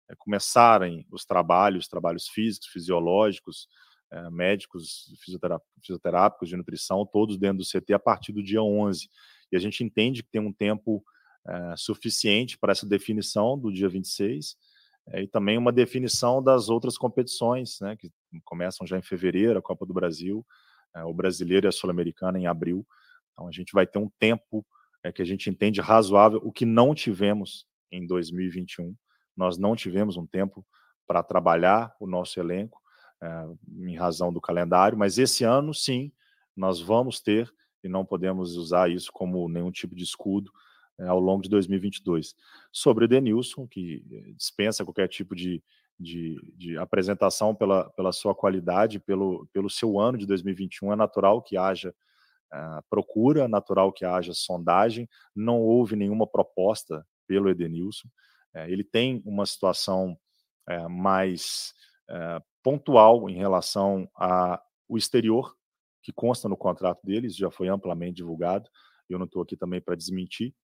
é, 0.08 0.14
começarem 0.16 1.06
os 1.10 1.24
trabalhos, 1.24 1.88
trabalhos 1.88 2.28
físicos, 2.28 2.68
fisiológicos, 2.68 3.68
é, 4.12 4.30
médicos, 4.30 5.12
fisioterápicos, 5.80 6.48
de 6.48 6.56
nutrição, 6.56 7.06
todos 7.06 7.38
dentro 7.38 7.58
do 7.58 7.64
CT 7.64 7.94
a 7.94 7.98
partir 7.98 8.32
do 8.32 8.42
dia 8.42 8.62
11. 8.62 9.08
E 9.52 9.56
a 9.56 9.60
gente 9.60 9.84
entende 9.84 10.22
que 10.22 10.30
tem 10.30 10.40
um 10.40 10.52
tempo 10.52 11.04
é, 11.46 11.74
suficiente 11.76 12.58
para 12.58 12.72
essa 12.72 12.86
definição 12.86 13.58
do 13.58 13.72
dia 13.72 13.88
26 13.88 14.56
é, 15.08 15.22
e 15.22 15.28
também 15.28 15.56
uma 15.56 15.72
definição 15.72 16.42
das 16.42 16.68
outras 16.68 16.98
competições, 16.98 17.78
né, 17.80 17.96
que 17.96 18.10
começam 18.44 18.86
já 18.86 18.98
em 18.98 19.02
fevereiro, 19.02 19.58
a 19.58 19.62
Copa 19.62 19.86
do 19.86 19.94
Brasil, 19.94 20.46
o 21.06 21.14
Brasileiro 21.14 21.66
e 21.66 21.68
a 21.68 21.72
Sul-Americana 21.72 22.36
em 22.36 22.48
abril. 22.48 22.84
Então 23.32 23.46
a 23.46 23.52
gente 23.52 23.72
vai 23.72 23.86
ter 23.86 24.00
um 24.00 24.10
tempo 24.18 24.66
que 25.14 25.22
a 25.22 25.24
gente 25.24 25.48
entende 25.48 25.80
razoável, 25.80 26.40
o 26.42 26.50
que 26.50 26.66
não 26.66 26.96
tivemos 26.96 27.64
em 27.92 28.04
2021. 28.04 28.94
Nós 29.36 29.56
não 29.56 29.76
tivemos 29.76 30.16
um 30.16 30.26
tempo 30.26 30.66
para 31.06 31.22
trabalhar 31.22 31.94
o 32.00 32.08
nosso 32.08 32.40
elenco, 32.40 32.79
em 33.78 33.96
razão 33.96 34.32
do 34.32 34.40
calendário, 34.40 34.96
mas 34.96 35.18
esse 35.18 35.44
ano, 35.44 35.74
sim, 35.74 36.10
nós 36.56 36.80
vamos 36.80 37.20
ter 37.20 37.52
e 37.82 37.88
não 37.88 38.04
podemos 38.04 38.56
usar 38.56 38.90
isso 38.90 39.10
como 39.12 39.48
nenhum 39.48 39.70
tipo 39.70 39.94
de 39.94 40.04
escudo 40.04 40.50
é, 40.98 41.06
ao 41.06 41.18
longo 41.18 41.42
de 41.42 41.48
2022. 41.48 42.34
Sobre 42.70 43.04
o 43.04 43.08
Denilson, 43.08 43.66
que 43.66 44.04
eh, 44.10 44.32
dispensa 44.36 44.84
qualquer 44.84 45.08
tipo 45.08 45.34
de, 45.34 45.62
de, 45.98 46.38
de, 46.54 46.76
apresentação 46.76 47.54
pela, 47.54 47.88
pela 47.90 48.12
sua 48.12 48.34
qualidade, 48.34 48.98
pelo, 48.98 49.46
pelo 49.52 49.70
seu 49.70 49.98
ano 49.98 50.18
de 50.18 50.26
2021, 50.26 50.92
é 50.92 50.96
natural 50.96 51.42
que 51.42 51.56
haja 51.56 51.94
uh, 52.52 52.82
procura, 52.90 53.48
natural 53.48 53.92
que 53.92 54.04
haja 54.04 54.34
sondagem, 54.34 55.08
não 55.34 55.60
houve 55.60 55.96
nenhuma 55.96 56.26
proposta 56.26 57.06
pelo 57.26 57.48
Edenilson. 57.48 58.08
Ele 58.66 58.82
tem 58.82 59.22
uma 59.24 59.46
situação 59.46 60.18
mais 60.88 61.72
pontual 62.62 63.28
em 63.28 63.36
relação 63.36 64.08
ao 64.14 64.60
exterior, 64.96 65.56
que 66.02 66.12
consta 66.12 66.48
no 66.48 66.56
contrato 66.56 67.00
deles, 67.04 67.36
já 67.36 67.50
foi 67.50 67.68
amplamente 67.68 68.16
divulgado. 68.16 68.68
Eu 69.08 69.18
não 69.18 69.26
estou 69.26 69.42
aqui 69.42 69.56
também 69.56 69.80
para 69.80 69.96
desmentir, 69.96 70.54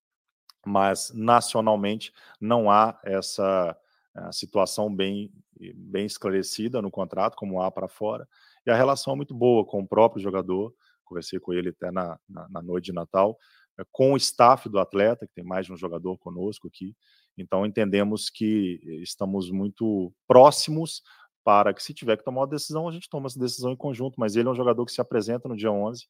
mas 0.65 1.13
nacionalmente 1.15 2.13
não 2.41 2.71
há 2.71 2.99
essa 3.05 3.77
uh, 4.17 4.33
situação 4.33 4.95
bem, 4.95 5.33
bem 5.75 6.07
esclarecida 6.07 6.81
no 6.81 6.91
contrato, 6.91 7.37
como 7.37 7.61
há 7.61 7.71
para 7.71 7.89
fora. 7.89 8.27
E 8.67 8.71
a 8.71 8.77
relação 8.77 9.13
é 9.13 9.17
muito 9.17 9.35
boa 9.35 9.65
com 9.65 9.81
o 9.81 9.89
próprio 9.89 10.23
jogador, 10.23 10.75
conversei 11.05 11.39
com 11.39 11.53
ele 11.53 11.69
até 11.69 11.91
na, 11.91 12.19
na, 12.29 12.49
na 12.49 12.63
noite 12.63 12.87
de 12.87 12.93
Natal, 12.93 13.39
uh, 13.79 13.85
com 13.93 14.13
o 14.13 14.17
staff 14.17 14.69
do 14.69 14.79
atleta, 14.79 15.27
que 15.27 15.35
tem 15.35 15.45
mais 15.45 15.67
de 15.67 15.73
um 15.73 15.77
jogador 15.77 16.17
conosco 16.19 16.67
aqui. 16.67 16.97
Então 17.37 17.67
entendemos 17.67 18.31
que 18.31 18.81
estamos 19.03 19.51
muito 19.51 20.11
próximos 20.27 21.03
para 21.47 21.73
que 21.73 21.81
se 21.81 21.95
tiver 21.95 22.17
que 22.17 22.25
tomar 22.25 22.41
uma 22.41 22.49
decisão, 22.49 22.89
a 22.89 22.93
gente 22.93 23.09
toma 23.09 23.29
essa 23.29 23.39
decisão 23.39 23.71
em 23.71 23.77
conjunto, 23.77 24.19
mas 24.19 24.35
ele 24.35 24.49
é 24.49 24.51
um 24.51 24.55
jogador 24.55 24.85
que 24.85 24.91
se 24.91 25.01
apresenta 25.01 25.49
no 25.49 25.57
dia 25.57 25.71
11, 25.71 26.05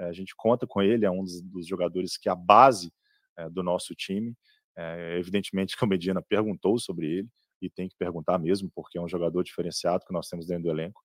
eh, 0.00 0.04
a 0.08 0.12
gente 0.14 0.34
conta 0.34 0.66
com 0.66 0.80
ele, 0.80 1.04
é 1.04 1.10
um 1.10 1.22
dos, 1.22 1.42
dos 1.42 1.66
jogadores 1.66 2.16
que 2.16 2.26
é 2.26 2.32
a 2.32 2.34
base 2.34 2.90
é, 3.36 3.50
do 3.50 3.62
nosso 3.62 3.94
time. 3.94 4.34
É, 4.74 5.18
evidentemente 5.18 5.76
que 5.76 5.84
o 5.84 5.86
Medina 5.86 6.22
perguntou 6.22 6.78
sobre 6.78 7.06
ele, 7.06 7.28
e 7.60 7.68
tem 7.68 7.86
que 7.86 7.96
perguntar 7.98 8.38
mesmo, 8.38 8.70
porque 8.74 8.96
é 8.96 9.00
um 9.00 9.08
jogador 9.08 9.42
diferenciado 9.42 10.06
que 10.06 10.12
nós 10.12 10.26
temos 10.26 10.46
dentro 10.46 10.62
do 10.62 10.70
elenco. 10.70 11.02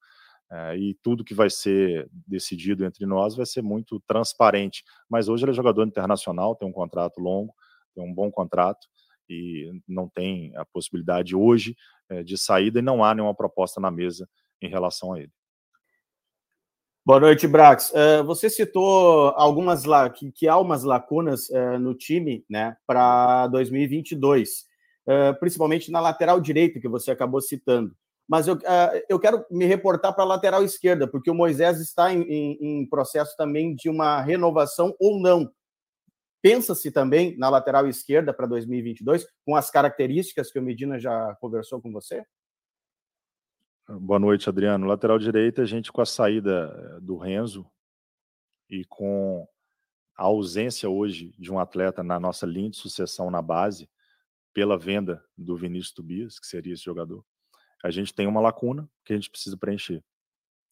É, 0.49 0.77
e 0.77 0.93
tudo 1.03 1.25
que 1.25 1.33
vai 1.33 1.49
ser 1.49 2.07
decidido 2.25 2.85
entre 2.85 3.05
nós 3.05 3.35
vai 3.35 3.45
ser 3.45 3.61
muito 3.61 3.99
transparente. 4.07 4.85
Mas 5.09 5.27
hoje 5.27 5.43
ele 5.43 5.51
é 5.51 5.55
jogador 5.55 5.85
internacional, 5.85 6.55
tem 6.55 6.69
um 6.69 6.71
contrato 6.71 7.19
longo, 7.19 7.53
tem 7.93 8.01
um 8.01 8.13
bom 8.13 8.31
contrato 8.31 8.87
e 9.29 9.71
não 9.87 10.09
tem 10.09 10.55
a 10.55 10.65
possibilidade 10.65 11.35
hoje 11.35 11.75
é, 12.09 12.23
de 12.23 12.37
saída 12.37 12.79
e 12.79 12.81
não 12.81 13.03
há 13.03 13.13
nenhuma 13.13 13.35
proposta 13.35 13.79
na 13.79 13.91
mesa 13.91 14.27
em 14.61 14.69
relação 14.69 15.13
a 15.13 15.19
ele. 15.19 15.31
Boa 17.05 17.19
noite, 17.19 17.45
Brax. 17.45 17.91
Uh, 17.91 18.23
você 18.23 18.49
citou 18.49 19.33
algumas 19.35 19.83
lá 19.83 20.09
que, 20.09 20.31
que 20.31 20.47
há 20.47 20.57
umas 20.57 20.83
lacunas 20.83 21.49
uh, 21.49 21.77
no 21.77 21.93
time, 21.93 22.45
né, 22.49 22.77
para 22.87 23.47
2022, 23.47 24.63
uh, 25.05 25.37
principalmente 25.37 25.91
na 25.91 25.99
lateral 25.99 26.39
direita 26.39 26.79
que 26.79 26.87
você 26.87 27.11
acabou 27.11 27.41
citando. 27.41 27.93
Mas 28.25 28.47
eu, 28.47 28.57
eu 29.09 29.19
quero 29.19 29.45
me 29.51 29.65
reportar 29.65 30.15
para 30.15 30.23
a 30.23 30.27
lateral 30.27 30.63
esquerda, 30.63 31.05
porque 31.05 31.29
o 31.29 31.35
Moisés 31.35 31.81
está 31.81 32.13
em, 32.13 32.21
em, 32.21 32.57
em 32.61 32.89
processo 32.89 33.35
também 33.35 33.75
de 33.75 33.89
uma 33.89 34.21
renovação 34.21 34.95
ou 34.97 35.19
não. 35.19 35.51
Pensa-se 36.43 36.91
também 36.91 37.37
na 37.37 37.49
lateral 37.49 37.87
esquerda 37.87 38.33
para 38.33 38.45
2022, 38.45 39.25
com 39.45 39.55
as 39.55 39.71
características 39.71 40.51
que 40.51 40.59
o 40.59 40.61
Medina 40.61 40.99
já 40.99 41.33
conversou 41.35 41.81
com 41.81 41.89
você? 41.89 42.21
Boa 43.87 44.19
noite, 44.19 44.49
Adriano. 44.49 44.85
Lateral 44.85 45.17
direita, 45.17 45.61
a 45.61 45.65
gente 45.65 45.89
com 45.89 46.01
a 46.01 46.05
saída 46.05 46.97
eh, 46.97 46.99
do 46.99 47.15
Renzo 47.15 47.65
e 48.69 48.83
com 48.83 49.47
a 50.17 50.23
ausência 50.23 50.89
hoje 50.89 51.33
de 51.39 51.49
um 51.49 51.59
atleta 51.59 52.03
na 52.03 52.19
nossa 52.19 52.45
linha 52.45 52.69
de 52.69 52.75
sucessão 52.75 53.31
na 53.31 53.41
base, 53.41 53.89
pela 54.53 54.77
venda 54.77 55.23
do 55.37 55.55
Vinícius 55.55 55.93
Tobias, 55.93 56.39
que 56.39 56.45
seria 56.45 56.73
esse 56.73 56.83
jogador, 56.83 57.25
a 57.81 57.89
gente 57.89 58.13
tem 58.13 58.27
uma 58.27 58.41
lacuna 58.41 58.89
que 59.05 59.13
a 59.13 59.15
gente 59.15 59.29
precisa 59.29 59.55
preencher. 59.55 60.03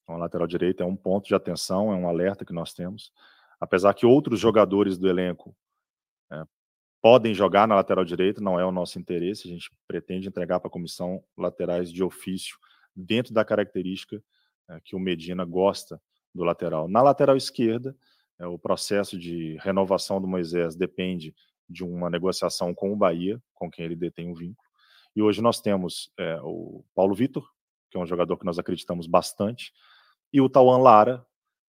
Então, 0.03 0.15
a 0.15 0.17
lateral 0.17 0.47
direita 0.47 0.83
é 0.83 0.85
um 0.85 0.97
ponto 0.97 1.29
de 1.29 1.33
atenção, 1.33 1.93
é 1.93 1.95
um 1.95 2.09
alerta 2.09 2.43
que 2.43 2.51
nós 2.51 2.73
temos. 2.73 3.13
Apesar 3.61 3.93
que 3.93 4.07
outros 4.07 4.39
jogadores 4.39 4.97
do 4.97 5.07
elenco 5.07 5.55
é, 6.31 6.43
podem 6.99 7.31
jogar 7.31 7.67
na 7.67 7.75
lateral 7.75 8.03
direita, 8.03 8.41
não 8.41 8.59
é 8.59 8.65
o 8.65 8.71
nosso 8.71 8.97
interesse, 8.97 9.47
a 9.47 9.51
gente 9.51 9.71
pretende 9.87 10.27
entregar 10.27 10.59
para 10.59 10.67
a 10.67 10.71
comissão 10.71 11.23
laterais 11.37 11.93
de 11.93 12.03
ofício 12.03 12.57
dentro 12.95 13.31
da 13.31 13.45
característica 13.45 14.21
é, 14.67 14.79
que 14.83 14.95
o 14.95 14.99
Medina 14.99 15.45
gosta 15.45 16.01
do 16.33 16.43
lateral. 16.43 16.87
Na 16.87 17.03
lateral 17.03 17.37
esquerda, 17.37 17.95
é, 18.39 18.47
o 18.47 18.57
processo 18.57 19.17
de 19.17 19.57
renovação 19.61 20.19
do 20.19 20.27
Moisés 20.27 20.75
depende 20.75 21.35
de 21.69 21.83
uma 21.83 22.09
negociação 22.09 22.73
com 22.73 22.91
o 22.91 22.95
Bahia, 22.95 23.41
com 23.53 23.69
quem 23.69 23.85
ele 23.85 23.95
detém 23.95 24.27
um 24.27 24.33
vínculo. 24.33 24.67
E 25.15 25.21
hoje 25.21 25.41
nós 25.41 25.61
temos 25.61 26.11
é, 26.17 26.39
o 26.41 26.83
Paulo 26.95 27.13
Vitor, 27.13 27.47
que 27.91 27.97
é 27.97 27.99
um 27.99 28.07
jogador 28.07 28.37
que 28.37 28.45
nós 28.45 28.57
acreditamos 28.57 29.05
bastante, 29.05 29.71
e 30.33 30.39
o 30.41 30.49
Tauan 30.49 30.77
Lara, 30.77 31.25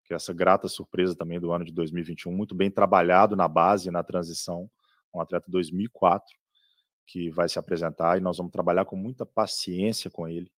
que 0.08 0.14
é 0.14 0.16
essa 0.16 0.34
grata 0.34 0.70
surpresa 0.70 1.14
também 1.14 1.38
do 1.38 1.52
ano 1.52 1.66
de 1.66 1.74
2021, 1.74 2.32
muito 2.32 2.56
bem 2.56 2.72
trabalhado 2.72 3.36
na 3.36 3.48
base, 3.48 3.92
na 3.92 4.02
transição, 4.02 4.72
um 5.14 5.20
atleta 5.20 5.52
2004, 5.52 6.34
que 7.06 7.30
vai 7.30 7.50
se 7.50 7.60
apresentar 7.60 8.18
e 8.18 8.22
nós 8.22 8.38
vamos 8.38 8.54
trabalhar 8.54 8.86
com 8.86 8.96
muita 8.96 9.26
paciência 9.26 10.10
com 10.10 10.26
ele, 10.26 10.50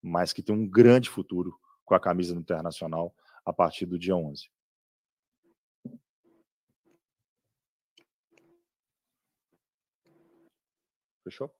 mas 0.00 0.32
que 0.32 0.42
tem 0.42 0.54
um 0.54 0.66
grande 0.66 1.10
futuro 1.10 1.58
com 1.84 1.94
a 1.94 2.00
camisa 2.00 2.34
do 2.34 2.40
Internacional 2.40 3.12
a 3.44 3.52
partir 3.52 3.84
do 3.84 3.98
dia 3.98 4.14
11. 4.14 4.48
Fechou? 11.24 11.50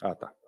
Ah, 0.00 0.14
tá. 0.14 0.28
Tá. 0.28 0.45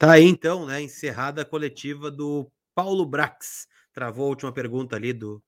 Tá 0.00 0.12
aí 0.12 0.24
então, 0.24 0.64
né? 0.64 0.80
Encerrada 0.80 1.42
a 1.42 1.44
coletiva 1.44 2.10
do 2.10 2.50
Paulo 2.74 3.04
Brax. 3.04 3.68
Travou 3.92 4.24
a 4.24 4.28
última 4.30 4.50
pergunta 4.50 4.96
ali 4.96 5.12
do, 5.12 5.42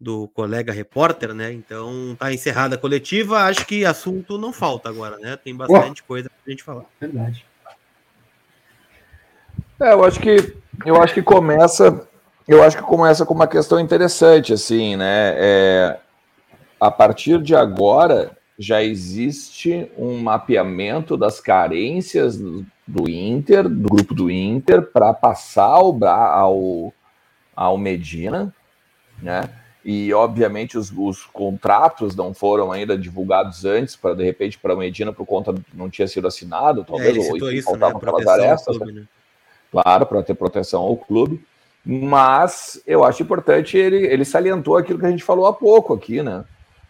do 0.00 0.28
colega 0.28 0.72
repórter, 0.72 1.34
né? 1.34 1.52
Então 1.52 2.16
tá 2.18 2.32
encerrada 2.32 2.76
a 2.76 2.78
coletiva. 2.78 3.40
Acho 3.40 3.66
que 3.66 3.84
assunto 3.84 4.38
não 4.38 4.50
falta 4.50 4.88
agora, 4.88 5.18
né? 5.18 5.36
Tem 5.36 5.54
bastante 5.54 6.00
oh, 6.02 6.08
coisa 6.08 6.30
pra 6.30 6.50
gente 6.50 6.62
falar. 6.62 6.86
Verdade. 6.98 7.44
É, 9.78 9.92
eu 9.92 10.02
acho 10.04 10.20
que 10.20 10.56
eu 10.86 11.02
acho 11.02 11.12
que 11.12 11.22
começa, 11.22 12.08
eu 12.48 12.62
acho 12.62 12.78
que 12.78 12.82
começa 12.82 13.26
com 13.26 13.34
uma 13.34 13.46
questão 13.46 13.78
interessante, 13.78 14.54
assim, 14.54 14.96
né? 14.96 15.34
É, 15.36 16.00
a 16.80 16.90
partir 16.90 17.42
de 17.42 17.54
agora 17.54 18.38
já 18.58 18.82
existe 18.82 19.92
um 19.98 20.18
mapeamento 20.18 21.14
das 21.14 21.40
carências 21.40 22.40
do 22.86 23.10
Inter, 23.10 23.68
do 23.68 23.88
grupo 23.88 24.14
do 24.14 24.30
Inter, 24.30 24.82
para 24.82 25.12
passar 25.12 25.64
ao, 25.64 26.04
ao, 26.04 26.94
ao 27.54 27.78
Medina, 27.78 28.54
né? 29.20 29.50
E 29.84 30.12
obviamente 30.12 30.76
os, 30.76 30.92
os, 30.96 31.24
contratos 31.26 32.16
não 32.16 32.34
foram 32.34 32.72
ainda 32.72 32.98
divulgados 32.98 33.64
antes, 33.64 33.94
para 33.94 34.14
de 34.14 34.24
repente 34.24 34.58
para 34.58 34.74
o 34.74 34.78
Medina 34.78 35.12
por 35.12 35.24
conta 35.24 35.54
não 35.72 35.88
tinha 35.88 36.08
sido 36.08 36.26
assinado, 36.26 36.84
talvez 36.84 37.16
é, 37.16 37.20
ou 37.30 37.52
isso, 37.52 37.76
né? 37.76 37.86
aquelas 37.86 38.26
arestas, 38.26 38.76
clube, 38.76 38.92
né? 38.92 39.04
claro, 39.70 40.04
para 40.06 40.24
ter 40.24 40.34
proteção 40.34 40.82
ao 40.82 40.96
clube. 40.96 41.44
Mas 41.84 42.82
eu 42.84 43.04
acho 43.04 43.22
importante 43.22 43.78
ele, 43.78 43.98
ele 43.98 44.24
salientou 44.24 44.76
aquilo 44.76 44.98
que 44.98 45.06
a 45.06 45.10
gente 45.10 45.22
falou 45.22 45.46
há 45.46 45.52
pouco 45.52 45.94
aqui, 45.94 46.20
né? 46.20 46.44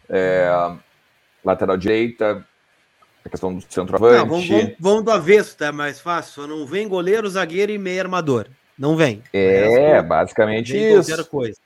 É, 0.08 0.50
lateral 1.44 1.76
direita, 1.76 2.46
a 3.26 3.30
questão 3.30 3.54
do 3.54 3.64
centroavante. 3.68 4.18
Não, 4.18 4.26
vamos, 4.26 4.48
vamos, 4.48 4.74
vamos, 4.78 5.04
do 5.04 5.10
avesso, 5.10 5.56
tá 5.56 5.72
mais 5.72 6.00
fácil. 6.00 6.42
Só 6.42 6.46
não 6.46 6.66
vem 6.66 6.88
goleiro, 6.88 7.28
zagueiro 7.28 7.72
e 7.72 7.78
meio 7.78 8.00
armador. 8.00 8.46
Não 8.78 8.96
vem. 8.96 9.22
É, 9.32 10.02
basicamente 10.02 10.72
vem 10.72 10.98
isso. 10.98 11.26
Coisa. 11.26 11.58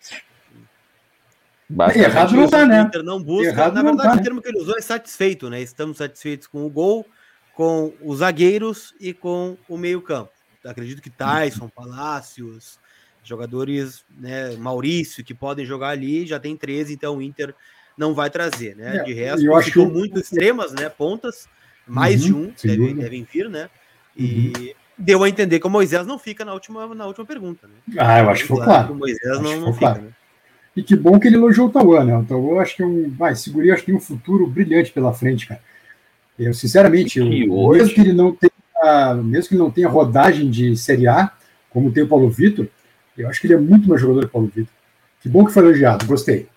Basicamente 1.69 2.11
Errado 2.11 2.35
não 2.35 2.49
tá, 2.49 2.67
né? 2.67 2.81
Inter 2.83 3.03
não 3.03 3.23
busca. 3.23 3.49
Errado 3.49 3.75
Na 3.75 3.83
verdade, 3.83 4.15
tá, 4.15 4.21
o 4.21 4.23
termo 4.23 4.43
que 4.43 4.49
ele 4.49 4.59
usou 4.59 4.77
é 4.77 4.81
satisfeito, 4.81 5.49
né? 5.49 5.61
Estamos 5.61 5.99
satisfeitos 5.99 6.47
com 6.47 6.65
o 6.67 6.71
gol, 6.71 7.07
com 7.55 7.93
os 8.01 8.19
zagueiros 8.19 8.95
e 9.01 9.13
com 9.13 9.57
o 9.69 9.77
meio-campo. 9.77 10.31
Acredito 10.65 11.01
que 11.01 11.11
Tyson, 11.11 11.69
Palácios, 11.69 12.79
jogadores, 13.23 14.05
né? 14.19 14.57
Maurício, 14.57 15.25
que 15.25 15.35
podem 15.35 15.65
jogar 15.65 15.89
ali, 15.89 16.27
já 16.27 16.41
tem 16.41 16.57
13, 16.57 16.95
então 16.95 17.17
o 17.17 17.23
Inter 17.23 17.55
não 18.01 18.15
vai 18.15 18.31
trazer, 18.31 18.75
né? 18.75 18.97
É, 18.97 19.03
de 19.05 19.13
resto, 19.13 19.45
eu 19.45 19.55
acho 19.55 19.71
que 19.71 19.79
muito 19.79 20.19
extremas, 20.19 20.73
né? 20.73 20.89
Pontas, 20.89 21.47
mais 21.87 22.25
uhum, 22.25 22.51
de 22.57 22.71
um 22.71 22.75
devem, 22.75 22.95
devem, 22.95 23.29
vir, 23.31 23.51
né? 23.51 23.69
E 24.17 24.53
uhum. 24.57 24.73
deu 24.97 25.23
a 25.23 25.29
entender 25.29 25.61
que 25.61 25.67
o 25.67 25.71
Moisés 25.71 26.07
não 26.07 26.19
fica 26.19 26.43
na 26.43 26.55
última, 26.55 26.95
na 26.95 27.07
última 27.07 27.27
pergunta, 27.27 27.69
né? 27.69 27.75
Ah, 27.99 28.21
eu 28.21 28.31
acho 28.31 28.43
que 28.43 28.49
foi 28.49 28.65
claro. 28.65 28.87
Que 28.87 28.93
o 28.93 28.97
Moisés 28.97 29.31
acho 29.33 29.43
não, 29.43 29.61
não 29.61 29.75
fica, 29.75 29.87
claro. 29.87 30.03
né? 30.03 30.09
E 30.75 30.83
que 30.83 30.97
bom 30.97 31.21
que 31.21 31.29
ele 31.29 31.37
elogiou 31.37 31.69
o 31.69 31.71
Tauan, 31.71 32.05
né? 32.05 32.17
O 32.17 32.25
Tauan 32.25 32.59
acho 32.59 32.75
que 32.75 32.83
é 32.83 32.87
um. 32.87 33.11
Vai, 33.11 33.35
Seguri 33.35 33.71
acho 33.71 33.83
que 33.83 33.87
tem 33.87 33.95
um 33.95 34.01
futuro 34.01 34.47
brilhante 34.47 34.91
pela 34.93 35.13
frente, 35.13 35.47
cara. 35.47 35.61
Eu, 36.39 36.55
sinceramente, 36.55 37.19
eu, 37.19 37.27
mesmo 37.27 37.95
que 37.95 38.01
ele 38.01 38.15
não 38.15 38.33
tenha, 38.35 39.15
mesmo 39.17 39.49
que 39.49 39.55
ele 39.55 39.63
não 39.63 39.71
tenha 39.71 39.89
rodagem 39.91 40.49
de 40.49 40.75
Série 40.75 41.07
A, 41.07 41.31
como 41.69 41.93
tem 41.93 42.03
o 42.05 42.09
Paulo 42.09 42.31
Vitor, 42.31 42.67
eu 43.19 43.29
acho 43.29 43.43
que 43.43 43.47
ele 43.47 43.55
é 43.55 43.59
muito 43.59 43.87
mais 43.87 44.01
jogador 44.01 44.21
que 44.21 44.27
o 44.29 44.31
Paulo 44.31 44.51
Vitor. 44.55 44.73
Que 45.21 45.29
bom 45.29 45.45
que 45.45 45.53
foi 45.53 45.63
elogiado, 45.65 46.07
gostei. 46.07 46.49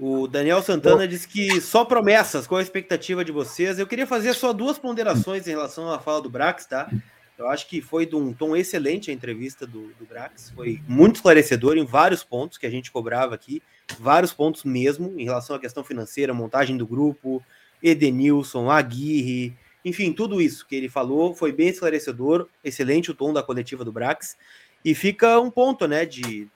O 0.00 0.28
Daniel 0.28 0.62
Santana 0.62 1.08
disse 1.08 1.26
que 1.26 1.60
só 1.60 1.84
promessas, 1.84 2.46
qual 2.46 2.60
a 2.60 2.62
expectativa 2.62 3.24
de 3.24 3.32
vocês? 3.32 3.78
Eu 3.78 3.86
queria 3.86 4.06
fazer 4.06 4.32
só 4.34 4.52
duas 4.52 4.78
ponderações 4.78 5.46
em 5.48 5.50
relação 5.50 5.90
à 5.90 5.98
fala 5.98 6.22
do 6.22 6.30
Brax, 6.30 6.66
tá? 6.66 6.88
Eu 7.36 7.48
acho 7.48 7.68
que 7.68 7.80
foi 7.80 8.06
de 8.06 8.14
um 8.14 8.32
tom 8.32 8.56
excelente 8.56 9.10
a 9.10 9.14
entrevista 9.14 9.66
do, 9.66 9.92
do 9.98 10.06
Brax, 10.06 10.50
foi 10.50 10.80
muito 10.88 11.16
esclarecedor 11.16 11.76
em 11.76 11.84
vários 11.84 12.22
pontos 12.22 12.58
que 12.58 12.66
a 12.66 12.70
gente 12.70 12.90
cobrava 12.90 13.34
aqui, 13.34 13.62
vários 13.98 14.32
pontos 14.32 14.64
mesmo, 14.64 15.14
em 15.18 15.24
relação 15.24 15.54
à 15.54 15.58
questão 15.58 15.82
financeira, 15.82 16.34
montagem 16.34 16.76
do 16.76 16.86
grupo, 16.86 17.42
Edenilson, 17.82 18.70
Aguirre, 18.70 19.56
enfim, 19.84 20.12
tudo 20.12 20.42
isso 20.42 20.66
que 20.66 20.74
ele 20.74 20.88
falou 20.88 21.34
foi 21.34 21.52
bem 21.52 21.68
esclarecedor, 21.68 22.48
excelente 22.62 23.10
o 23.10 23.14
tom 23.14 23.32
da 23.32 23.42
coletiva 23.42 23.84
do 23.84 23.92
Brax, 23.92 24.36
e 24.84 24.94
fica 24.94 25.40
um 25.40 25.50
ponto, 25.50 25.86
né, 25.86 26.04
de 26.04 26.48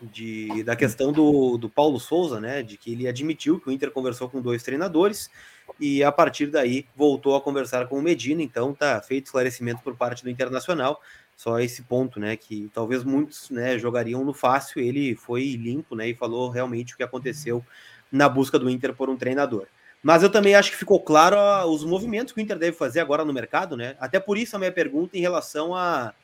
de, 0.00 0.62
da 0.62 0.76
questão 0.76 1.12
do, 1.12 1.56
do 1.56 1.68
Paulo 1.68 1.98
Souza, 1.98 2.40
né? 2.40 2.62
De 2.62 2.76
que 2.76 2.92
ele 2.92 3.08
admitiu 3.08 3.60
que 3.60 3.68
o 3.68 3.72
Inter 3.72 3.90
conversou 3.90 4.28
com 4.28 4.40
dois 4.40 4.62
treinadores 4.62 5.30
e 5.78 6.02
a 6.02 6.10
partir 6.10 6.46
daí 6.46 6.86
voltou 6.96 7.36
a 7.36 7.40
conversar 7.40 7.86
com 7.88 7.98
o 7.98 8.02
Medina. 8.02 8.42
Então 8.42 8.74
tá 8.74 9.00
feito 9.00 9.26
esclarecimento 9.26 9.82
por 9.82 9.96
parte 9.96 10.22
do 10.22 10.30
Internacional. 10.30 11.00
Só 11.36 11.60
esse 11.60 11.82
ponto, 11.82 12.18
né? 12.18 12.36
Que 12.36 12.70
talvez 12.74 13.04
muitos 13.04 13.50
né, 13.50 13.78
jogariam 13.78 14.24
no 14.24 14.34
fácil. 14.34 14.80
Ele 14.80 15.14
foi 15.14 15.54
limpo, 15.54 15.94
né? 15.94 16.08
E 16.08 16.14
falou 16.14 16.50
realmente 16.50 16.94
o 16.94 16.96
que 16.96 17.02
aconteceu 17.02 17.64
na 18.10 18.28
busca 18.28 18.58
do 18.58 18.68
Inter 18.70 18.94
por 18.94 19.08
um 19.08 19.16
treinador. 19.16 19.66
Mas 20.02 20.22
eu 20.22 20.30
também 20.30 20.54
acho 20.54 20.70
que 20.70 20.76
ficou 20.76 21.00
claro 21.00 21.36
os 21.68 21.84
movimentos 21.84 22.32
que 22.32 22.40
o 22.40 22.42
Inter 22.42 22.58
deve 22.58 22.76
fazer 22.76 23.00
agora 23.00 23.24
no 23.24 23.32
mercado, 23.32 23.76
né? 23.76 23.96
Até 23.98 24.20
por 24.20 24.38
isso 24.38 24.54
a 24.54 24.58
minha 24.58 24.72
pergunta 24.72 25.16
em 25.16 25.20
relação 25.20 25.74
a 25.74 26.14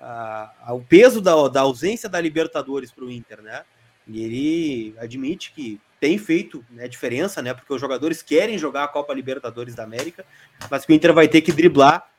a, 0.00 0.72
o 0.74 0.80
peso 0.80 1.20
da, 1.20 1.48
da 1.48 1.60
ausência 1.60 2.08
da 2.08 2.20
Libertadores 2.20 2.90
para 2.90 3.04
o 3.04 3.10
Inter, 3.10 3.42
né? 3.42 3.62
E 4.06 4.24
ele 4.24 4.94
admite 4.98 5.52
que 5.52 5.80
tem 6.00 6.16
feito 6.16 6.64
né, 6.70 6.88
diferença, 6.88 7.42
né? 7.42 7.52
Porque 7.52 7.72
os 7.72 7.80
jogadores 7.80 8.22
querem 8.22 8.56
jogar 8.56 8.84
a 8.84 8.88
Copa 8.88 9.12
Libertadores 9.12 9.74
da 9.74 9.84
América, 9.84 10.24
mas 10.70 10.84
que 10.84 10.92
o 10.92 10.94
Inter 10.94 11.12
vai 11.12 11.28
ter 11.28 11.42
que 11.42 11.52
driblar 11.52 12.10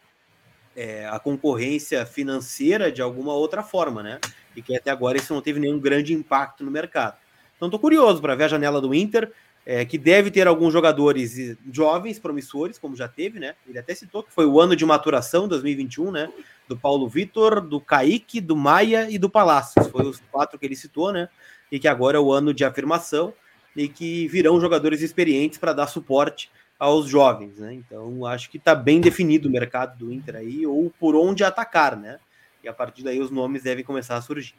é, 0.75 1.07
a 1.07 1.19
concorrência 1.19 2.05
financeira 2.05 2.91
de 2.91 3.01
alguma 3.01 3.33
outra 3.33 3.63
forma, 3.63 4.03
né? 4.03 4.19
E 4.55 4.61
que 4.61 4.75
até 4.75 4.91
agora 4.91 5.17
isso 5.17 5.33
não 5.33 5.41
teve 5.41 5.59
nenhum 5.59 5.79
grande 5.79 6.13
impacto 6.13 6.63
no 6.63 6.71
mercado. 6.71 7.17
Então 7.55 7.67
estou 7.67 7.79
curioso 7.79 8.21
para 8.21 8.35
ver 8.35 8.45
a 8.45 8.49
janela 8.49 8.79
do 8.79 8.93
Inter 8.93 9.31
é, 9.65 9.85
que 9.85 9.97
deve 9.97 10.31
ter 10.31 10.47
alguns 10.47 10.73
jogadores 10.73 11.57
jovens, 11.71 12.19
promissores, 12.19 12.79
como 12.79 12.95
já 12.95 13.07
teve, 13.07 13.39
né? 13.39 13.55
Ele 13.67 13.77
até 13.77 13.93
citou 13.93 14.23
que 14.23 14.33
foi 14.33 14.45
o 14.45 14.59
ano 14.59 14.75
de 14.75 14.85
maturação 14.85 15.47
2021, 15.47 16.11
né? 16.11 16.29
Do 16.71 16.77
Paulo 16.77 17.05
Vitor, 17.05 17.59
do 17.59 17.81
Kaique, 17.81 18.39
do 18.39 18.55
Maia 18.55 19.09
e 19.09 19.17
do 19.17 19.29
Palácios. 19.29 19.87
Foi 19.87 20.05
os 20.05 20.21
quatro 20.31 20.57
que 20.57 20.65
ele 20.65 20.75
citou, 20.75 21.11
né? 21.11 21.27
E 21.69 21.77
que 21.77 21.87
agora 21.87 22.17
é 22.17 22.19
o 22.21 22.31
ano 22.31 22.53
de 22.53 22.63
afirmação 22.63 23.33
e 23.75 23.89
que 23.89 24.25
virão 24.29 24.59
jogadores 24.61 25.01
experientes 25.01 25.57
para 25.57 25.73
dar 25.73 25.87
suporte 25.87 26.49
aos 26.79 27.07
jovens, 27.07 27.57
né? 27.57 27.73
Então 27.73 28.25
acho 28.25 28.49
que 28.49 28.55
está 28.55 28.73
bem 28.73 29.01
definido 29.01 29.49
o 29.49 29.51
mercado 29.51 29.97
do 29.97 30.13
Inter 30.13 30.37
aí, 30.37 30.65
ou 30.65 30.89
por 30.97 31.13
onde 31.13 31.43
atacar, 31.43 31.97
né? 31.97 32.19
E 32.63 32.69
a 32.69 32.73
partir 32.73 33.03
daí 33.03 33.19
os 33.19 33.29
nomes 33.29 33.63
devem 33.63 33.83
começar 33.83 34.15
a 34.15 34.21
surgir. 34.21 34.55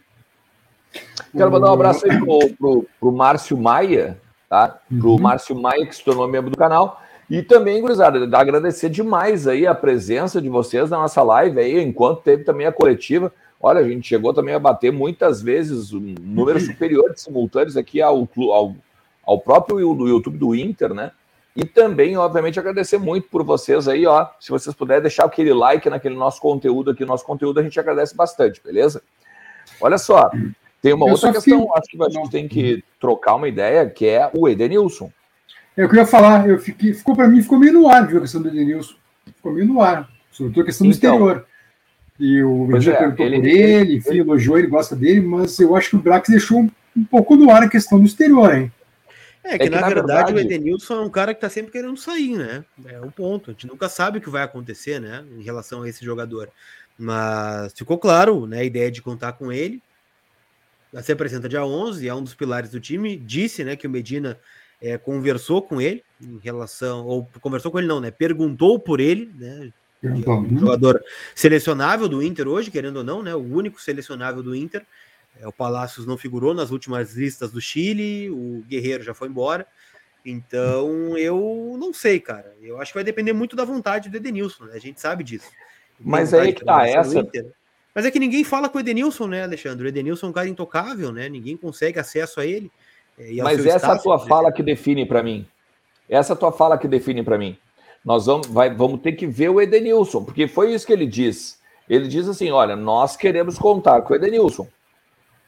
Quero 1.34 1.50
mandar 1.50 1.70
um 1.70 1.74
abraço 1.74 2.04
aí 2.04 2.18
pro, 2.18 2.54
pro, 2.58 2.86
pro 3.00 3.10
Márcio 3.10 3.56
Maia, 3.56 4.20
tá? 4.50 4.68
Para 4.68 5.06
o 5.08 5.12
uhum. 5.12 5.18
Márcio 5.18 5.58
Maia, 5.58 5.86
que 5.86 5.96
se 5.96 6.04
tornou 6.04 6.28
membro 6.28 6.50
do 6.50 6.58
canal. 6.58 7.02
E 7.32 7.42
também, 7.42 7.80
gurizada, 7.80 8.18
agradecer 8.36 8.90
demais 8.90 9.48
aí 9.48 9.66
a 9.66 9.74
presença 9.74 10.38
de 10.38 10.50
vocês 10.50 10.90
na 10.90 10.98
nossa 10.98 11.22
live 11.22 11.58
aí, 11.58 11.80
enquanto 11.80 12.20
teve 12.20 12.44
também 12.44 12.66
a 12.66 12.72
coletiva. 12.72 13.32
Olha, 13.58 13.80
a 13.80 13.88
gente 13.88 14.06
chegou 14.06 14.34
também 14.34 14.54
a 14.54 14.58
bater 14.58 14.92
muitas 14.92 15.40
vezes 15.40 15.94
um 15.94 16.14
número 16.20 16.58
uhum. 16.58 16.66
superior 16.66 17.10
de 17.10 17.22
simultâneos 17.22 17.74
aqui 17.74 18.02
ao, 18.02 18.28
ao, 18.50 18.76
ao 19.24 19.40
próprio 19.40 19.80
YouTube 19.80 20.36
do 20.36 20.54
Inter, 20.54 20.92
né? 20.92 21.10
E 21.56 21.64
também, 21.64 22.18
obviamente, 22.18 22.60
agradecer 22.60 22.98
muito 22.98 23.30
por 23.30 23.42
vocês 23.42 23.88
aí, 23.88 24.04
ó. 24.06 24.26
Se 24.38 24.50
vocês 24.50 24.76
puderem 24.76 25.00
deixar 25.00 25.24
aquele 25.24 25.54
like 25.54 25.88
naquele 25.88 26.14
nosso 26.14 26.38
conteúdo 26.38 26.90
aqui, 26.90 27.02
nosso 27.02 27.24
conteúdo, 27.24 27.60
a 27.60 27.62
gente 27.62 27.80
agradece 27.80 28.14
bastante, 28.14 28.60
beleza? 28.62 29.02
Olha 29.80 29.96
só, 29.96 30.30
tem 30.82 30.92
uma 30.92 31.06
eu 31.06 31.12
outra 31.12 31.32
questão, 31.32 31.74
acho 31.74 31.88
que 31.88 32.04
a 32.04 32.10
gente 32.10 32.30
tem 32.30 32.46
que 32.46 32.84
trocar 33.00 33.36
uma 33.36 33.48
ideia, 33.48 33.88
que 33.88 34.06
é 34.06 34.30
o 34.34 34.46
Edenilson. 34.46 35.10
É, 35.76 35.82
eu 35.82 35.88
queria 35.88 36.06
falar, 36.06 36.48
eu 36.48 36.58
fiquei, 36.58 36.92
ficou 36.94 37.16
para 37.16 37.28
mim, 37.28 37.42
ficou 37.42 37.58
meio 37.58 37.72
no 37.72 37.88
ar 37.88 38.06
viu, 38.06 38.18
a 38.18 38.20
questão 38.22 38.42
do 38.42 38.48
Edenilson. 38.48 38.94
Ficou 39.26 39.52
meio 39.52 39.66
no 39.66 39.80
ar, 39.80 40.08
sobretudo 40.30 40.62
a 40.62 40.66
questão 40.66 40.86
do 40.86 40.94
então, 40.94 41.14
exterior. 41.14 41.46
E 42.18 42.42
o 42.42 42.66
Medina 42.66 42.94
é, 42.94 42.98
perguntou 42.98 43.26
ele, 43.26 43.40
por 43.40 43.46
ele, 43.46 43.96
enfim, 43.96 44.10
ele, 44.10 44.20
elogiou, 44.20 44.58
ele 44.58 44.66
gosta 44.68 44.94
dele, 44.94 45.20
mas 45.20 45.58
eu 45.58 45.74
acho 45.74 45.90
que 45.90 45.96
o 45.96 46.00
Brax 46.00 46.28
deixou 46.28 46.60
um, 46.60 46.70
um 46.96 47.04
pouco 47.04 47.36
no 47.36 47.50
ar 47.50 47.62
a 47.62 47.68
questão 47.68 47.98
do 47.98 48.06
exterior, 48.06 48.54
hein? 48.54 48.72
É 49.44 49.58
que, 49.58 49.64
é 49.64 49.66
que 49.66 49.70
na, 49.70 49.80
na, 49.80 49.88
verdade, 49.88 50.32
verdade 50.32 50.34
o 50.34 50.38
Edenilson 50.38 50.94
é 50.94 51.00
um 51.00 51.10
cara 51.10 51.34
que 51.34 51.40
tá 51.40 51.48
sempre 51.48 51.72
querendo 51.72 51.96
sair, 51.96 52.36
né? 52.36 52.64
É 52.86 53.00
o 53.00 53.06
um 53.06 53.10
ponto. 53.10 53.50
A 53.50 53.52
gente 53.52 53.66
nunca 53.66 53.88
sabe 53.88 54.18
o 54.18 54.20
que 54.20 54.30
vai 54.30 54.42
acontecer, 54.42 55.00
né? 55.00 55.24
Em 55.36 55.42
relação 55.42 55.82
a 55.82 55.88
esse 55.88 56.04
jogador. 56.04 56.48
Mas 56.96 57.72
ficou 57.72 57.98
claro, 57.98 58.46
né? 58.46 58.60
A 58.60 58.64
ideia 58.64 58.90
de 58.90 59.02
contar 59.02 59.32
com 59.32 59.50
ele 59.50 59.82
se 61.00 61.12
apresenta 61.12 61.48
dia 61.48 61.64
11, 61.64 62.06
é 62.06 62.14
um 62.14 62.22
dos 62.22 62.34
pilares 62.34 62.70
do 62.70 62.80
time. 62.80 63.16
Disse 63.16 63.64
né, 63.64 63.76
que 63.76 63.86
o 63.86 63.90
Medina 63.90 64.38
é, 64.82 64.98
conversou 64.98 65.62
com 65.62 65.80
ele 65.80 66.02
em 66.20 66.38
relação, 66.42 67.06
ou 67.06 67.28
conversou 67.40 67.70
com 67.70 67.78
ele 67.78 67.86
não, 67.86 68.00
né? 68.00 68.10
Perguntou 68.10 68.78
por 68.80 68.98
ele, 68.98 69.32
né? 69.38 69.72
Um 70.02 70.58
jogador 70.58 71.00
selecionável 71.32 72.08
do 72.08 72.20
Inter 72.20 72.48
hoje, 72.48 72.72
querendo 72.72 72.96
ou 72.96 73.04
não, 73.04 73.22
né? 73.22 73.32
O 73.32 73.54
único 73.54 73.80
selecionável 73.80 74.42
do 74.42 74.54
Inter. 74.54 74.84
É, 75.40 75.46
o 75.46 75.52
Palácios 75.52 76.04
não 76.04 76.18
figurou 76.18 76.52
nas 76.52 76.72
últimas 76.72 77.14
listas 77.14 77.52
do 77.52 77.60
Chile, 77.60 78.28
o 78.30 78.64
Guerreiro 78.68 79.04
já 79.04 79.14
foi 79.14 79.28
embora. 79.28 79.66
Então, 80.26 81.16
eu 81.16 81.76
não 81.78 81.94
sei, 81.94 82.18
cara. 82.18 82.54
Eu 82.60 82.80
acho 82.80 82.92
que 82.92 82.98
vai 82.98 83.04
depender 83.04 83.32
muito 83.32 83.54
da 83.54 83.64
vontade 83.64 84.08
do 84.08 84.16
Edenilson, 84.16 84.64
né? 84.64 84.72
A 84.74 84.80
gente 84.80 85.00
sabe 85.00 85.22
disso. 85.22 85.48
Mas 86.00 86.34
aí 86.34 86.52
que 86.52 86.64
tá 86.64 86.86
essa. 86.86 87.24
Mas 87.94 88.04
é 88.04 88.10
que 88.10 88.18
ninguém 88.18 88.42
fala 88.42 88.68
com 88.68 88.78
o 88.78 88.80
Edenilson, 88.80 89.28
né, 89.28 89.44
Alexandre? 89.44 89.86
O 89.86 89.88
Edenilson 89.88 90.26
é 90.26 90.30
um 90.30 90.32
cara 90.32 90.48
intocável, 90.48 91.12
né? 91.12 91.28
Ninguém 91.28 91.56
consegue 91.56 92.00
acesso 92.00 92.40
a 92.40 92.46
ele. 92.46 92.70
É, 93.18 93.42
Mas 93.42 93.64
essa 93.64 93.78
staff, 93.78 94.02
tua 94.02 94.18
fala 94.18 94.52
que 94.52 94.62
define 94.62 95.06
para 95.06 95.22
mim. 95.22 95.46
Essa 96.08 96.34
tua 96.36 96.52
fala 96.52 96.78
que 96.78 96.88
define 96.88 97.22
para 97.22 97.38
mim. 97.38 97.56
Nós 98.04 98.26
vamos, 98.26 98.46
vai, 98.48 98.74
vamos 98.74 99.00
ter 99.00 99.12
que 99.12 99.26
ver 99.26 99.48
o 99.48 99.60
Edenilson, 99.60 100.24
porque 100.24 100.48
foi 100.48 100.74
isso 100.74 100.86
que 100.86 100.92
ele 100.92 101.06
diz. 101.06 101.60
Ele 101.88 102.08
diz 102.08 102.28
assim: 102.28 102.50
olha, 102.50 102.74
nós 102.74 103.16
queremos 103.16 103.58
contar 103.58 104.02
com 104.02 104.12
o 104.12 104.16
Edenilson. 104.16 104.66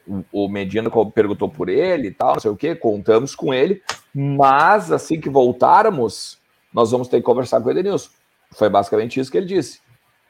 O, 0.06 0.44
o 0.44 0.48
Medina 0.48 0.90
perguntou 1.14 1.48
por 1.48 1.68
ele 1.68 2.08
e 2.08 2.10
tal, 2.10 2.34
não 2.34 2.40
sei 2.40 2.50
o 2.50 2.56
que, 2.56 2.74
contamos 2.74 3.34
com 3.34 3.54
ele, 3.54 3.82
mas 4.14 4.92
assim 4.92 5.18
que 5.18 5.30
voltarmos, 5.30 6.38
nós 6.72 6.90
vamos 6.90 7.08
ter 7.08 7.16
que 7.16 7.22
conversar 7.22 7.60
com 7.60 7.68
o 7.68 7.70
Edenilson. 7.70 8.10
Foi 8.52 8.68
basicamente 8.68 9.18
isso 9.18 9.30
que 9.30 9.38
ele 9.38 9.46
disse. 9.46 9.80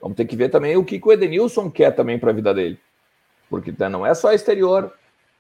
Vamos 0.01 0.17
ter 0.17 0.27
que 0.27 0.37
ver 0.37 0.51
também 0.51 0.77
o 0.77 0.85
que, 0.85 1.01
que 1.01 1.09
o 1.09 1.13
Edenilson 1.13 1.71
quer 1.71 1.91
também 1.91 2.19
para 2.19 2.31
a 2.31 2.35
vida 2.35 2.55
dele. 2.55 2.79
Porque 3.51 3.75
né, 3.77 3.89
não 3.89 4.07
é 4.07 4.15
só 4.15 4.33
exterior, 4.33 4.93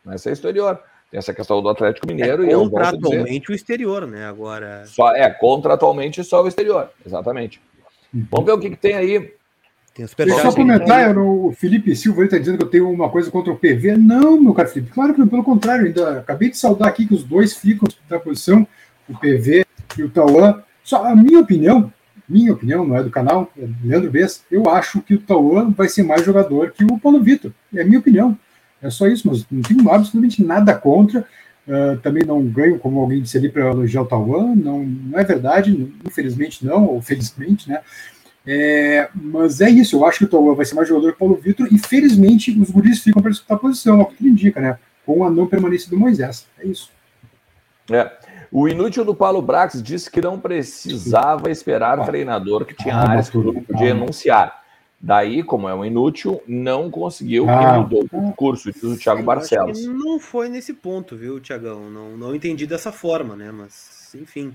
não 0.05 0.12
é 0.12 0.19
só 0.19 0.31
exterior. 0.31 0.83
Tem 1.15 1.20
essa 1.20 1.32
questão 1.32 1.62
do 1.62 1.69
Atlético 1.69 2.09
Mineiro 2.09 2.45
é, 2.45 2.51
e 2.51 2.55
contratualmente 2.55 3.53
o 3.53 3.55
exterior, 3.55 4.05
né? 4.05 4.27
Agora 4.27 4.82
só 4.85 5.15
é 5.15 5.31
contratualmente 5.31 6.24
só 6.24 6.43
o 6.43 6.49
exterior, 6.49 6.91
exatamente. 7.07 7.61
Uhum. 8.12 8.27
Vamos 8.32 8.47
ver 8.47 8.53
o 8.53 8.59
que, 8.59 8.70
que 8.70 8.77
tem 8.77 8.95
aí. 8.95 9.20
Tem 9.95 10.05
Deixa 10.16 10.32
eu 10.32 10.39
só 10.41 10.53
comentar, 10.53 11.16
o 11.16 11.53
Felipe 11.53 11.95
Silva 11.95 12.24
está 12.24 12.36
dizendo 12.36 12.59
que 12.59 12.65
eu 12.65 12.69
tenho 12.69 12.91
uma 12.91 13.09
coisa 13.09 13.31
contra 13.31 13.53
o 13.53 13.57
PV. 13.57 13.97
Não, 13.97 14.41
meu 14.41 14.53
caro 14.53 14.69
Felipe, 14.69 14.91
claro 14.91 15.15
que 15.15 15.24
pelo 15.24 15.45
contrário, 15.45 15.86
ainda 15.86 16.19
acabei 16.19 16.51
de 16.51 16.57
saudar 16.57 16.89
aqui 16.89 17.07
que 17.07 17.15
os 17.15 17.23
dois 17.23 17.57
ficam 17.57 17.86
na 18.11 18.19
posição, 18.19 18.66
o 19.09 19.16
PV 19.16 19.65
e 19.97 20.03
o 20.03 20.11
Tauan. 20.11 20.65
Só 20.82 21.07
a 21.07 21.15
minha 21.15 21.39
opinião, 21.39 21.93
minha 22.28 22.53
opinião, 22.53 22.85
não 22.85 22.97
é 22.97 23.05
do 23.05 23.11
canal, 23.11 23.53
é 23.57 23.65
do 23.65 23.89
Leandro 23.89 24.11
Bess, 24.11 24.45
eu 24.51 24.69
acho 24.69 25.01
que 25.01 25.15
o 25.15 25.20
Tauan 25.20 25.70
vai 25.70 25.89
ser 25.89 26.03
mais 26.03 26.24
jogador 26.24 26.73
que 26.73 26.82
o 26.82 26.99
Paulo 26.99 27.23
Vitor. 27.23 27.53
É 27.73 27.82
a 27.82 27.85
minha 27.85 28.01
opinião. 28.01 28.36
É 28.85 28.90
só 28.90 29.06
isso, 29.06 29.27
mas 29.27 29.47
não 29.51 29.62
tenho 29.62 29.90
absolutamente 29.90 30.44
nada 30.44 30.74
contra. 30.74 31.27
Uh, 31.66 31.97
também 32.02 32.23
não 32.23 32.44
ganho, 32.44 32.78
como 32.78 33.01
alguém 33.01 33.23
disse 33.23 33.39
ali, 33.39 33.48
para 33.48 33.70
elogiar 33.70 34.02
o 34.02 34.06
Tauan. 34.06 34.55
Não, 34.55 34.85
não 34.85 35.19
é 35.19 35.24
verdade, 35.24 35.90
infelizmente 36.06 36.65
não, 36.65 36.85
ou 36.85 37.01
felizmente, 37.01 37.69
né? 37.69 37.81
É, 38.47 39.09
mas 39.15 39.62
é 39.62 39.70
isso, 39.70 39.97
eu 39.97 40.05
acho 40.05 40.19
que 40.19 40.24
o 40.27 40.28
Tauan 40.28 40.55
vai 40.55 40.66
ser 40.66 40.74
mais 40.74 40.86
jogador 40.86 41.09
que 41.12 41.16
o 41.16 41.19
Paulo 41.19 41.35
Vitor, 41.35 41.66
e 41.73 41.78
felizmente 41.78 42.51
os 42.51 42.70
guris 42.70 43.01
ficam 43.01 43.23
para 43.23 43.31
disputar 43.31 43.56
a 43.56 43.61
posição, 43.61 44.01
é 44.01 44.02
o 44.02 44.06
que 44.06 44.23
ele 44.23 44.32
indica, 44.32 44.61
né? 44.61 44.78
Com 45.06 45.24
a 45.24 45.31
não 45.31 45.47
permanência 45.47 45.89
do 45.89 45.98
Moisés. 45.98 46.47
É 46.59 46.66
isso. 46.66 46.90
É. 47.90 48.11
O 48.52 48.69
inútil 48.69 49.05
do 49.05 49.15
Paulo 49.15 49.40
Brax 49.40 49.82
disse 49.82 50.11
que 50.11 50.20
não 50.20 50.39
precisava 50.39 51.51
esperar 51.51 51.98
ah, 51.98 52.05
treinador 52.05 52.66
que 52.66 52.74
tinha 52.74 52.94
ah, 52.94 53.11
áreas 53.11 53.31
que 53.31 53.39
o 53.39 53.43
grupo 53.43 53.62
podia 53.62 53.89
enunciar. 53.89 54.64
Daí, 55.05 55.43
como 55.43 55.68
é 55.68 55.74
um 55.74 55.85
inútil, 55.85 56.43
não 56.47 56.90
conseguiu 56.90 57.48
ah, 57.48 57.76
e 57.76 57.78
mudou 57.81 58.09
o 58.10 58.32
curso, 58.32 58.72
diz 58.72 58.82
o 58.82 58.97
Thiago 58.97 59.22
Barcelos. 59.22 59.85
não 59.86 60.18
foi 60.18 60.48
nesse 60.48 60.72
ponto, 60.72 61.14
viu, 61.16 61.39
Tiagão? 61.40 61.90
Não, 61.90 62.16
não 62.16 62.35
entendi 62.35 62.66
dessa 62.66 62.90
forma, 62.90 63.36
né? 63.36 63.52
Mas, 63.52 64.14
enfim. 64.14 64.55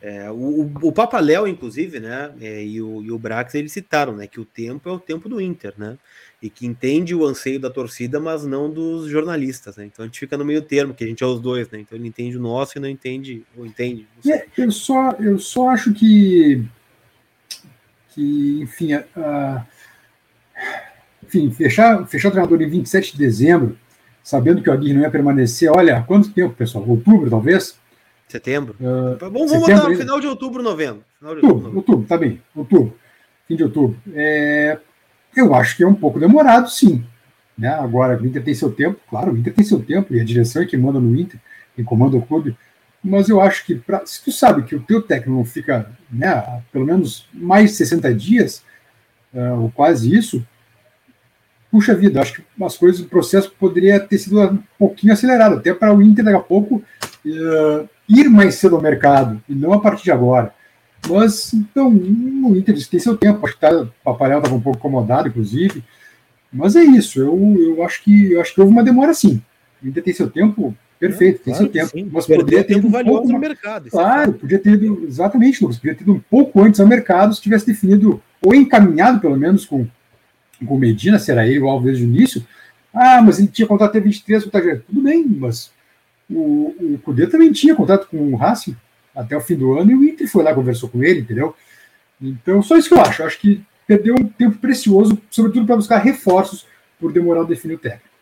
É, 0.00 0.28
o, 0.30 0.68
o 0.82 0.90
Papaléu, 0.90 1.46
inclusive, 1.46 2.00
né? 2.00 2.32
É, 2.40 2.64
e, 2.64 2.82
o, 2.82 3.02
e 3.02 3.12
o 3.12 3.18
Brax, 3.18 3.54
eles 3.54 3.70
citaram, 3.70 4.16
né? 4.16 4.26
Que 4.26 4.40
o 4.40 4.44
tempo 4.44 4.88
é 4.88 4.92
o 4.92 4.98
tempo 4.98 5.28
do 5.28 5.40
Inter, 5.40 5.74
né? 5.76 5.98
e 6.42 6.50
que 6.50 6.66
entende 6.66 7.14
o 7.14 7.24
anseio 7.24 7.60
da 7.60 7.70
torcida, 7.70 8.18
mas 8.18 8.44
não 8.44 8.68
dos 8.68 9.08
jornalistas, 9.08 9.76
né? 9.76 9.84
Então 9.84 10.02
a 10.02 10.06
gente 10.06 10.18
fica 10.18 10.36
no 10.36 10.44
meio 10.44 10.60
termo, 10.60 10.92
que 10.92 11.04
a 11.04 11.06
gente 11.06 11.22
é 11.22 11.26
os 11.26 11.40
dois, 11.40 11.70
né? 11.70 11.78
Então 11.78 11.96
ele 11.96 12.08
entende 12.08 12.36
o 12.36 12.40
nosso 12.40 12.76
e 12.76 12.80
não 12.80 12.88
entende, 12.88 13.44
ou 13.56 13.64
entende. 13.64 14.08
É, 14.28 14.44
eu 14.58 14.72
só, 14.72 15.12
eu 15.20 15.38
só 15.38 15.68
acho 15.68 15.94
que, 15.94 16.64
que 18.10 18.60
enfim, 18.60 18.94
uh, 18.94 19.64
enfim, 21.22 21.50
fechar, 21.50 22.06
fechar 22.06 22.28
o 22.28 22.30
treinador 22.32 22.60
em 22.60 22.68
27 22.68 23.12
de 23.12 23.18
dezembro, 23.18 23.76
sabendo 24.22 24.62
que 24.62 24.68
o 24.68 24.72
Aguirre 24.72 24.94
não 24.94 25.02
ia 25.02 25.10
permanecer, 25.10 25.70
olha, 25.70 26.02
quanto 26.02 26.32
tempo, 26.32 26.54
pessoal? 26.54 26.84
Outubro, 26.86 27.30
talvez? 27.30 27.78
Setembro? 28.28 28.74
Uh, 28.80 29.18
vamos, 29.18 29.50
vamos 29.50 29.66
botar 29.68 29.88
no 29.88 29.96
final 29.96 30.20
de 30.20 30.26
outubro, 30.26 30.62
novembro. 30.62 31.04
Final 31.18 31.34
de 31.34 31.40
outubro, 31.40 31.56
outubro, 31.56 31.76
outubro, 31.78 32.06
tá 32.06 32.16
bem, 32.16 32.40
outubro, 32.54 32.96
fim 33.46 33.56
de 33.56 33.64
outubro. 33.64 33.96
É, 34.14 34.78
eu 35.36 35.54
acho 35.54 35.76
que 35.76 35.82
é 35.82 35.86
um 35.86 35.94
pouco 35.94 36.18
demorado, 36.18 36.70
sim. 36.70 37.04
Né? 37.56 37.68
Agora, 37.68 38.20
o 38.20 38.26
Inter 38.26 38.42
tem 38.42 38.54
seu 38.54 38.70
tempo, 38.72 38.98
claro, 39.08 39.32
o 39.32 39.38
Inter 39.38 39.54
tem 39.54 39.64
seu 39.64 39.82
tempo, 39.82 40.14
e 40.14 40.20
a 40.20 40.24
direção 40.24 40.62
é 40.62 40.66
que 40.66 40.76
manda 40.76 40.98
no 40.98 41.18
Inter, 41.18 41.38
quem 41.74 41.84
comanda 41.84 42.16
o 42.16 42.22
clube. 42.22 42.56
Mas 43.02 43.28
eu 43.28 43.40
acho 43.40 43.66
que, 43.66 43.74
pra, 43.74 44.06
se 44.06 44.22
tu 44.22 44.30
sabe 44.30 44.62
que 44.62 44.76
o 44.76 44.80
teu 44.80 45.02
técnico 45.02 45.36
não 45.36 45.44
fica 45.44 45.90
né, 46.10 46.62
pelo 46.70 46.86
menos 46.86 47.26
mais 47.32 47.70
de 47.70 47.76
60 47.78 48.14
dias, 48.14 48.62
uh, 49.34 49.60
ou 49.60 49.70
quase 49.70 50.14
isso, 50.14 50.46
puxa 51.72 51.94
vida, 51.94 52.20
acho 52.20 52.34
que 52.34 52.42
as 52.62 52.76
coisas, 52.76 53.00
o 53.00 53.08
processo 53.08 53.50
poderia 53.58 53.98
ter 53.98 54.18
sido 54.18 54.38
um 54.38 54.58
pouquinho 54.78 55.14
acelerado, 55.14 55.56
até 55.56 55.72
para 55.72 55.94
o 55.94 56.02
Inter 56.02 56.22
daqui 56.22 56.36
a 56.36 56.40
pouco 56.40 56.76
uh, 56.76 57.88
ir 58.06 58.28
mais 58.28 58.56
cedo 58.56 58.76
ao 58.76 58.82
mercado, 58.82 59.42
e 59.48 59.54
não 59.54 59.72
a 59.72 59.80
partir 59.80 60.04
de 60.04 60.12
agora. 60.12 60.52
Mas, 61.08 61.52
então, 61.54 61.88
o 61.88 62.56
Inter 62.56 62.76
tem 62.88 63.00
seu 63.00 63.16
tempo. 63.16 63.44
Acho 63.44 63.54
que 63.54 63.60
tá, 63.60 63.72
o 63.72 63.88
Paparel 64.04 64.38
estava 64.38 64.54
um 64.54 64.60
pouco 64.60 64.78
incomodado, 64.78 65.28
inclusive. 65.28 65.82
Mas 66.52 66.76
é 66.76 66.82
isso. 66.82 67.20
Eu, 67.20 67.56
eu, 67.58 67.82
acho 67.82 68.04
que, 68.04 68.32
eu 68.32 68.40
acho 68.40 68.54
que 68.54 68.60
houve 68.60 68.72
uma 68.72 68.84
demora 68.84 69.14
sim. 69.14 69.42
O 69.82 69.88
Inter 69.88 70.02
tem 70.02 70.14
seu 70.14 70.30
tempo 70.30 70.76
perfeito, 71.00 71.42
tem 71.42 71.52
claro 71.52 71.64
seu 71.64 71.72
tempo. 71.72 71.90
Sim. 71.90 72.08
Mas 72.12 72.26
Perdeu 72.26 72.44
poderia 72.44 72.64
ter 72.64 72.74
tempo 72.74 72.86
um 72.86 72.90
valioso 72.90 73.18
pouco, 73.18 73.32
no 73.32 73.38
mercado. 73.38 73.88
É 73.88 73.90
claro, 73.90 74.30
é 74.30 74.34
podia 74.34 74.58
ter 74.58 74.74
ido, 74.74 75.04
exatamente, 75.04 75.60
Lucas, 75.60 75.78
podia 75.78 75.94
ter 75.94 76.02
ido 76.02 76.12
um 76.12 76.20
pouco 76.20 76.62
antes 76.62 76.78
ao 76.78 76.86
mercado 76.86 77.34
se 77.34 77.40
tivesse 77.40 77.66
definido, 77.66 78.22
ou 78.40 78.54
encaminhado 78.54 79.18
pelo 79.18 79.36
menos 79.36 79.64
com, 79.64 79.86
com 80.66 80.78
Medina, 80.78 81.18
se 81.18 81.30
era 81.30 81.46
ele 81.46 81.60
o 81.60 81.68
alvo 81.68 81.86
desde 81.86 82.04
o 82.04 82.06
início. 82.06 82.44
Ah, 82.92 83.22
mas 83.22 83.38
ele 83.38 83.48
tinha 83.48 83.66
contrato 83.66 83.90
até 83.90 84.00
23 84.00 84.44
com 84.44 84.56
o 84.56 84.80
Tudo 84.80 85.02
bem, 85.02 85.24
mas 85.26 85.70
o, 86.30 86.74
o 86.94 87.00
Cudê 87.02 87.26
também 87.26 87.52
tinha 87.52 87.74
contato 87.74 88.06
com 88.08 88.32
o 88.32 88.36
Racing 88.36 88.76
até 89.14 89.36
o 89.36 89.40
fim 89.40 89.56
do 89.56 89.78
ano, 89.78 89.90
e 89.90 89.94
o 89.94 90.04
Inter 90.04 90.28
foi 90.28 90.42
lá 90.42 90.54
conversou 90.54 90.88
com 90.88 91.02
ele, 91.02 91.20
entendeu? 91.20 91.54
Então, 92.20 92.62
só 92.62 92.76
isso 92.76 92.88
que 92.88 92.94
eu 92.94 93.00
acho. 93.00 93.22
Eu 93.22 93.26
acho 93.26 93.38
que 93.38 93.62
perdeu 93.86 94.14
um 94.18 94.26
tempo 94.26 94.58
precioso, 94.58 95.18
sobretudo 95.30 95.66
para 95.66 95.76
buscar 95.76 95.98
reforços 95.98 96.66
por 96.98 97.12
demorar 97.12 97.42
a 97.42 97.44
definir 97.44 97.74
o 97.74 97.78
técnico. 97.78 98.12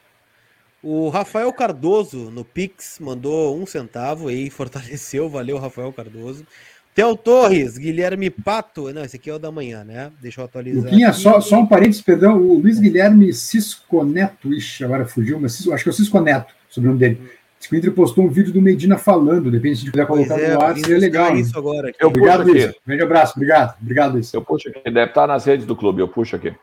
O 0.82 1.10
Rafael 1.10 1.52
Cardoso 1.52 2.30
no 2.30 2.42
Pix 2.42 2.98
mandou 2.98 3.60
um 3.60 3.66
centavo 3.66 4.30
e 4.30 4.48
fortaleceu. 4.48 5.28
Valeu, 5.28 5.58
Rafael 5.58 5.92
Cardoso. 5.92 6.46
Theo 6.94 7.16
Torres, 7.16 7.78
Guilherme 7.78 8.30
Pato. 8.30 8.92
Não, 8.92 9.04
esse 9.04 9.16
aqui 9.16 9.30
é 9.30 9.34
o 9.34 9.38
da 9.38 9.50
manhã, 9.50 9.84
né? 9.84 10.10
Deixa 10.20 10.40
eu 10.40 10.44
atualizar. 10.44 10.84
Luquinha, 10.84 11.12
só, 11.12 11.40
só 11.40 11.60
um 11.60 11.66
parênteses, 11.66 12.02
perdão. 12.02 12.36
O 12.40 12.58
Luiz 12.58 12.80
Guilherme 12.80 13.32
Cisco 13.32 14.04
Neto, 14.04 14.52
ixi, 14.52 14.84
agora 14.84 15.06
fugiu, 15.06 15.38
mas 15.38 15.66
acho 15.68 15.82
que 15.82 15.88
é 15.88 15.92
o 15.92 15.94
Cisco 15.94 16.20
Neto, 16.20 16.52
sobre 16.68 16.88
o 16.88 16.92
nome 16.92 17.00
dele. 17.00 17.30
O 17.70 17.76
Inter 17.76 17.92
postou 17.92 18.24
um 18.24 18.28
vídeo 18.28 18.52
do 18.52 18.60
Medina 18.60 18.96
falando, 18.96 19.50
depende 19.50 19.76
se 19.76 19.82
a 19.82 19.84
gente 19.84 19.90
puder 19.92 20.06
colocar 20.06 20.40
é, 20.40 20.54
no 20.54 20.62
ar, 20.62 20.76
seria 20.76 20.98
legal. 20.98 21.36
Isso 21.36 21.56
agora 21.56 21.92
eu 22.00 22.08
obrigado, 22.08 22.42
Luiz. 22.42 22.64
Um 22.64 22.72
grande 22.86 23.02
abraço, 23.02 23.34
obrigado. 23.36 23.76
Obrigado, 23.80 24.12
Luiz. 24.12 24.32
Eu 24.32 24.42
puxo 24.42 24.68
aqui, 24.68 24.82
deve 24.90 25.10
estar 25.10 25.26
nas 25.26 25.44
redes 25.44 25.66
do 25.66 25.76
clube, 25.76 26.00
eu 26.00 26.08
puxo 26.08 26.34
aqui. 26.34 26.54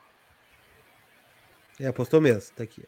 É, 1.79 1.91
postou 1.91 2.19
mesmo, 2.19 2.51
tá 2.55 2.63
aqui. 2.63 2.83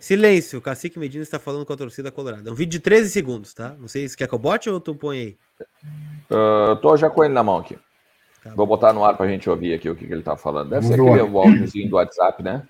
Silêncio, 0.00 0.58
o 0.58 0.62
Cacique 0.62 0.98
Medina 0.98 1.22
está 1.22 1.38
falando 1.38 1.66
com 1.66 1.74
a 1.74 1.76
torcida 1.76 2.10
colorada. 2.10 2.48
É 2.48 2.52
um 2.52 2.54
vídeo 2.54 2.72
de 2.72 2.80
13 2.80 3.10
segundos, 3.10 3.52
tá? 3.52 3.76
Não 3.78 3.86
sei 3.86 4.08
se 4.08 4.16
quer 4.16 4.26
que 4.26 4.34
eu 4.34 4.38
bote 4.38 4.70
ou 4.70 4.80
tu 4.80 4.94
põe 4.94 5.18
aí. 5.18 5.36
Uh, 6.30 6.74
tô 6.76 6.96
já 6.96 7.10
com 7.10 7.22
ele 7.22 7.34
na 7.34 7.42
mão 7.42 7.58
aqui. 7.58 7.78
Tá 8.42 8.54
Vou 8.54 8.66
botar 8.66 8.94
no 8.94 9.04
ar 9.04 9.14
pra 9.14 9.28
gente 9.28 9.48
ouvir 9.50 9.74
aqui 9.74 9.90
o 9.90 9.94
que, 9.94 10.06
que 10.06 10.12
ele 10.12 10.22
tá 10.22 10.38
falando. 10.38 10.70
Deve 10.70 10.88
Vamos 10.88 10.96
ser 10.96 11.20
aquele 11.20 11.36
áudiozinho 11.36 11.90
do 11.90 11.96
WhatsApp, 11.96 12.42
né? 12.42 12.66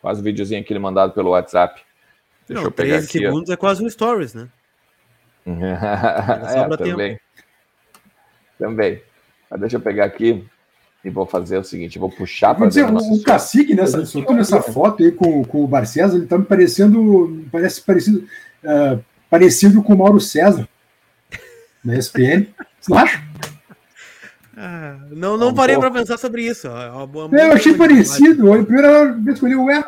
Faz 0.00 0.20
o 0.20 0.22
videozinho 0.22 0.60
aqui 0.60 0.78
mandado 0.78 1.12
pelo 1.12 1.30
WhatsApp. 1.30 1.82
Deixa 2.46 2.62
Não, 2.62 2.68
eu 2.68 2.72
pegar 2.72 2.98
13 2.98 3.06
aqui, 3.08 3.18
segundos 3.18 3.50
ó. 3.50 3.52
é 3.52 3.56
quase 3.56 3.84
um 3.84 3.90
stories, 3.90 4.34
né? 4.34 4.48
é, 5.46 6.76
também. 6.76 7.14
Tempo. 7.14 7.20
Também. 8.56 9.02
Mas 9.50 9.60
deixa 9.60 9.76
eu 9.76 9.80
pegar 9.80 10.04
aqui 10.04 10.48
e 11.04 11.10
vou 11.10 11.26
fazer 11.26 11.58
o 11.58 11.64
seguinte: 11.64 11.98
vou 11.98 12.10
puxar 12.10 12.54
para 12.54 12.66
dizer, 12.66 12.84
o, 12.84 12.96
o 12.96 13.22
cacique 13.22 13.74
nessa, 13.74 13.98
nessa 14.32 14.62
foto 14.62 15.02
aí 15.02 15.12
com, 15.12 15.44
com 15.44 15.64
o 15.64 15.66
Bar 15.66 15.86
César, 15.86 16.16
ele 16.16 16.26
tá 16.26 16.38
me 16.38 16.44
parecendo, 16.44 17.44
parece 17.50 17.80
parecido, 17.80 18.24
uh, 18.64 19.02
parecido 19.30 19.82
com 19.82 19.94
o 19.94 19.98
Mauro 19.98 20.20
César 20.20 20.68
na 21.84 21.96
ESPN. 21.96 22.46
Você 22.80 22.90
não 22.90 22.98
acha? 22.98 23.22
Ah, 24.60 24.96
não, 25.12 25.38
não 25.38 25.50
um 25.50 25.54
parei 25.54 25.78
para 25.78 25.90
pensar 25.90 26.18
sobre 26.18 26.42
isso. 26.42 26.66
É, 26.66 26.88
é 27.40 27.46
eu 27.46 27.52
achei 27.52 27.74
parecido. 27.74 28.52
A 28.52 28.64
primeira 28.64 29.12
vez 29.12 29.38
que 29.38 29.44
eu 29.44 29.48
li 29.48 29.54
o 29.54 29.70
é. 29.70 29.84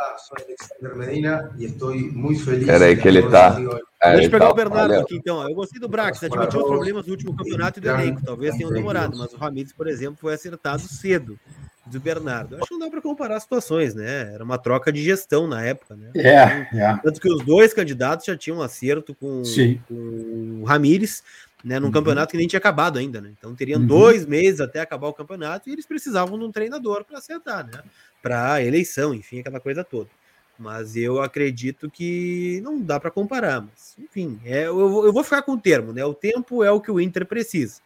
e 1.59 1.65
estou 1.65 1.93
muito 1.93 2.45
feliz. 2.45 2.67
Peraí, 2.67 2.97
que 2.97 3.09
ele 3.09 3.29
tá. 3.29 3.59
É, 4.03 4.13
Deixa 4.13 4.27
eu 4.29 4.31
pegar 4.31 4.47
tá, 4.47 4.51
o 4.53 4.55
Bernardo 4.55 4.89
valeu. 4.89 5.01
aqui 5.03 5.15
então. 5.17 5.47
Eu 5.47 5.55
gostei 5.55 5.79
do 5.79 5.89
Brax, 5.89 6.23
admitiu 6.23 6.61
os 6.61 6.67
problemas 6.67 7.05
do 7.05 7.11
último 7.11 7.37
campeonato 7.37 7.79
e 7.79 7.83
do 7.83 7.89
elenco. 7.91 8.23
Talvez 8.25 8.57
tenham 8.57 8.73
demorado, 8.73 9.17
mas 9.17 9.33
o 9.33 9.37
Ramires, 9.37 9.73
por 9.75 9.87
exemplo, 9.87 10.17
foi 10.19 10.33
acertado 10.35 10.81
cedo. 10.89 11.39
Diz 11.87 11.97
o 11.97 12.01
Bernardo. 12.01 12.57
Acho 12.57 12.69
que 12.69 12.73
não 12.75 12.79
dá 12.81 12.91
para 12.91 13.01
comparar 13.03 13.37
as 13.37 13.43
situações, 13.43 13.95
né? 13.95 14.33
Era 14.35 14.43
uma 14.45 14.57
troca 14.59 14.91
de 14.93 15.03
gestão 15.03 15.47
na 15.47 15.63
época, 15.65 15.97
né? 15.97 16.11
É, 16.15 16.69
é. 16.79 16.97
Tanto 17.03 17.21
que 17.21 17.29
os 17.31 17.43
dois 17.45 17.75
candidatos 17.75 18.25
já 18.27 18.37
tinham 18.37 18.59
um 18.59 18.63
acerto 18.63 19.15
com, 19.15 19.45
Sim. 19.45 19.81
com 19.89 20.61
o 20.63 20.65
Ramires, 20.65 21.23
né? 21.65 21.79
Num 21.79 21.87
Uhum. 21.87 21.93
campeonato 21.93 22.31
que 22.33 22.39
nem 22.39 22.47
tinha 22.47 22.59
acabado 22.59 22.99
ainda, 22.99 23.21
né? 23.21 23.33
Então 23.37 23.55
teriam 23.55 23.81
Uhum. 23.81 23.87
dois 23.87 24.25
meses 24.25 24.61
até 24.61 24.81
acabar 24.81 25.09
o 25.09 25.13
campeonato 25.15 25.69
e 25.69 25.73
eles 25.73 25.85
precisavam 25.87 26.39
de 26.39 26.45
um 26.45 26.53
treinador 26.53 27.05
para 27.05 27.19
acertar, 27.19 27.67
né? 27.67 27.83
Para 28.23 28.63
eleição, 28.63 29.13
enfim, 29.15 29.41
aquela 29.41 29.59
coisa 29.61 29.83
toda. 29.83 30.09
Mas 30.63 30.95
eu 30.95 31.23
acredito 31.23 31.91
que 31.91 32.61
não 32.63 32.79
dá 32.79 33.01
para 33.01 33.11
comparar. 33.11 33.63
Mas, 33.63 33.97
enfim, 33.99 34.39
é, 34.45 34.67
eu, 34.67 34.91
vou- 34.91 35.07
eu 35.07 35.13
vou 35.13 35.25
ficar 35.25 35.41
com 35.41 35.53
o 35.53 35.59
termo, 35.59 35.91
né? 35.91 36.05
O 36.05 36.13
tempo 36.13 36.63
é 36.63 36.71
o 36.71 36.83
que 36.83 36.91
o 36.91 37.01
Inter 37.01 37.25
precisa. 37.25 37.81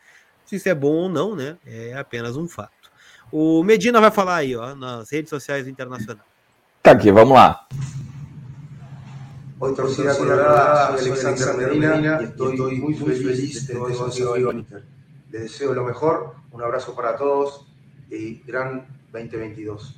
Se 0.44 0.56
isso 0.56 0.68
é 0.68 0.74
bom 0.74 0.92
ou 1.04 1.08
não, 1.08 1.36
né? 1.36 1.56
É 1.64 1.94
apenas 1.96 2.36
um 2.36 2.48
fato. 2.48 2.90
O 3.30 3.62
Medina 3.62 4.00
vai 4.00 4.10
falar 4.10 4.36
aí, 4.36 4.56
ó, 4.56 4.74
nas 4.74 5.08
redes 5.10 5.30
sociais 5.30 5.64
do 5.66 5.70
Internacional. 5.70 6.24
Tá 6.82 6.90
aqui, 6.90 7.12
vamos 7.12 7.34
lá. 7.34 7.64
Hoy 9.60 9.74
torcida 9.76 10.14
colorada, 10.16 10.88
Alexander 10.88 11.68
Medina 11.74 12.18
y 12.20 12.24
estoy 12.24 12.76
muy 12.80 12.94
feliz 12.94 13.66
de 13.68 13.74
nuevo 13.74 13.94
socio 13.94 14.32
del 14.32 14.58
Inter. 14.58 14.84
Les 15.30 15.42
deseo 15.42 15.72
lo 15.72 15.84
mejor, 15.84 16.34
un 16.50 16.60
abrazo 16.60 16.92
para 16.96 17.16
todos 17.16 17.64
y 18.10 18.42
gran 18.44 18.84
2022. 19.12 19.94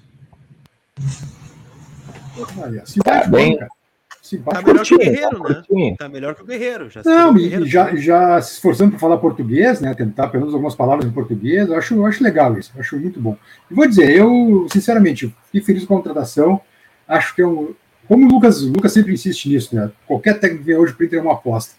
Olha, 2.59 2.87
simpático, 2.87 3.31
bem- 3.31 3.57
cara. 3.57 3.69
Tá 3.69 4.29
Simpático. 4.29 4.67
melhor 4.67 4.85
que 4.85 4.95
o 4.95 4.97
Curtinho, 4.99 5.13
Guerreiro, 5.15 5.39
né? 5.39 5.55
curtinho. 5.55 5.97
Tá 5.97 6.09
melhor 6.09 6.35
que 6.35 6.43
o 6.43 6.47
Guerreiro. 6.47 6.91
Já 6.91 7.03
Não, 7.05 7.31
e 7.39 7.43
Guerreiro 7.43 7.67
já, 7.67 7.95
já 7.95 8.43
se 8.43 8.55
esforçando 8.55 8.91
para 8.91 8.99
falar 8.99 9.19
português, 9.19 9.81
né? 9.81 9.95
Tentar 9.95 10.27
pelo 10.29 10.41
menos 10.43 10.55
algumas 10.55 10.75
palavras 10.75 11.07
em 11.07 11.13
português, 11.13 11.69
eu 11.69 11.77
acho, 11.77 11.95
eu 11.95 12.05
acho 12.07 12.25
legal 12.25 12.59
isso, 12.59 12.73
eu 12.75 12.81
acho 12.81 12.99
muito 12.99 13.21
bom. 13.21 13.37
E 13.71 13.75
vou 13.75 13.87
dizer, 13.87 14.11
eu, 14.11 14.67
sinceramente, 14.73 15.33
fiquei 15.45 15.61
feliz 15.61 15.85
com 15.85 15.95
a 15.95 15.99
contratação. 15.99 16.61
Acho 17.07 17.37
que 17.37 17.43
é 17.43 17.47
um. 17.47 17.73
Como 18.09 18.27
o 18.27 18.29
Lucas, 18.29 18.63
o 18.63 18.73
Lucas 18.73 18.93
sempre 18.93 19.13
insiste 19.15 19.49
nisso, 19.49 19.77
né? 19.77 19.93
Qualquer 20.09 20.41
técnico 20.41 20.65
que 20.65 20.73
vem 20.73 20.77
hoje 20.77 20.93
para 20.93 21.05
o 21.05 21.07
Inter 21.07 21.19
é 21.21 21.23
uma 21.23 21.35
aposta. 21.35 21.75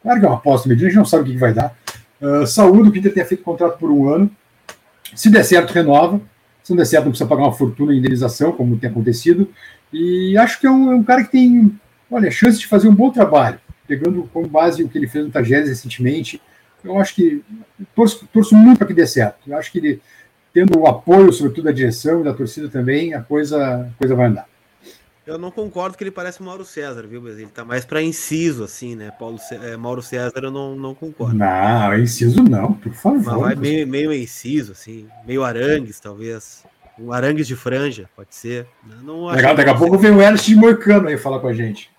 Claro 0.00 0.20
que 0.20 0.26
é 0.26 0.28
uma 0.28 0.36
aposta, 0.38 0.68
Medina, 0.68 0.86
a 0.86 0.90
gente 0.90 0.98
não 0.98 1.04
sabe 1.04 1.22
o 1.24 1.26
que, 1.26 1.32
que 1.32 1.38
vai 1.38 1.52
dar. 1.52 1.76
Uh, 2.20 2.46
saúde, 2.46 2.90
o 2.90 2.96
Inter 2.96 3.12
tenha 3.12 3.26
feito 3.26 3.42
contrato 3.42 3.76
por 3.76 3.90
um 3.90 4.08
ano. 4.08 4.30
Se 5.16 5.28
der 5.30 5.42
certo, 5.44 5.72
renova. 5.72 6.20
Se 6.62 6.70
não 6.72 6.76
der 6.76 6.84
certo, 6.84 7.04
não 7.06 7.10
precisa 7.12 7.28
pagar 7.28 7.42
uma 7.44 7.52
fortuna 7.52 7.92
em 7.94 7.98
indenização, 7.98 8.52
como 8.52 8.76
tem 8.78 8.90
acontecido. 8.90 9.48
E 9.92 10.36
acho 10.36 10.60
que 10.60 10.66
é 10.66 10.70
um, 10.70 10.92
é 10.92 10.94
um 10.96 11.02
cara 11.02 11.24
que 11.24 11.30
tem, 11.32 11.78
olha, 12.10 12.30
chance 12.30 12.58
de 12.58 12.66
fazer 12.66 12.88
um 12.88 12.94
bom 12.94 13.10
trabalho, 13.10 13.60
pegando 13.86 14.28
como 14.32 14.46
base 14.48 14.82
o 14.82 14.88
que 14.88 14.98
ele 14.98 15.08
fez 15.08 15.24
no 15.24 15.30
Tajeres 15.30 15.68
recentemente. 15.68 16.40
Eu 16.84 16.98
acho 16.98 17.14
que 17.14 17.42
torço, 17.94 18.26
torço 18.32 18.54
muito 18.54 18.78
para 18.78 18.86
que 18.86 18.94
dê 18.94 19.06
certo. 19.06 19.38
Eu 19.46 19.56
acho 19.56 19.72
que 19.72 19.78
ele, 19.78 20.00
tendo 20.52 20.78
o 20.78 20.86
apoio, 20.86 21.32
sobretudo 21.32 21.64
da 21.64 21.72
direção 21.72 22.20
e 22.20 22.24
da 22.24 22.34
torcida 22.34 22.68
também, 22.68 23.14
a 23.14 23.22
coisa, 23.22 23.82
a 23.82 23.98
coisa 23.98 24.14
vai 24.14 24.26
andar. 24.26 24.46
Eu 25.26 25.36
não 25.38 25.50
concordo 25.50 25.96
que 25.96 26.02
ele 26.02 26.10
parece 26.10 26.40
o 26.40 26.44
Mauro 26.44 26.64
César, 26.64 27.06
viu? 27.06 27.20
Mas 27.20 27.38
ele 27.38 27.48
tá 27.48 27.62
mais 27.64 27.84
para 27.84 28.00
inciso, 28.02 28.64
assim, 28.64 28.96
né? 28.96 29.10
Paulo, 29.10 29.38
Cé- 29.38 29.60
é, 29.72 29.76
Mauro 29.76 30.00
César 30.00 30.40
eu 30.42 30.50
não, 30.50 30.74
não 30.74 30.94
concordo. 30.94 31.34
Não, 31.34 31.98
inciso 31.98 32.42
não, 32.42 32.72
por 32.72 32.90
Mas 32.90 32.98
favor. 33.24 33.38
vai 33.40 33.54
meio, 33.54 33.86
meio 33.86 34.12
inciso, 34.12 34.72
assim, 34.72 35.06
meio 35.26 35.44
arangues, 35.44 36.00
talvez. 36.00 36.64
Um 37.00 37.12
arangues 37.12 37.46
de 37.46 37.54
franja, 37.54 38.08
pode 38.16 38.34
ser. 38.34 38.66
Não, 38.86 39.02
não 39.18 39.28
acho 39.28 39.42
Daqui, 39.54 39.70
a 39.70 39.74
pouco 39.74 39.96
vem 39.98 40.10
o 40.10 40.20
Ernst 40.20 40.46
de 40.46 40.56
Moicano 40.56 41.08
aí 41.08 41.16
falar 41.16 41.38
com 41.40 41.46
a 41.48 41.52
gente. 41.52 41.90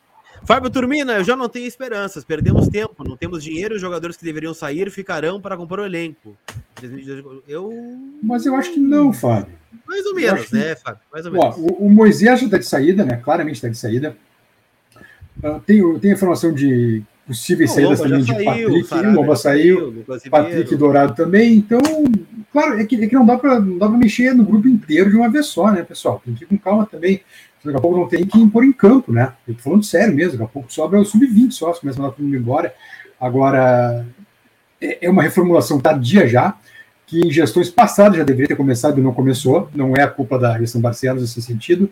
Fábio 0.45 0.69
Turmina, 0.69 1.13
eu 1.17 1.23
já 1.23 1.35
não 1.35 1.49
tenho 1.49 1.65
esperanças. 1.67 2.23
Perdemos 2.23 2.67
tempo, 2.69 3.03
não 3.07 3.17
temos 3.17 3.43
dinheiro. 3.43 3.75
Os 3.75 3.81
jogadores 3.81 4.15
que 4.17 4.23
deveriam 4.23 4.53
sair 4.53 4.89
ficarão 4.89 5.39
para 5.39 5.55
compor 5.57 5.79
o 5.79 5.85
elenco. 5.85 6.35
2018, 6.79 7.43
Eu. 7.47 7.71
Mas 8.23 8.45
eu 8.45 8.55
acho 8.55 8.71
que 8.73 8.79
não, 8.79 9.11
Fábio. 9.11 9.53
Mais 9.87 10.05
ou 10.05 10.15
menos, 10.15 10.45
que- 10.45 10.55
né, 10.55 10.75
Fábio? 10.75 11.01
Mais 11.11 11.25
ou 11.25 11.33
Ó, 11.35 11.51
menos. 11.55 11.57
o, 11.57 11.85
o 11.85 11.89
Moisés 11.89 12.39
já 12.39 12.45
está 12.45 12.57
de 12.57 12.65
saída, 12.65 13.03
né? 13.05 13.17
Claramente 13.23 13.55
está 13.55 13.67
de 13.67 13.77
saída. 13.77 14.15
Ah, 15.43 15.59
tem, 15.65 15.81
o- 15.81 15.99
tem 15.99 16.11
informação 16.11 16.53
de 16.53 17.03
possíveis 17.27 17.71
saídas 17.71 17.99
também 18.01 18.21
de 18.21 18.27
saiu, 18.31 18.45
Patrick, 18.85 19.07
o 19.07 19.11
Lomba 19.13 19.35
já 19.35 19.41
saiu, 19.41 20.03
saiu, 20.07 20.31
Patrick. 20.31 20.75
Dourado 20.75 21.15
também. 21.15 21.53
Então, 21.55 21.79
claro, 22.51 22.79
é 22.79 22.85
que, 22.85 23.03
é 23.03 23.07
que 23.07 23.15
não 23.15 23.25
dá 23.25 23.37
para 23.37 23.59
mexer 23.89 24.33
no 24.33 24.43
grupo 24.43 24.67
inteiro 24.67 25.09
de 25.09 25.15
uma 25.15 25.29
vez 25.29 25.47
só, 25.47 25.71
né, 25.71 25.83
pessoal? 25.83 26.21
Tem 26.23 26.33
que 26.33 26.43
ir 26.43 26.47
com 26.47 26.57
calma 26.57 26.85
também. 26.85 27.21
Daqui 27.63 27.77
a 27.77 27.81
pouco 27.81 27.97
não 27.97 28.07
tem 28.07 28.25
que 28.25 28.39
impor 28.39 28.63
em 28.63 28.71
campo, 28.71 29.11
né? 29.11 29.33
Eu 29.47 29.53
tô 29.53 29.61
falando 29.61 29.83
sério 29.83 30.15
mesmo, 30.15 30.33
daqui 30.33 30.43
a 30.43 30.47
pouco 30.47 30.71
sobra 30.71 30.99
o 30.99 31.05
sub-20 31.05 31.51
só, 31.51 31.73
se 31.73 31.81
começa 31.81 31.99
a 31.99 32.03
mandar 32.03 32.15
todo 32.15 32.25
mundo 32.25 32.37
embora. 32.37 32.73
Agora, 33.19 34.05
é 34.79 34.99
é 35.01 35.09
uma 35.09 35.21
reformulação 35.21 35.79
tardia 35.79 36.27
já, 36.27 36.55
que 37.05 37.19
em 37.19 37.31
gestões 37.31 37.69
passadas 37.69 38.17
já 38.17 38.23
deveria 38.23 38.47
ter 38.47 38.55
começado 38.55 38.99
e 38.99 39.03
não 39.03 39.13
começou. 39.13 39.69
Não 39.75 39.95
é 39.95 40.03
a 40.03 40.07
culpa 40.07 40.37
da 40.37 40.57
gestão 40.59 40.79
Barcelos 40.79 41.21
nesse 41.21 41.41
sentido. 41.41 41.89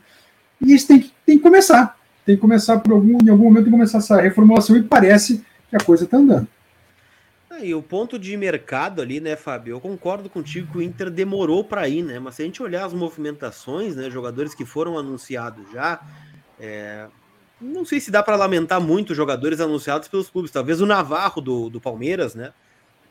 E 0.61 0.73
isso 0.73 0.87
tem 0.87 0.99
que, 0.99 1.11
tem 1.25 1.37
que 1.37 1.43
começar. 1.43 1.97
Tem 2.25 2.35
que 2.35 2.41
começar 2.41 2.79
por 2.79 2.93
algum, 2.93 3.17
em 3.23 3.29
algum 3.29 3.45
momento, 3.45 3.69
começar 3.69 3.97
essa 3.97 4.21
reformulação 4.21 4.75
e 4.77 4.83
parece 4.83 5.43
que 5.69 5.75
a 5.75 5.79
coisa 5.79 6.05
está 6.05 6.17
andando. 6.17 6.47
Ah, 7.57 7.65
e 7.65 7.73
o 7.73 7.81
ponto 7.81 8.19
de 8.19 8.37
mercado 8.37 9.01
ali, 9.01 9.19
né, 9.19 9.35
Fábio? 9.35 9.71
Eu 9.71 9.81
concordo 9.81 10.29
contigo 10.29 10.71
que 10.71 10.77
o 10.77 10.81
Inter 10.81 11.09
demorou 11.09 11.63
para 11.63 11.87
ir, 11.89 12.03
né? 12.03 12.19
Mas 12.19 12.35
se 12.35 12.43
a 12.43 12.45
gente 12.45 12.61
olhar 12.61 12.85
as 12.85 12.93
movimentações, 12.93 13.95
né, 13.95 14.11
jogadores 14.11 14.53
que 14.53 14.63
foram 14.63 14.95
anunciados 14.95 15.71
já, 15.71 15.99
é, 16.59 17.07
não 17.59 17.83
sei 17.83 17.99
se 17.99 18.11
dá 18.11 18.21
para 18.21 18.35
lamentar 18.35 18.79
muito 18.79 19.15
jogadores 19.15 19.59
anunciados 19.59 20.07
pelos 20.07 20.29
clubes. 20.29 20.51
Talvez 20.51 20.81
o 20.81 20.85
Navarro 20.85 21.41
do, 21.41 21.67
do 21.67 21.81
Palmeiras, 21.81 22.35
né? 22.35 22.53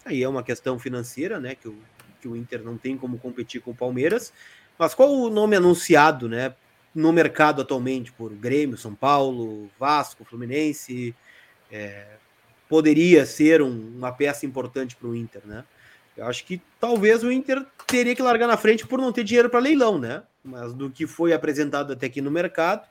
Aí 0.04 0.22
é 0.22 0.28
uma 0.28 0.44
questão 0.44 0.78
financeira, 0.78 1.40
né? 1.40 1.56
Que 1.56 1.66
o, 1.66 1.76
que 2.20 2.28
o 2.28 2.36
Inter 2.36 2.62
não 2.62 2.76
tem 2.78 2.96
como 2.96 3.18
competir 3.18 3.60
com 3.60 3.72
o 3.72 3.76
Palmeiras. 3.76 4.32
Mas 4.78 4.94
qual 4.94 5.12
o 5.12 5.28
nome 5.28 5.56
anunciado, 5.56 6.28
né? 6.28 6.54
No 6.94 7.12
mercado 7.12 7.62
atualmente 7.62 8.12
por 8.12 8.32
Grêmio, 8.32 8.78
São 8.78 8.94
Paulo, 8.94 9.68
Vasco, 9.76 10.24
Fluminense, 10.24 11.12
é, 11.68 12.06
poderia 12.68 13.24
ser 13.26 13.62
um- 13.62 13.92
uma 13.96 14.12
peça 14.12 14.46
importante 14.46 14.96
para 14.96 15.08
o 15.08 15.14
Inter, 15.14 15.42
né? 15.44 15.64
Eu 16.16 16.26
acho 16.26 16.44
que 16.44 16.60
talvez 16.80 17.22
o 17.22 17.30
Inter 17.30 17.64
teria 17.86 18.14
que 18.14 18.22
largar 18.22 18.46
na 18.46 18.56
frente 18.56 18.86
por 18.86 18.98
não 18.98 19.12
ter 19.12 19.22
dinheiro 19.22 19.50
para 19.50 19.60
leilão, 19.60 19.98
né? 19.98 20.22
Mas 20.42 20.72
do 20.72 20.90
que 20.90 21.06
foi 21.06 21.32
apresentado 21.32 21.92
até 21.92 22.06
aqui 22.06 22.20
no 22.20 22.30
mercado, 22.30 22.86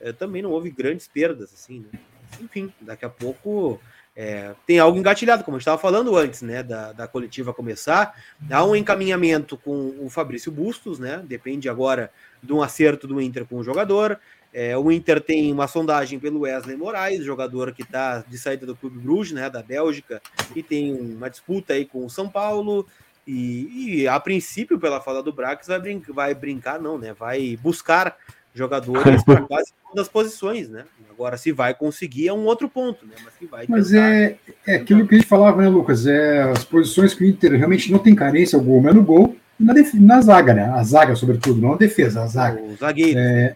eh, 0.00 0.12
também 0.12 0.40
não 0.40 0.50
houve 0.50 0.70
grandes 0.70 1.08
perdas, 1.08 1.52
assim, 1.52 1.80
né? 1.80 1.98
Enfim, 2.40 2.72
daqui 2.80 3.04
a 3.04 3.08
pouco 3.08 3.80
é, 4.14 4.54
tem 4.66 4.78
algo 4.78 4.98
engatilhado, 4.98 5.44
como 5.44 5.56
gente 5.56 5.62
estava 5.62 5.78
falando 5.78 6.16
antes, 6.16 6.42
né? 6.42 6.62
Da, 6.62 6.92
da 6.92 7.08
coletiva 7.08 7.54
começar. 7.54 8.14
Há 8.50 8.64
um 8.64 8.76
encaminhamento 8.76 9.56
com 9.56 9.94
o 9.98 10.10
Fabrício 10.10 10.52
Bustos, 10.52 10.98
né? 10.98 11.22
Depende 11.26 11.68
agora 11.68 12.12
de 12.42 12.52
um 12.52 12.60
acerto 12.60 13.06
do 13.06 13.20
Inter 13.20 13.44
com 13.46 13.56
o 13.56 13.64
jogador. 13.64 14.18
É, 14.52 14.76
o 14.76 14.90
Inter 14.90 15.20
tem 15.20 15.52
uma 15.52 15.68
sondagem 15.68 16.18
pelo 16.18 16.40
Wesley 16.40 16.76
Moraes, 16.76 17.24
jogador 17.24 17.72
que 17.72 17.82
está 17.82 18.24
de 18.26 18.36
saída 18.36 18.66
do 18.66 18.74
Clube 18.74 18.98
Bruges, 18.98 19.32
né, 19.32 19.48
da 19.48 19.62
Bélgica, 19.62 20.20
e 20.56 20.62
tem 20.62 20.92
uma 20.92 21.30
disputa 21.30 21.72
aí 21.72 21.84
com 21.84 22.04
o 22.04 22.10
São 22.10 22.28
Paulo. 22.28 22.86
E, 23.26 24.00
e, 24.00 24.08
a 24.08 24.18
princípio, 24.18 24.78
pela 24.78 25.00
fala 25.00 25.22
do 25.22 25.32
Brax, 25.32 25.68
vai, 25.68 25.78
brin 25.78 26.02
vai 26.08 26.34
brincar, 26.34 26.80
não, 26.80 26.98
né? 26.98 27.12
Vai 27.12 27.56
buscar 27.62 28.16
jogadores 28.52 29.22
para 29.22 29.42
quase 29.46 29.72
todas 29.86 30.06
as 30.06 30.08
posições, 30.08 30.68
né? 30.68 30.84
Agora, 31.08 31.36
se 31.36 31.52
vai 31.52 31.72
conseguir 31.72 32.28
é 32.28 32.32
um 32.32 32.46
outro 32.46 32.68
ponto, 32.68 33.06
né? 33.06 33.14
Mas 33.22 33.34
que 33.34 33.46
vai 33.46 33.66
Mas 33.68 33.92
é, 33.92 34.36
é 34.66 34.76
aquilo 34.76 35.06
que 35.06 35.14
a 35.14 35.18
gente 35.18 35.28
falava, 35.28 35.62
né, 35.62 35.68
Lucas? 35.68 36.06
É 36.06 36.42
as 36.50 36.64
posições 36.64 37.14
que 37.14 37.22
o 37.22 37.26
Inter 37.26 37.52
realmente 37.52 37.92
não 37.92 38.00
tem 38.00 38.14
carência, 38.14 38.58
o 38.58 38.62
gol, 38.62 38.80
mas 38.80 38.94
no 38.94 39.02
gol 39.02 39.36
e 39.60 39.64
na, 39.64 39.74
na 39.94 40.20
zaga, 40.22 40.54
né? 40.54 40.64
A 40.64 40.82
zaga, 40.82 41.14
sobretudo, 41.14 41.60
não 41.60 41.74
a 41.74 41.76
defesa, 41.76 42.22
a 42.22 42.26
zaga. 42.26 42.60
O 42.60 42.74
zagueiro. 42.74 43.18
É, 43.18 43.54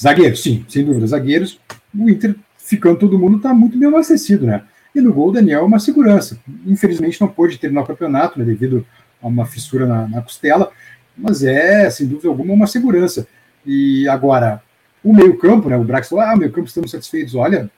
zagueiros, 0.00 0.42
sim, 0.42 0.64
sem 0.68 0.84
dúvida. 0.84 1.06
Zagueiros, 1.06 1.60
o 1.96 2.08
Inter 2.08 2.34
ficando 2.58 2.98
todo 2.98 3.18
mundo 3.18 3.36
está 3.36 3.52
muito 3.52 3.78
bem 3.78 3.88
abastecido, 3.88 4.46
né? 4.46 4.62
E 4.94 5.00
no 5.00 5.12
gol, 5.12 5.28
o 5.28 5.32
Daniel 5.32 5.60
é 5.60 5.64
uma 5.64 5.78
segurança. 5.78 6.38
Infelizmente 6.66 7.20
não 7.20 7.28
pôde 7.28 7.58
terminar 7.58 7.82
o 7.82 7.86
campeonato, 7.86 8.38
né, 8.38 8.44
devido 8.44 8.86
a 9.20 9.26
uma 9.26 9.44
fissura 9.44 9.86
na, 9.86 10.08
na 10.08 10.22
costela, 10.22 10.70
mas 11.16 11.42
é, 11.42 11.88
sem 11.90 12.06
dúvida 12.06 12.28
alguma, 12.28 12.52
uma 12.52 12.66
segurança. 12.66 13.26
E 13.66 14.08
agora, 14.08 14.62
o 15.02 15.12
meio-campo, 15.12 15.68
né? 15.68 15.76
O 15.76 15.84
Brax 15.84 16.08
falou: 16.08 16.24
ah, 16.24 16.36
meio-campo 16.36 16.68
estamos 16.68 16.90
satisfeitos. 16.90 17.34
Olha, 17.34 17.70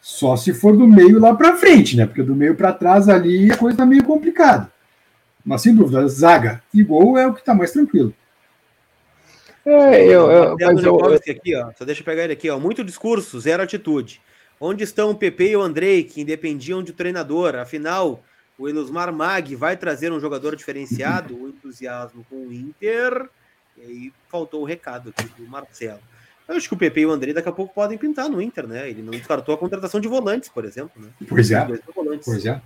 só 0.00 0.36
se 0.36 0.54
for 0.54 0.76
do 0.76 0.86
meio 0.86 1.18
lá 1.20 1.34
para 1.34 1.56
frente, 1.56 1.96
né? 1.96 2.06
Porque 2.06 2.22
do 2.22 2.34
meio 2.34 2.54
para 2.54 2.72
trás 2.72 3.08
ali 3.08 3.50
a 3.50 3.56
coisa 3.56 3.74
está 3.74 3.86
meio 3.86 4.04
complicada. 4.04 4.70
Mas 5.44 5.62
sem 5.62 5.74
dúvida, 5.74 6.06
zaga 6.08 6.62
e 6.72 6.82
gol 6.82 7.18
é 7.18 7.26
o 7.26 7.34
que 7.34 7.40
está 7.40 7.54
mais 7.54 7.72
tranquilo. 7.72 8.14
É, 9.68 10.02
eu, 10.04 10.30
eu, 10.30 10.56
mas 10.58 10.82
eu, 10.82 10.92
Nicolas 10.94 11.20
aqui, 11.28 11.54
ó. 11.54 11.70
Só 11.76 11.84
deixa 11.84 12.00
eu 12.00 12.04
pegar 12.04 12.24
ele 12.24 12.32
aqui, 12.32 12.48
ó. 12.48 12.58
Muito 12.58 12.82
discurso, 12.82 13.38
zero 13.38 13.62
atitude. 13.62 14.20
Onde 14.58 14.82
estão 14.82 15.10
o 15.10 15.14
PP 15.14 15.50
e 15.50 15.56
o 15.56 15.62
Andrei, 15.62 16.02
que 16.02 16.22
independiam 16.22 16.82
de 16.82 16.92
treinador? 16.92 17.54
Afinal, 17.54 18.24
o 18.58 18.66
Elusmar 18.66 19.12
Mag 19.12 19.54
vai 19.54 19.76
trazer 19.76 20.10
um 20.10 20.18
jogador 20.18 20.56
diferenciado, 20.56 21.36
o 21.36 21.48
entusiasmo 21.48 22.24
com 22.30 22.46
o 22.46 22.52
Inter. 22.52 23.28
E 23.76 23.82
aí 23.82 24.12
faltou 24.28 24.62
o 24.62 24.64
recado 24.64 25.10
aqui 25.10 25.28
do 25.36 25.46
Marcelo. 25.46 26.00
Eu 26.48 26.56
acho 26.56 26.66
que 26.66 26.74
o 26.74 26.78
PP 26.78 27.02
e 27.02 27.06
o 27.06 27.10
Andrei 27.10 27.34
daqui 27.34 27.48
a 27.50 27.52
pouco 27.52 27.74
podem 27.74 27.98
pintar 27.98 28.28
no 28.30 28.40
Inter, 28.40 28.66
né? 28.66 28.88
Ele 28.88 29.02
não 29.02 29.10
descartou 29.10 29.54
a 29.54 29.58
contratação 29.58 30.00
de 30.00 30.08
volantes, 30.08 30.48
por 30.48 30.64
exemplo. 30.64 31.00
Né? 31.00 31.10
Pois 31.28 31.50
é. 31.50 31.68
Pois 32.24 32.46
é. 32.46 32.60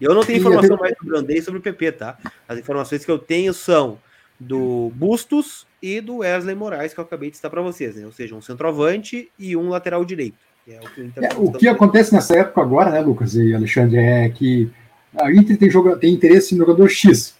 Eu 0.00 0.14
não 0.14 0.24
tenho 0.24 0.38
E 0.38 0.40
informação 0.40 0.76
mais 0.76 0.96
sobre 0.96 1.14
o 1.14 1.18
Andrei 1.18 1.38
e 1.38 1.42
sobre 1.42 1.58
o 1.58 1.62
PP, 1.62 1.92
tá? 1.92 2.16
As 2.48 2.58
informações 2.58 3.04
que 3.04 3.10
eu 3.10 3.18
tenho 3.18 3.52
são 3.52 3.98
do 4.38 4.90
Bustos 4.94 5.66
e 5.82 6.00
do 6.00 6.18
Wesley 6.18 6.54
Moraes, 6.54 6.92
que 6.92 7.00
eu 7.00 7.04
acabei 7.04 7.30
de 7.30 7.36
citar 7.36 7.50
para 7.50 7.62
vocês, 7.62 7.96
né? 7.96 8.04
Ou 8.04 8.12
seja, 8.12 8.34
um 8.34 8.42
centroavante 8.42 9.30
e 9.38 9.56
um 9.56 9.68
lateral 9.68 10.04
direito. 10.04 10.38
Que 10.64 10.72
é 10.72 10.80
o 10.80 10.90
que, 10.90 11.00
o, 11.00 11.24
é, 11.24 11.28
o 11.36 11.52
que 11.52 11.68
acontece 11.68 12.12
nessa 12.12 12.36
época 12.36 12.60
agora, 12.60 12.90
né, 12.90 13.00
Lucas 13.00 13.34
e 13.34 13.54
Alexandre, 13.54 13.98
é 13.98 14.28
que 14.28 14.70
a 15.18 15.32
Inter 15.32 15.58
tem, 15.58 15.70
joga, 15.70 15.96
tem 15.96 16.12
interesse 16.12 16.54
no 16.54 16.64
jogador 16.64 16.88
X. 16.88 17.34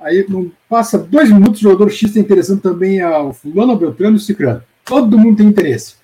Aí 0.00 0.24
não 0.28 0.50
passa 0.68 0.98
dois 0.98 1.30
minutos, 1.30 1.60
o 1.60 1.64
jogador 1.64 1.90
X 1.90 2.08
está 2.08 2.20
interessando 2.20 2.60
também 2.60 3.00
ao 3.00 3.32
fulano, 3.32 3.72
ao 3.72 3.78
Beltrano 3.78 4.16
e 4.16 4.18
ao 4.18 4.20
Cicrano. 4.20 4.62
Todo 4.84 5.18
mundo 5.18 5.36
tem 5.36 5.46
interesse. 5.46 5.96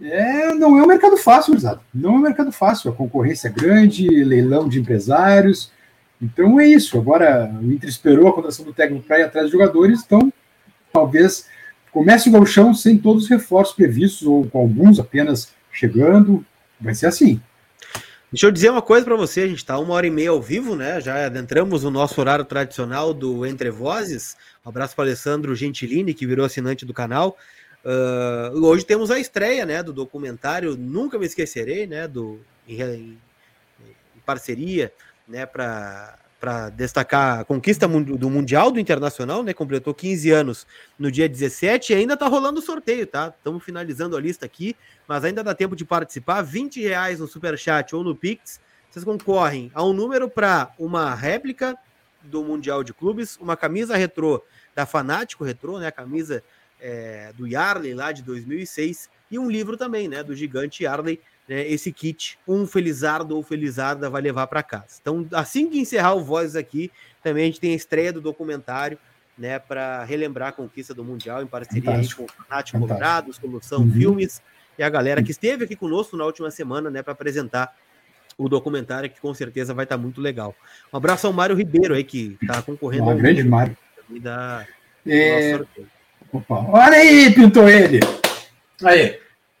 É, 0.00 0.54
não 0.54 0.78
é 0.78 0.82
um 0.82 0.86
mercado 0.86 1.16
fácil, 1.16 1.52
Gurizada. 1.52 1.80
Não 1.92 2.14
é 2.14 2.18
um 2.18 2.22
mercado 2.22 2.52
fácil. 2.52 2.90
A 2.90 2.94
concorrência 2.94 3.48
é 3.48 3.50
grande, 3.50 4.08
leilão 4.08 4.68
de 4.68 4.80
empresários. 4.80 5.72
Então 6.22 6.58
é 6.58 6.66
isso. 6.66 6.98
Agora 6.98 7.52
o 7.60 7.72
Inter 7.72 7.88
esperou 7.88 8.28
a 8.28 8.32
contratação 8.32 8.64
do 8.64 8.72
técnico 8.72 9.06
para 9.06 9.20
ir 9.20 9.24
atrás 9.24 9.46
de 9.46 9.52
jogadores, 9.52 10.02
então 10.04 10.32
talvez 10.92 11.46
comece 11.90 12.28
o 12.28 12.32
galchão 12.32 12.74
sem 12.74 12.98
todos 12.98 13.24
os 13.24 13.28
reforços 13.28 13.74
previstos, 13.74 14.26
ou 14.26 14.48
com 14.48 14.58
alguns 14.58 14.98
apenas 14.98 15.52
chegando. 15.72 16.44
Vai 16.80 16.94
ser 16.94 17.06
assim. 17.06 17.40
Deixa 18.30 18.46
eu 18.46 18.50
dizer 18.50 18.70
uma 18.70 18.82
coisa 18.82 19.06
para 19.06 19.16
você, 19.16 19.40
a 19.40 19.46
gente 19.46 19.56
está 19.56 19.78
uma 19.78 19.94
hora 19.94 20.06
e 20.06 20.10
meia 20.10 20.30
ao 20.30 20.40
vivo, 20.40 20.76
né? 20.76 21.00
Já 21.00 21.24
adentramos 21.24 21.82
o 21.82 21.90
nosso 21.90 22.20
horário 22.20 22.44
tradicional 22.44 23.14
do 23.14 23.46
Entre 23.46 23.70
Vozes. 23.70 24.36
Um 24.64 24.68
abraço 24.68 24.94
para 24.94 25.04
Alessandro 25.04 25.54
Gentilini, 25.54 26.12
que 26.12 26.26
virou 26.26 26.44
assinante 26.44 26.84
do 26.84 26.92
canal. 26.92 27.38
Uh, 27.82 28.66
hoje 28.66 28.84
temos 28.84 29.10
a 29.10 29.18
estreia 29.18 29.64
né, 29.64 29.82
do 29.82 29.94
documentário 29.94 30.76
Nunca 30.76 31.18
Me 31.18 31.24
Esquecerei, 31.24 31.86
né, 31.86 32.06
do, 32.06 32.38
em, 32.68 32.82
em 32.82 33.18
parceria 34.26 34.92
né, 35.26 35.46
para 35.46 36.17
destacar 36.74 37.40
a 37.40 37.44
conquista 37.44 37.88
do 37.88 38.30
Mundial 38.30 38.70
do 38.70 38.78
Internacional, 38.78 39.42
né, 39.42 39.52
completou 39.52 39.92
15 39.92 40.30
anos 40.30 40.66
no 40.98 41.10
dia 41.10 41.28
17 41.28 41.92
e 41.92 41.96
ainda 41.96 42.14
está 42.14 42.28
rolando 42.28 42.60
o 42.60 42.62
sorteio, 42.62 43.06
tá? 43.06 43.34
Estamos 43.36 43.64
finalizando 43.64 44.16
a 44.16 44.20
lista 44.20 44.46
aqui, 44.46 44.76
mas 45.06 45.24
ainda 45.24 45.42
dá 45.42 45.54
tempo 45.54 45.74
de 45.74 45.84
participar. 45.84 46.42
20 46.42 46.80
reais 46.80 47.18
no 47.18 47.26
Superchat 47.26 47.94
ou 47.94 48.04
no 48.04 48.14
Pix, 48.14 48.60
vocês 48.88 49.04
concorrem 49.04 49.70
a 49.74 49.84
um 49.84 49.92
número 49.92 50.28
para 50.30 50.72
uma 50.78 51.14
réplica 51.14 51.76
do 52.22 52.44
Mundial 52.44 52.84
de 52.84 52.94
Clubes, 52.94 53.36
uma 53.38 53.56
camisa 53.56 53.96
retrô 53.96 54.42
da 54.74 54.86
Fanático 54.86 55.44
Retrô, 55.44 55.78
né, 55.78 55.88
a 55.88 55.92
camisa 55.92 56.42
é, 56.80 57.32
do 57.36 57.46
Yarley 57.46 57.94
lá 57.94 58.12
de 58.12 58.22
2006 58.22 59.10
e 59.30 59.38
um 59.38 59.50
livro 59.50 59.76
também, 59.76 60.06
né, 60.06 60.22
do 60.22 60.36
gigante 60.36 60.84
Yarley, 60.84 61.20
né, 61.48 61.66
esse 61.66 61.90
kit, 61.90 62.38
um 62.46 62.66
Felizardo 62.66 63.34
ou 63.36 63.42
Felizarda 63.42 64.10
vai 64.10 64.20
levar 64.20 64.46
para 64.46 64.62
casa. 64.62 64.98
Então, 65.00 65.26
assim 65.32 65.70
que 65.70 65.78
encerrar 65.78 66.14
o 66.14 66.22
Vozes 66.22 66.54
aqui, 66.54 66.90
também 67.22 67.44
a 67.44 67.46
gente 67.46 67.60
tem 67.60 67.72
a 67.72 67.76
estreia 67.76 68.12
do 68.12 68.20
documentário, 68.20 68.98
né, 69.36 69.58
para 69.58 70.04
relembrar 70.04 70.48
a 70.48 70.52
conquista 70.52 70.92
do 70.92 71.04
Mundial 71.04 71.42
em 71.42 71.46
parceria 71.46 71.92
com 72.16 72.24
o 72.24 72.28
Fanático 72.28 72.78
Colorado, 72.78 73.32
Solução 73.32 73.82
uhum. 73.82 73.92
Filmes 73.92 74.42
e 74.76 74.82
a 74.82 74.88
galera 74.88 75.22
que 75.22 75.30
esteve 75.30 75.64
aqui 75.64 75.76
conosco 75.76 76.16
na 76.16 76.24
última 76.24 76.50
semana, 76.50 76.90
né, 76.90 77.02
para 77.02 77.12
apresentar 77.12 77.74
o 78.36 78.48
documentário 78.48 79.10
que 79.10 79.20
com 79.20 79.32
certeza 79.34 79.72
vai 79.72 79.84
estar 79.84 79.96
tá 79.96 80.02
muito 80.02 80.20
legal. 80.20 80.54
Um 80.92 80.96
abraço 80.96 81.26
ao 81.26 81.32
Mário 81.32 81.56
Ribeiro 81.56 81.94
aí 81.94 82.04
que 82.04 82.36
está 82.40 82.62
concorrendo. 82.62 83.04
Um 83.10 83.16
grande 83.16 83.42
Mário. 83.42 83.76
Da, 84.20 84.66
é... 85.06 85.60
Opa, 86.32 86.54
olha 86.68 86.96
aí, 86.96 87.32
pintou 87.34 87.68
ele. 87.68 88.00
Aí. 88.84 89.18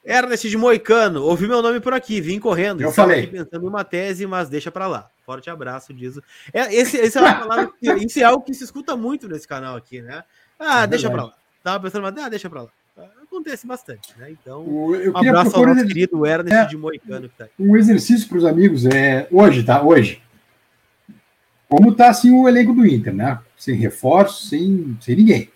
Ernest 0.08 0.48
de 0.48 0.56
Moicano, 0.56 1.22
ouvi 1.22 1.46
meu 1.46 1.60
nome 1.60 1.80
por 1.80 1.92
aqui, 1.92 2.18
vim 2.18 2.40
correndo. 2.40 2.80
Eu 2.80 2.90
falei. 2.90 3.26
pensando 3.26 3.62
em 3.62 3.68
uma 3.68 3.84
tese, 3.84 4.26
mas 4.26 4.48
deixa 4.48 4.72
para 4.72 4.86
lá. 4.86 5.10
Forte 5.26 5.50
abraço, 5.50 5.92
diz. 5.92 6.18
É, 6.50 6.74
esse, 6.74 6.96
esse 6.96 7.18
é 7.18 7.20
uma 7.20 7.34
palavra 7.46 7.70
que, 7.78 7.92
isso 7.92 8.18
é 8.18 8.22
algo 8.22 8.42
que 8.42 8.54
se 8.54 8.64
escuta 8.64 8.96
muito 8.96 9.28
nesse 9.28 9.46
canal 9.46 9.76
aqui, 9.76 10.00
né? 10.00 10.24
Ah, 10.58 10.84
é 10.84 10.86
deixa 10.86 11.10
para 11.10 11.24
lá. 11.24 11.34
Tava 11.62 11.84
pensando, 11.84 12.02
mas 12.04 12.16
ah, 12.16 12.28
deixa 12.30 12.48
para 12.48 12.62
lá. 12.62 12.68
Acontece 13.22 13.66
bastante, 13.66 14.14
né? 14.18 14.30
Então, 14.30 14.66
um 14.66 15.14
abraço 15.14 15.54
ao 15.54 15.66
nosso 15.66 15.86
querido 15.86 16.24
Ernest 16.24 16.56
é, 16.56 16.64
de 16.64 16.76
Moicano 16.78 17.28
que 17.28 17.36
tá. 17.36 17.46
Um 17.58 17.76
exercício 17.76 18.26
para 18.26 18.38
os 18.38 18.46
amigos 18.46 18.86
é 18.86 19.28
hoje, 19.30 19.62
tá? 19.62 19.82
Hoje. 19.82 20.22
Como 21.68 21.94
tá 21.94 22.08
assim 22.08 22.32
o 22.32 22.48
elenco 22.48 22.72
do 22.72 22.86
Inter, 22.86 23.12
né? 23.12 23.38
Sem 23.58 23.74
reforço, 23.74 24.46
sem, 24.46 24.96
sem 25.02 25.16
ninguém. 25.16 25.50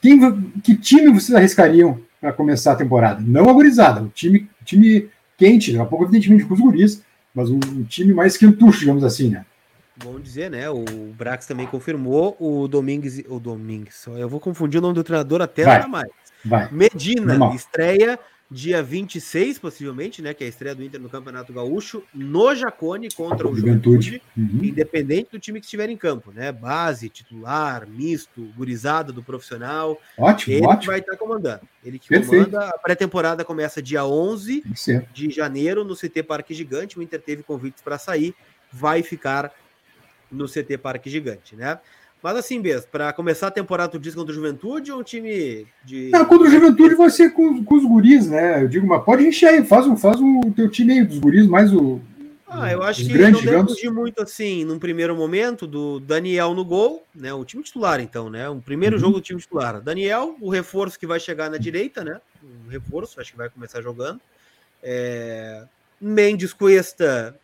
Quem, 0.00 0.40
que 0.62 0.76
time 0.76 1.08
vocês 1.08 1.34
arriscariam 1.34 2.05
para 2.20 2.32
começar 2.32 2.72
a 2.72 2.76
temporada? 2.76 3.20
Não 3.20 3.48
a 3.48 3.52
gurizada, 3.52 4.02
o 4.02 4.08
time, 4.08 4.48
time 4.64 5.08
quente, 5.36 5.72
daqui 5.72 5.82
a 5.82 5.86
pouco, 5.86 6.04
evidentemente, 6.04 6.44
com 6.44 6.54
os 6.54 6.60
guris, 6.60 7.02
mas 7.34 7.50
um, 7.50 7.56
um 7.56 7.84
time 7.84 8.12
mais 8.12 8.36
quentucho, 8.36 8.80
digamos 8.80 9.04
assim, 9.04 9.30
né? 9.30 9.44
Bom 10.02 10.20
dizer, 10.20 10.50
né? 10.50 10.68
O 10.68 10.84
Brax 11.16 11.46
também 11.46 11.66
confirmou, 11.66 12.36
o 12.38 12.68
Domingues, 12.68 13.22
o 13.28 13.40
Domingues, 13.40 14.06
eu 14.06 14.28
vou 14.28 14.40
confundir 14.40 14.78
o 14.78 14.82
nome 14.82 14.94
do 14.94 15.04
treinador 15.04 15.40
até 15.40 15.64
vai, 15.64 15.86
mais. 15.86 16.08
Vai. 16.44 16.68
Medina, 16.70 17.26
Normal. 17.26 17.54
estreia 17.54 18.18
dia 18.50 18.82
26, 18.82 19.58
possivelmente, 19.58 20.22
né? 20.22 20.32
Que 20.32 20.44
é 20.44 20.46
a 20.46 20.50
estreia 20.50 20.74
do 20.74 20.82
Inter 20.82 21.00
no 21.00 21.08
Campeonato 21.08 21.52
Gaúcho, 21.52 22.02
no 22.14 22.54
Jacone 22.54 23.08
contra 23.10 23.48
o 23.48 23.56
Juventude, 23.56 24.22
uhum. 24.36 24.60
independente 24.62 25.30
do 25.32 25.38
time 25.38 25.58
que 25.58 25.66
estiver 25.66 25.90
em 25.90 25.96
campo, 25.96 26.32
né? 26.32 26.52
Base, 26.52 27.08
titular, 27.08 27.88
misto, 27.88 28.52
gurizada 28.56 29.12
do 29.12 29.22
profissional. 29.22 30.00
Ótimo, 30.16 30.56
ele 30.56 30.66
ótimo. 30.66 30.92
vai 30.92 31.00
estar 31.00 31.16
comandando. 31.16 31.62
Ele 31.84 31.98
que 31.98 32.08
Perfeito. 32.08 32.50
comanda. 32.50 32.68
A 32.68 32.78
pré-temporada 32.78 33.44
começa 33.44 33.82
dia 33.82 34.04
11 34.04 34.62
de 35.12 35.30
janeiro 35.30 35.84
no 35.84 35.96
CT 35.96 36.22
Parque 36.22 36.54
Gigante. 36.54 36.98
O 36.98 37.02
Inter 37.02 37.20
teve 37.20 37.42
convites 37.42 37.82
para 37.82 37.98
sair, 37.98 38.34
vai 38.72 39.02
ficar 39.02 39.52
no 40.30 40.46
CT 40.46 40.78
Parque 40.78 41.10
Gigante, 41.10 41.56
né? 41.56 41.78
Mas 42.22 42.36
assim 42.36 42.58
mesmo, 42.58 42.88
para 42.90 43.12
começar 43.12 43.48
a 43.48 43.52
temporada, 43.52 43.92
tu 43.92 43.98
diz 43.98 44.14
contra 44.14 44.32
o 44.32 44.34
Juventude 44.34 44.90
ou 44.90 45.00
um 45.00 45.02
time 45.02 45.66
de. 45.84 46.10
Não, 46.10 46.24
contra 46.24 46.48
o 46.48 46.50
Juventude 46.50 46.94
vai 46.94 47.10
ser 47.10 47.30
com, 47.30 47.62
com 47.64 47.74
os 47.76 47.84
guris, 47.84 48.26
né? 48.28 48.62
Eu 48.62 48.68
digo, 48.68 48.86
mas 48.86 49.04
pode 49.04 49.26
encher 49.26 49.48
aí, 49.48 49.64
faz, 49.64 49.86
um, 49.86 49.96
faz 49.96 50.18
o 50.20 50.40
teu 50.54 50.68
time 50.68 50.94
aí 50.94 51.04
dos 51.04 51.18
guris, 51.18 51.46
mais 51.46 51.72
o. 51.72 52.00
Ah, 52.48 52.72
eu 52.72 52.82
acho 52.82 53.04
que 53.04 53.12
grandes, 53.12 53.44
não 53.44 53.52
deve 53.52 53.68
fugir 53.68 53.90
muito 53.90 54.22
assim, 54.22 54.64
num 54.64 54.78
primeiro 54.78 55.16
momento, 55.16 55.66
do 55.66 55.98
Daniel 56.00 56.54
no 56.54 56.64
gol, 56.64 57.04
né? 57.14 57.34
O 57.34 57.44
time 57.44 57.62
titular, 57.62 58.00
então, 58.00 58.30
né? 58.30 58.48
O 58.48 58.60
primeiro 58.60 58.96
uhum. 58.96 59.00
jogo 59.00 59.14
do 59.14 59.20
time 59.20 59.40
titular. 59.40 59.80
Daniel, 59.80 60.36
o 60.40 60.48
reforço 60.48 60.98
que 60.98 61.06
vai 61.06 61.20
chegar 61.20 61.50
na 61.50 61.58
direita, 61.58 62.04
né? 62.04 62.20
Um 62.42 62.70
reforço, 62.70 63.20
acho 63.20 63.32
que 63.32 63.38
vai 63.38 63.50
começar 63.50 63.82
jogando. 63.82 64.20
É... 64.82 65.64
Mendes 66.00 66.52
Cuesta 66.52 67.34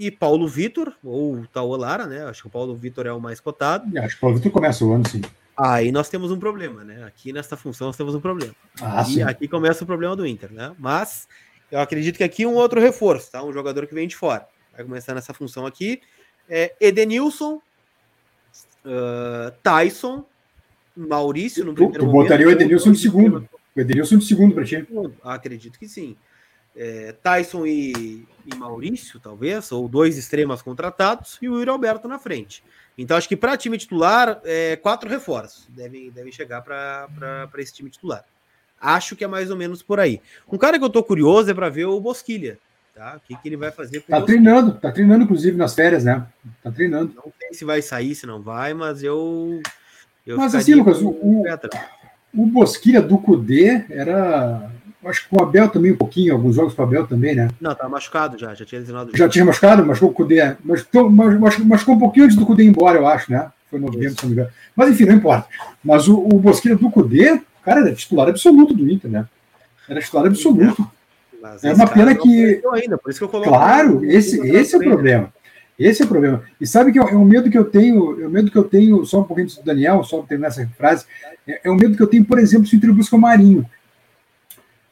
e 0.00 0.10
Paulo 0.10 0.48
Vitor, 0.48 0.94
ou 1.04 1.44
Tauan 1.52 1.76
Lara, 1.76 2.06
né? 2.06 2.24
Acho 2.24 2.40
que 2.40 2.48
o 2.48 2.50
Paulo 2.50 2.74
Vitor 2.74 3.06
é 3.06 3.12
o 3.12 3.20
mais 3.20 3.38
cotado. 3.38 3.84
Acho 3.98 4.14
que 4.14 4.16
o 4.16 4.20
Paulo 4.22 4.36
Vitor 4.36 4.50
começa 4.50 4.82
o 4.82 4.94
ano, 4.94 5.06
sim. 5.06 5.20
Aí 5.54 5.92
nós 5.92 6.08
temos 6.08 6.30
um 6.32 6.38
problema, 6.38 6.82
né? 6.82 7.04
Aqui 7.04 7.34
nesta 7.34 7.54
função 7.54 7.88
nós 7.88 7.98
temos 7.98 8.14
um 8.14 8.20
problema. 8.20 8.54
Ah, 8.80 9.04
e 9.06 9.20
aqui 9.20 9.46
começa 9.46 9.84
o 9.84 9.86
problema 9.86 10.16
do 10.16 10.26
Inter, 10.26 10.50
né? 10.50 10.74
Mas 10.78 11.28
eu 11.70 11.78
acredito 11.78 12.16
que 12.16 12.24
aqui 12.24 12.46
um 12.46 12.54
outro 12.54 12.80
reforço, 12.80 13.30
tá? 13.30 13.44
Um 13.44 13.52
jogador 13.52 13.86
que 13.86 13.94
vem 13.94 14.08
de 14.08 14.16
fora. 14.16 14.48
Vai 14.72 14.84
começar 14.84 15.14
nessa 15.14 15.34
função 15.34 15.66
aqui. 15.66 16.00
É 16.48 16.74
Edenilson, 16.80 17.60
uh, 18.86 19.52
Tyson, 19.62 20.24
Maurício 20.96 21.62
no 21.62 21.74
primeiro 21.74 22.04
tu, 22.04 22.06
tu 22.06 22.10
botaria 22.10 22.48
o 22.48 22.50
Edenilson 22.50 22.92
de 22.92 23.00
segundo. 23.00 23.46
O 23.76 23.80
Edenilson 23.80 24.16
de 24.16 24.24
segundo 24.24 24.54
para 24.54 24.64
ti. 24.64 24.82
Acredito 25.22 25.78
que 25.78 25.86
sim 25.86 26.16
é, 26.76 27.12
Tyson 27.22 27.66
e, 27.66 28.26
e, 28.46 28.56
Maurício, 28.56 29.20
talvez, 29.20 29.70
ou 29.72 29.88
dois 29.88 30.16
extremas 30.16 30.62
contratados, 30.62 31.38
e 31.42 31.48
o 31.48 31.58
Yuri 31.58 31.70
Alberto 31.70 32.08
na 32.08 32.18
frente. 32.18 32.62
Então, 32.96 33.16
acho 33.16 33.28
que 33.28 33.36
para 33.36 33.56
time 33.56 33.78
titular, 33.78 34.40
é, 34.44 34.76
quatro 34.76 35.08
reforços 35.08 35.66
devem, 35.70 36.10
devem 36.10 36.32
chegar 36.32 36.62
para 36.62 37.08
esse 37.58 37.72
time 37.72 37.90
titular. 37.90 38.24
Acho 38.80 39.14
que 39.14 39.24
é 39.24 39.28
mais 39.28 39.50
ou 39.50 39.56
menos 39.56 39.82
por 39.82 40.00
aí. 40.00 40.20
Um 40.50 40.56
cara 40.56 40.78
que 40.78 40.84
eu 40.84 40.90
tô 40.90 41.02
curioso 41.02 41.50
é 41.50 41.54
para 41.54 41.68
ver 41.68 41.84
o 41.86 42.00
Bosquilha. 42.00 42.58
Tá? 42.94 43.16
O 43.16 43.20
que, 43.20 43.36
que 43.36 43.48
ele 43.48 43.56
vai 43.56 43.70
fazer 43.70 44.00
Tá 44.02 44.20
treinando, 44.20 44.74
tá 44.74 44.90
treinando, 44.90 45.24
inclusive, 45.24 45.56
nas 45.56 45.74
férias, 45.74 46.04
né? 46.04 46.26
Tá 46.62 46.70
treinando. 46.70 47.14
Não 47.14 47.32
sei 47.38 47.54
se 47.54 47.64
vai 47.64 47.80
sair, 47.80 48.14
se 48.14 48.26
não 48.26 48.42
vai, 48.42 48.74
mas 48.74 49.02
eu. 49.02 49.62
eu 50.26 50.36
mas 50.36 50.54
assim, 50.54 50.74
Lucas, 50.74 51.00
o, 51.00 51.08
o, 51.08 51.44
o 52.34 52.46
Bosquilha 52.46 53.00
do 53.00 53.18
Cudê 53.18 53.84
era 53.88 54.70
Acho 55.04 55.22
que 55.22 55.28
com 55.30 55.42
o 55.42 55.44
Abel 55.44 55.68
também 55.68 55.92
um 55.92 55.96
pouquinho, 55.96 56.34
alguns 56.34 56.56
jogos 56.56 56.74
com 56.74 56.82
o 56.82 56.84
Abel 56.84 57.06
também, 57.06 57.34
né? 57.34 57.48
Não, 57.60 57.74
tá 57.74 57.88
machucado 57.88 58.38
já, 58.38 58.54
já 58.54 58.66
tinha 58.66 58.80
lesionado. 58.80 59.16
Já 59.16 59.28
tinha 59.28 59.44
machucado? 59.44 59.84
Machucou 59.84 60.10
o 60.10 60.12
Cudê. 60.12 60.56
Machucou, 60.62 61.10
machucou, 61.10 61.66
machucou 61.66 61.94
um 61.94 61.98
pouquinho 61.98 62.26
antes 62.26 62.36
do 62.36 62.44
Cudê 62.44 62.64
ir 62.64 62.68
embora, 62.68 62.98
eu 62.98 63.06
acho, 63.06 63.32
né? 63.32 63.50
Foi 63.70 63.78
no 63.78 63.86
novembro, 63.86 64.10
se 64.10 64.22
não 64.22 64.28
me 64.28 64.34
engano. 64.34 64.50
Mas 64.76 64.90
enfim, 64.90 65.06
não 65.06 65.14
importa. 65.14 65.46
Mas 65.82 66.06
o, 66.06 66.18
o 66.18 66.38
Bosquilha 66.38 66.76
do 66.76 66.90
Cudê, 66.90 67.40
cara, 67.64 67.80
era 67.80 67.94
titular 67.94 68.28
absoluto 68.28 68.74
do 68.74 68.90
Inter, 68.90 69.10
né? 69.10 69.26
Era 69.88 70.00
titular 70.00 70.26
absoluto. 70.26 70.86
Mas 71.40 71.64
é 71.64 71.72
uma 71.72 71.86
pena 71.86 72.14
que. 72.14 72.62
Ainda, 72.74 72.98
por 72.98 73.10
isso 73.10 73.26
que 73.26 73.36
eu 73.36 73.42
claro, 73.42 74.04
esse, 74.04 74.38
esse 74.46 74.74
é 74.74 74.78
o 74.78 74.82
problema. 74.82 75.32
Esse 75.78 76.02
é 76.02 76.04
o 76.04 76.08
problema. 76.08 76.42
E 76.60 76.66
sabe 76.66 76.92
que 76.92 76.98
é 76.98 77.02
um 77.02 77.24
medo 77.24 77.50
que 77.50 77.56
eu 77.56 77.64
tenho, 77.64 78.20
é 78.20 78.26
um 78.26 78.30
medo 78.30 78.50
que 78.50 78.58
eu 78.58 78.64
tenho, 78.64 79.06
só 79.06 79.20
um 79.20 79.24
pouquinho 79.24 79.48
do 79.48 79.62
Daniel, 79.62 80.04
só 80.04 80.20
terminar 80.20 80.48
essa 80.48 80.68
frase, 80.76 81.06
é, 81.48 81.62
é 81.64 81.70
um 81.70 81.74
medo 81.74 81.96
que 81.96 82.02
eu 82.02 82.06
tenho, 82.06 82.22
por 82.22 82.38
exemplo, 82.38 82.66
se 82.66 82.74
o 82.74 82.76
Inter 82.76 82.92
busca 82.92 83.16
o 83.16 83.18
Marinho. 83.18 83.64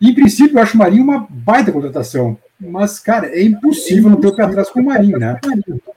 Em 0.00 0.14
princípio, 0.14 0.58
eu 0.58 0.62
acho 0.62 0.74
o 0.74 0.78
Marinho 0.78 1.02
uma 1.02 1.26
baita 1.28 1.72
contratação. 1.72 2.38
Mas, 2.60 2.98
cara, 2.98 3.28
é 3.28 3.42
impossível 3.42 4.10
não 4.10 4.20
ter 4.20 4.28
o 4.28 4.34
pé 4.34 4.44
atrás 4.44 4.68
com 4.70 4.80
o 4.80 4.84
Marinho, 4.84 5.18
né? 5.18 5.38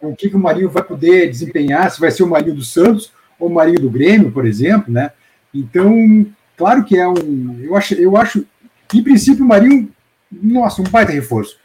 O 0.01 0.15
que, 0.15 0.29
que 0.29 0.35
o 0.35 0.39
Marinho 0.39 0.69
vai 0.69 0.83
poder 0.83 1.29
desempenhar, 1.29 1.89
se 1.89 1.99
vai 1.99 2.11
ser 2.11 2.23
o 2.23 2.27
Marinho 2.27 2.55
do 2.55 2.63
Santos 2.63 3.11
o 3.41 3.49
Marinho 3.49 3.79
do 3.79 3.89
Grêmio, 3.89 4.31
por 4.31 4.45
exemplo, 4.45 4.93
né? 4.93 5.11
Então, 5.53 6.25
claro 6.55 6.85
que 6.85 6.97
é 6.97 7.07
um. 7.07 7.59
Eu 7.61 7.75
acho, 7.75 7.95
eu 7.95 8.15
acho 8.15 8.45
em 8.93 9.03
princípio, 9.03 9.43
o 9.43 9.47
Marinho, 9.47 9.89
nossa, 10.31 10.81
um 10.81 10.85
baita 10.85 11.11
reforço. 11.11 11.57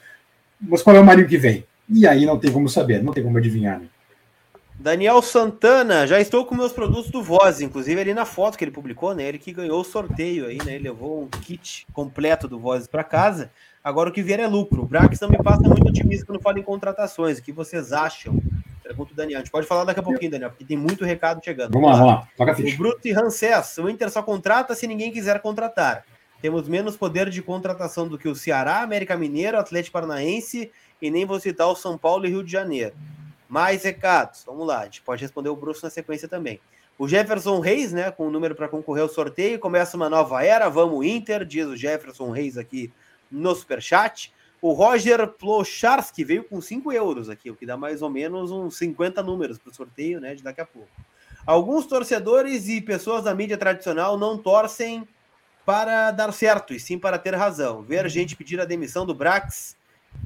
Mas 0.61 0.83
qual 0.83 0.97
é 0.97 1.01
o 1.01 1.05
Marinho 1.05 1.29
que 1.29 1.37
vem? 1.37 1.65
E 1.89 2.07
aí 2.07 2.25
não 2.25 2.39
tem 2.39 2.51
como 2.51 2.69
saber, 2.69 3.03
não 3.03 3.13
tem 3.13 3.23
como 3.23 3.37
adivinhar, 3.37 3.79
né? 3.79 3.87
Daniel 4.79 5.23
Santana, 5.23 6.07
já 6.07 6.21
estou 6.21 6.45
com 6.45 6.55
meus 6.55 6.73
produtos 6.73 7.11
do 7.11 7.23
Voz, 7.23 7.61
inclusive 7.61 8.01
ali 8.01 8.13
na 8.13 8.25
foto 8.25 8.59
que 8.59 8.65
ele 8.65 8.71
publicou, 8.71 9.15
né? 9.15 9.25
Ele 9.25 9.39
que 9.39 9.53
ganhou 9.53 9.81
o 9.81 9.85
sorteio 9.85 10.47
aí, 10.47 10.59
né? 10.65 10.75
Ele 10.75 10.85
levou 10.85 11.23
um 11.23 11.29
kit 11.29 11.87
completo 11.93 12.47
do 12.47 12.59
Voz 12.59 12.87
para 12.87 13.03
casa. 13.03 13.51
Agora 13.83 14.11
o 14.11 14.13
que 14.13 14.23
vier 14.23 14.39
é 14.39 14.47
lucro. 14.47 14.83
O 14.83 14.87
Brax 14.87 15.19
não 15.21 15.31
me 15.31 15.39
passa 15.39 15.63
muito 15.63 15.89
otimismo 15.89 16.27
quando 16.27 16.43
fala 16.43 16.59
em 16.59 16.63
contratações. 16.63 17.39
O 17.39 17.43
que 17.43 17.53
vocês 17.53 17.93
acham? 17.93 18.39
Pergunta 18.83 19.13
o 19.13 19.17
Daniel. 19.17 19.39
A 19.39 19.43
gente 19.43 19.51
pode 19.51 19.67
falar 19.67 19.85
daqui 19.85 20.01
a 20.01 20.03
pouquinho, 20.03 20.31
Daniel, 20.31 20.51
porque 20.51 20.65
tem 20.65 20.77
muito 20.77 21.05
recado 21.05 21.43
chegando. 21.43 21.73
Vamos 21.73 21.91
lá, 21.91 21.97
vamos 21.97 22.13
lá. 22.13 22.29
Toca 22.37 22.55
ficha. 22.55 22.75
O 22.75 22.79
Bruto 22.79 23.09
e 23.09 23.13
Rancés. 23.13 23.79
O 23.79 23.89
Inter 23.89 24.11
só 24.11 24.23
contrata 24.23 24.75
se 24.75 24.87
ninguém 24.87 25.11
quiser 25.11 25.41
contratar. 25.41 26.05
Temos 26.41 26.69
menos 26.69 26.97
poder 26.97 27.31
de 27.31 27.41
contratação 27.43 28.07
do 28.07 28.19
que 28.19 28.29
o 28.29 28.35
Ceará, 28.35 28.83
América 28.83 29.17
Mineiro, 29.17 29.59
Atlético 29.59 29.95
Paranaense 29.95 30.71
e 31.01 31.11
nem 31.11 31.25
vou 31.25 31.41
citar 31.41 31.67
o 31.69 31.75
São 31.75 31.97
Paulo 31.97 32.27
e 32.27 32.29
Rio 32.29 32.45
de 32.45 32.53
Janeiro. 32.53 32.95
Mais 33.49 33.85
recados. 33.85 34.43
Vamos 34.45 34.67
lá, 34.67 34.81
a 34.81 34.85
gente 34.85 35.03
pode 35.03 35.23
responder 35.23 35.49
o 35.49 35.57
Bruce 35.57 35.83
na 35.83 35.91
sequência 35.91 36.29
também. 36.29 36.61
O 36.99 37.07
Jefferson 37.07 37.61
Reis, 37.61 37.93
né, 37.93 38.11
com 38.11 38.27
o 38.27 38.31
número 38.31 38.55
para 38.55 38.69
concorrer 38.69 39.03
ao 39.03 39.09
sorteio, 39.09 39.59
começa 39.59 39.97
uma 39.97 40.09
nova 40.09 40.43
era. 40.43 40.69
Vamos, 40.69 41.05
Inter, 41.05 41.45
diz 41.45 41.67
o 41.67 41.77
Jefferson 41.77 42.31
Reis 42.31 42.57
aqui 42.57 42.91
no 43.31 43.55
superchat. 43.55 44.33
O 44.63 44.73
Roger 44.73 45.29
Plocharski 45.29 46.25
veio 46.25 46.45
com 46.45 46.61
5 46.61 46.91
euros 46.93 47.29
aqui, 47.29 47.51
o 47.51 47.55
que 47.55 47.67
dá 47.67 47.77
mais 47.77 48.01
ou 48.01 48.09
menos 48.09 48.51
uns 48.51 48.79
50 48.79 49.23
números 49.23 49.59
para 49.59 49.71
o 49.71 49.75
sorteio, 49.75 50.21
né, 50.21 50.35
de 50.35 50.43
daqui 50.43 50.61
a 50.61 50.67
pouco. 50.67 50.89
Alguns 51.47 51.87
torcedores 51.87 52.67
e 52.69 52.81
pessoas 52.81 53.25
da 53.25 53.35
mídia 53.35 53.59
tradicional 53.59 54.19
não 54.19 54.39
torcem 54.39 55.07
para 55.67 56.11
dar 56.13 56.33
certo, 56.33 56.73
e 56.73 56.81
sim 56.81 56.99
para 56.99 57.19
ter 57.19 57.35
razão. 57.35 57.83
Ver 57.83 58.09
gente 58.09 58.35
pedir 58.35 58.61
a 58.61 58.65
demissão 58.65 59.05
do 59.05 59.15
Brax 59.15 59.77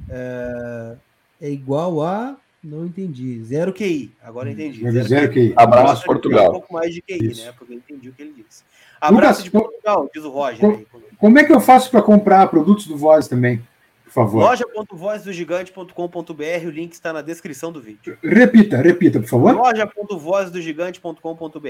é, 0.08 0.96
é 1.40 1.50
igual 1.50 2.02
a 2.02 2.36
não 2.62 2.86
entendi. 2.86 3.42
Zero 3.42 3.72
QI. 3.72 4.14
Agora 4.22 4.48
entendi. 4.50 4.88
Zero, 4.90 5.08
Zero 5.08 5.32
QI. 5.32 5.54
Abraço, 5.56 6.04
Portugal. 6.04 6.50
Um 6.50 6.52
pouco 6.52 6.72
mais 6.72 6.94
de 6.94 7.02
QI, 7.02 7.30
Isso. 7.30 7.44
né? 7.44 7.52
Porque 7.56 7.72
eu 7.72 7.78
entendi 7.78 8.08
o 8.08 8.12
que 8.12 8.22
ele 8.22 8.34
disse. 8.36 8.62
Abraço 9.00 9.40
Lucas, 9.40 9.44
de 9.44 9.50
Portugal, 9.50 10.08
diz 10.14 10.22
o 10.24 10.30
Roger. 10.30 10.60
Como, 10.60 10.86
como 11.18 11.38
é 11.38 11.44
que 11.44 11.52
eu 11.52 11.60
faço 11.60 11.90
para 11.90 12.02
comprar 12.02 12.46
produtos 12.48 12.86
do 12.86 12.98
Voz 12.98 13.26
também? 13.26 13.62
Por 14.04 14.12
favor. 14.12 14.42
Loja.vozdogigante.com.br, 14.42 16.66
o 16.66 16.70
link 16.70 16.92
está 16.92 17.10
na 17.12 17.22
descrição 17.22 17.72
do 17.72 17.80
vídeo. 17.80 18.18
Repita, 18.22 18.76
repita, 18.76 19.18
por 19.20 19.28
favor. 19.28 19.54
Loja.vozdogigante.com.br. 19.54 21.68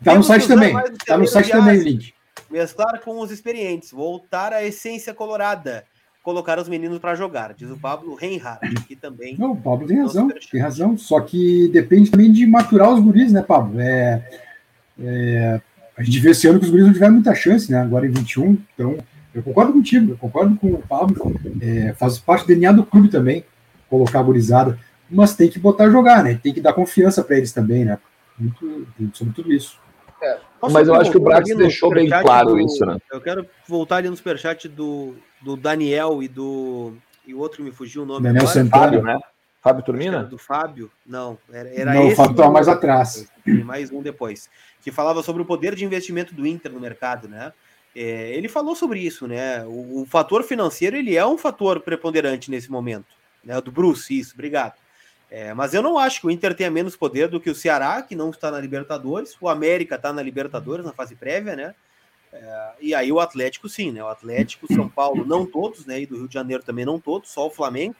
Está 0.00 0.14
no 0.16 0.24
site 0.24 0.48
também. 0.48 0.74
Está 0.98 1.16
no 1.16 1.28
site 1.28 1.50
também 1.50 1.78
o 1.78 1.82
link. 1.82 2.12
Mesclar 2.50 3.00
com 3.02 3.20
os 3.20 3.30
experientes, 3.30 3.92
voltar 3.92 4.52
à 4.52 4.64
essência 4.64 5.14
colorada 5.14 5.86
colocar 6.22 6.58
os 6.58 6.68
meninos 6.68 6.98
para 6.98 7.14
jogar, 7.14 7.52
diz 7.52 7.70
o 7.70 7.76
Pablo 7.76 8.14
Reinhardt, 8.14 8.64
aqui 8.78 8.94
também. 8.94 9.36
Não, 9.36 9.52
o 9.52 9.56
Pablo 9.56 9.86
tem 9.86 9.98
razão, 9.98 10.28
tem 10.50 10.60
razão. 10.60 10.96
Só 10.96 11.20
que 11.20 11.68
depende 11.68 12.10
também 12.10 12.32
de 12.32 12.46
maturar 12.46 12.92
os 12.92 13.00
guris, 13.00 13.32
né, 13.32 13.42
Pablo? 13.42 13.80
É, 13.80 14.24
é, 15.00 15.60
a 15.96 16.02
gente 16.02 16.18
vê 16.20 16.30
esse 16.30 16.46
ano 16.46 16.58
que 16.58 16.64
os 16.64 16.70
guris 16.70 16.86
não 16.86 16.92
tiveram 16.92 17.14
muita 17.14 17.34
chance, 17.34 17.70
né? 17.70 17.80
Agora 17.80 18.06
em 18.06 18.10
21, 18.10 18.56
então 18.74 18.96
eu 19.34 19.42
concordo 19.42 19.72
contigo, 19.72 20.12
eu 20.12 20.18
concordo 20.18 20.56
com 20.56 20.68
o 20.68 20.78
Pablo. 20.78 21.34
É, 21.60 21.92
faz 21.94 22.18
parte 22.18 22.44
do 22.44 22.48
DNA 22.48 22.72
do 22.72 22.86
clube 22.86 23.08
também, 23.08 23.44
colocar 23.90 24.20
a 24.20 24.22
gurizada, 24.22 24.78
mas 25.10 25.34
tem 25.34 25.50
que 25.50 25.58
botar 25.58 25.90
jogar, 25.90 26.22
né? 26.22 26.38
Tem 26.40 26.54
que 26.54 26.60
dar 26.60 26.72
confiança 26.72 27.22
para 27.24 27.36
eles 27.36 27.52
também, 27.52 27.84
né? 27.84 27.98
Muito, 28.38 28.86
sobre 29.12 29.34
tudo 29.34 29.52
isso. 29.52 29.81
Mas 30.70 30.88
eu 30.88 30.94
acho 30.94 31.10
que 31.10 31.16
o 31.16 31.20
Brax 31.20 31.54
deixou 31.56 31.90
bem 31.90 32.08
claro 32.08 32.50
do, 32.50 32.60
isso, 32.60 32.84
né? 32.84 32.98
Eu 33.10 33.20
quero 33.20 33.46
voltar 33.66 33.96
ali 33.96 34.08
no 34.08 34.16
superchat 34.16 34.68
do, 34.68 35.16
do 35.40 35.56
Daniel 35.56 36.22
e 36.22 36.28
do. 36.28 36.94
E 37.26 37.34
o 37.34 37.38
outro 37.38 37.62
me 37.62 37.70
fugiu 37.70 38.02
o 38.02 38.06
nome. 38.06 38.24
Daniel 38.24 38.42
agora. 38.42 38.54
Santana, 38.54 38.84
Fábio, 38.84 39.02
né? 39.02 39.20
Fábio 39.62 39.84
Turmina? 39.84 40.24
Do 40.24 40.38
Fábio? 40.38 40.90
Não, 41.06 41.38
era, 41.52 41.68
era 41.68 41.94
Não, 41.94 42.04
esse. 42.04 42.14
o 42.14 42.16
Fábio 42.16 42.32
estava 42.32 42.50
mais 42.50 42.68
atrás. 42.68 43.28
Mais 43.64 43.90
um 43.92 44.02
depois. 44.02 44.50
Que 44.80 44.90
falava 44.90 45.22
sobre 45.22 45.42
o 45.42 45.44
poder 45.44 45.74
de 45.74 45.84
investimento 45.84 46.34
do 46.34 46.46
Inter 46.46 46.72
no 46.72 46.80
mercado, 46.80 47.28
né? 47.28 47.52
É, 47.94 48.34
ele 48.34 48.48
falou 48.48 48.74
sobre 48.74 49.00
isso, 49.00 49.26
né? 49.28 49.64
O, 49.64 50.02
o, 50.02 50.06
fator 50.06 50.42
financeiro 50.42 50.96
ele 50.96 51.14
é 51.14 51.24
um 51.24 51.36
fator 51.36 51.80
preponderante 51.80 52.50
nesse 52.50 52.70
momento. 52.70 53.14
Né? 53.44 53.60
Do 53.60 53.70
Bruce, 53.70 54.18
isso, 54.18 54.32
obrigado. 54.34 54.74
É, 55.34 55.54
mas 55.54 55.72
eu 55.72 55.80
não 55.80 55.96
acho 55.96 56.20
que 56.20 56.26
o 56.26 56.30
Inter 56.30 56.54
tenha 56.54 56.70
menos 56.70 56.94
poder 56.94 57.26
do 57.26 57.40
que 57.40 57.48
o 57.48 57.54
Ceará, 57.54 58.02
que 58.02 58.14
não 58.14 58.28
está 58.28 58.50
na 58.50 58.60
Libertadores. 58.60 59.34
O 59.40 59.48
América 59.48 59.94
está 59.94 60.12
na 60.12 60.20
Libertadores, 60.20 60.84
na 60.84 60.92
fase 60.92 61.14
prévia, 61.14 61.56
né? 61.56 61.74
É, 62.30 62.72
e 62.82 62.94
aí 62.94 63.10
o 63.10 63.18
Atlético, 63.18 63.66
sim, 63.66 63.90
né? 63.90 64.04
O 64.04 64.08
Atlético, 64.08 64.70
São 64.70 64.90
Paulo, 64.90 65.24
não 65.24 65.46
todos, 65.46 65.86
né? 65.86 66.02
E 66.02 66.06
do 66.06 66.18
Rio 66.18 66.28
de 66.28 66.34
Janeiro 66.34 66.62
também 66.62 66.84
não 66.84 67.00
todos, 67.00 67.30
só 67.30 67.46
o 67.46 67.50
Flamengo. 67.50 67.96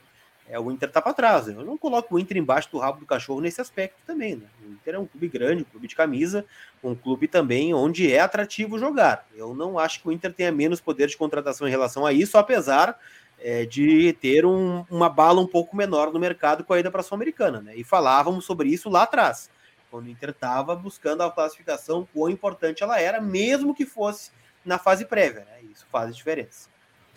É, 0.46 0.60
o 0.60 0.70
Inter 0.70 0.90
tá 0.90 1.00
para 1.00 1.14
trás. 1.14 1.48
Eu 1.48 1.64
não 1.64 1.78
coloco 1.78 2.14
o 2.14 2.18
Inter 2.18 2.36
embaixo 2.36 2.70
do 2.70 2.76
rabo 2.76 3.00
do 3.00 3.06
cachorro 3.06 3.40
nesse 3.40 3.62
aspecto 3.62 3.96
também, 4.06 4.36
né? 4.36 4.46
O 4.62 4.70
Inter 4.70 4.96
é 4.96 4.98
um 4.98 5.06
clube 5.06 5.28
grande, 5.28 5.62
um 5.62 5.64
clube 5.70 5.88
de 5.88 5.96
camisa, 5.96 6.44
um 6.84 6.94
clube 6.94 7.26
também 7.26 7.72
onde 7.72 8.12
é 8.12 8.20
atrativo 8.20 8.78
jogar. 8.78 9.26
Eu 9.34 9.54
não 9.54 9.78
acho 9.78 10.02
que 10.02 10.08
o 10.08 10.12
Inter 10.12 10.34
tenha 10.34 10.52
menos 10.52 10.82
poder 10.82 11.08
de 11.08 11.16
contratação 11.16 11.66
em 11.66 11.70
relação 11.70 12.04
a 12.04 12.12
isso, 12.12 12.36
apesar 12.36 12.98
é, 13.42 13.66
de 13.66 14.12
ter 14.14 14.46
um, 14.46 14.84
uma 14.90 15.08
bala 15.08 15.40
um 15.40 15.46
pouco 15.46 15.76
menor 15.76 16.12
no 16.12 16.18
mercado 16.18 16.64
com 16.64 16.72
a 16.72 16.78
ida 16.78 16.90
para 16.90 17.00
a 17.00 17.04
Sul-Americana, 17.04 17.60
né? 17.60 17.76
E 17.76 17.84
falávamos 17.84 18.44
sobre 18.44 18.68
isso 18.68 18.88
lá 18.88 19.02
atrás, 19.02 19.50
quando 19.90 20.06
o 20.06 20.08
Inter 20.08 20.30
estava 20.30 20.74
buscando 20.74 21.22
a 21.22 21.30
classificação, 21.30 22.08
quão 22.14 22.30
importante 22.30 22.82
ela 22.82 23.00
era, 23.00 23.20
mesmo 23.20 23.74
que 23.74 23.84
fosse 23.84 24.30
na 24.64 24.78
fase 24.78 25.04
prévia, 25.04 25.40
né? 25.40 25.62
Isso 25.70 25.86
faz 25.90 26.16
diferença. 26.16 26.68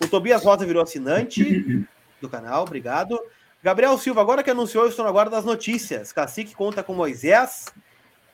O 0.02 0.08
Tobias 0.08 0.42
Rosa 0.42 0.66
virou 0.66 0.82
assinante 0.82 1.86
do 2.20 2.28
canal, 2.28 2.64
obrigado. 2.64 3.18
Gabriel 3.62 3.96
Silva, 3.96 4.20
agora 4.20 4.42
que 4.42 4.50
anunciou, 4.50 4.86
estou 4.86 5.04
na 5.04 5.10
guarda 5.10 5.36
das 5.36 5.44
notícias. 5.44 6.12
Cacique 6.12 6.54
conta 6.54 6.82
com 6.82 6.94
Moisés, 6.94 7.66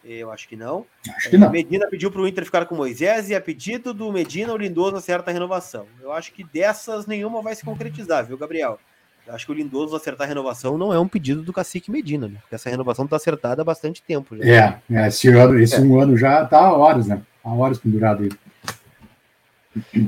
eu 0.05 0.31
acho 0.33 0.49
que 0.49 0.57
não. 0.57 0.85
Acho 1.17 1.31
que 1.31 1.39
não. 1.39 1.51
Medina 1.51 1.87
pediu 1.89 2.11
para 2.11 2.21
o 2.21 2.27
Inter 2.27 2.45
ficar 2.45 2.67
com 2.67 2.75
Moisés 2.75 3.31
e 3.31 3.35
a 3.35 3.41
pedido 3.41 3.95
do 3.95 4.13
Medina, 4.13 4.53
o 4.53 4.57
Lindoso 4.57 4.97
acerta 4.97 5.31
a 5.31 5.35
renovação. 5.35 5.87
Eu 6.01 6.13
acho 6.13 6.33
que 6.33 6.43
dessas 6.43 7.07
nenhuma 7.07 7.41
vai 7.41 7.55
se 7.55 7.65
concretizar, 7.65 8.27
viu, 8.27 8.37
Gabriel? 8.37 8.79
Eu 9.27 9.35
acho 9.35 9.47
que 9.47 9.53
o 9.53 9.55
Lindoso 9.55 9.95
acertar 9.95 10.27
a 10.27 10.29
renovação 10.29 10.77
não 10.77 10.93
é 10.93 10.99
um 10.99 11.07
pedido 11.07 11.43
do 11.43 11.53
Cacique 11.53 11.91
Medina, 11.91 12.27
né? 12.27 12.39
Porque 12.41 12.57
essa 12.57 12.69
renovação 12.69 13.05
está 13.05 13.17
acertada 13.17 13.63
há 13.63 13.65
bastante 13.65 14.03
tempo. 14.03 14.37
Já. 14.37 14.45
É, 14.45 14.81
é, 14.91 15.09
esse, 15.09 15.29
ano, 15.29 15.59
esse 15.59 15.77
é. 15.77 15.81
um 15.81 16.01
ano 16.01 16.17
já 16.17 16.43
está 16.43 16.59
há 16.59 16.73
horas, 16.73 17.07
né? 17.07 17.23
Há 17.45 17.53
horas 17.53 17.79
pendurado 17.79 18.25
aí. 18.25 18.31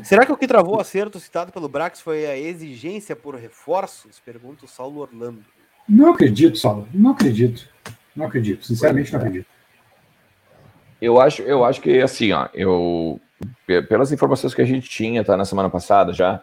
Será 0.03 0.27
que 0.27 0.33
o 0.33 0.37
que 0.37 0.47
travou 0.47 0.77
o 0.77 0.81
acerto 0.81 1.19
citado 1.21 1.53
pelo 1.53 1.69
Brax 1.69 2.01
foi 2.01 2.27
a 2.27 2.37
exigência 2.37 3.15
por 3.15 3.37
reforços? 3.37 4.21
Pergunta 4.21 4.65
o 4.65 4.69
Saulo 4.69 5.01
Orlando. 5.01 5.45
Não 5.89 6.13
acredito, 6.13 6.59
Saulo. 6.59 6.89
Não 6.93 7.13
acredito. 7.13 7.69
Não 8.15 8.27
acredito. 8.27 8.67
Sinceramente, 8.67 9.13
não 9.13 9.21
acredito. 9.21 9.47
Eu 11.01 11.21
acho, 11.21 11.43
eu 11.43 11.65
acho 11.65 11.81
que 11.81 12.01
assim, 12.01 12.33
ó, 12.33 12.49
eu 12.55 13.21
pelas 13.67 14.13
informações 14.13 14.55
que 14.55 14.63
a 14.63 14.65
gente 14.65 14.89
tinha, 14.89 15.25
tá, 15.25 15.37
na 15.37 15.45
semana 15.45 15.69
passada 15.69 16.13
já, 16.13 16.43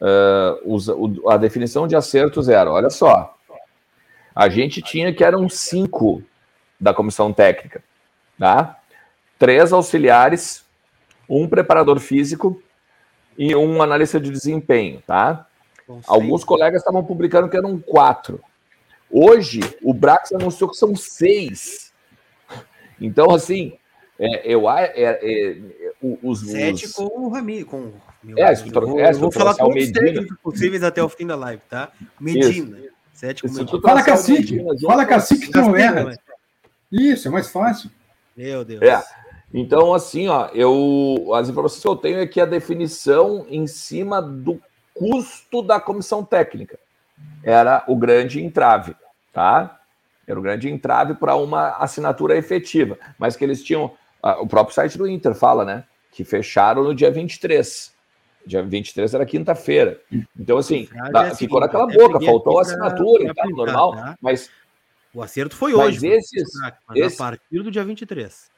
uh, 0.00 0.74
os, 0.74 0.88
o, 0.88 1.28
a 1.28 1.36
definição 1.36 1.86
de 1.86 1.96
acertos 1.96 2.48
era, 2.48 2.70
olha 2.70 2.90
só, 2.90 3.36
a 4.34 4.48
gente 4.48 4.80
tinha 4.80 5.12
que 5.12 5.24
eram 5.24 5.48
cinco 5.48 6.22
da 6.80 6.94
comissão 6.94 7.32
técnica, 7.32 7.82
tá? 8.38 8.78
Três 9.38 9.72
auxiliares, 9.72 10.64
um 11.28 11.48
preparador 11.48 11.98
físico 12.00 12.62
e 13.36 13.54
um 13.54 13.82
analista 13.82 14.18
de 14.18 14.30
desempenho, 14.30 15.02
tá? 15.06 15.46
Alguns 16.06 16.44
colegas 16.44 16.80
estavam 16.80 17.04
publicando 17.04 17.48
que 17.48 17.56
eram 17.56 17.78
quatro. 17.78 18.40
Hoje, 19.10 19.60
o 19.82 19.92
Brax 19.92 20.32
anunciou 20.32 20.70
que 20.70 20.76
são 20.76 20.96
seis. 20.96 21.91
Então, 23.04 23.30
assim, 23.32 23.72
é, 24.18 24.52
eu 24.52 24.70
é, 24.70 24.92
é, 24.94 25.60
os, 26.22 26.40
Sete 26.40 26.86
os... 26.86 26.92
com 26.92 27.04
o 27.04 27.28
Rami, 27.28 27.64
com 27.64 27.92
meu 28.22 28.38
é, 28.38 28.52
é, 28.52 29.12
vou 29.14 29.32
falar 29.32 29.54
todos 29.54 29.82
os 29.82 29.90
técnicos 29.90 30.36
possíveis 30.40 30.84
até 30.84 31.02
o 31.02 31.08
fim 31.08 31.26
da 31.26 31.34
live, 31.34 31.60
tá? 31.68 31.90
Medina. 32.20 32.78
Isso. 32.78 32.88
Sete 33.12 33.42
com 33.42 33.48
Medina. 33.48 33.80
Fala 33.80 34.02
cacique, 34.02 34.52
Medina, 34.54 34.76
fala 34.80 35.04
cacique 35.04 35.48
que 35.48 35.58
não 35.58 35.76
erra. 35.76 36.16
Isso, 36.90 37.26
é 37.26 37.30
mais 37.30 37.50
fácil. 37.50 37.90
Meu 38.36 38.64
Deus. 38.64 38.80
É. 38.80 39.02
Então, 39.52 39.92
assim, 39.92 40.28
ó, 40.28 40.48
eu 40.54 41.34
as 41.34 41.48
informações 41.48 41.82
que 41.82 41.88
eu 41.88 41.96
tenho 41.96 42.20
é 42.20 42.26
que 42.26 42.40
a 42.40 42.46
definição 42.46 43.44
em 43.48 43.66
cima 43.66 44.22
do 44.22 44.60
custo 44.94 45.62
da 45.62 45.80
comissão 45.80 46.24
técnica 46.24 46.78
era 47.42 47.84
o 47.88 47.96
grande 47.96 48.42
entrave, 48.42 48.94
tá? 49.32 49.80
Era 50.26 50.38
o 50.38 50.42
grande 50.42 50.68
entrave 50.68 51.14
para 51.14 51.34
uma 51.34 51.76
assinatura 51.78 52.36
efetiva, 52.36 52.98
mas 53.18 53.36
que 53.36 53.44
eles 53.44 53.62
tinham 53.62 53.92
o 54.22 54.46
próprio 54.46 54.74
site 54.74 54.96
do 54.96 55.08
Inter 55.08 55.34
fala, 55.34 55.64
né? 55.64 55.84
Que 56.12 56.24
fecharam 56.24 56.84
no 56.84 56.94
dia 56.94 57.10
23. 57.10 57.92
Dia 58.46 58.62
23 58.62 59.14
era 59.14 59.26
quinta-feira. 59.26 60.00
Então, 60.38 60.58
assim, 60.58 60.88
da, 61.12 61.28
é 61.28 61.34
ficou 61.34 61.60
naquela 61.60 61.86
boca, 61.86 62.20
faltou 62.20 62.58
a 62.58 62.62
assinatura 62.62 63.24
e 63.24 63.34
tal, 63.34 63.50
normal, 63.50 63.92
tá? 63.94 64.18
mas 64.20 64.50
O 65.14 65.22
acerto 65.22 65.56
foi 65.56 65.74
hoje. 65.74 66.00
Mas 66.00 66.02
esses, 66.02 66.50
mas 66.88 66.98
esse... 66.98 67.14
a 67.14 67.18
partir 67.18 67.62
do 67.62 67.70
dia 67.70 67.84
23. 67.84 68.50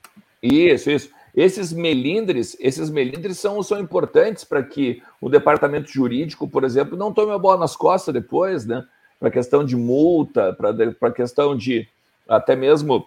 Isso, 0.43 0.91
isso. 0.91 1.11
Esses 1.35 1.73
melindres, 1.73 2.57
esses 2.61 2.89
melindres 2.91 3.39
são, 3.39 3.61
são 3.63 3.81
importantes 3.81 4.45
para 4.45 4.63
que 4.63 5.03
o 5.21 5.29
departamento 5.29 5.91
jurídico, 5.91 6.49
por 6.49 6.63
exemplo, 6.63 6.97
não 6.97 7.13
tome 7.13 7.33
a 7.33 7.39
bola 7.39 7.59
nas 7.59 7.75
costas 7.75 8.15
depois, 8.15 8.65
né? 8.65 8.87
Para 9.25 9.31
questão 9.31 9.65
de 9.65 9.75
multa, 9.75 10.53
para 10.53 11.11
questão 11.11 11.57
de 11.57 11.89
até 12.29 12.55
mesmo 12.55 13.07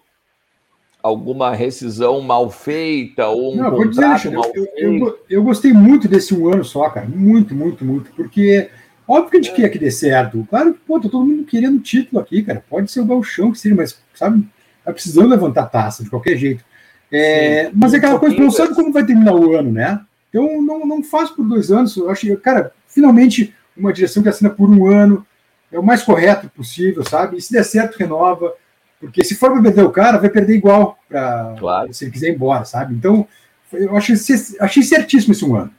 alguma 1.04 1.54
rescisão 1.54 2.22
mal 2.22 2.50
feita 2.50 3.28
ou 3.28 3.54
um 3.54 3.58
não, 3.58 3.70
contrato 3.70 4.24
dizer, 4.24 4.32
mal 4.32 4.52
eu, 4.56 4.66
feito. 4.66 4.78
Eu, 4.80 5.20
eu, 5.30 5.44
gostei 5.44 5.72
muito 5.72 6.08
desse 6.08 6.34
um 6.34 6.52
ano 6.52 6.66
só, 6.66 6.90
cara. 6.90 7.06
Muito, 7.06 7.54
muito, 7.54 7.86
muito. 7.86 8.10
Porque 8.16 8.68
óbvio 9.08 9.30
que 9.30 9.38
a 9.38 9.42
gente 9.44 9.52
é. 9.52 9.56
quer 9.58 9.70
que 9.70 9.78
dê 9.78 9.92
certo. 9.92 10.44
Claro 10.50 10.74
que, 10.74 10.80
pô, 10.80 11.00
tá 11.00 11.08
todo 11.08 11.24
mundo 11.24 11.44
querendo 11.44 11.80
título 11.82 12.20
aqui, 12.20 12.42
cara. 12.42 12.64
Pode 12.68 12.92
ser 12.92 13.02
o 13.02 13.06
Galchão 13.06 13.52
que 13.52 13.60
seja, 13.60 13.76
mas, 13.76 14.02
sabe, 14.16 14.44
tá 14.84 14.92
precisando 14.92 15.30
levantar 15.30 15.68
taça 15.68 16.04
de 16.04 16.10
qualquer 16.10 16.36
jeito. 16.36 16.66
É, 17.12 17.70
mas 17.76 17.94
é 17.94 17.98
aquela 17.98 18.18
coisa, 18.18 18.36
não 18.36 18.50
sabe 18.50 18.74
como 18.74 18.92
vai 18.92 19.06
terminar 19.06 19.36
o 19.36 19.56
ano, 19.56 19.72
né? 19.72 20.02
Então 20.30 20.64
não, 20.64 20.84
não 20.84 21.04
faz 21.04 21.30
por 21.30 21.48
dois 21.48 21.72
anos. 21.72 21.96
Eu 21.96 22.10
acho 22.10 22.22
que, 22.22 22.36
cara, 22.38 22.72
finalmente 22.88 23.54
uma 23.78 23.94
direção 23.94 24.24
que 24.24 24.30
assina 24.30 24.50
por 24.50 24.68
um 24.68 24.88
ano 24.88 25.24
é 25.72 25.80
o 25.80 25.84
mais 25.84 26.04
correto 26.04 26.50
possível, 26.50 27.04
sabe? 27.04 27.38
E 27.38 27.42
se 27.42 27.52
der 27.52 27.64
certo, 27.64 27.98
renova. 27.98 28.54
Porque 29.00 29.24
se 29.24 29.36
for 29.36 29.62
perder 29.62 29.84
o 29.84 29.92
cara, 29.92 30.18
vai 30.18 30.30
perder 30.30 30.56
igual 30.56 30.98
pra, 31.08 31.56
claro. 31.60 31.94
se 31.94 32.06
ele 32.06 32.12
quiser 32.12 32.30
ir 32.30 32.36
embora, 32.36 32.66
sabe? 32.66 32.96
Então, 32.96 33.28
eu 33.72 33.96
achei, 33.96 34.16
achei 34.60 34.84
certíssimo 34.84 35.34
esse 35.34 35.46
um 35.46 35.56
ano. 35.56 35.72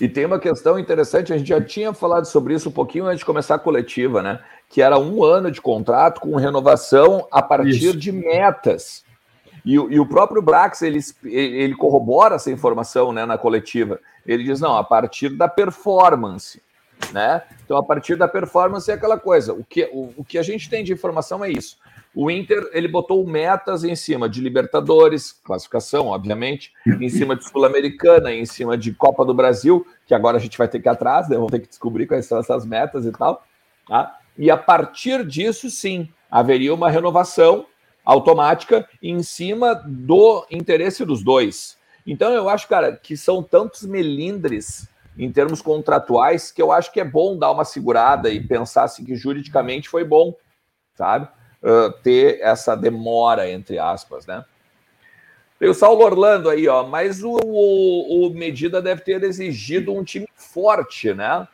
E 0.00 0.08
tem 0.08 0.24
uma 0.24 0.38
questão 0.38 0.78
interessante, 0.78 1.32
a 1.32 1.38
gente 1.38 1.48
já 1.48 1.60
tinha 1.60 1.92
falado 1.92 2.24
sobre 2.24 2.54
isso 2.54 2.70
um 2.70 2.72
pouquinho 2.72 3.06
antes 3.06 3.18
de 3.18 3.24
começar 3.24 3.56
a 3.56 3.58
coletiva, 3.58 4.22
né? 4.22 4.40
Que 4.68 4.80
era 4.80 4.98
um 4.98 5.22
ano 5.22 5.50
de 5.50 5.60
contrato 5.60 6.20
com 6.20 6.34
renovação 6.36 7.26
a 7.30 7.42
partir 7.42 7.88
isso. 7.88 7.96
de 7.96 8.10
metas. 8.10 9.04
E, 9.64 9.74
e, 9.74 10.00
o 10.00 10.06
próprio 10.06 10.40
Brax, 10.40 10.80
ele, 10.80 11.00
ele 11.24 11.74
corrobora 11.74 12.36
essa 12.36 12.50
informação 12.50 13.12
né, 13.12 13.26
na 13.26 13.36
coletiva. 13.36 14.00
Ele 14.26 14.44
diz, 14.44 14.58
não, 14.58 14.76
a 14.76 14.82
partir 14.82 15.28
da 15.30 15.48
performance. 15.48 16.62
Né? 17.12 17.42
Então, 17.64 17.76
a 17.76 17.82
partir 17.82 18.16
da 18.16 18.28
performance 18.28 18.90
é 18.90 18.94
aquela 18.94 19.18
coisa. 19.18 19.52
O 19.52 19.64
que, 19.64 19.88
o, 19.92 20.12
o 20.18 20.24
que 20.24 20.38
a 20.38 20.42
gente 20.42 20.68
tem 20.68 20.84
de 20.84 20.92
informação 20.92 21.44
é 21.44 21.50
isso. 21.50 21.78
O 22.14 22.30
Inter 22.30 22.68
ele 22.72 22.88
botou 22.88 23.24
metas 23.24 23.84
em 23.84 23.94
cima 23.94 24.28
de 24.28 24.40
Libertadores, 24.40 25.32
classificação, 25.32 26.08
obviamente, 26.08 26.72
em 26.86 27.08
cima 27.08 27.36
de 27.36 27.48
Sul-Americana, 27.48 28.32
em 28.32 28.44
cima 28.44 28.76
de 28.76 28.92
Copa 28.92 29.24
do 29.24 29.32
Brasil, 29.32 29.86
que 30.06 30.14
agora 30.14 30.36
a 30.36 30.40
gente 30.40 30.58
vai 30.58 30.66
ter 30.66 30.80
que 30.80 30.88
ir 30.88 30.90
atrás, 30.90 31.28
né? 31.28 31.36
vamos 31.36 31.52
ter 31.52 31.60
que 31.60 31.68
descobrir 31.68 32.06
quais 32.06 32.26
são 32.26 32.38
essas 32.38 32.66
metas 32.66 33.06
e 33.06 33.12
tal. 33.12 33.44
Tá? 33.86 34.18
E 34.36 34.50
a 34.50 34.56
partir 34.56 35.24
disso, 35.24 35.70
sim, 35.70 36.08
haveria 36.28 36.74
uma 36.74 36.90
renovação 36.90 37.66
automática 38.04 38.88
em 39.00 39.22
cima 39.22 39.74
do 39.74 40.44
interesse 40.50 41.04
dos 41.04 41.22
dois. 41.22 41.78
Então 42.06 42.32
eu 42.32 42.48
acho, 42.48 42.66
cara, 42.66 42.96
que 42.96 43.16
são 43.16 43.42
tantos 43.42 43.82
melindres 43.82 44.88
em 45.24 45.30
termos 45.30 45.60
contratuais 45.62 46.50
que 46.50 46.62
eu 46.62 46.72
acho 46.72 46.92
que 46.92 47.00
é 47.00 47.04
bom 47.04 47.38
dar 47.38 47.50
uma 47.50 47.64
segurada 47.64 48.30
e 48.30 48.40
pensar 48.40 48.84
assim 48.84 49.04
que 49.04 49.14
juridicamente 49.14 49.88
foi 49.88 50.04
bom, 50.04 50.34
sabe? 50.94 51.28
uh, 51.62 51.92
ter 52.02 52.40
essa 52.40 52.74
demora, 52.74 53.50
entre 53.50 53.78
aspas, 53.78 54.26
né? 54.26 54.44
Tem 55.58 55.68
o 55.68 55.74
Saulo 55.74 56.02
Orlando 56.02 56.48
aí, 56.48 56.66
ó, 56.66 56.86
mas 56.86 57.22
o, 57.22 57.38
o, 57.44 58.28
o 58.28 58.30
Medida 58.30 58.80
deve 58.80 59.02
ter 59.02 59.22
exigido 59.22 59.92
um 59.92 60.02
time 60.02 60.26
forte, 60.34 61.12
né? 61.12 61.46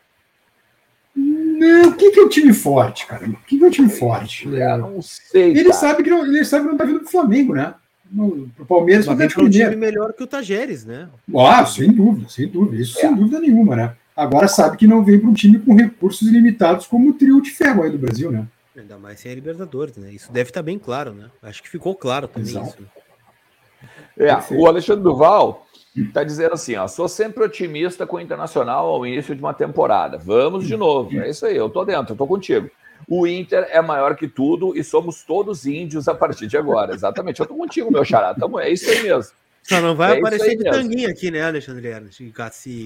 Não, 1.15 1.89
o 1.89 1.97
que, 1.97 2.13
que 2.13 2.21
é 2.21 2.23
um 2.23 2.29
time 2.29 2.53
forte, 2.53 3.07
cara? 3.07 3.27
O 3.27 3.37
que, 3.47 3.59
que 3.59 3.65
é 3.65 3.67
um 3.67 3.71
time 3.71 3.89
forte? 3.89 4.47
É, 4.55 4.77
não 4.77 5.03
sei. 5.03 5.51
Ele 5.51 5.65
cara. 5.65 5.75
sabe 5.75 6.03
que 6.05 6.11
não, 6.11 6.25
ele 6.25 6.45
sabe 6.45 6.65
que 6.65 6.71
não 6.71 6.79
tá 6.79 6.85
vindo 6.85 7.01
pro 7.01 7.09
Flamengo, 7.09 7.55
né? 7.55 7.75
No, 8.11 8.49
pro 8.57 8.65
Palmeiras 8.65 9.07
vai 9.07 9.17
vir 9.17 9.39
um 9.39 9.51
time 9.51 9.77
melhor 9.77 10.13
que 10.13 10.23
o 10.23 10.27
Tajeres, 10.27 10.85
né? 10.85 11.09
Ah, 11.37 11.65
sem 11.67 11.93
dúvida, 11.93 12.29
sem 12.29 12.49
dúvida. 12.49 12.81
Isso 12.83 12.99
é. 12.99 13.01
sem 13.03 13.15
dúvida 13.15 13.41
nenhuma, 13.41 13.77
né? 13.77 13.97
Agora 14.17 14.49
sabe 14.49 14.77
que 14.77 14.87
não 14.87 15.05
vem 15.05 15.21
para 15.21 15.29
um 15.29 15.35
time 15.35 15.59
com 15.59 15.75
recursos 15.75 16.27
ilimitados 16.27 16.87
como 16.87 17.11
o 17.11 17.13
trio 17.13 17.41
de 17.43 17.51
ferro 17.51 17.83
aí 17.83 17.91
do 17.91 17.99
Brasil, 17.99 18.31
né? 18.31 18.47
Ainda 18.77 18.99
mais 18.99 19.21
sem 19.21 19.33
a 19.33 19.35
Libertadores, 19.35 19.97
né? 19.97 20.13
Isso 20.13 20.33
deve 20.33 20.51
estar 20.51 20.61
tá 20.61 20.65
bem 20.65 20.79
claro, 20.79 21.13
né? 21.13 21.31
Acho 21.43 21.63
que 21.63 21.69
ficou 21.69 21.95
claro 21.95 22.29
também 22.29 22.51
Exato. 22.51 22.69
isso. 22.69 22.83
Né? 22.83 24.29
É, 24.29 24.55
o 24.55 24.67
Alexandre 24.67 25.03
Duval 25.03 25.67
está 25.95 26.23
dizendo 26.25 26.55
assim: 26.55 26.77
ó, 26.77 26.87
sou 26.87 27.09
sempre 27.09 27.45
otimista 27.45 28.07
com 28.07 28.17
o 28.17 28.21
Internacional 28.21 28.87
ao 28.87 29.07
início 29.07 29.35
de 29.35 29.41
uma 29.41 29.55
temporada. 29.55 30.19
Vamos 30.19 30.67
de 30.67 30.77
novo. 30.77 31.19
É 31.21 31.29
isso 31.29 31.45
aí, 31.47 31.57
eu 31.57 31.69
tô 31.69 31.85
dentro, 31.85 32.13
eu 32.13 32.17
tô 32.17 32.27
contigo. 32.27 32.71
O 33.09 33.27
Inter 33.27 33.67
é 33.71 33.81
maior 33.81 34.17
que 34.17 34.27
tudo 34.27 34.77
e 34.77 34.83
somos 34.83 35.23
todos 35.23 35.67
índios 35.67 36.09
a 36.09 36.15
partir 36.15 36.47
de 36.47 36.57
agora. 36.57 36.95
Exatamente, 36.95 37.41
eu 37.41 37.47
tô 37.47 37.55
contigo, 37.55 37.91
meu 37.91 38.05
xará. 38.05 38.35
Tamo, 38.35 38.59
é 38.59 38.71
isso 38.71 38.91
aí 38.91 39.03
mesmo. 39.03 39.33
Só 39.63 39.81
não 39.81 39.97
vai 39.97 40.17
é 40.17 40.19
aparecer 40.19 40.57
de 40.57 40.65
tanguinha 40.65 41.09
aqui, 41.09 41.31
né, 41.31 41.43
Alexandre? 41.43 41.93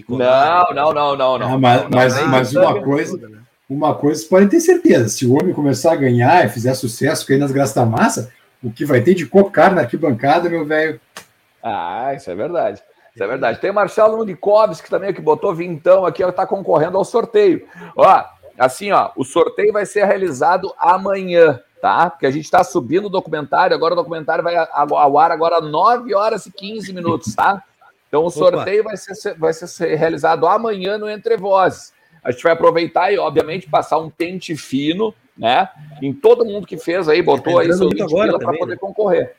Não, 0.09 0.75
não, 0.75 0.95
não, 0.95 1.17
não, 1.17 1.39
não. 1.39 1.55
Ah, 1.55 1.59
mas, 1.59 1.89
mas, 1.91 2.27
mas 2.27 2.55
uma 2.55 2.83
coisa. 2.83 3.19
Toda, 3.19 3.29
né? 3.29 3.39
uma 3.69 3.95
coisa 3.95 4.17
vocês 4.17 4.29
podem 4.29 4.49
ter 4.49 4.61
certeza: 4.61 5.09
se 5.09 5.27
o 5.27 5.35
homem 5.35 5.55
começar 5.55 5.93
a 5.93 5.97
ganhar 5.97 6.45
e 6.45 6.49
fizer 6.49 6.75
sucesso 6.75 7.27
cair 7.27 7.39
nas 7.39 7.53
graças 7.53 7.75
da 7.75 7.85
massa, 7.85 8.33
o 8.63 8.71
que 8.71 8.85
vai 8.85 9.01
ter 9.01 9.15
de 9.15 9.27
cocar 9.27 9.75
na 9.75 9.83
arquibancada, 9.83 10.49
meu 10.49 10.65
velho. 10.65 11.01
Ah, 11.63 12.15
isso 12.15 12.31
é 12.31 12.35
verdade. 12.35 12.83
Isso 13.15 13.23
é 13.23 13.27
verdade. 13.27 13.61
Tem 13.61 13.71
o 13.71 13.75
Marcelo 13.75 14.17
Nudikovski 14.17 14.89
também, 14.89 15.13
que 15.13 15.21
botou 15.21 15.55
vintão 15.55 16.07
aqui, 16.07 16.23
está 16.23 16.47
concorrendo 16.47 16.97
ao 16.97 17.05
sorteio. 17.05 17.67
Ó, 17.97 18.25
assim, 18.61 18.93
ó, 18.93 19.11
o 19.17 19.25
sorteio 19.25 19.73
vai 19.73 19.87
ser 19.87 20.05
realizado 20.05 20.73
amanhã, 20.79 21.61
tá? 21.81 22.11
Porque 22.11 22.27
a 22.27 22.31
gente 22.31 22.45
está 22.45 22.63
subindo 22.63 23.07
o 23.07 23.11
documentário, 23.11 23.75
agora 23.75 23.95
o 23.95 23.97
documentário 23.97 24.45
vai 24.45 24.55
ao 24.57 25.19
ar 25.19 25.33
agora 25.33 25.61
9 25.61 26.15
horas 26.15 26.47
e 26.47 26.53
15 26.53 26.93
minutos, 26.93 27.35
tá? 27.35 27.65
Então 28.07 28.25
o 28.25 28.31
sorteio 28.31 28.85
vai 28.85 28.97
ser, 28.97 29.35
vai 29.39 29.53
ser 29.53 29.95
realizado 29.95 30.47
amanhã 30.47 30.99
no 30.99 31.09
Entre 31.09 31.37
Vozes. 31.37 31.93
A 32.23 32.31
gente 32.31 32.43
vai 32.43 32.53
aproveitar 32.53 33.13
e, 33.13 33.19
obviamente, 33.19 33.69
passar 33.69 33.99
um 33.99 34.11
pente 34.11 34.55
fino, 34.57 35.15
né? 35.37 35.71
Em 36.03 36.13
todo 36.13 36.45
mundo 36.45 36.67
que 36.67 36.77
fez 36.77 37.09
aí, 37.09 37.23
botou 37.23 37.59
aí 37.59 37.73
seu 37.73 37.89
20 37.89 38.39
para 38.39 38.59
poder 38.59 38.73
né? 38.73 38.77
concorrer. 38.77 39.37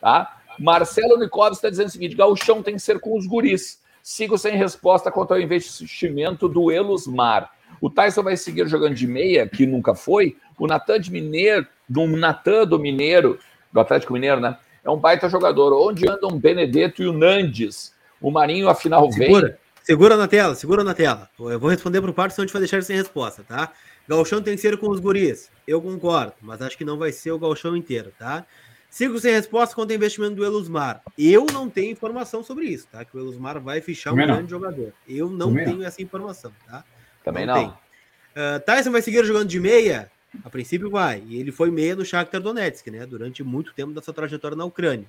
Tá? 0.00 0.38
Marcelo 0.58 1.18
Nicolas 1.18 1.56
está 1.56 1.68
dizendo 1.68 1.88
o 1.88 1.90
seguinte: 1.90 2.14
Gauchão 2.14 2.62
tem 2.62 2.74
que 2.74 2.80
ser 2.80 3.00
com 3.00 3.18
os 3.18 3.26
guris. 3.26 3.80
Sigo 4.02 4.38
sem 4.38 4.56
resposta 4.56 5.10
quanto 5.10 5.34
ao 5.34 5.40
investimento 5.40 6.48
do 6.48 6.70
Elusmar. 6.70 7.50
O 7.80 7.88
Tyson 7.88 8.22
vai 8.22 8.36
seguir 8.36 8.68
jogando 8.68 8.94
de 8.94 9.06
meia, 9.06 9.48
que 9.48 9.66
nunca 9.66 9.94
foi. 9.94 10.36
O 10.58 10.66
Natan 10.66 11.00
de 11.00 11.10
Mineiro, 11.10 11.66
do 11.88 12.06
Natan 12.06 12.66
do 12.66 12.78
Mineiro, 12.78 13.38
do 13.72 13.80
Atlético 13.80 14.12
Mineiro, 14.12 14.40
né? 14.40 14.56
É 14.84 14.90
um 14.90 14.98
baita 14.98 15.28
jogador. 15.28 15.72
Onde 15.72 16.08
andam 16.08 16.30
o 16.30 16.38
Benedetto 16.38 17.02
e 17.02 17.06
o 17.06 17.12
Nandes? 17.12 17.94
O 18.20 18.30
Marinho, 18.30 18.68
afinal, 18.68 19.10
Segura. 19.10 19.48
vem. 19.48 19.56
Segura 19.82 20.16
na 20.16 20.28
tela, 20.28 20.54
segura 20.54 20.84
na 20.84 20.94
tela. 20.94 21.28
Eu 21.38 21.58
vou 21.58 21.70
responder 21.70 22.00
pro 22.00 22.12
parte, 22.12 22.34
senão 22.34 22.44
a 22.44 22.46
gente 22.46 22.52
vai 22.52 22.60
deixar 22.60 22.82
sem 22.82 22.96
resposta, 22.96 23.42
tá? 23.42 23.72
Galchão 24.06 24.42
tem 24.42 24.54
que 24.54 24.60
ser 24.60 24.76
com 24.76 24.90
os 24.90 25.00
guris. 25.00 25.50
Eu 25.66 25.80
concordo, 25.80 26.34
mas 26.42 26.60
acho 26.60 26.76
que 26.76 26.84
não 26.84 26.98
vai 26.98 27.12
ser 27.12 27.30
o 27.30 27.38
galchão 27.38 27.76
inteiro, 27.76 28.12
tá? 28.18 28.44
Sigo 28.90 29.18
sem 29.20 29.32
resposta 29.32 29.74
quanto 29.74 29.90
ao 29.90 29.96
investimento 29.96 30.34
do 30.34 30.44
Elusmar. 30.44 31.00
Eu 31.16 31.46
não 31.52 31.70
tenho 31.70 31.92
informação 31.92 32.42
sobre 32.42 32.66
isso, 32.66 32.88
tá? 32.90 33.04
Que 33.04 33.16
o 33.16 33.20
Elusmar 33.20 33.60
vai 33.60 33.80
fichar 33.80 34.12
um 34.12 34.16
grande 34.16 34.50
jogador. 34.50 34.92
Eu 35.08 35.30
não 35.30 35.48
Também 35.48 35.64
tenho 35.64 35.84
essa 35.84 36.02
informação, 36.02 36.52
tá? 36.66 36.84
Também 37.24 37.46
não. 37.46 37.54
não. 37.54 37.70
Uh, 37.70 38.60
Tyson 38.64 38.90
vai 38.90 39.02
seguir 39.02 39.24
jogando 39.24 39.48
de 39.48 39.60
meia? 39.60 40.10
A 40.44 40.50
princípio 40.50 40.90
vai. 40.90 41.22
E 41.26 41.40
ele 41.40 41.50
foi 41.50 41.70
meia 41.70 41.96
no 41.96 42.04
Shakhtar 42.04 42.40
Donetsk, 42.40 42.86
né? 42.88 43.04
Durante 43.04 43.42
muito 43.42 43.74
tempo 43.74 43.92
da 43.92 44.00
sua 44.00 44.14
trajetória 44.14 44.56
na 44.56 44.64
Ucrânia. 44.64 45.06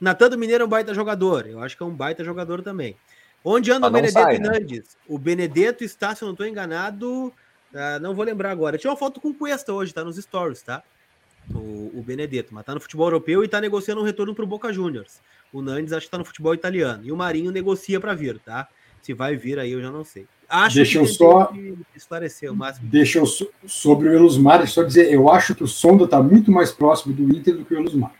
Natan 0.00 0.28
do 0.28 0.38
Mineiro 0.38 0.62
é 0.64 0.66
um 0.66 0.68
baita 0.68 0.92
jogador. 0.92 1.46
Eu 1.46 1.60
acho 1.62 1.76
que 1.76 1.82
é 1.82 1.86
um 1.86 1.94
baita 1.94 2.24
jogador 2.24 2.62
também. 2.62 2.96
Onde 3.44 3.70
anda 3.70 3.86
o 3.86 3.90
Benedetto 3.90 4.18
sai, 4.18 4.38
né? 4.38 4.82
O 5.06 5.18
Benedetto 5.18 5.84
está, 5.84 6.14
se 6.14 6.22
eu 6.22 6.26
não 6.26 6.32
estou 6.32 6.46
enganado, 6.46 7.28
uh, 7.28 8.00
não 8.00 8.14
vou 8.14 8.24
lembrar 8.24 8.50
agora. 8.50 8.76
Tinha 8.76 8.90
uma 8.90 8.96
foto 8.96 9.20
com 9.20 9.28
o 9.28 9.34
Cuesta 9.34 9.72
hoje, 9.72 9.94
tá 9.94 10.02
nos 10.02 10.16
stories, 10.16 10.62
tá? 10.62 10.82
O, 11.54 11.92
o 11.94 12.02
Benedetto, 12.04 12.52
mas 12.52 12.64
tá 12.64 12.74
no 12.74 12.80
futebol 12.80 13.06
europeu 13.06 13.44
e 13.44 13.48
tá 13.48 13.60
negociando 13.60 14.00
um 14.00 14.04
retorno 14.04 14.34
para 14.34 14.44
o 14.44 14.48
Boca 14.48 14.72
Juniors. 14.72 15.20
O 15.52 15.62
Nandes 15.62 15.92
acho 15.92 16.06
que 16.06 16.10
tá 16.10 16.18
no 16.18 16.24
futebol 16.24 16.52
italiano. 16.54 17.04
E 17.04 17.12
o 17.12 17.16
Marinho 17.16 17.52
negocia 17.52 18.00
para 18.00 18.14
vir, 18.14 18.40
tá? 18.40 18.68
Se 19.00 19.14
vai 19.14 19.36
vir 19.36 19.60
aí, 19.60 19.70
eu 19.70 19.80
já 19.80 19.92
não 19.92 20.02
sei. 20.02 20.26
Acho 20.48 20.76
deixa 20.76 20.98
eu 20.98 21.06
só 21.06 21.52
esclarecer 21.94 22.52
o 22.52 22.56
máximo. 22.56 22.88
Deixa 22.88 23.18
eu 23.18 23.26
sobre 23.66 24.08
o 24.08 24.12
Elusmar, 24.12 24.66
só 24.68 24.82
dizer, 24.82 25.12
eu 25.12 25.28
acho 25.28 25.54
que 25.54 25.64
o 25.64 25.66
Sonda 25.66 26.04
está 26.04 26.22
muito 26.22 26.52
mais 26.52 26.70
próximo 26.70 27.14
do 27.14 27.22
Inter 27.36 27.56
do 27.56 27.64
que 27.64 27.74
o 27.74 27.78
Elusmar. 27.78 28.12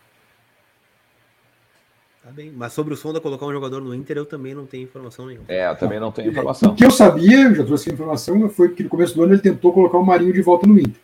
Tá 2.25 2.33
bem. 2.33 2.53
Mas 2.55 2.73
sobre 2.73 2.93
o 2.93 2.97
Sonda 2.97 3.21
colocar 3.21 3.47
um 3.47 3.53
jogador 3.53 3.81
no 3.81 3.95
Inter, 3.95 4.17
eu 4.17 4.27
também 4.27 4.53
não 4.53 4.67
tenho 4.67 4.83
informação 4.83 5.27
nenhuma. 5.27 5.45
É, 5.47 5.71
eu 5.71 5.77
também 5.77 6.01
não 6.01 6.11
tenho 6.11 6.31
informação. 6.31 6.73
O 6.73 6.75
que 6.75 6.85
eu 6.85 6.91
sabia, 6.91 7.43
eu 7.43 7.55
já 7.55 7.65
trouxe 7.65 7.89
a 7.89 7.93
informação, 7.93 8.49
foi 8.49 8.71
que 8.71 8.83
no 8.83 8.89
começo 8.89 9.15
do 9.15 9.23
ano 9.23 9.35
ele 9.35 9.41
tentou 9.41 9.73
colocar 9.73 9.99
o 9.99 10.05
Marinho 10.05 10.33
de 10.33 10.43
volta 10.43 10.67
no 10.67 10.77
Inter. 10.77 11.01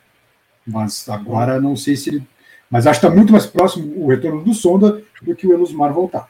Mas 0.66 1.08
agora 1.08 1.60
não 1.60 1.76
sei 1.76 1.94
se 1.94 2.10
ele. 2.10 2.26
Mas 2.68 2.86
acho 2.86 2.98
que 2.98 3.06
está 3.06 3.14
muito 3.14 3.30
mais 3.30 3.46
próximo 3.46 4.02
o 4.02 4.08
retorno 4.08 4.42
do 4.42 4.52
Sonda 4.52 5.00
do 5.22 5.36
que 5.36 5.46
o 5.46 5.52
Elusmar 5.52 5.92
voltar. 5.92 6.28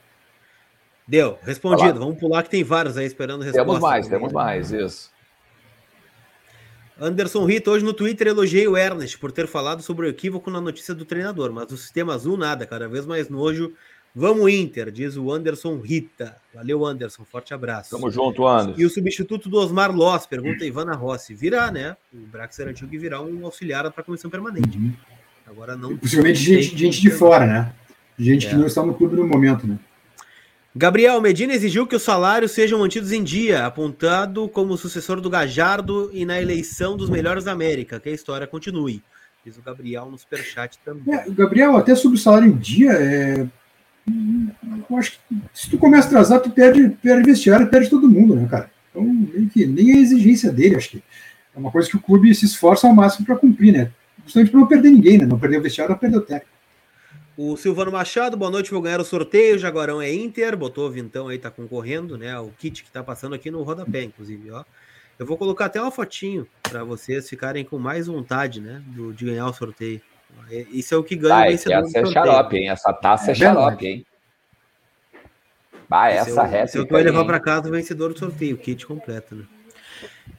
Deu, 1.06 1.38
respondido. 1.42 1.98
Vamos 1.98 2.18
pular 2.18 2.42
que 2.42 2.50
tem 2.50 2.62
vários 2.62 2.96
aí 2.96 3.06
esperando 3.06 3.42
resposta. 3.42 3.64
Temos 3.64 3.80
mais, 3.80 4.06
também. 4.06 4.18
temos 4.18 4.32
mais, 4.32 4.72
isso. 4.72 5.10
Anderson 7.00 7.44
Rita, 7.44 7.70
hoje 7.70 7.84
no 7.84 7.92
Twitter 7.92 8.28
elogiei 8.28 8.68
o 8.68 8.76
Ernest 8.76 9.18
por 9.18 9.32
ter 9.32 9.48
falado 9.48 9.82
sobre 9.82 10.06
o 10.06 10.08
equívoco 10.08 10.50
na 10.50 10.60
notícia 10.60 10.94
do 10.94 11.04
treinador, 11.04 11.52
mas 11.52 11.70
o 11.72 11.76
sistema 11.76 12.14
azul 12.14 12.36
nada, 12.36 12.66
cada 12.66 12.88
vez 12.88 13.06
mais 13.06 13.28
nojo. 13.28 13.72
Vamos 14.14 14.52
Inter, 14.52 14.90
diz 14.90 15.16
o 15.16 15.32
Anderson 15.32 15.78
Rita. 15.78 16.36
Valeu, 16.54 16.84
Anderson, 16.84 17.24
forte 17.24 17.54
abraço. 17.54 17.90
Tamo 17.90 18.10
junto, 18.10 18.46
Anderson. 18.46 18.78
E 18.78 18.84
o 18.84 18.90
substituto 18.90 19.48
do 19.48 19.56
Osmar 19.56 19.90
Loss, 19.90 20.26
pergunta 20.26 20.66
Ivana 20.66 20.94
Rossi. 20.94 21.34
Virá, 21.34 21.70
né? 21.70 21.96
O 22.12 22.18
Brax 22.26 22.58
que 22.90 22.98
virá 22.98 23.22
um 23.22 23.44
auxiliar 23.46 23.90
para 23.90 24.02
a 24.02 24.04
comissão 24.04 24.30
permanente. 24.30 24.76
Uhum. 24.76 24.92
Agora 25.46 25.76
não. 25.76 25.96
Possivelmente 25.96 26.38
gente, 26.38 26.76
gente 26.76 27.00
de 27.00 27.10
fora, 27.10 27.46
né? 27.46 27.74
Gente 28.18 28.46
é. 28.46 28.50
que 28.50 28.56
não 28.56 28.66
está 28.66 28.84
no 28.84 28.92
clube 28.92 29.16
no 29.16 29.26
momento, 29.26 29.66
né? 29.66 29.78
Gabriel 30.74 31.20
Medina 31.20 31.52
exigiu 31.52 31.86
que 31.86 31.94
os 31.94 32.02
salários 32.02 32.52
sejam 32.52 32.78
mantidos 32.78 33.12
em 33.12 33.22
dia, 33.22 33.66
apontado 33.66 34.48
como 34.48 34.78
sucessor 34.78 35.20
do 35.20 35.28
Gajardo 35.28 36.10
e 36.14 36.24
na 36.24 36.40
eleição 36.40 36.96
dos 36.96 37.10
melhores 37.10 37.44
da 37.44 37.52
América. 37.52 38.00
Que 38.00 38.08
a 38.08 38.12
história 38.12 38.46
continue. 38.46 39.02
Diz 39.44 39.58
o 39.58 39.62
Gabriel 39.62 40.10
no 40.10 40.16
superchat 40.16 40.78
também. 40.82 41.14
É, 41.14 41.28
Gabriel, 41.28 41.76
até 41.76 41.94
sobre 41.94 42.16
o 42.16 42.20
salário 42.20 42.48
em 42.48 42.56
dia, 42.56 42.92
é... 42.92 43.46
eu 44.88 44.96
acho 44.96 45.12
que 45.28 45.36
se 45.52 45.68
tu 45.68 45.76
começa 45.76 46.06
a 46.06 46.10
atrasar, 46.10 46.40
tu 46.40 46.50
perde, 46.50 46.88
perde 47.02 47.30
vestiário, 47.30 47.68
perde 47.68 47.90
todo 47.90 48.08
mundo, 48.08 48.34
né, 48.34 48.48
cara? 48.50 48.70
Então, 48.90 49.04
nem, 49.04 49.48
que, 49.48 49.66
nem 49.66 49.92
a 49.92 50.00
exigência 50.00 50.50
dele, 50.50 50.76
acho 50.76 50.90
que 50.90 51.02
é 51.54 51.58
uma 51.58 51.70
coisa 51.70 51.88
que 51.88 51.96
o 51.96 52.00
clube 52.00 52.34
se 52.34 52.46
esforça 52.46 52.86
ao 52.86 52.94
máximo 52.94 53.26
para 53.26 53.36
cumprir, 53.36 53.72
né? 53.72 53.90
Justamente 54.24 54.50
para 54.50 54.60
não 54.60 54.66
perder 54.66 54.90
ninguém, 54.90 55.18
né? 55.18 55.26
Não 55.26 55.38
perder 55.38 55.58
o 55.58 55.62
vestiário, 55.62 55.92
não 55.92 55.98
perder 55.98 56.16
o 56.16 56.22
técnico. 56.22 56.51
O 57.36 57.56
Silvano 57.56 57.90
Machado, 57.90 58.36
boa 58.36 58.50
noite, 58.50 58.70
vou 58.70 58.82
ganhar 58.82 59.00
o 59.00 59.04
sorteio. 59.04 59.58
Jaguarão 59.58 60.02
é 60.02 60.12
Inter, 60.12 60.54
botou 60.54 60.86
o 60.86 60.90
Vintão 60.90 61.28
aí, 61.28 61.38
tá 61.38 61.50
concorrendo, 61.50 62.18
né? 62.18 62.38
O 62.38 62.50
kit 62.50 62.84
que 62.84 62.90
tá 62.90 63.02
passando 63.02 63.34
aqui 63.34 63.50
no 63.50 63.62
rodapé, 63.62 64.02
inclusive, 64.02 64.50
ó. 64.50 64.64
Eu 65.18 65.24
vou 65.24 65.38
colocar 65.38 65.66
até 65.66 65.80
uma 65.80 65.90
fotinho 65.90 66.46
para 66.62 66.84
vocês 66.84 67.28
ficarem 67.28 67.64
com 67.64 67.78
mais 67.78 68.06
vontade, 68.06 68.60
né? 68.60 68.82
Do, 68.86 69.14
de 69.14 69.24
ganhar 69.24 69.46
o 69.46 69.52
sorteio. 69.52 70.00
Isso 70.70 70.94
é 70.94 70.98
o 70.98 71.04
que 71.04 71.16
ganha 71.16 71.34
Vai, 71.34 71.48
o 71.48 71.50
vencedor. 71.52 71.84
Essa 71.86 71.98
é 71.98 72.06
xarope, 72.06 72.56
hein? 72.56 72.68
Essa 72.68 72.92
taça 72.92 73.30
é, 73.30 73.32
é 73.32 73.34
xarope, 73.34 73.86
hein? 73.86 74.06
Vai, 75.88 76.16
essa 76.18 76.42
réplica. 76.42 76.66
Se 76.66 76.78
eu 76.78 76.86
vou 76.86 76.98
levar 76.98 77.24
para 77.24 77.40
casa 77.40 77.68
o 77.68 77.72
vencedor 77.72 78.12
do 78.12 78.18
sorteio, 78.18 78.56
o 78.56 78.58
kit 78.58 78.86
completo, 78.86 79.34
né? 79.34 79.44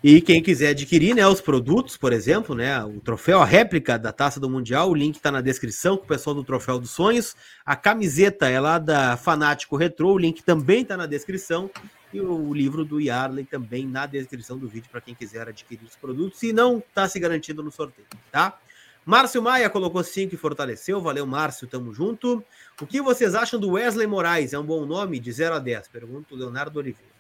E 0.03 0.19
quem 0.19 0.43
quiser 0.43 0.69
adquirir 0.69 1.15
né, 1.15 1.25
os 1.25 1.39
produtos, 1.39 1.95
por 1.95 2.11
exemplo, 2.11 2.53
né, 2.53 2.83
o 2.83 2.99
troféu, 2.99 3.41
a 3.41 3.45
réplica 3.45 3.97
da 3.97 4.11
Taça 4.11 4.39
do 4.39 4.49
Mundial, 4.49 4.89
o 4.89 4.93
link 4.93 5.15
está 5.15 5.31
na 5.31 5.39
descrição 5.39 5.95
com 5.95 6.03
o 6.03 6.07
pessoal 6.07 6.35
do 6.35 6.43
Troféu 6.43 6.77
dos 6.77 6.91
Sonhos. 6.91 7.35
A 7.65 7.75
camiseta 7.75 8.49
é 8.49 8.59
lá 8.59 8.77
da 8.77 9.15
Fanático 9.15 9.77
Retro, 9.77 10.09
o 10.09 10.17
link 10.17 10.43
também 10.43 10.81
está 10.81 10.97
na 10.97 11.05
descrição. 11.05 11.69
E 12.13 12.21
o 12.21 12.53
livro 12.53 12.85
do 12.85 12.99
Yarley 12.99 13.43
também 13.43 13.87
na 13.87 14.05
descrição 14.05 14.57
do 14.57 14.67
vídeo 14.67 14.89
para 14.91 15.01
quem 15.01 15.15
quiser 15.15 15.47
adquirir 15.47 15.83
os 15.83 15.95
produtos. 15.95 16.37
Se 16.37 16.53
não, 16.53 16.77
está 16.77 17.07
se 17.07 17.19
garantindo 17.19 17.63
no 17.63 17.71
sorteio, 17.71 18.07
tá? 18.31 18.59
Márcio 19.05 19.41
Maia 19.41 19.69
colocou 19.69 20.03
5 20.03 20.35
e 20.35 20.37
fortaleceu. 20.37 21.01
Valeu, 21.01 21.25
Márcio, 21.25 21.67
tamo 21.67 21.93
junto. 21.93 22.43
O 22.79 22.85
que 22.85 23.01
vocês 23.01 23.35
acham 23.35 23.59
do 23.59 23.71
Wesley 23.71 24.05
Moraes? 24.07 24.53
É 24.53 24.59
um 24.59 24.63
bom 24.63 24.85
nome? 24.85 25.19
De 25.19 25.31
0 25.31 25.55
a 25.55 25.59
10. 25.59 25.87
Pergunta 25.87 26.33
o 26.33 26.37
Leonardo 26.37 26.77
Oliveira. 26.79 27.12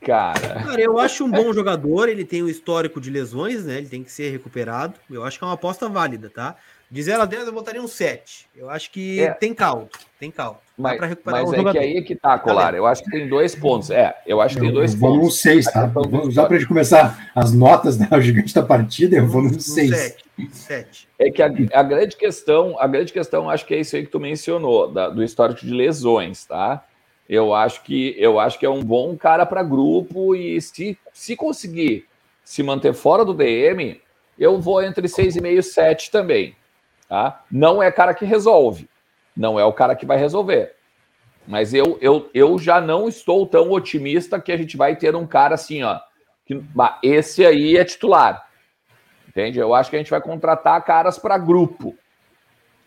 Cara. 0.00 0.62
Cara, 0.64 0.80
eu 0.80 0.98
acho 0.98 1.24
um 1.24 1.30
bom 1.30 1.52
jogador, 1.52 2.08
ele 2.08 2.24
tem 2.24 2.42
um 2.42 2.48
histórico 2.48 3.00
de 3.00 3.10
lesões, 3.10 3.64
né? 3.64 3.78
Ele 3.78 3.88
tem 3.88 4.04
que 4.04 4.12
ser 4.12 4.30
recuperado. 4.30 4.94
Eu 5.10 5.24
acho 5.24 5.38
que 5.38 5.44
é 5.44 5.46
uma 5.46 5.54
aposta 5.54 5.88
válida, 5.88 6.30
tá? 6.30 6.56
De 6.90 7.02
0 7.02 7.22
a 7.22 7.26
10 7.26 7.48
eu 7.48 7.52
botaria 7.52 7.82
um 7.82 7.88
7. 7.88 8.46
Eu 8.56 8.70
acho 8.70 8.90
que 8.90 9.20
é. 9.20 9.30
tem 9.32 9.52
caldo, 9.52 9.90
tem 10.18 10.30
caldo. 10.30 10.58
Mas, 10.76 10.98
mas 11.24 11.48
um 11.48 11.52
é 11.52 11.56
jogador. 11.56 11.72
que 11.72 11.78
aí 11.78 11.96
é 11.98 12.02
que 12.02 12.14
tá, 12.14 12.38
Colar. 12.38 12.74
Eu 12.74 12.86
acho 12.86 13.02
que 13.02 13.10
tem 13.10 13.28
dois 13.28 13.54
pontos. 13.54 13.90
É, 13.90 14.16
eu 14.24 14.40
acho 14.40 14.54
que 14.54 14.60
tem 14.60 14.72
dois 14.72 14.94
eu 14.94 15.00
pontos. 15.00 15.16
Vou 15.16 15.24
no 15.26 15.30
6, 15.30 15.64
tá? 15.66 15.86
Vamos 15.86 16.28
usar 16.28 16.46
para 16.46 16.56
gente 16.56 16.68
começar 16.68 17.30
as 17.34 17.52
notas, 17.52 17.98
né? 17.98 18.08
O 18.10 18.20
gigante 18.20 18.54
da 18.54 18.62
partida, 18.62 19.16
eu 19.16 19.26
vou 19.26 19.42
no 19.42 19.60
6. 19.60 20.14
7. 20.52 21.08
É 21.18 21.30
que 21.30 21.42
a, 21.42 21.50
a, 21.74 21.82
grande 21.82 22.16
questão, 22.16 22.78
a 22.78 22.86
grande 22.86 23.12
questão, 23.12 23.50
acho 23.50 23.66
que 23.66 23.74
é 23.74 23.80
isso 23.80 23.96
aí 23.96 24.04
que 24.04 24.10
tu 24.10 24.20
mencionou, 24.20 24.90
da, 24.90 25.08
do 25.08 25.22
histórico 25.22 25.66
de 25.66 25.74
lesões, 25.74 26.44
tá? 26.46 26.84
Eu 27.28 27.54
acho 27.54 27.82
que 27.82 28.14
eu 28.18 28.40
acho 28.40 28.58
que 28.58 28.64
é 28.64 28.70
um 28.70 28.82
bom 28.82 29.16
cara 29.16 29.44
para 29.44 29.62
grupo 29.62 30.34
e 30.34 30.60
se, 30.60 30.98
se 31.12 31.36
conseguir 31.36 32.06
se 32.42 32.62
manter 32.62 32.94
fora 32.94 33.24
do 33.24 33.34
DM, 33.34 34.00
eu 34.38 34.58
vou 34.58 34.82
entre 34.82 35.06
6,5 35.06 35.58
e 35.58 35.62
7 35.62 36.10
também. 36.10 36.56
Tá? 37.06 37.44
Não 37.50 37.82
é 37.82 37.92
cara 37.92 38.14
que 38.14 38.24
resolve. 38.24 38.88
Não 39.36 39.60
é 39.60 39.64
o 39.64 39.72
cara 39.72 39.94
que 39.94 40.06
vai 40.06 40.16
resolver. 40.16 40.74
Mas 41.46 41.74
eu, 41.74 41.98
eu, 42.00 42.30
eu 42.32 42.58
já 42.58 42.80
não 42.80 43.08
estou 43.08 43.46
tão 43.46 43.70
otimista 43.70 44.40
que 44.40 44.52
a 44.52 44.56
gente 44.56 44.76
vai 44.76 44.96
ter 44.96 45.14
um 45.14 45.26
cara 45.26 45.54
assim, 45.54 45.82
ó. 45.82 45.98
Que, 46.46 46.62
esse 47.02 47.44
aí 47.44 47.76
é 47.76 47.84
titular. 47.84 48.48
Entende? 49.28 49.58
Eu 49.58 49.74
acho 49.74 49.90
que 49.90 49.96
a 49.96 49.98
gente 49.98 50.10
vai 50.10 50.20
contratar 50.20 50.82
caras 50.84 51.18
para 51.18 51.36
grupo. 51.36 51.94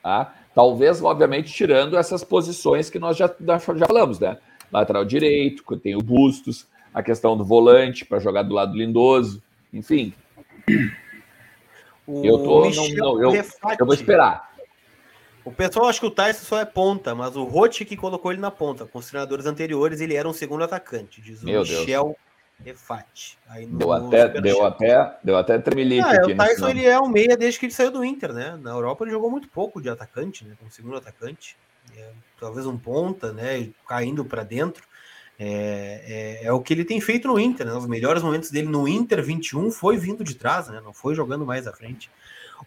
Tá? 0.01 0.34
Talvez, 0.53 1.02
obviamente, 1.02 1.53
tirando 1.53 1.98
essas 1.98 2.23
posições 2.23 2.90
que 2.90 2.99
nós 2.99 3.15
já, 3.15 3.34
já 3.40 3.60
falamos, 3.60 4.19
né? 4.19 4.38
Lateral 4.72 5.06
direito, 5.06 5.64
tem 5.78 5.95
o 5.95 6.02
Bustos, 6.02 6.68
a 6.94 7.02
questão 7.02 7.38
do 7.38 7.44
volante 7.44 8.06
para 8.06 8.19
jogar 8.19 8.44
do 8.44 8.53
lado 8.53 8.76
lindoso, 8.76 9.41
enfim. 9.73 10.14
O 12.06 12.26
eu 12.26 12.38
tô. 12.40 12.69
Não, 12.69 12.90
não, 12.90 13.22
eu, 13.22 13.36
eu 13.36 13.86
vou 13.86 13.94
esperar. 13.94 14.52
O 15.44 15.52
pessoal 15.52 15.88
acha 15.88 15.99
que 15.99 16.06
o 16.06 16.11
Tyson 16.11 16.45
só 16.45 16.60
é 16.60 16.65
ponta, 16.65 17.15
mas 17.15 17.36
o 17.36 17.44
Rote 17.44 17.84
que 17.84 17.98
colocou 17.98 18.32
ele 18.32 18.41
na 18.41 18.52
ponta. 18.52 18.86
Com 18.86 18.99
os 18.99 19.07
treinadores 19.07 19.45
anteriores, 19.45 19.99
ele 19.99 20.15
era 20.15 20.28
um 20.28 20.34
segundo 20.34 20.64
atacante, 20.64 21.22
diz 21.22 21.41
o 21.41 21.45
Meu 21.45 21.61
Michel 21.61 22.03
Deus. 22.03 22.15
Refat. 22.64 23.38
deu, 23.68 23.92
até, 23.92 24.28
deu, 24.42 24.66
até, 24.66 25.18
deu 25.24 25.38
até 25.38 25.58
tremelique 25.58 26.02
ah, 26.02 26.12
aqui. 26.12 26.34
O 26.34 26.38
Tyson 26.38 26.70
ele 26.70 26.86
é 26.86 27.00
um 27.00 27.08
meia 27.08 27.36
desde 27.36 27.60
que 27.60 27.66
ele 27.66 27.74
saiu 27.74 27.92
do 27.92 28.06
Inter, 28.06 28.34
né? 28.34 28.58
Na 28.62 28.72
Europa 28.72 29.04
ele 29.04 29.12
jogou 29.12 29.32
muito 29.32 29.48
pouco 29.48 29.82
de 29.82 29.90
atacante, 29.90 30.46
né? 30.46 30.56
Como 30.60 30.72
segundo 30.72 30.98
atacante. 30.98 31.58
É, 31.98 32.10
talvez 32.40 32.66
um 32.66 32.78
ponta, 32.78 33.34
né? 33.34 33.70
Caindo 33.88 34.24
para 34.24 34.44
dentro. 34.44 34.84
É, 35.40 36.40
é, 36.44 36.46
é, 36.46 36.54
o 36.54 36.62
que 36.62 36.74
ele 36.74 36.86
tem 36.86 37.02
feito 37.02 37.28
no 37.28 37.40
Inter, 37.40 37.66
né? 37.66 37.74
Os 37.74 37.88
melhores 37.88 38.22
momentos 38.22 38.52
dele 38.52 38.68
no 38.68 38.88
Inter 38.88 39.24
21 39.24 39.72
foi 39.72 39.98
vindo 39.98 40.24
de 40.24 40.36
trás, 40.36 40.68
né? 40.68 40.80
Não 40.84 40.94
foi 40.94 41.16
jogando 41.16 41.46
mais 41.46 41.66
à 41.66 41.74
frente. 41.74 42.12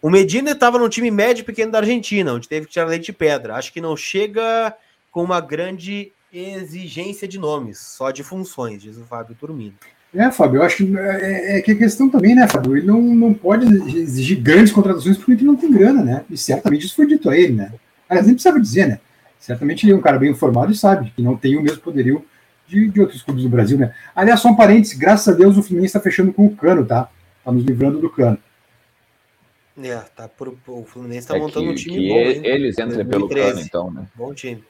O 0.01 0.09
Medina 0.09 0.51
estava 0.51 0.77
no 0.77 0.89
time 0.89 1.09
médio 1.09 1.45
pequeno 1.45 1.71
da 1.71 1.77
Argentina, 1.77 2.33
onde 2.33 2.49
teve 2.49 2.65
que 2.65 2.73
tirar 2.73 2.87
leite 2.87 3.05
de 3.05 3.13
pedra. 3.13 3.55
Acho 3.55 3.71
que 3.71 3.79
não 3.79 3.95
chega 3.95 4.75
com 5.09 5.23
uma 5.23 5.39
grande 5.39 6.11
exigência 6.39 7.27
de 7.27 7.39
nomes, 7.39 7.79
só 7.79 8.11
de 8.11 8.23
funções, 8.23 8.81
diz 8.81 8.97
o 8.97 9.05
Fábio 9.05 9.35
Turmino. 9.35 9.75
É, 10.13 10.31
Fábio, 10.31 10.59
eu 10.59 10.63
acho 10.63 10.77
que 10.77 10.97
é, 10.97 11.57
é 11.57 11.61
que 11.61 11.71
a 11.71 11.77
questão 11.77 12.09
também, 12.09 12.35
né, 12.35 12.47
Fábio? 12.47 12.77
Ele 12.77 12.87
não, 12.87 13.01
não 13.01 13.33
pode 13.33 13.65
exigir 13.97 14.39
grandes 14.39 14.71
contratações 14.71 15.17
porque 15.17 15.33
ele 15.33 15.43
não 15.43 15.57
tem 15.57 15.69
grana, 15.69 16.01
né? 16.03 16.25
E 16.29 16.37
certamente 16.37 16.85
isso 16.85 16.95
foi 16.95 17.05
dito 17.05 17.29
a 17.29 17.37
ele, 17.37 17.53
né? 17.53 17.73
Aliás, 18.07 18.25
nem 18.25 18.35
precisava 18.35 18.59
dizer, 18.59 18.87
né? 18.87 18.99
Certamente 19.39 19.85
ele 19.85 19.91
é 19.91 19.95
um 19.95 20.01
cara 20.01 20.17
bem 20.17 20.31
informado 20.31 20.71
e 20.71 20.75
sabe 20.75 21.11
que 21.13 21.21
não 21.21 21.35
tem 21.35 21.57
o 21.57 21.61
mesmo 21.61 21.81
poderio 21.81 22.25
de, 22.67 22.89
de 22.89 23.01
outros 23.01 23.21
clubes 23.21 23.43
do 23.43 23.49
Brasil, 23.49 23.77
né? 23.77 23.93
Aliás, 24.15 24.39
só 24.39 24.47
um 24.47 24.55
parênteses, 24.55 24.97
graças 24.97 25.27
a 25.27 25.37
Deus 25.37 25.57
o 25.57 25.63
Fluminense 25.63 25.89
está 25.89 25.99
fechando 25.99 26.31
com 26.31 26.45
o 26.45 26.55
Cano, 26.55 26.85
tá? 26.85 27.09
Tá 27.43 27.51
nos 27.51 27.63
livrando 27.63 27.99
do 27.99 28.09
Cano. 28.09 28.37
É, 29.83 29.97
tá 30.15 30.29
por, 30.29 30.55
o 30.67 30.83
Fluminense 30.85 31.27
tá 31.27 31.35
é 31.35 31.39
montando 31.39 31.65
que, 31.65 31.71
um 31.71 31.75
time 31.75 32.07
bom. 32.07 32.15
Hein? 32.15 32.41
Eles 32.45 32.79
entram 32.79 33.05
pelo 33.05 33.27
Cano, 33.27 33.59
então, 33.59 33.91
né? 33.91 34.07
Bom 34.15 34.33
time. 34.33 34.63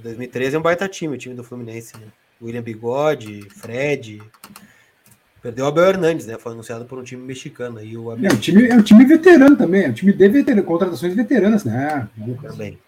2013 0.00 0.56
é 0.56 0.58
um 0.58 0.62
baita 0.62 0.88
time, 0.88 1.14
o 1.14 1.18
time 1.18 1.34
do 1.34 1.44
Fluminense, 1.44 1.96
né? 1.96 2.06
William 2.42 2.62
Bigode, 2.62 3.48
Fred. 3.50 4.22
Perdeu 5.40 5.64
o 5.64 5.68
Abel 5.68 5.84
Hernandes, 5.84 6.26
né? 6.26 6.38
Foi 6.38 6.52
anunciado 6.52 6.84
por 6.84 6.98
um 6.98 7.02
time 7.02 7.22
mexicano. 7.22 7.82
E 7.82 7.96
o 7.96 8.10
Abel... 8.10 8.30
é, 8.30 8.34
um 8.34 8.38
time, 8.38 8.68
é 8.68 8.74
um 8.74 8.82
time 8.82 9.04
veterano 9.04 9.56
também, 9.56 9.84
é 9.84 9.88
um 9.88 9.92
time 9.92 10.12
de 10.12 10.28
veterano, 10.28 10.64
contratações 10.64 11.14
veteranas, 11.14 11.64
né? 11.64 12.08
Também. 12.42 12.78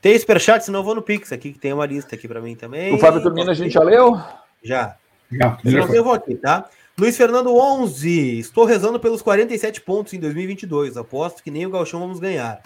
Tem 0.00 0.18
superchat, 0.18 0.64
senão 0.64 0.80
eu 0.80 0.84
vou 0.84 0.94
no 0.94 1.02
Pix 1.02 1.30
aqui, 1.30 1.52
que 1.52 1.58
tem 1.58 1.72
uma 1.72 1.84
lista 1.84 2.14
aqui 2.14 2.26
para 2.26 2.40
mim 2.40 2.56
também. 2.56 2.94
O 2.94 2.98
Fábio 2.98 3.20
Turmino 3.20 3.50
a 3.50 3.54
gente 3.54 3.72
já 3.72 3.82
leu? 3.82 4.18
Já. 4.62 4.96
Já. 5.30 5.58
já 5.64 5.80
eu 5.80 6.02
vou 6.02 6.14
aqui, 6.14 6.34
tá? 6.34 6.68
Luiz 6.98 7.16
Fernando 7.16 7.54
11. 7.54 8.38
Estou 8.38 8.64
rezando 8.64 8.98
pelos 8.98 9.22
47 9.22 9.80
pontos 9.82 10.12
em 10.12 10.20
2022. 10.20 10.96
Aposto 10.96 11.42
que 11.42 11.50
nem 11.50 11.66
o 11.66 11.70
Galchão 11.70 12.00
vamos 12.00 12.18
ganhar. 12.18 12.62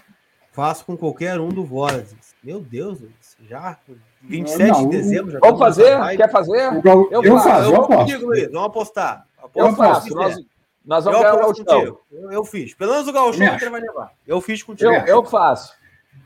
Faço 0.53 0.85
com 0.85 0.97
qualquer 0.97 1.41
um 1.41 1.49
do 1.49 1.65
Vozes. 1.65 2.35
Meu 2.43 2.61
Deus, 2.61 3.01
Luiz. 3.01 3.24
Já 3.49 3.79
27 4.23 4.71
não, 4.71 4.89
de 4.89 4.97
dezembro. 4.97 5.33
Já 5.33 5.39
vamos 5.41 5.59
fazer? 5.59 6.16
Quer 6.16 6.31
fazer? 6.31 6.81
Eu, 6.85 7.09
eu, 7.11 7.23
eu 7.23 7.39
faço, 7.39 7.75
eu. 7.75 7.83
Contigo, 7.83 8.27
Luiz. 8.27 8.51
Vamos 8.51 8.66
apostar. 8.66 9.27
Aposto 9.39 9.69
eu 9.69 9.77
faço. 9.77 10.15
Nós, 10.15 10.37
nós 10.85 11.05
vamos 11.05 11.21
eu 11.21 11.25
ganhar 11.25 11.35
o 11.35 11.39
Galchão. 11.41 11.99
Eu, 12.11 12.33
eu 12.33 12.45
fiz. 12.45 12.75
Pelo 12.75 12.93
menos 12.93 13.09
o 13.09 13.12
Galchão 13.12 13.59
você 13.59 13.71
vai 13.71 13.81
levar. 13.81 14.12
Eu 14.27 14.41
fiz 14.41 14.62
contigo. 14.62 14.91
Eu, 14.91 15.07
eu 15.07 15.25
faço. 15.25 15.75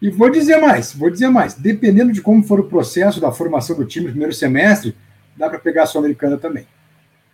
E 0.00 0.10
vou 0.10 0.30
dizer 0.30 0.58
mais, 0.58 0.94
vou 0.94 1.10
dizer 1.10 1.28
mais. 1.28 1.54
Dependendo 1.54 2.12
de 2.12 2.20
como 2.20 2.42
for 2.44 2.60
o 2.60 2.68
processo 2.68 3.20
da 3.20 3.32
formação 3.32 3.76
do 3.76 3.84
time 3.84 4.06
no 4.06 4.12
primeiro 4.12 4.32
semestre, 4.32 4.96
dá 5.36 5.48
para 5.48 5.58
pegar 5.58 5.84
a 5.84 5.86
Sul-Americana 5.86 6.36
também. 6.36 6.66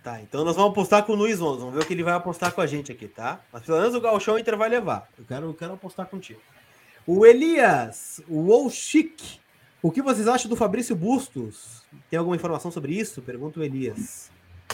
Tá, 0.03 0.21
então 0.21 0.45
nós 0.45 0.55
vamos 0.55 0.71
apostar 0.71 1.03
com 1.03 1.13
o 1.13 1.15
Luiz 1.15 1.41
11. 1.41 1.59
Vamos 1.59 1.73
ver 1.73 1.81
o 1.81 1.85
que 1.85 1.93
ele 1.93 2.03
vai 2.03 2.13
apostar 2.13 2.51
com 2.51 2.61
a 2.61 2.67
gente 2.67 2.91
aqui, 2.91 3.07
tá? 3.07 3.39
Mas 3.51 3.63
pelo 3.63 3.79
menos 3.79 3.95
o 3.95 4.01
Galchão 4.01 4.37
Inter 4.37 4.55
vai 4.55 4.69
levar. 4.69 5.07
Eu 5.17 5.25
quero, 5.25 5.45
eu 5.47 5.53
quero 5.53 5.73
apostar 5.73 6.05
contigo. 6.05 6.39
O 7.07 7.25
Elias, 7.25 8.21
o 8.27 8.47
Wolchik. 8.49 9.39
O 9.85 9.91
que 9.91 10.01
vocês 10.01 10.27
acham 10.27 10.49
do 10.49 10.55
Fabrício 10.55 10.95
Bustos? 10.95 11.83
Tem 12.09 12.17
alguma 12.17 12.35
informação 12.35 12.71
sobre 12.71 12.93
isso? 12.93 13.21
Pergunta 13.21 13.59
o 13.59 13.63
Elias. 13.63 14.31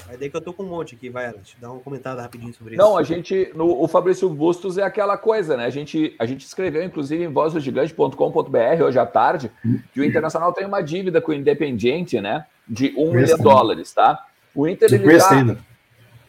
Aí 0.08 0.16
daí 0.16 0.30
que 0.30 0.38
eu 0.38 0.40
tô 0.40 0.54
com 0.54 0.64
um 0.64 0.68
monte 0.68 0.96
aqui, 0.96 1.10
vai, 1.10 1.26
Alex, 1.26 1.54
dá 1.60 1.70
uma 1.70 1.82
comentada 1.82 2.22
rapidinho 2.22 2.54
sobre 2.54 2.78
Não, 2.78 2.92
isso. 2.92 3.00
a 3.00 3.04
gente, 3.04 3.52
no, 3.54 3.84
o 3.84 3.90
Fabrício 3.90 4.30
Bustos 4.30 4.78
é 4.78 4.84
aquela 4.84 5.18
coisa, 5.18 5.58
né? 5.58 5.66
A 5.66 5.70
gente, 5.70 6.16
a 6.18 6.26
gente 6.26 6.46
escreveu, 6.46 6.82
inclusive, 6.82 7.26
em 7.26 7.28
vozdogigante.com.br 7.28 8.84
hoje 8.86 8.98
à 9.00 9.06
tarde, 9.06 9.52
que 9.94 10.00
o 10.00 10.06
Internacional 10.06 10.54
tem 10.54 10.66
uma 10.66 10.82
dívida 10.82 11.20
com 11.20 11.32
o 11.34 11.36
Independiente, 11.36 12.22
né? 12.22 12.46
De 12.66 12.94
um 12.98 13.12
milhão 13.12 13.36
de 13.38 13.44
dólares, 13.44 13.92
tá? 13.92 14.26
O 14.56 14.66
Inter, 14.66 14.94
ele 14.94 15.18
tá... 15.20 15.34
ainda. 15.34 15.58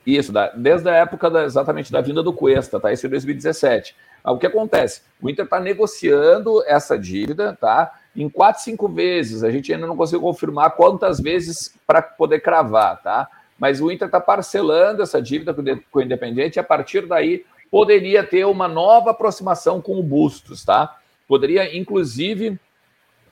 Isso, 0.05 0.33
da- 0.33 0.49
desde 0.51 0.89
a 0.89 0.95
época 0.97 1.31
da- 1.31 1.45
exatamente 1.45 1.93
da 1.93 2.01
vinda 2.01 2.21
do 2.21 2.33
Cuesta, 2.33 2.81
tá? 2.81 2.93
Isso 2.93 3.07
em 3.07 3.11
2017. 3.11 3.95
Ah, 4.25 4.33
O 4.33 4.39
que 4.39 4.47
acontece? 4.49 5.03
O 5.21 5.31
Inter 5.31 5.45
está 5.45 5.61
negociando 5.61 6.65
essa 6.67 6.99
dívida, 6.99 7.57
tá? 7.61 7.93
Em 8.15 8.29
quatro, 8.29 8.63
cinco 8.63 8.89
vezes. 8.89 9.43
A 9.43 9.51
gente 9.51 9.73
ainda 9.73 9.87
não 9.87 9.97
conseguiu 9.97 10.21
confirmar 10.21 10.73
quantas 10.73 11.19
vezes 11.21 11.75
para 11.87 12.03
poder 12.03 12.41
cravar, 12.41 13.03
tá? 13.03 13.29
Mas 13.59 13.81
o 13.81 13.91
Inter 13.91 14.07
está 14.07 14.21
parcelando 14.21 15.03
essa 15.03 15.21
dívida 15.23 15.55
com 15.55 15.99
o 15.99 16.03
Independente 16.03 16.57
e 16.57 16.61
a 16.61 16.65
partir 16.65 17.07
daí 17.07 17.45
poderia 17.71 18.23
ter 18.23 18.45
uma 18.45 18.69
nova 18.69 19.13
aproximação 19.13 19.81
com 19.81 19.99
o 19.99 20.03
Bustos, 20.03 20.65
tá? 20.65 20.99
Poderia, 21.27 21.75
inclusive, 21.77 22.59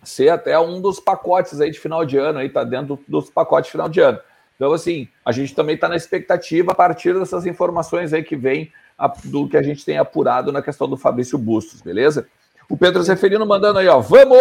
ser 0.03 0.31
até 0.31 0.59
um 0.59 0.81
dos 0.81 0.99
pacotes 0.99 1.61
aí 1.61 1.71
de 1.71 1.79
final 1.79 2.05
de 2.07 2.17
ano, 2.17 2.39
aí 2.39 2.49
tá 2.49 2.65
dentro 2.65 2.99
dos 3.07 3.29
pacotes 3.29 3.67
de 3.67 3.73
final 3.73 3.89
de 3.89 4.01
ano. 4.01 4.19
Então, 4.57 4.73
assim, 4.73 5.09
a 5.25 5.33
gente 5.33 5.55
também 5.55 5.75
está 5.75 5.89
na 5.89 5.97
expectativa 5.97 6.73
a 6.73 6.75
partir 6.75 7.19
dessas 7.19 7.45
informações 7.45 8.13
aí 8.13 8.23
que 8.23 8.37
vem 8.37 8.73
a- 8.97 9.13
do 9.25 9.49
que 9.49 9.57
a 9.57 9.63
gente 9.63 9.85
tem 9.85 9.99
apurado 9.99 10.53
na 10.53 10.63
questão 10.63 10.89
do 10.89 10.97
Fabrício 10.97 11.39
Bustos, 11.39 11.81
beleza? 11.81 12.29
O 12.71 12.77
Pedro 12.77 13.03
Zeferino 13.03 13.45
mandando 13.45 13.81
aí, 13.81 13.89
ó, 13.89 13.99
vamos! 14.01 14.39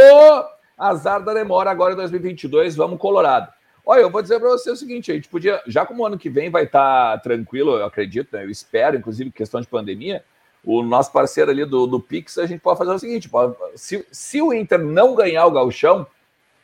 Azar 0.78 1.22
da 1.24 1.34
demora 1.34 1.70
agora 1.72 1.94
em 1.94 1.98
2022, 1.98 2.76
vamos 2.76 3.00
Colorado. 3.00 3.52
Olha, 3.86 4.02
eu 4.02 4.10
vou 4.10 4.22
dizer 4.22 4.40
para 4.40 4.50
você 4.50 4.70
o 4.70 4.76
seguinte, 4.76 5.12
a 5.12 5.16
gente 5.16 5.28
podia, 5.28 5.62
já 5.68 5.84
como 5.86 6.04
o 6.04 6.06
ano 6.06 6.18
que 6.18 6.30
vem 6.30 6.50
vai 6.50 6.64
estar 6.66 7.20
tranquilo, 7.22 7.76
eu 7.78 7.86
acredito, 7.86 8.30
né, 8.32 8.44
eu 8.44 8.50
espero, 8.50 8.96
inclusive 8.96 9.32
questão 9.32 9.60
de 9.60 9.68
pandemia, 9.68 10.24
o 10.64 10.84
nosso 10.84 11.12
parceiro 11.12 11.50
ali 11.50 11.66
do, 11.66 11.88
do 11.88 12.00
Pix, 12.00 12.38
a 12.38 12.46
gente 12.46 12.60
pode 12.62 12.78
fazer 12.78 12.92
o 12.92 13.00
seguinte, 13.00 13.28
pode- 13.28 13.56
se, 13.76 14.06
se 14.12 14.42
o 14.42 14.54
Inter 14.54 14.78
não 14.80 15.16
ganhar 15.16 15.46
o 15.48 15.52
gauchão, 15.52 16.06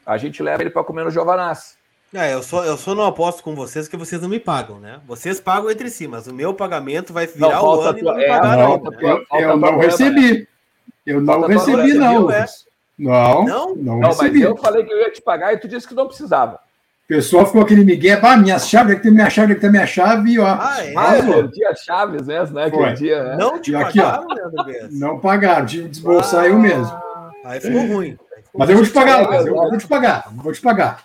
a 0.06 0.18
gente 0.18 0.44
leva 0.44 0.62
ele 0.62 0.70
para 0.70 0.84
comer 0.84 1.04
no 1.04 1.10
Giovanazzi. 1.12 1.76
É, 2.14 2.34
eu 2.34 2.44
só, 2.44 2.64
eu 2.64 2.78
só 2.78 2.94
não 2.94 3.04
aposto 3.06 3.42
com 3.44 3.56
vocês 3.56 3.88
que 3.88 3.98
vocês 3.98 4.22
não 4.22 4.30
me 4.30 4.40
pagam, 4.40 4.80
né? 4.80 5.02
Vocês 5.08 5.40
pagam 5.42 5.70
entre 5.72 5.90
si, 5.90 6.08
mas 6.08 6.28
o 6.28 6.34
meu 6.34 6.54
pagamento 6.54 7.12
vai 7.12 7.26
virar 7.26 7.50
Não, 7.56 7.66
o 7.66 7.82
ano 7.82 7.98
e 7.98 8.02
tua- 8.02 8.12
não 8.12 8.18
me 8.20 8.24
é, 8.24 8.28
pagaram 8.28 8.62
não, 8.62 8.74
ainda, 8.76 8.90
né? 8.92 9.26
Eu, 9.32 9.40
eu 9.40 9.58
não 9.58 9.78
recebi. 9.80 10.48
Eu 11.06 11.22
não 11.22 11.34
Falta 11.34 11.48
recebi, 11.48 11.94
não. 11.94 12.10
viu, 12.10 12.32
é? 12.32 12.40
Lucas. 12.40 12.66
Não, 12.98 13.46
Não? 13.46 13.76
não, 13.76 13.76
Não, 13.76 14.00
mas 14.00 14.20
recebi. 14.20 14.42
eu 14.42 14.56
falei 14.58 14.84
que 14.84 14.92
eu 14.92 14.98
ia 15.00 15.12
te 15.12 15.22
pagar 15.22 15.54
e 15.54 15.58
tu 15.58 15.68
disse 15.68 15.88
que 15.88 15.94
não 15.94 16.08
precisava. 16.08 16.56
O 16.56 17.08
pessoal 17.08 17.46
ficou 17.46 17.62
aquele 17.62 17.84
migué, 17.84 18.20
ah, 18.20 18.36
minha 18.36 18.58
chave, 18.58 18.94
aqui 18.94 19.04
tem 19.04 19.12
minha 19.12 19.30
chave, 19.30 19.52
aqui 19.52 19.62
tem 19.62 19.70
minha 19.70 19.86
chave, 19.86 20.32
e 20.32 20.40
ó. 20.40 20.48
Ah, 20.48 20.84
é? 20.84 20.94
Ah, 20.98 21.24
perdi 21.24 21.64
as 21.66 21.80
chaves 21.82 22.26
né? 22.26 22.46
Foi. 22.48 22.64
Aquele 22.64 22.94
dia, 22.94 23.24
né? 23.24 23.38
Não 23.38 23.62
te 23.62 23.76
aqui, 23.76 24.00
ó. 24.00 24.04
pagaram, 24.12 24.28
Leandro 24.30 24.64
Bess? 24.66 25.00
Não 25.00 25.20
pagaram, 25.20 25.66
tive 25.68 25.84
que 25.84 25.90
desbolsar 25.90 26.46
eu 26.46 26.58
mesmo. 26.58 27.00
Aí 27.44 27.60
ficou 27.60 27.82
ruim. 27.86 28.18
Aí 28.36 28.42
ficou 28.44 28.60
Mas 28.60 28.70
eu 28.72 28.78
vou 28.78 28.86
te 28.86 28.92
pagar, 28.92 29.20
é 29.20 29.22
Lucas, 29.22 29.46
eu 29.46 29.54
vou 29.54 29.78
te 29.78 29.88
pagar, 29.88 30.30
vou 30.34 30.54
te 30.54 30.62
pagar. 30.62 31.04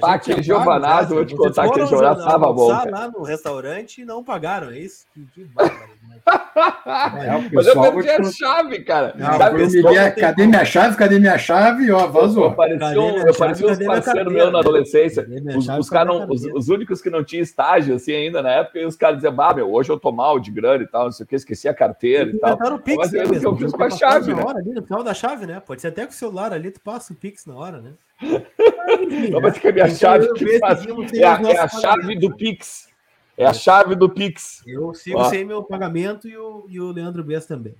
Pá, 0.00 0.14
aquele 0.14 0.40
eu 0.50 0.58
vou 1.06 1.24
te 1.24 1.36
contar 1.36 1.64
que 1.64 1.70
aquele 1.70 1.86
Giovanazzi 1.86 2.24
tava 2.24 2.52
bom, 2.52 2.68
lá 2.68 3.08
no 3.08 3.22
restaurante 3.22 4.00
e 4.00 4.04
não 4.04 4.24
pagaram, 4.24 4.70
é 4.70 4.78
isso? 4.78 5.04
Que, 5.12 5.24
que 5.34 5.44
bárbaro. 5.44 5.90
É, 6.26 7.48
Mas 7.52 7.66
eu 7.66 7.80
perdi 7.80 8.10
a 8.10 8.22
chave, 8.24 8.80
cara. 8.84 9.14
Não, 9.16 9.38
Sabe, 9.38 9.82
cadê 10.20 10.46
minha 10.46 10.64
chave? 10.64 10.96
Cadê 10.96 11.18
minha 11.18 11.38
chave? 11.38 11.90
Ó, 11.90 12.06
vazou. 12.06 12.52
parecia, 12.52 12.78
Cadê 12.80 12.98
um- 12.98 13.02
minha 13.12 13.18
eu 13.26 13.32
chave? 13.34 13.38
parecia 13.38 13.66
uns 13.68 13.78
parceiros 13.86 14.32
meus 14.32 14.52
na 14.52 14.58
adolescência. 14.60 15.26
Os, 15.56 15.64
chave? 15.64 15.80
os, 15.80 15.90
não- 15.90 16.26
os, 16.30 16.44
os 16.44 16.68
únicos 16.68 17.00
que 17.00 17.10
não 17.10 17.24
tinham 17.24 17.42
estágio 17.42 17.94
assim 17.96 18.12
ainda 18.12 18.42
na 18.42 18.50
época, 18.50 18.78
e 18.78 18.86
os 18.86 18.96
caras 18.96 19.16
diziam, 19.16 19.34
bah, 19.34 19.52
meu, 19.54 19.72
hoje 19.72 19.90
eu 19.90 19.98
tô 19.98 20.12
mal 20.12 20.38
de 20.38 20.50
grana 20.50 20.84
e 20.84 20.86
tal, 20.86 21.04
não 21.04 21.12
sei 21.12 21.24
o 21.24 21.26
que, 21.26 21.34
esqueci 21.34 21.68
a 21.68 21.74
carteira 21.74 22.30
e 22.30 22.38
tal. 22.38 22.50
Inventaram 22.50 22.76
o 22.76 22.78
Pix, 22.80 22.96
Mas 22.98 23.14
é 23.14 23.18
o 23.18 23.22
que 23.22 23.28
eu 23.28 23.32
mesmo? 23.32 23.56
fiz 23.58 23.72
com 23.72 23.82
a 23.84 23.90
chave, 23.90 24.30
na 24.30 24.36
né? 24.36 24.44
hora 24.46 24.58
ali, 24.58 24.70
no 24.70 24.82
final 24.82 25.02
da 25.02 25.14
chave, 25.14 25.46
né? 25.46 25.60
Pode 25.64 25.80
ser 25.80 25.88
até 25.88 26.04
com 26.06 26.12
o 26.12 26.14
celular 26.14 26.52
ali, 26.52 26.70
tu 26.70 26.80
passa 26.80 27.12
o 27.12 27.16
Pix 27.16 27.46
na 27.46 27.56
hora, 27.56 27.80
né? 27.80 27.90
Não, 29.30 29.40
mas 29.40 29.58
que 29.58 29.68
a 29.68 29.72
minha 29.72 29.86
Então, 29.86 29.96
chave 29.96 30.32
que 30.34 30.58
faz- 30.58 30.86
é, 30.86 31.20
é 31.20 31.58
a 31.58 31.68
chave 31.68 32.16
do 32.16 32.34
Pix. 32.36 32.91
É 33.36 33.46
a 33.46 33.52
chave 33.52 33.94
do 33.94 34.08
Pix. 34.08 34.62
Eu 34.66 34.92
sigo 34.94 35.18
Ó. 35.18 35.24
sem 35.30 35.44
meu 35.44 35.62
pagamento 35.62 36.28
e 36.28 36.36
o, 36.36 36.66
e 36.68 36.80
o 36.80 36.92
Leandro 36.92 37.24
Bess 37.24 37.46
também. 37.46 37.74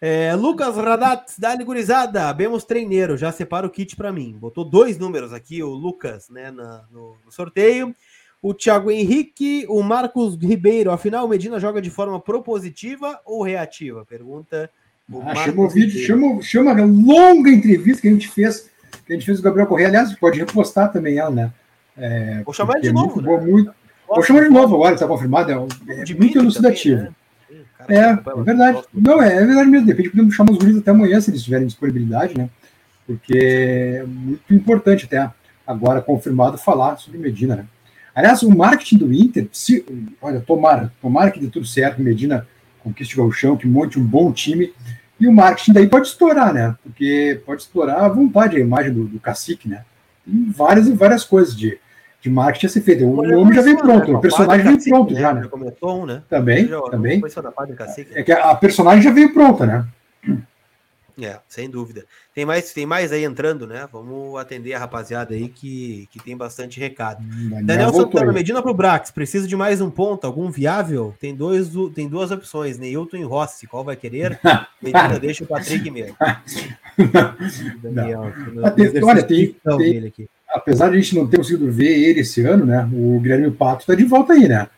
É, 0.00 0.34
Lucas 0.34 0.76
Radat, 0.76 1.32
Dali 1.38 1.64
Gurizada, 1.64 2.32
Bemos 2.32 2.64
Treineiro, 2.64 3.16
já 3.16 3.32
separa 3.32 3.66
o 3.66 3.70
kit 3.70 3.96
para 3.96 4.12
mim. 4.12 4.36
Botou 4.38 4.64
dois 4.64 4.98
números 4.98 5.32
aqui, 5.32 5.62
o 5.62 5.68
Lucas, 5.70 6.28
né, 6.28 6.50
na- 6.50 6.84
no, 6.90 7.16
no 7.24 7.32
sorteio. 7.32 7.94
O 8.42 8.52
Thiago 8.52 8.90
Henrique, 8.90 9.64
o 9.70 9.82
Marcos 9.82 10.36
Ribeiro. 10.36 10.90
Afinal, 10.90 11.24
o 11.24 11.28
Medina 11.28 11.58
joga 11.58 11.80
de 11.80 11.88
forma 11.88 12.20
propositiva 12.20 13.18
ou 13.24 13.42
reativa? 13.42 14.04
Pergunta 14.04 14.70
o 15.10 15.22
Ah, 15.22 15.34
chama 15.34 15.62
o 15.62 15.68
vídeo, 15.68 15.98
chama, 16.04 16.42
chama 16.42 16.70
a 16.72 16.84
longa 16.84 17.50
entrevista 17.50 18.02
que 18.02 18.08
a 18.08 18.12
gente 18.12 18.28
fez, 18.28 18.70
que 19.06 19.12
a 19.12 19.16
gente 19.16 19.24
fez 19.24 19.38
com 19.38 19.42
o 19.42 19.44
Gabriel 19.44 19.66
Correia. 19.66 19.88
Aliás, 19.88 20.14
pode 20.18 20.38
repostar 20.38 20.92
também 20.92 21.16
ela, 21.18 21.30
né? 21.30 21.52
É, 21.96 22.42
Vou 22.44 22.52
chamar 22.52 22.74
ele 22.74 22.82
de 22.82 22.88
é 22.88 22.92
novo, 22.92 23.22
muito 23.22 23.44
né? 23.44 23.50
muito- 23.50 23.74
Vou 24.14 24.22
chamar 24.22 24.42
de 24.42 24.50
novo 24.50 24.74
agora, 24.74 24.94
está 24.94 25.06
confirmado. 25.06 25.50
É, 25.88 26.00
é 26.00 26.04
De 26.04 26.14
muito 26.14 26.38
elucidativo. 26.38 26.96
também, 26.96 27.10
né? 27.10 27.14
É, 27.88 28.40
é 28.40 28.42
verdade. 28.42 28.82
Não, 28.92 29.22
é, 29.22 29.34
é 29.34 29.44
verdade 29.44 29.68
mesmo. 29.68 29.86
De 29.86 29.92
repente 29.92 30.10
podemos 30.10 30.34
chamar 30.34 30.52
os 30.52 30.58
guris 30.58 30.78
até 30.78 30.90
amanhã, 30.90 31.20
se 31.20 31.30
eles 31.30 31.42
tiverem 31.42 31.66
disponibilidade, 31.66 32.36
né? 32.36 32.48
Porque 33.06 33.36
é 33.36 34.04
muito 34.06 34.54
importante 34.54 35.04
até 35.04 35.30
agora 35.66 36.00
confirmado 36.00 36.56
falar 36.56 36.96
sobre 36.96 37.18
Medina, 37.18 37.56
né? 37.56 37.66
Aliás, 38.14 38.42
o 38.42 38.50
marketing 38.50 38.98
do 38.98 39.12
Inter, 39.12 39.48
se, 39.52 39.84
olha, 40.22 40.40
tomara, 40.40 40.92
tomara 41.02 41.32
que 41.32 41.40
dê 41.40 41.48
tudo 41.48 41.66
certo, 41.66 42.00
Medina 42.00 42.46
conquiste 42.82 43.18
o 43.18 43.24
Galchão, 43.24 43.56
que 43.56 43.66
monte 43.66 43.98
um 43.98 44.04
bom 44.04 44.30
time, 44.30 44.72
e 45.18 45.26
o 45.26 45.32
marketing 45.32 45.72
daí 45.72 45.88
pode 45.88 46.06
estourar, 46.08 46.52
né? 46.52 46.76
Porque 46.82 47.40
pode 47.44 47.62
estourar 47.62 48.04
à 48.04 48.08
vontade 48.08 48.56
a 48.56 48.60
imagem 48.60 48.92
do, 48.92 49.04
do 49.04 49.18
cacique, 49.18 49.68
né? 49.68 49.84
Tem 50.24 50.50
várias 50.50 50.86
e 50.86 50.92
várias 50.92 51.24
coisas 51.24 51.56
de, 51.56 51.78
de 52.24 52.30
marketing 52.30 52.66
a 52.66 52.68
ser 52.70 52.80
feito. 52.80 53.04
O 53.04 53.18
Olha, 53.18 53.36
nome 53.36 53.54
já 53.54 53.60
vem 53.60 53.74
né? 53.74 53.80
pronto, 53.82 54.16
o 54.16 54.18
personagem 54.20 54.66
vem 54.66 54.82
pronto 54.88 55.12
né? 55.12 55.20
já, 55.20 55.34
né? 55.34 55.42
Já 55.42 55.48
começou 55.48 56.06
né? 56.06 56.22
Também, 56.26 56.66
Já- 56.66 56.80
também. 56.80 57.20
Cacique, 57.20 58.14
né? 58.14 58.20
É 58.20 58.22
que 58.22 58.32
a, 58.32 58.50
a 58.50 58.54
personagem 58.54 59.02
já 59.02 59.10
veio 59.10 59.30
pronta, 59.34 59.66
né? 59.66 59.86
É, 61.20 61.38
sem 61.46 61.68
dúvida. 61.68 62.04
Tem 62.34 62.46
mais, 62.46 62.72
tem 62.72 62.86
mais 62.86 63.12
aí 63.12 63.24
entrando, 63.24 63.66
né? 63.66 63.86
Vamos 63.92 64.36
atender 64.40 64.72
a 64.72 64.78
rapaziada 64.78 65.34
aí 65.34 65.48
que, 65.48 66.08
que 66.10 66.18
tem 66.18 66.34
bastante 66.34 66.80
recado. 66.80 67.22
Daniel 67.62 67.92
voltou 67.92 68.12
Santana, 68.12 68.30
aí. 68.32 68.34
Medina 68.34 68.62
pro 68.62 68.72
Brax, 68.74 69.10
precisa 69.10 69.46
de 69.46 69.54
mais 69.54 69.82
um 69.82 69.90
ponto, 69.90 70.26
algum 70.26 70.50
viável? 70.50 71.14
Tem, 71.20 71.32
dois, 71.36 71.70
tem 71.94 72.08
duas 72.08 72.30
opções, 72.32 72.78
Neilton 72.78 73.18
e 73.18 73.22
Rossi, 73.22 73.66
qual 73.66 73.84
vai 73.84 73.94
querer? 73.96 74.40
Medina, 74.82 75.18
deixa 75.20 75.44
o 75.44 75.46
Patrick 75.46 75.88
mesmo. 75.90 76.16
Daniel, 77.82 78.32
tem- 78.74 78.84
exercício 78.86 79.06
olha, 79.06 79.22
tem- 79.22 79.54
tem- 79.62 79.76
dele 79.78 80.08
aqui. 80.08 80.28
Apesar 80.54 80.88
de 80.90 80.96
a 80.96 81.00
gente 81.00 81.14
não 81.16 81.26
ter 81.26 81.36
conseguido 81.38 81.70
ver 81.70 81.90
ele 81.98 82.20
esse 82.20 82.40
ano, 82.42 82.64
né? 82.64 82.88
O 82.92 83.18
Guilherme 83.20 83.50
Pato 83.50 83.80
está 83.80 83.94
de 83.94 84.04
volta 84.04 84.32
aí, 84.32 84.48
né? 84.48 84.68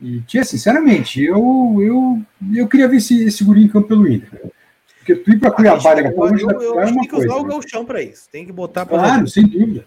E, 0.00 0.20
tia, 0.22 0.44
sinceramente, 0.44 1.22
eu, 1.22 1.76
eu, 1.80 2.20
eu 2.56 2.66
queria 2.68 2.88
ver 2.88 2.96
esse, 2.96 3.24
esse 3.24 3.44
guri 3.44 3.62
em 3.62 3.68
campo 3.68 3.88
pelo 3.88 4.08
Inter. 4.10 4.50
Porque 4.98 5.14
tu 5.16 5.30
ir 5.30 5.38
para 5.38 5.50
Cuiabá, 5.52 5.94
daqui 5.94 6.08
a 6.08 6.12
pouco, 6.12 6.34
Eu, 6.38 6.50
eu, 6.50 6.62
eu 6.62 6.80
é 6.80 6.82
acho 6.84 6.92
que 6.92 6.98
uma 6.98 7.00
tem 7.02 7.08
que 7.10 7.16
usar 7.16 7.26
coisa. 7.28 7.40
o 7.40 7.42
né? 7.46 7.48
galchão 7.52 7.84
para 7.84 8.02
isso. 8.02 8.28
Tem 8.30 8.44
que 8.46 8.52
botar 8.52 8.84
pra 8.86 8.98
Claro, 8.98 9.28
sem 9.28 9.46
dúvida. 9.46 9.84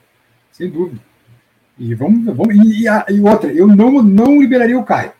Sem 0.51 0.69
dúvida. 0.69 1.01
E 1.77 1.93
vamos. 1.93 2.25
vamos 2.35 2.55
e, 2.55 2.81
e 2.83 2.87
a- 2.87 3.05
e 3.09 3.19
outra, 3.19 3.51
eu 3.51 3.67
não, 3.67 4.01
não 4.01 4.39
liberaria 4.41 4.77
o 4.79 4.83
Caio. 4.85 5.11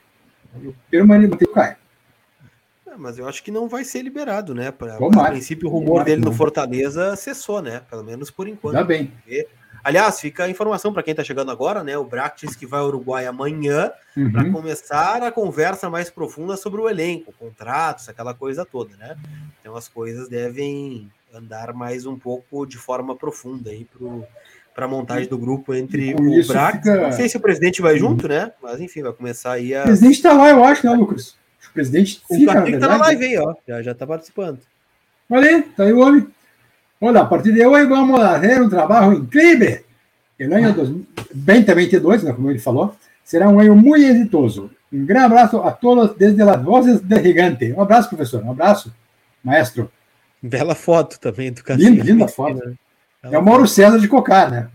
Eu 0.64 0.74
permaneceria 0.90 1.48
o 1.48 1.52
Caio. 1.54 1.76
É, 2.88 2.96
mas 2.98 3.18
eu 3.18 3.28
acho 3.28 3.44
que 3.44 3.52
não 3.52 3.68
vai 3.68 3.84
ser 3.84 4.02
liberado, 4.02 4.56
né? 4.56 4.72
Pra, 4.72 4.96
Tomara. 4.96 5.28
a 5.28 5.32
princípio, 5.32 5.68
o 5.68 5.72
rumor 5.72 5.88
Tomara 5.88 6.06
dele 6.06 6.22
no 6.22 6.28
não. 6.28 6.34
Fortaleza 6.38 7.14
cessou, 7.18 7.62
né? 7.62 7.82
Pelo 7.90 8.04
menos 8.06 8.32
por 8.32 8.48
enquanto. 8.48 8.76
Ainda 8.78 8.88
bem. 8.88 9.12
E, 9.28 9.46
Aliás, 9.86 10.20
fica 10.20 10.46
a 10.46 10.50
informação 10.50 10.92
para 10.92 11.04
quem 11.04 11.12
está 11.12 11.24
chegando 11.24 11.52
agora, 11.52 11.84
né? 11.84 11.96
O 11.96 12.04
Bract 12.04 12.48
diz 12.48 12.56
que 12.56 12.66
vai 12.66 12.80
ao 12.80 12.88
Uruguai 12.88 13.28
amanhã 13.28 13.92
Uhum. 14.18 14.32
para 14.32 14.50
começar 14.52 15.22
a 15.22 15.32
conversa 15.32 15.90
mais 15.92 16.10
profunda 16.10 16.58
sobre 16.58 16.82
o 16.82 16.90
elenco, 16.90 17.32
contratos, 17.38 18.10
aquela 18.10 18.34
coisa 18.34 18.66
toda, 18.66 18.96
né? 18.98 19.16
Então 19.62 19.76
as 19.76 19.88
coisas 19.88 20.28
devem 20.28 21.08
andar 21.34 21.72
mais 21.74 22.06
um 22.08 22.18
pouco 22.18 22.66
de 22.66 22.78
forma 22.78 23.16
profunda 23.16 23.70
aí 23.70 23.86
para 24.74 24.86
a 24.86 24.88
montagem 24.88 25.28
do 25.30 25.38
grupo 25.38 25.74
entre 25.76 26.16
o 26.16 26.48
Bract. 26.48 26.78
fica- 26.80 27.02
Não 27.02 27.12
sei 27.12 27.30
se 27.30 27.38
o 27.38 27.40
presidente 27.40 27.80
vai 27.82 27.96
junto, 28.00 28.28
né? 28.28 28.54
Mas 28.64 28.82
enfim, 28.82 29.04
vai 29.04 29.14
começar 29.14 29.52
aí 29.52 29.76
a. 29.76 29.82
O 29.82 29.86
presidente 29.86 30.16
está 30.16 30.34
lá, 30.34 30.50
eu 30.50 30.64
acho, 30.64 30.84
né, 30.88 30.94
Lucas? 30.94 31.36
O 31.70 31.74
presidente 31.74 32.24
O 32.28 32.36
fica, 32.38 32.54
na 32.54 32.60
Patrick 32.62 32.80
tá 32.80 32.88
na 32.88 32.98
live 32.98 33.26
aí, 33.26 33.38
ó. 33.38 33.54
Já, 33.68 33.82
já 33.84 33.94
tá 33.94 34.08
participando. 34.08 34.60
Olha 35.30 35.48
aí, 35.50 35.60
está 35.60 35.84
aí 35.84 35.94
o 35.94 36.00
homem. 36.00 36.26
Olha, 37.00 37.22
a 37.22 37.26
partir 37.26 37.54
de 37.54 37.66
hoje 37.66 37.88
vamos 37.88 38.20
fazer 38.20 38.62
um 38.62 38.70
trabalho 38.70 39.14
incrível. 39.14 39.84
O 40.40 40.54
ano 40.54 40.74
2022, 41.34 42.24
né, 42.24 42.34
como 42.34 42.50
ele 42.50 42.60
falou, 42.60 42.96
será 43.24 43.50
um 43.50 43.60
ano 43.60 43.76
muito 43.76 44.04
exitoso. 44.06 44.70
Um 44.92 45.06
grande 45.06 45.26
abraço 45.26 45.58
a 45.62 45.72
todos 45.72 46.16
desde 46.16 46.42
as 46.42 46.62
vozes 46.62 47.02
de 47.02 47.22
gigante. 47.22 47.72
Um 47.74 47.82
abraço, 47.82 48.10
professor. 48.10 48.44
Um 48.44 48.52
abraço, 48.52 48.94
maestro. 49.44 49.92
Bela 50.42 50.76
foto 50.76 51.20
também 51.20 51.52
do 51.52 51.64
Cacique. 51.64 51.90
Linda, 51.90 52.04
linda 52.04 52.28
foto. 52.28 52.78
É 53.24 53.38
o 53.38 53.44
Mauro 53.44 53.68
César 53.68 54.00
de 54.00 54.08
Cocar, 54.08 54.52
né? 54.52 54.70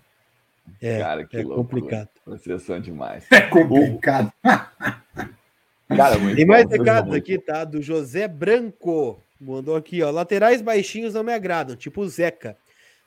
É, 0.80 0.98
Cara, 0.98 1.24
que 1.24 1.36
é 1.36 1.42
loucura. 1.42 1.62
complicado. 1.62 2.08
Vocês 2.26 2.62
são 2.62 2.80
demais. 2.80 3.24
É 3.30 3.40
complicado. 3.42 4.32
Cara, 4.42 6.16
Tem 6.34 6.46
mais 6.46 6.68
recados 6.70 7.14
aqui, 7.14 7.38
tá? 7.38 7.64
Do 7.64 7.82
José 7.82 8.26
Branco. 8.28 9.22
Mandou 9.40 9.74
aqui, 9.74 10.02
ó. 10.02 10.10
Laterais 10.10 10.60
baixinhos 10.60 11.14
não 11.14 11.22
me 11.22 11.32
agradam, 11.32 11.74
tipo 11.74 12.02
o 12.02 12.08
Zeca. 12.08 12.56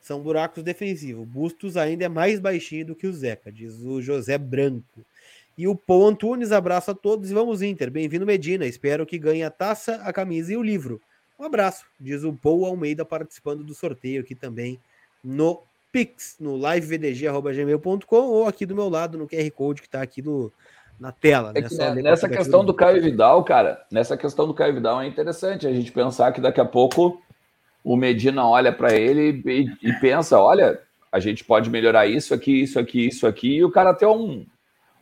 São 0.01 0.19
buracos 0.21 0.63
defensivos. 0.63 1.27
Bustos 1.27 1.77
ainda 1.77 2.05
é 2.05 2.09
mais 2.09 2.39
baixinho 2.39 2.87
do 2.87 2.95
que 2.95 3.05
o 3.05 3.13
Zeca, 3.13 3.51
diz 3.51 3.79
o 3.79 4.01
José 4.01 4.37
Branco. 4.37 5.05
E 5.55 5.67
o 5.67 5.75
Paul 5.75 6.07
Antunes, 6.07 6.51
abraço 6.51 6.89
a 6.89 6.95
todos 6.95 7.29
e 7.29 7.33
vamos 7.33 7.61
Inter. 7.61 7.91
Bem-vindo, 7.91 8.25
Medina. 8.25 8.65
Espero 8.65 9.05
que 9.05 9.19
ganhe 9.19 9.43
a 9.43 9.51
taça, 9.51 9.97
a 9.97 10.11
camisa 10.11 10.51
e 10.51 10.57
o 10.57 10.63
livro. 10.63 10.99
Um 11.39 11.43
abraço, 11.45 11.85
diz 11.99 12.23
o 12.23 12.33
Paul 12.33 12.65
Almeida 12.65 13.05
participando 13.05 13.63
do 13.63 13.75
sorteio 13.75 14.21
aqui 14.21 14.33
também 14.33 14.79
no 15.23 15.61
Pix, 15.91 16.35
no 16.39 16.57
livevdg.gmail.com 16.57 18.15
ou 18.15 18.47
aqui 18.47 18.65
do 18.65 18.73
meu 18.73 18.89
lado 18.89 19.17
no 19.17 19.27
QR 19.27 19.51
Code 19.51 19.81
que 19.81 19.87
está 19.87 20.01
aqui 20.01 20.21
no, 20.21 20.51
na 20.99 21.11
tela. 21.11 21.51
É 21.55 21.61
né? 21.61 22.01
nessa 22.01 22.29
questão 22.29 22.63
do 22.63 22.73
Caio 22.73 23.01
Vidal, 23.01 23.43
cara, 23.43 23.83
nessa 23.91 24.15
questão 24.15 24.47
do 24.47 24.53
Caio 24.53 24.73
Vidal 24.73 25.01
é 25.01 25.07
interessante 25.07 25.67
a 25.67 25.73
gente 25.73 25.91
pensar 25.91 26.31
que 26.31 26.41
daqui 26.41 26.61
a 26.61 26.65
pouco 26.65 27.21
o 27.83 27.95
Medina 27.95 28.47
olha 28.47 28.71
para 28.71 28.95
ele 28.95 29.41
e, 29.45 29.89
e, 29.89 29.93
pensa: 29.99 30.39
olha, 30.39 30.79
a 31.11 31.19
gente 31.19 31.43
pode 31.43 31.69
melhorar 31.69 32.07
isso 32.07 32.33
aqui, 32.33 32.61
isso 32.61 32.79
aqui, 32.79 33.07
isso 33.07 33.27
aqui, 33.27 33.55
e 33.57 33.65
o 33.65 33.71
cara 33.71 33.93
tem 33.93 34.07
um, 34.07 34.45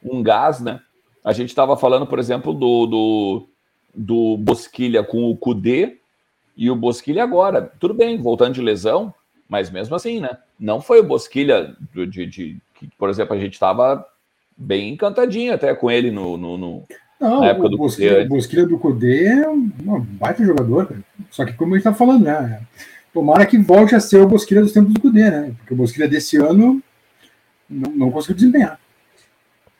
um 0.03 0.23
gás, 0.23 0.59
né? 0.59 0.81
A 1.23 1.31
gente 1.31 1.49
estava 1.49 1.77
falando, 1.77 2.07
por 2.07 2.17
exemplo, 2.17 2.51
do, 2.53 2.87
do, 2.87 3.49
do 3.93 4.37
Bosquilha 4.37 5.03
com 5.03 5.29
o 5.29 5.37
Cudê 5.37 5.99
e 6.57 6.71
o 6.71 6.75
Bosquilha 6.75 7.23
agora. 7.23 7.71
Tudo 7.79 7.93
bem, 7.93 8.19
voltando 8.19 8.55
de 8.55 8.61
lesão, 8.61 9.13
mas 9.47 9.69
mesmo 9.69 9.95
assim, 9.95 10.19
né? 10.19 10.37
Não 10.59 10.81
foi 10.81 10.99
o 10.99 11.03
Bosquilha 11.03 11.75
de, 11.93 12.07
de, 12.07 12.25
de 12.25 12.61
que, 12.73 12.89
por 12.97 13.09
exemplo, 13.09 13.35
a 13.35 13.39
gente 13.39 13.53
estava 13.53 14.03
bem 14.57 14.93
encantadinho 14.93 15.53
até 15.53 15.73
com 15.73 15.89
ele 15.89 16.11
no, 16.11 16.37
no, 16.37 16.57
no 16.57 16.83
Não, 17.19 17.41
na 17.41 17.47
época 17.47 17.69
do 17.69 17.77
Bosquilha 17.77 18.65
do 18.67 18.77
Cudê 18.77 19.25
é 19.25 19.49
um 19.49 19.69
baita 20.19 20.43
jogador, 20.43 20.87
cara. 20.87 21.01
Só 21.29 21.45
que 21.45 21.53
como 21.53 21.73
a 21.73 21.77
gente 21.77 21.83
tá 21.83 21.93
falando, 21.93 22.23
né? 22.23 22.61
Tomara 23.13 23.45
que 23.45 23.57
volte 23.57 23.95
a 23.95 23.99
ser 23.99 24.17
o 24.17 24.27
Bosquilha 24.27 24.61
dos 24.61 24.71
tempos 24.71 24.93
do 24.93 25.01
Cudê, 25.01 25.29
né? 25.29 25.53
Porque 25.57 25.73
o 25.73 25.77
Bosquilha 25.77 26.07
desse 26.07 26.37
ano 26.37 26.81
não, 27.69 27.91
não 27.91 28.11
conseguiu 28.11 28.35
desempenhar. 28.35 28.79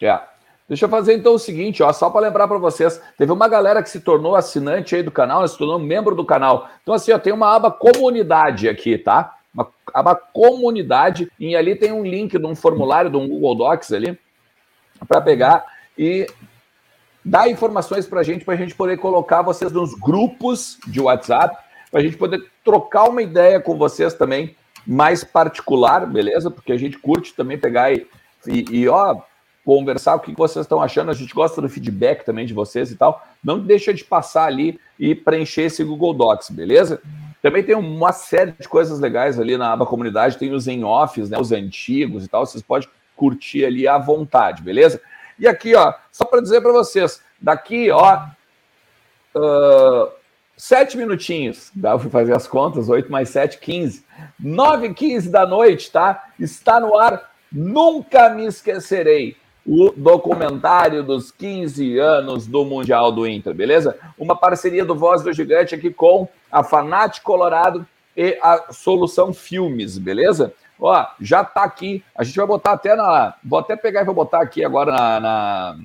É. 0.02 0.20
Deixa 0.68 0.86
eu 0.86 0.90
fazer 0.90 1.16
então 1.16 1.34
o 1.34 1.40
seguinte, 1.40 1.84
ó, 1.84 1.92
só 1.92 2.10
para 2.10 2.22
lembrar 2.22 2.48
para 2.48 2.58
vocês, 2.58 3.02
teve 3.18 3.30
uma 3.32 3.50
galera 3.50 3.84
que 3.84 3.90
se 3.90 4.00
tornou 4.00 4.38
assinante 4.38 4.96
aí 4.96 5.04
do 5.04 5.12
canal, 5.12 5.46
se 5.46 5.58
tornou 5.58 5.78
membro 5.78 6.16
do 6.16 6.26
canal. 6.26 6.70
Então 6.82 6.96
assim, 6.96 7.12
ó, 7.12 7.20
tem 7.20 7.34
uma 7.34 7.54
aba 7.54 7.70
comunidade 7.70 8.70
aqui, 8.70 8.98
tá? 8.98 9.36
Uma 9.54 9.68
aba 9.94 10.16
comunidade 10.16 11.30
e 11.38 11.58
ali 11.58 11.76
tem 11.76 11.92
um 11.92 12.06
link 12.06 12.40
de 12.40 12.46
um 12.46 12.56
formulário 12.56 13.12
de 13.12 13.18
um 13.18 13.28
Google 13.28 13.56
Docs 13.56 13.92
ali 13.92 14.18
para 15.08 15.22
pegar 15.22 15.66
e 15.98 16.28
dar 17.24 17.50
informações 17.50 18.08
para 18.08 18.22
a 18.22 18.24
gente, 18.24 18.44
para 18.44 18.56
a 18.56 18.58
gente 18.58 18.76
poder 18.76 18.98
colocar 18.98 19.42
vocês 19.42 19.72
nos 19.72 19.94
grupos 19.94 20.78
de 20.88 21.00
WhatsApp, 21.00 21.58
para 21.92 22.00
a 22.00 22.04
gente 22.04 22.18
poder 22.18 22.44
trocar 22.64 23.10
uma 23.10 23.22
ideia 23.22 23.60
com 23.60 23.78
vocês 23.78 24.14
também, 24.14 24.56
mais 24.86 25.24
particular, 25.24 26.06
beleza? 26.08 26.50
Porque 26.50 26.72
a 26.72 26.78
gente 26.78 26.98
curte 26.98 27.34
também 27.36 27.58
pegar 27.58 27.92
e, 27.94 28.08
e, 28.48 28.80
e 28.80 28.90
ó, 28.90 29.22
conversar 29.64 30.16
o 30.16 30.20
que 30.20 30.34
vocês 30.36 30.66
estão 30.66 30.82
achando. 30.82 31.12
A 31.12 31.14
gente 31.14 31.34
gosta 31.34 31.62
do 31.62 31.70
feedback 31.70 32.26
também 32.26 32.46
de 32.46 32.54
vocês 32.54 32.92
e 32.92 32.96
tal. 32.96 33.24
Não 33.44 33.60
deixa 33.60 33.94
de 33.94 34.04
passar 34.04 34.46
ali 34.46 34.80
e 35.00 35.14
preencher 35.14 35.64
esse 35.64 35.84
Google 35.84 36.14
Docs, 36.14 36.50
beleza? 36.50 37.02
Também 37.42 37.64
tem 37.64 37.76
uma 37.76 38.12
série 38.12 38.54
de 38.60 38.68
coisas 38.68 39.00
legais 39.00 39.40
ali 39.40 39.58
na 39.58 39.72
aba 39.72 39.86
comunidade, 39.86 40.38
tem 40.38 40.54
os 40.54 40.68
em-offs, 40.68 41.30
né, 41.30 41.38
os 41.40 41.52
antigos 41.52 42.26
e 42.26 42.28
tal. 42.28 42.46
Vocês 42.46 42.64
podem 42.64 42.88
curtir 43.22 43.64
ali 43.64 43.88
à 43.88 44.00
vontade, 44.00 44.64
beleza? 44.64 45.00
E 45.38 45.48
aqui, 45.48 45.76
ó, 45.76 45.94
só 46.12 46.26
para 46.26 46.42
dizer 46.42 46.60
para 46.60 46.72
vocês, 46.72 47.22
daqui, 47.40 47.92
ó, 47.92 48.26
uh, 49.36 50.12
sete 50.58 50.98
minutinhos, 50.98 51.70
dá 51.76 51.96
para 51.96 52.10
fazer 52.10 52.36
as 52.36 52.48
contas, 52.48 52.90
oito 52.90 53.12
mais 53.12 53.30
sete, 53.30 53.60
quinze, 53.60 54.04
nove 54.40 54.88
e 54.88 54.94
quinze 54.96 55.30
da 55.30 55.46
noite, 55.46 55.92
tá? 55.92 56.30
Está 56.40 56.80
no 56.80 56.98
ar, 56.98 57.32
nunca 57.52 58.28
me 58.30 58.48
esquecerei, 58.48 59.38
o 59.64 59.92
documentário 59.92 61.04
dos 61.04 61.30
15 61.30 62.00
anos 62.00 62.48
do 62.48 62.66
Mundial 62.66 63.12
do 63.12 63.28
Inter, 63.28 63.54
beleza? 63.54 64.00
Uma 64.18 64.36
parceria 64.36 64.84
do 64.84 64.96
Voz 64.96 65.22
do 65.22 65.32
Gigante 65.32 65.76
aqui 65.76 65.92
com 65.92 66.28
a 66.52 66.64
Fanat 66.64 67.22
Colorado 67.22 67.86
e 68.18 68.40
a 68.42 68.74
Solução 68.74 69.32
Filmes, 69.32 70.00
beleza? 70.00 70.52
Ó, 70.82 71.06
já 71.20 71.44
tá 71.44 71.64
aqui. 71.64 72.04
A 72.16 72.24
gente 72.24 72.36
vai 72.36 72.48
botar 72.48 72.72
até 72.72 72.96
na. 72.96 73.36
Vou 73.44 73.60
até 73.60 73.76
pegar 73.76 74.02
e 74.02 74.06
vou 74.06 74.16
botar 74.16 74.42
aqui 74.42 74.66
agora 74.66 74.92
na. 74.92 75.20
na 75.20 75.78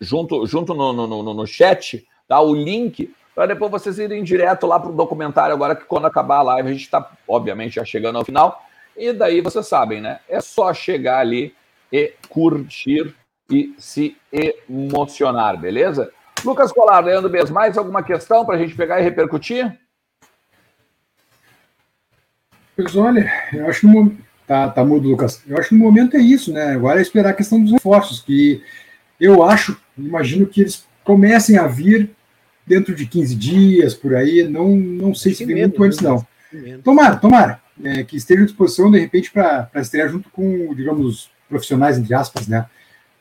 junto 0.00 0.44
junto 0.44 0.74
no, 0.74 0.92
no, 0.92 1.06
no, 1.06 1.34
no, 1.34 1.46
chat, 1.46 2.04
tá? 2.26 2.40
O 2.40 2.52
link 2.52 3.14
para 3.32 3.46
depois 3.46 3.70
vocês 3.70 3.98
irem 3.98 4.24
direto 4.24 4.66
lá 4.66 4.78
para 4.78 4.90
o 4.90 4.94
documentário 4.94 5.54
agora 5.54 5.76
que 5.76 5.84
quando 5.84 6.06
acabar 6.06 6.38
a 6.38 6.42
live 6.42 6.68
a 6.68 6.72
gente 6.72 6.82
está 6.82 7.12
obviamente 7.26 7.76
já 7.76 7.84
chegando 7.84 8.18
ao 8.18 8.24
final 8.24 8.60
e 8.96 9.12
daí 9.12 9.40
vocês 9.40 9.66
sabem, 9.66 10.00
né? 10.00 10.18
É 10.28 10.40
só 10.40 10.74
chegar 10.74 11.20
ali 11.20 11.54
e 11.92 12.12
curtir 12.28 13.14
e 13.48 13.74
se 13.78 14.16
emocionar, 14.68 15.56
beleza? 15.56 16.12
Lucas 16.44 16.72
Colar, 16.72 17.04
Leandro 17.04 17.30
Bez, 17.30 17.50
mais 17.50 17.78
alguma 17.78 18.02
questão 18.02 18.44
para 18.44 18.56
a 18.56 18.58
gente 18.58 18.74
pegar 18.74 19.00
e 19.00 19.04
repercutir? 19.04 19.78
Pois 22.76 22.96
olha, 22.96 23.30
eu 23.52 23.68
acho 23.68 23.80
que 23.80 23.86
no, 23.86 24.12
tá, 24.46 24.68
tá 24.68 24.84
mudo, 24.84 25.08
Lucas. 25.08 25.42
Eu 25.46 25.58
acho 25.58 25.68
que 25.68 25.74
no 25.74 25.84
momento 25.84 26.16
é 26.16 26.20
isso, 26.20 26.52
né? 26.52 26.72
Agora 26.72 26.98
é 26.98 27.02
esperar 27.02 27.30
a 27.30 27.34
questão 27.34 27.62
dos 27.62 27.72
reforços, 27.72 28.20
que 28.20 28.62
eu 29.20 29.42
acho, 29.42 29.76
imagino 29.96 30.46
que 30.46 30.60
eles 30.62 30.84
comecem 31.04 31.56
a 31.56 31.66
vir 31.66 32.10
dentro 32.66 32.94
de 32.94 33.06
15 33.06 33.34
dias, 33.34 33.94
por 33.94 34.14
aí. 34.14 34.42
Não, 34.48 34.76
não 34.76 35.14
sei 35.14 35.34
se 35.34 35.44
vem 35.44 35.56
muito 35.56 35.82
antes, 35.82 36.00
não. 36.00 36.26
Tomara, 36.82 37.16
tomara, 37.16 37.60
é, 37.82 38.04
que 38.04 38.16
esteja 38.16 38.42
à 38.42 38.44
disposição, 38.44 38.90
de 38.90 38.98
repente, 38.98 39.30
para 39.30 39.68
estrear 39.76 40.08
junto 40.08 40.28
com, 40.30 40.74
digamos, 40.74 41.30
profissionais, 41.48 41.98
entre 41.98 42.14
aspas, 42.14 42.46
né? 42.46 42.66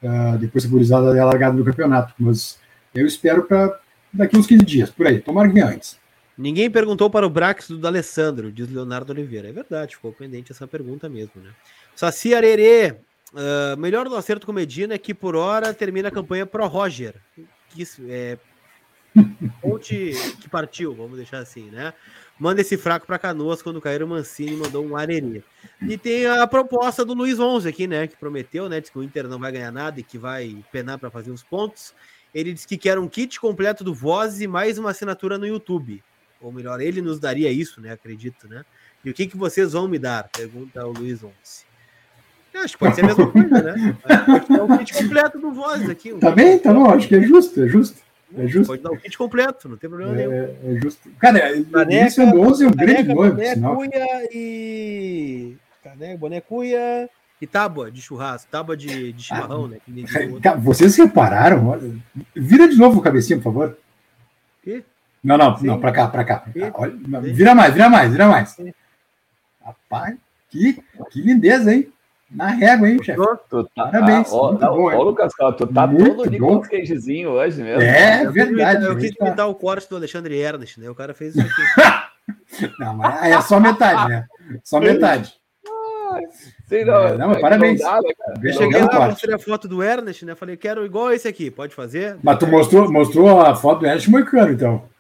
Uh, 0.01 0.37
depois 0.37 0.69
de 0.69 0.93
a 0.93 0.99
largada 0.99 1.55
do 1.55 1.63
campeonato. 1.63 2.13
Mas 2.19 2.59
eu 2.93 3.07
espero 3.07 3.43
para 3.43 3.79
daqui 4.11 4.37
uns 4.37 4.47
15 4.47 4.65
dias, 4.65 4.89
por 4.89 5.07
aí. 5.07 5.19
Tomara 5.19 5.47
que 5.47 5.53
venha 5.53 5.67
antes. 5.67 5.97
Ninguém 6.37 6.69
perguntou 6.69 7.09
para 7.09 7.27
o 7.27 7.29
Brax 7.29 7.69
do 7.69 7.87
Alessandro, 7.87 8.51
diz 8.51 8.69
Leonardo 8.69 9.13
Oliveira. 9.13 9.49
É 9.49 9.51
verdade, 9.51 9.95
ficou 9.95 10.11
pendente 10.11 10.51
essa 10.51 10.67
pergunta 10.67 11.07
mesmo, 11.07 11.41
né? 11.41 11.51
Saci 11.95 12.33
Arerê, 12.33 12.95
uh, 13.33 13.77
melhor 13.77 14.09
do 14.09 14.15
acerto 14.15 14.45
com 14.45 14.51
Medina 14.51 14.95
é 14.95 14.97
que 14.97 15.13
por 15.13 15.35
hora 15.35 15.73
termina 15.73 16.07
a 16.07 16.11
campanha 16.11 16.45
pro 16.45 16.65
Roger. 16.65 17.15
Que, 17.69 17.87
é, 18.09 18.39
ponte 19.61 20.13
que 20.41 20.49
partiu, 20.49 20.95
vamos 20.95 21.17
deixar 21.17 21.37
assim, 21.37 21.69
né? 21.69 21.93
Manda 22.39 22.61
esse 22.61 22.77
fraco 22.77 23.05
para 23.05 23.19
Canoas 23.19 23.61
quando 23.61 23.79
cair 23.79 24.01
o 24.01 24.07
Mancini 24.07 24.55
mandou 24.55 24.83
um 24.83 24.97
Arerê. 24.97 25.43
E 25.87 25.99
tem 25.99 26.25
a 26.25 26.47
proposta 26.47 27.05
do 27.05 27.13
Luiz 27.13 27.39
Onze 27.39 27.69
aqui, 27.69 27.85
né? 27.85 28.07
Que 28.07 28.17
prometeu, 28.17 28.67
né? 28.67 28.81
Diz 28.81 28.89
que 28.89 28.97
o 28.97 29.03
Inter 29.03 29.27
não 29.27 29.37
vai 29.37 29.51
ganhar 29.51 29.71
nada 29.71 29.99
e 29.99 30.03
que 30.03 30.17
vai 30.17 30.65
penar 30.71 30.97
para 30.97 31.11
fazer 31.11 31.29
os 31.29 31.43
pontos. 31.43 31.93
Ele 32.33 32.51
disse 32.51 32.67
que 32.67 32.75
quer 32.75 32.97
um 32.97 33.07
kit 33.07 33.39
completo 33.39 33.83
do 33.83 33.93
Voz 33.93 34.41
e 34.41 34.47
mais 34.47 34.79
uma 34.79 34.89
assinatura 34.89 35.37
no 35.37 35.45
YouTube 35.45 36.03
ou 36.43 36.51
melhor, 36.51 36.81
ele 36.81 37.01
nos 37.01 37.19
daria 37.19 37.51
isso, 37.51 37.81
né? 37.81 37.91
Acredito, 37.91 38.47
né? 38.47 38.63
E 39.03 39.09
o 39.09 39.13
que, 39.13 39.27
que 39.27 39.37
vocês 39.37 39.73
vão 39.73 39.87
me 39.87 39.97
dar? 39.97 40.29
Pergunta 40.29 40.85
o 40.85 40.91
Luiz 40.91 41.23
Once. 41.23 41.65
Acho 42.53 42.73
que 42.73 42.79
pode 42.79 42.95
ser 42.95 43.03
a 43.03 43.07
mesma 43.07 43.31
coisa, 43.31 43.61
né? 43.61 43.97
Pode 44.25 44.47
dar 44.47 44.63
o 44.63 44.77
kit 44.77 44.93
completo 44.93 45.39
do 45.39 45.51
Voz 45.51 45.89
aqui. 45.89 46.13
Um 46.13 46.19
tá 46.19 46.29
bem, 46.29 46.59
tá 46.59 46.71
bom, 46.71 46.89
acho 46.89 47.07
que 47.07 47.15
é 47.15 47.21
justo, 47.21 47.63
é 47.63 47.67
justo. 47.67 48.01
É 48.37 48.47
justo. 48.47 48.67
Pode 48.67 48.83
dar 48.83 48.91
o 48.91 48.97
kit 48.97 49.17
completo, 49.17 49.69
não 49.69 49.77
tem 49.77 49.89
problema 49.89 50.13
é, 50.13 50.27
nenhum. 50.27 50.77
É 50.77 50.81
justo. 50.81 51.09
Cara, 51.19 51.39
Caneca, 51.63 52.07
isso 52.07 52.21
é 52.21 52.25
11 52.25 52.63
é 52.63 52.67
um 52.67 52.71
grande 52.71 53.13
nome. 53.13 53.31
Bonecuia 53.31 54.29
e. 54.31 55.55
Caneca, 55.83 56.17
bonecuia 56.17 57.09
e 57.41 57.47
tábua 57.47 57.91
de 57.91 58.01
churrasco, 58.01 58.49
tábua 58.49 58.77
de, 58.77 59.11
de 59.11 59.23
chimarrão, 59.23 59.65
ah, 59.65 59.67
né? 59.67 60.57
Vocês 60.59 60.95
repararam? 60.95 61.67
Olha, 61.67 61.91
vira 62.35 62.67
de 62.67 62.77
novo 62.77 62.99
o 62.99 63.01
cabecinho, 63.01 63.39
por 63.39 63.45
favor. 63.45 63.77
Que? 64.63 64.83
Não, 65.23 65.37
não, 65.37 65.57
Sim. 65.57 65.67
não, 65.67 65.79
para 65.79 65.91
cá, 65.91 66.07
para 66.07 66.23
cá. 66.23 66.37
Pra 66.39 66.71
cá. 66.71 66.79
Olha, 66.79 66.93
vira 67.21 67.55
mais, 67.55 67.73
vira 67.73 67.89
mais, 67.89 68.11
vira 68.11 68.27
mais. 68.27 68.57
Rapaz, 69.63 70.15
que, 70.49 70.83
que 71.11 71.21
lindeza, 71.21 71.73
hein? 71.73 71.91
Na 72.29 72.47
régua, 72.47 72.89
hein, 72.89 73.01
chefe? 73.01 73.21
Tá, 73.75 73.85
Parabéns. 73.85 74.31
Ó, 74.31 74.49
muito 74.49 74.61
não, 74.61 74.75
bom, 74.75 74.91
ó, 74.91 75.03
Lucas, 75.03 75.31
tu 75.57 75.67
tá 75.67 75.85
muito 75.85 76.15
todo 76.15 76.61
de 76.61 76.69
queijezinho 76.69 77.29
hoje 77.29 77.61
mesmo. 77.61 77.81
É, 77.81 78.29
verdade. 78.29 78.85
Eu 78.85 78.97
quis 78.97 79.11
imitar 79.19 79.47
o 79.47 79.55
corte 79.55 79.87
do 79.87 79.95
Alexandre 79.95 80.37
Ernest, 80.37 80.79
né? 80.79 80.89
O 80.89 80.95
cara 80.95 81.13
fez 81.13 81.35
isso 81.35 81.45
aqui. 81.45 82.73
não, 82.79 82.95
mas 82.95 83.23
é 83.23 83.39
só 83.41 83.59
metade, 83.59 84.09
né? 84.09 84.25
Só 84.63 84.79
metade. 84.79 85.35
Sim, 86.67 86.85
não, 86.85 87.03
é, 87.03 87.17
não, 87.17 87.27
mas 87.29 87.41
parabéns. 87.41 87.81
Não 87.81 87.91
dá, 87.91 88.01
né, 88.01 88.13
eu 88.43 88.53
cheguei 88.53 88.81
lá, 88.81 89.07
mostrei 89.07 89.35
a 89.35 89.39
foto 89.39 89.67
do 89.67 89.83
Ernest, 89.83 90.25
né? 90.25 90.35
Falei, 90.35 90.57
quero 90.57 90.85
igual 90.85 91.11
esse 91.11 91.27
aqui, 91.27 91.51
pode 91.51 91.75
fazer? 91.75 92.17
Mas 92.23 92.37
tu 92.39 92.47
mostrou, 92.47 92.91
mostrou 92.91 93.41
a 93.41 93.55
foto 93.55 93.81
do 93.81 93.85
Ernest 93.85 94.09
Moicano, 94.09 94.51
então. 94.51 94.92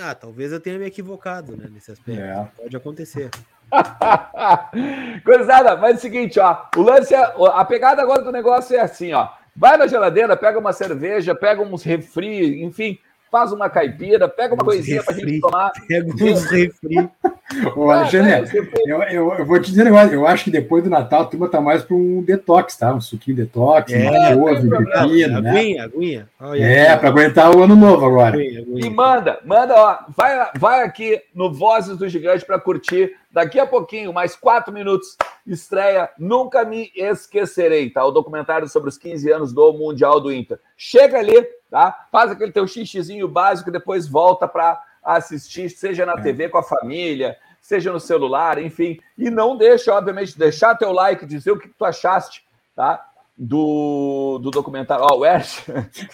Ah, 0.00 0.14
talvez 0.14 0.52
eu 0.52 0.60
tenha 0.60 0.78
me 0.78 0.86
equivocado 0.86 1.56
né, 1.56 1.68
nesse 1.70 1.90
aspecto. 1.90 2.20
É. 2.20 2.48
Pode 2.56 2.76
acontecer. 2.76 3.30
Coisada, 5.24 5.76
mas 5.76 5.94
é 5.94 5.98
o 5.98 6.00
seguinte, 6.00 6.38
ó. 6.40 6.64
O 6.76 6.82
lance 6.82 7.14
é. 7.14 7.34
A 7.52 7.64
pegada 7.64 8.00
agora 8.00 8.22
do 8.22 8.32
negócio 8.32 8.76
é 8.76 8.80
assim, 8.80 9.12
ó. 9.12 9.28
Vai 9.56 9.76
na 9.76 9.86
geladeira, 9.86 10.36
pega 10.36 10.58
uma 10.58 10.72
cerveja, 10.72 11.34
pega 11.34 11.60
uns 11.60 11.82
refri, 11.82 12.62
enfim, 12.62 12.98
faz 13.30 13.52
uma 13.52 13.68
caipira, 13.68 14.28
pega 14.28 14.54
uma 14.54 14.64
coisinha 14.64 15.02
para 15.02 15.14
gente 15.14 15.40
tomar. 15.40 15.72
Pega 15.86 16.08
uns 16.12 16.44
refri. 16.44 17.10
Ô, 17.74 17.90
Alexandre, 17.90 18.44
eu, 18.86 19.02
eu, 19.04 19.34
eu, 19.38 19.46
vou 19.46 19.58
te 19.58 19.70
dizer 19.70 19.82
um 19.82 19.84
negócio, 19.86 20.12
eu 20.12 20.26
acho 20.26 20.44
que 20.44 20.50
depois 20.50 20.84
do 20.84 20.90
Natal 20.90 21.22
a 21.22 21.24
turma 21.24 21.48
tá 21.48 21.60
mais 21.60 21.82
para 21.82 21.96
um 21.96 22.22
detox, 22.22 22.76
tá? 22.76 22.92
Um 22.92 23.00
suquinho 23.00 23.38
detox, 23.38 23.90
é, 23.90 24.10
uma 24.10 24.36
couve, 24.36 24.68
pepino, 24.68 25.40
né? 25.40 25.50
Aguinha, 25.50 25.84
aguinha. 25.84 26.28
Olha, 26.38 26.62
é, 26.62 26.96
para 26.96 27.08
aguentar 27.08 27.56
o 27.56 27.62
ano 27.62 27.74
novo 27.74 28.04
agora. 28.04 28.36
Aguinha, 28.36 28.60
aguinha. 28.60 28.86
E 28.86 28.90
manda, 28.90 29.38
manda, 29.46 29.74
ó, 29.74 29.98
vai, 30.14 30.50
vai 30.58 30.82
aqui 30.82 31.22
no 31.34 31.50
Vozes 31.50 31.96
do 31.96 32.06
Gigante 32.06 32.44
para 32.44 32.60
curtir. 32.60 33.16
Daqui 33.30 33.58
a 33.58 33.66
pouquinho, 33.66 34.12
mais 34.12 34.36
quatro 34.36 34.72
minutos, 34.72 35.16
estreia 35.46 36.10
Nunca 36.18 36.64
Me 36.64 36.90
Esquecerei, 36.94 37.88
tá? 37.88 38.04
O 38.04 38.10
documentário 38.10 38.68
sobre 38.68 38.90
os 38.90 38.98
15 38.98 39.32
anos 39.32 39.52
do 39.54 39.72
Mundial 39.72 40.20
do 40.20 40.32
Inter. 40.32 40.58
Chega 40.76 41.18
ali, 41.18 41.46
tá? 41.70 42.06
Faz 42.12 42.30
aquele 42.30 42.52
teu 42.52 42.66
xixizinho 42.66 43.28
básico, 43.28 43.70
depois 43.70 44.06
volta 44.06 44.46
para 44.46 44.82
assistir, 45.16 45.70
seja 45.70 46.04
na 46.04 46.14
é. 46.14 46.20
TV 46.20 46.48
com 46.48 46.58
a 46.58 46.62
família, 46.62 47.36
seja 47.60 47.92
no 47.92 48.00
celular, 48.00 48.58
enfim. 48.58 48.98
E 49.16 49.30
não 49.30 49.56
deixa, 49.56 49.92
obviamente, 49.92 50.38
deixar 50.38 50.74
teu 50.74 50.92
like, 50.92 51.26
dizer 51.26 51.52
o 51.52 51.58
que 51.58 51.68
tu 51.68 51.84
achaste, 51.84 52.44
tá? 52.74 53.04
Do, 53.36 54.40
do 54.42 54.50
documentário. 54.50 55.04
Ó, 55.04 55.14
oh, 55.14 55.18
o 55.20 55.24
Ernst. 55.24 55.68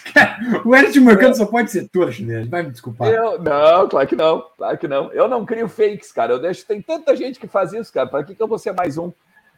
o 0.63 0.75
Ernst 0.75 0.95
Mercado 0.97 1.35
só 1.35 1.45
pode 1.45 1.71
ser 1.71 1.89
tu, 1.89 2.09
chinês. 2.11 2.47
Vai 2.47 2.61
me 2.61 2.69
desculpar. 2.69 3.09
Eu, 3.09 3.41
não, 3.41 3.89
claro 3.89 4.07
que 4.07 4.15
não. 4.15 4.45
Claro 4.55 4.77
que 4.77 4.87
não. 4.87 5.11
Eu 5.11 5.27
não 5.27 5.43
crio 5.43 5.67
fakes, 5.67 6.11
cara. 6.11 6.33
Eu 6.33 6.39
deixo. 6.39 6.65
Tem 6.67 6.81
tanta 6.81 7.15
gente 7.15 7.39
que 7.39 7.47
faz 7.47 7.73
isso, 7.73 7.91
cara. 7.91 8.07
Para 8.07 8.23
que, 8.23 8.35
que 8.35 8.43
eu 8.43 8.47
vou 8.47 8.59
ser 8.59 8.73
mais 8.73 8.99
um? 8.99 9.11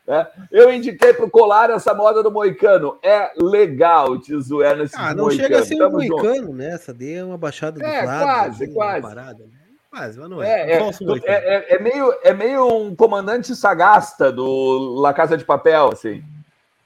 É. 0.07 0.25
Eu 0.49 0.73
indiquei 0.73 1.13
para 1.13 1.25
o 1.25 1.29
Colar 1.29 1.69
essa 1.69 1.93
moda 1.93 2.23
do 2.23 2.31
Moicano. 2.31 2.97
É 3.03 3.31
legal, 3.35 4.17
diz 4.17 4.49
o 4.49 4.63
Ernest. 4.63 4.95
Ah, 4.97 5.13
não 5.13 5.25
Moicano. 5.25 5.43
chega 5.43 5.59
a 5.59 5.65
ser 5.65 5.75
um 5.75 5.79
Tamo 5.79 5.91
Moicano, 5.97 6.35
junto. 6.35 6.53
né? 6.53 6.69
Essa 6.73 6.95
é 7.01 7.23
uma 7.23 7.37
baixada 7.37 7.77
do 7.77 7.85
é, 7.85 8.01
lado. 8.03 8.23
Quase, 8.23 8.63
assim, 8.63 8.73
quase. 8.73 9.01
Parada, 9.01 9.43
né? 9.43 9.57
Quase, 9.91 10.19
mas 10.19 10.29
não 10.29 10.41
é. 10.41 10.71
É, 10.71 10.79
é, 10.79 10.93
é, 11.25 11.75
é, 11.75 11.79
meio, 11.79 12.15
é 12.23 12.33
meio 12.33 12.67
um 12.67 12.95
comandante 12.95 13.53
sagasta 13.53 14.31
do 14.31 14.95
La 15.01 15.13
Casa 15.13 15.37
de 15.37 15.43
Papel, 15.43 15.89
assim. 15.91 16.23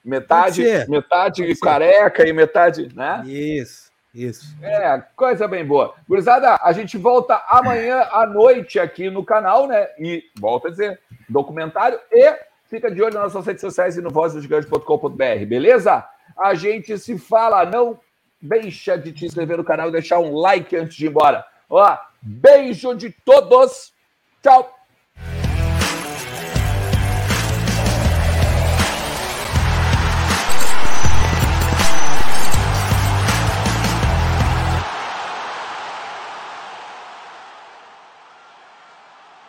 Metade, 0.04 0.64
metade 0.88 1.54
careca 1.60 2.26
e 2.26 2.32
metade, 2.32 2.88
né? 2.92 3.22
Isso. 3.24 3.92
Isso. 4.12 4.54
É, 4.60 5.00
coisa 5.16 5.46
bem 5.46 5.64
boa. 5.64 5.94
Gurizada, 6.08 6.58
a 6.60 6.72
gente 6.72 6.98
volta 6.98 7.40
amanhã 7.48 8.08
à 8.10 8.26
noite 8.26 8.78
aqui 8.80 9.08
no 9.08 9.24
canal, 9.24 9.68
né? 9.68 9.88
E 9.98 10.24
volta 10.38 10.68
a 10.68 10.70
dizer, 10.70 11.00
documentário 11.28 11.98
e 12.10 12.51
Fica 12.72 12.90
de 12.90 13.02
olho 13.02 13.12
nas 13.12 13.34
nossas 13.34 13.44
redes 13.44 13.60
sociais 13.60 13.98
e 13.98 14.00
no 14.00 14.08
vozdosgigantes.com.br, 14.08 15.46
beleza? 15.46 16.08
A 16.34 16.54
gente 16.54 16.96
se 16.96 17.18
fala, 17.18 17.66
não 17.66 18.00
deixa 18.40 18.96
de 18.96 19.12
te 19.12 19.26
inscrever 19.26 19.58
no 19.58 19.64
canal 19.64 19.90
e 19.90 19.92
deixar 19.92 20.20
um 20.20 20.34
like 20.34 20.74
antes 20.74 20.96
de 20.96 21.04
ir 21.04 21.10
embora. 21.10 21.44
Ó, 21.68 21.98
beijo 22.22 22.94
de 22.94 23.10
todos. 23.10 23.92
Tchau. 24.42 24.74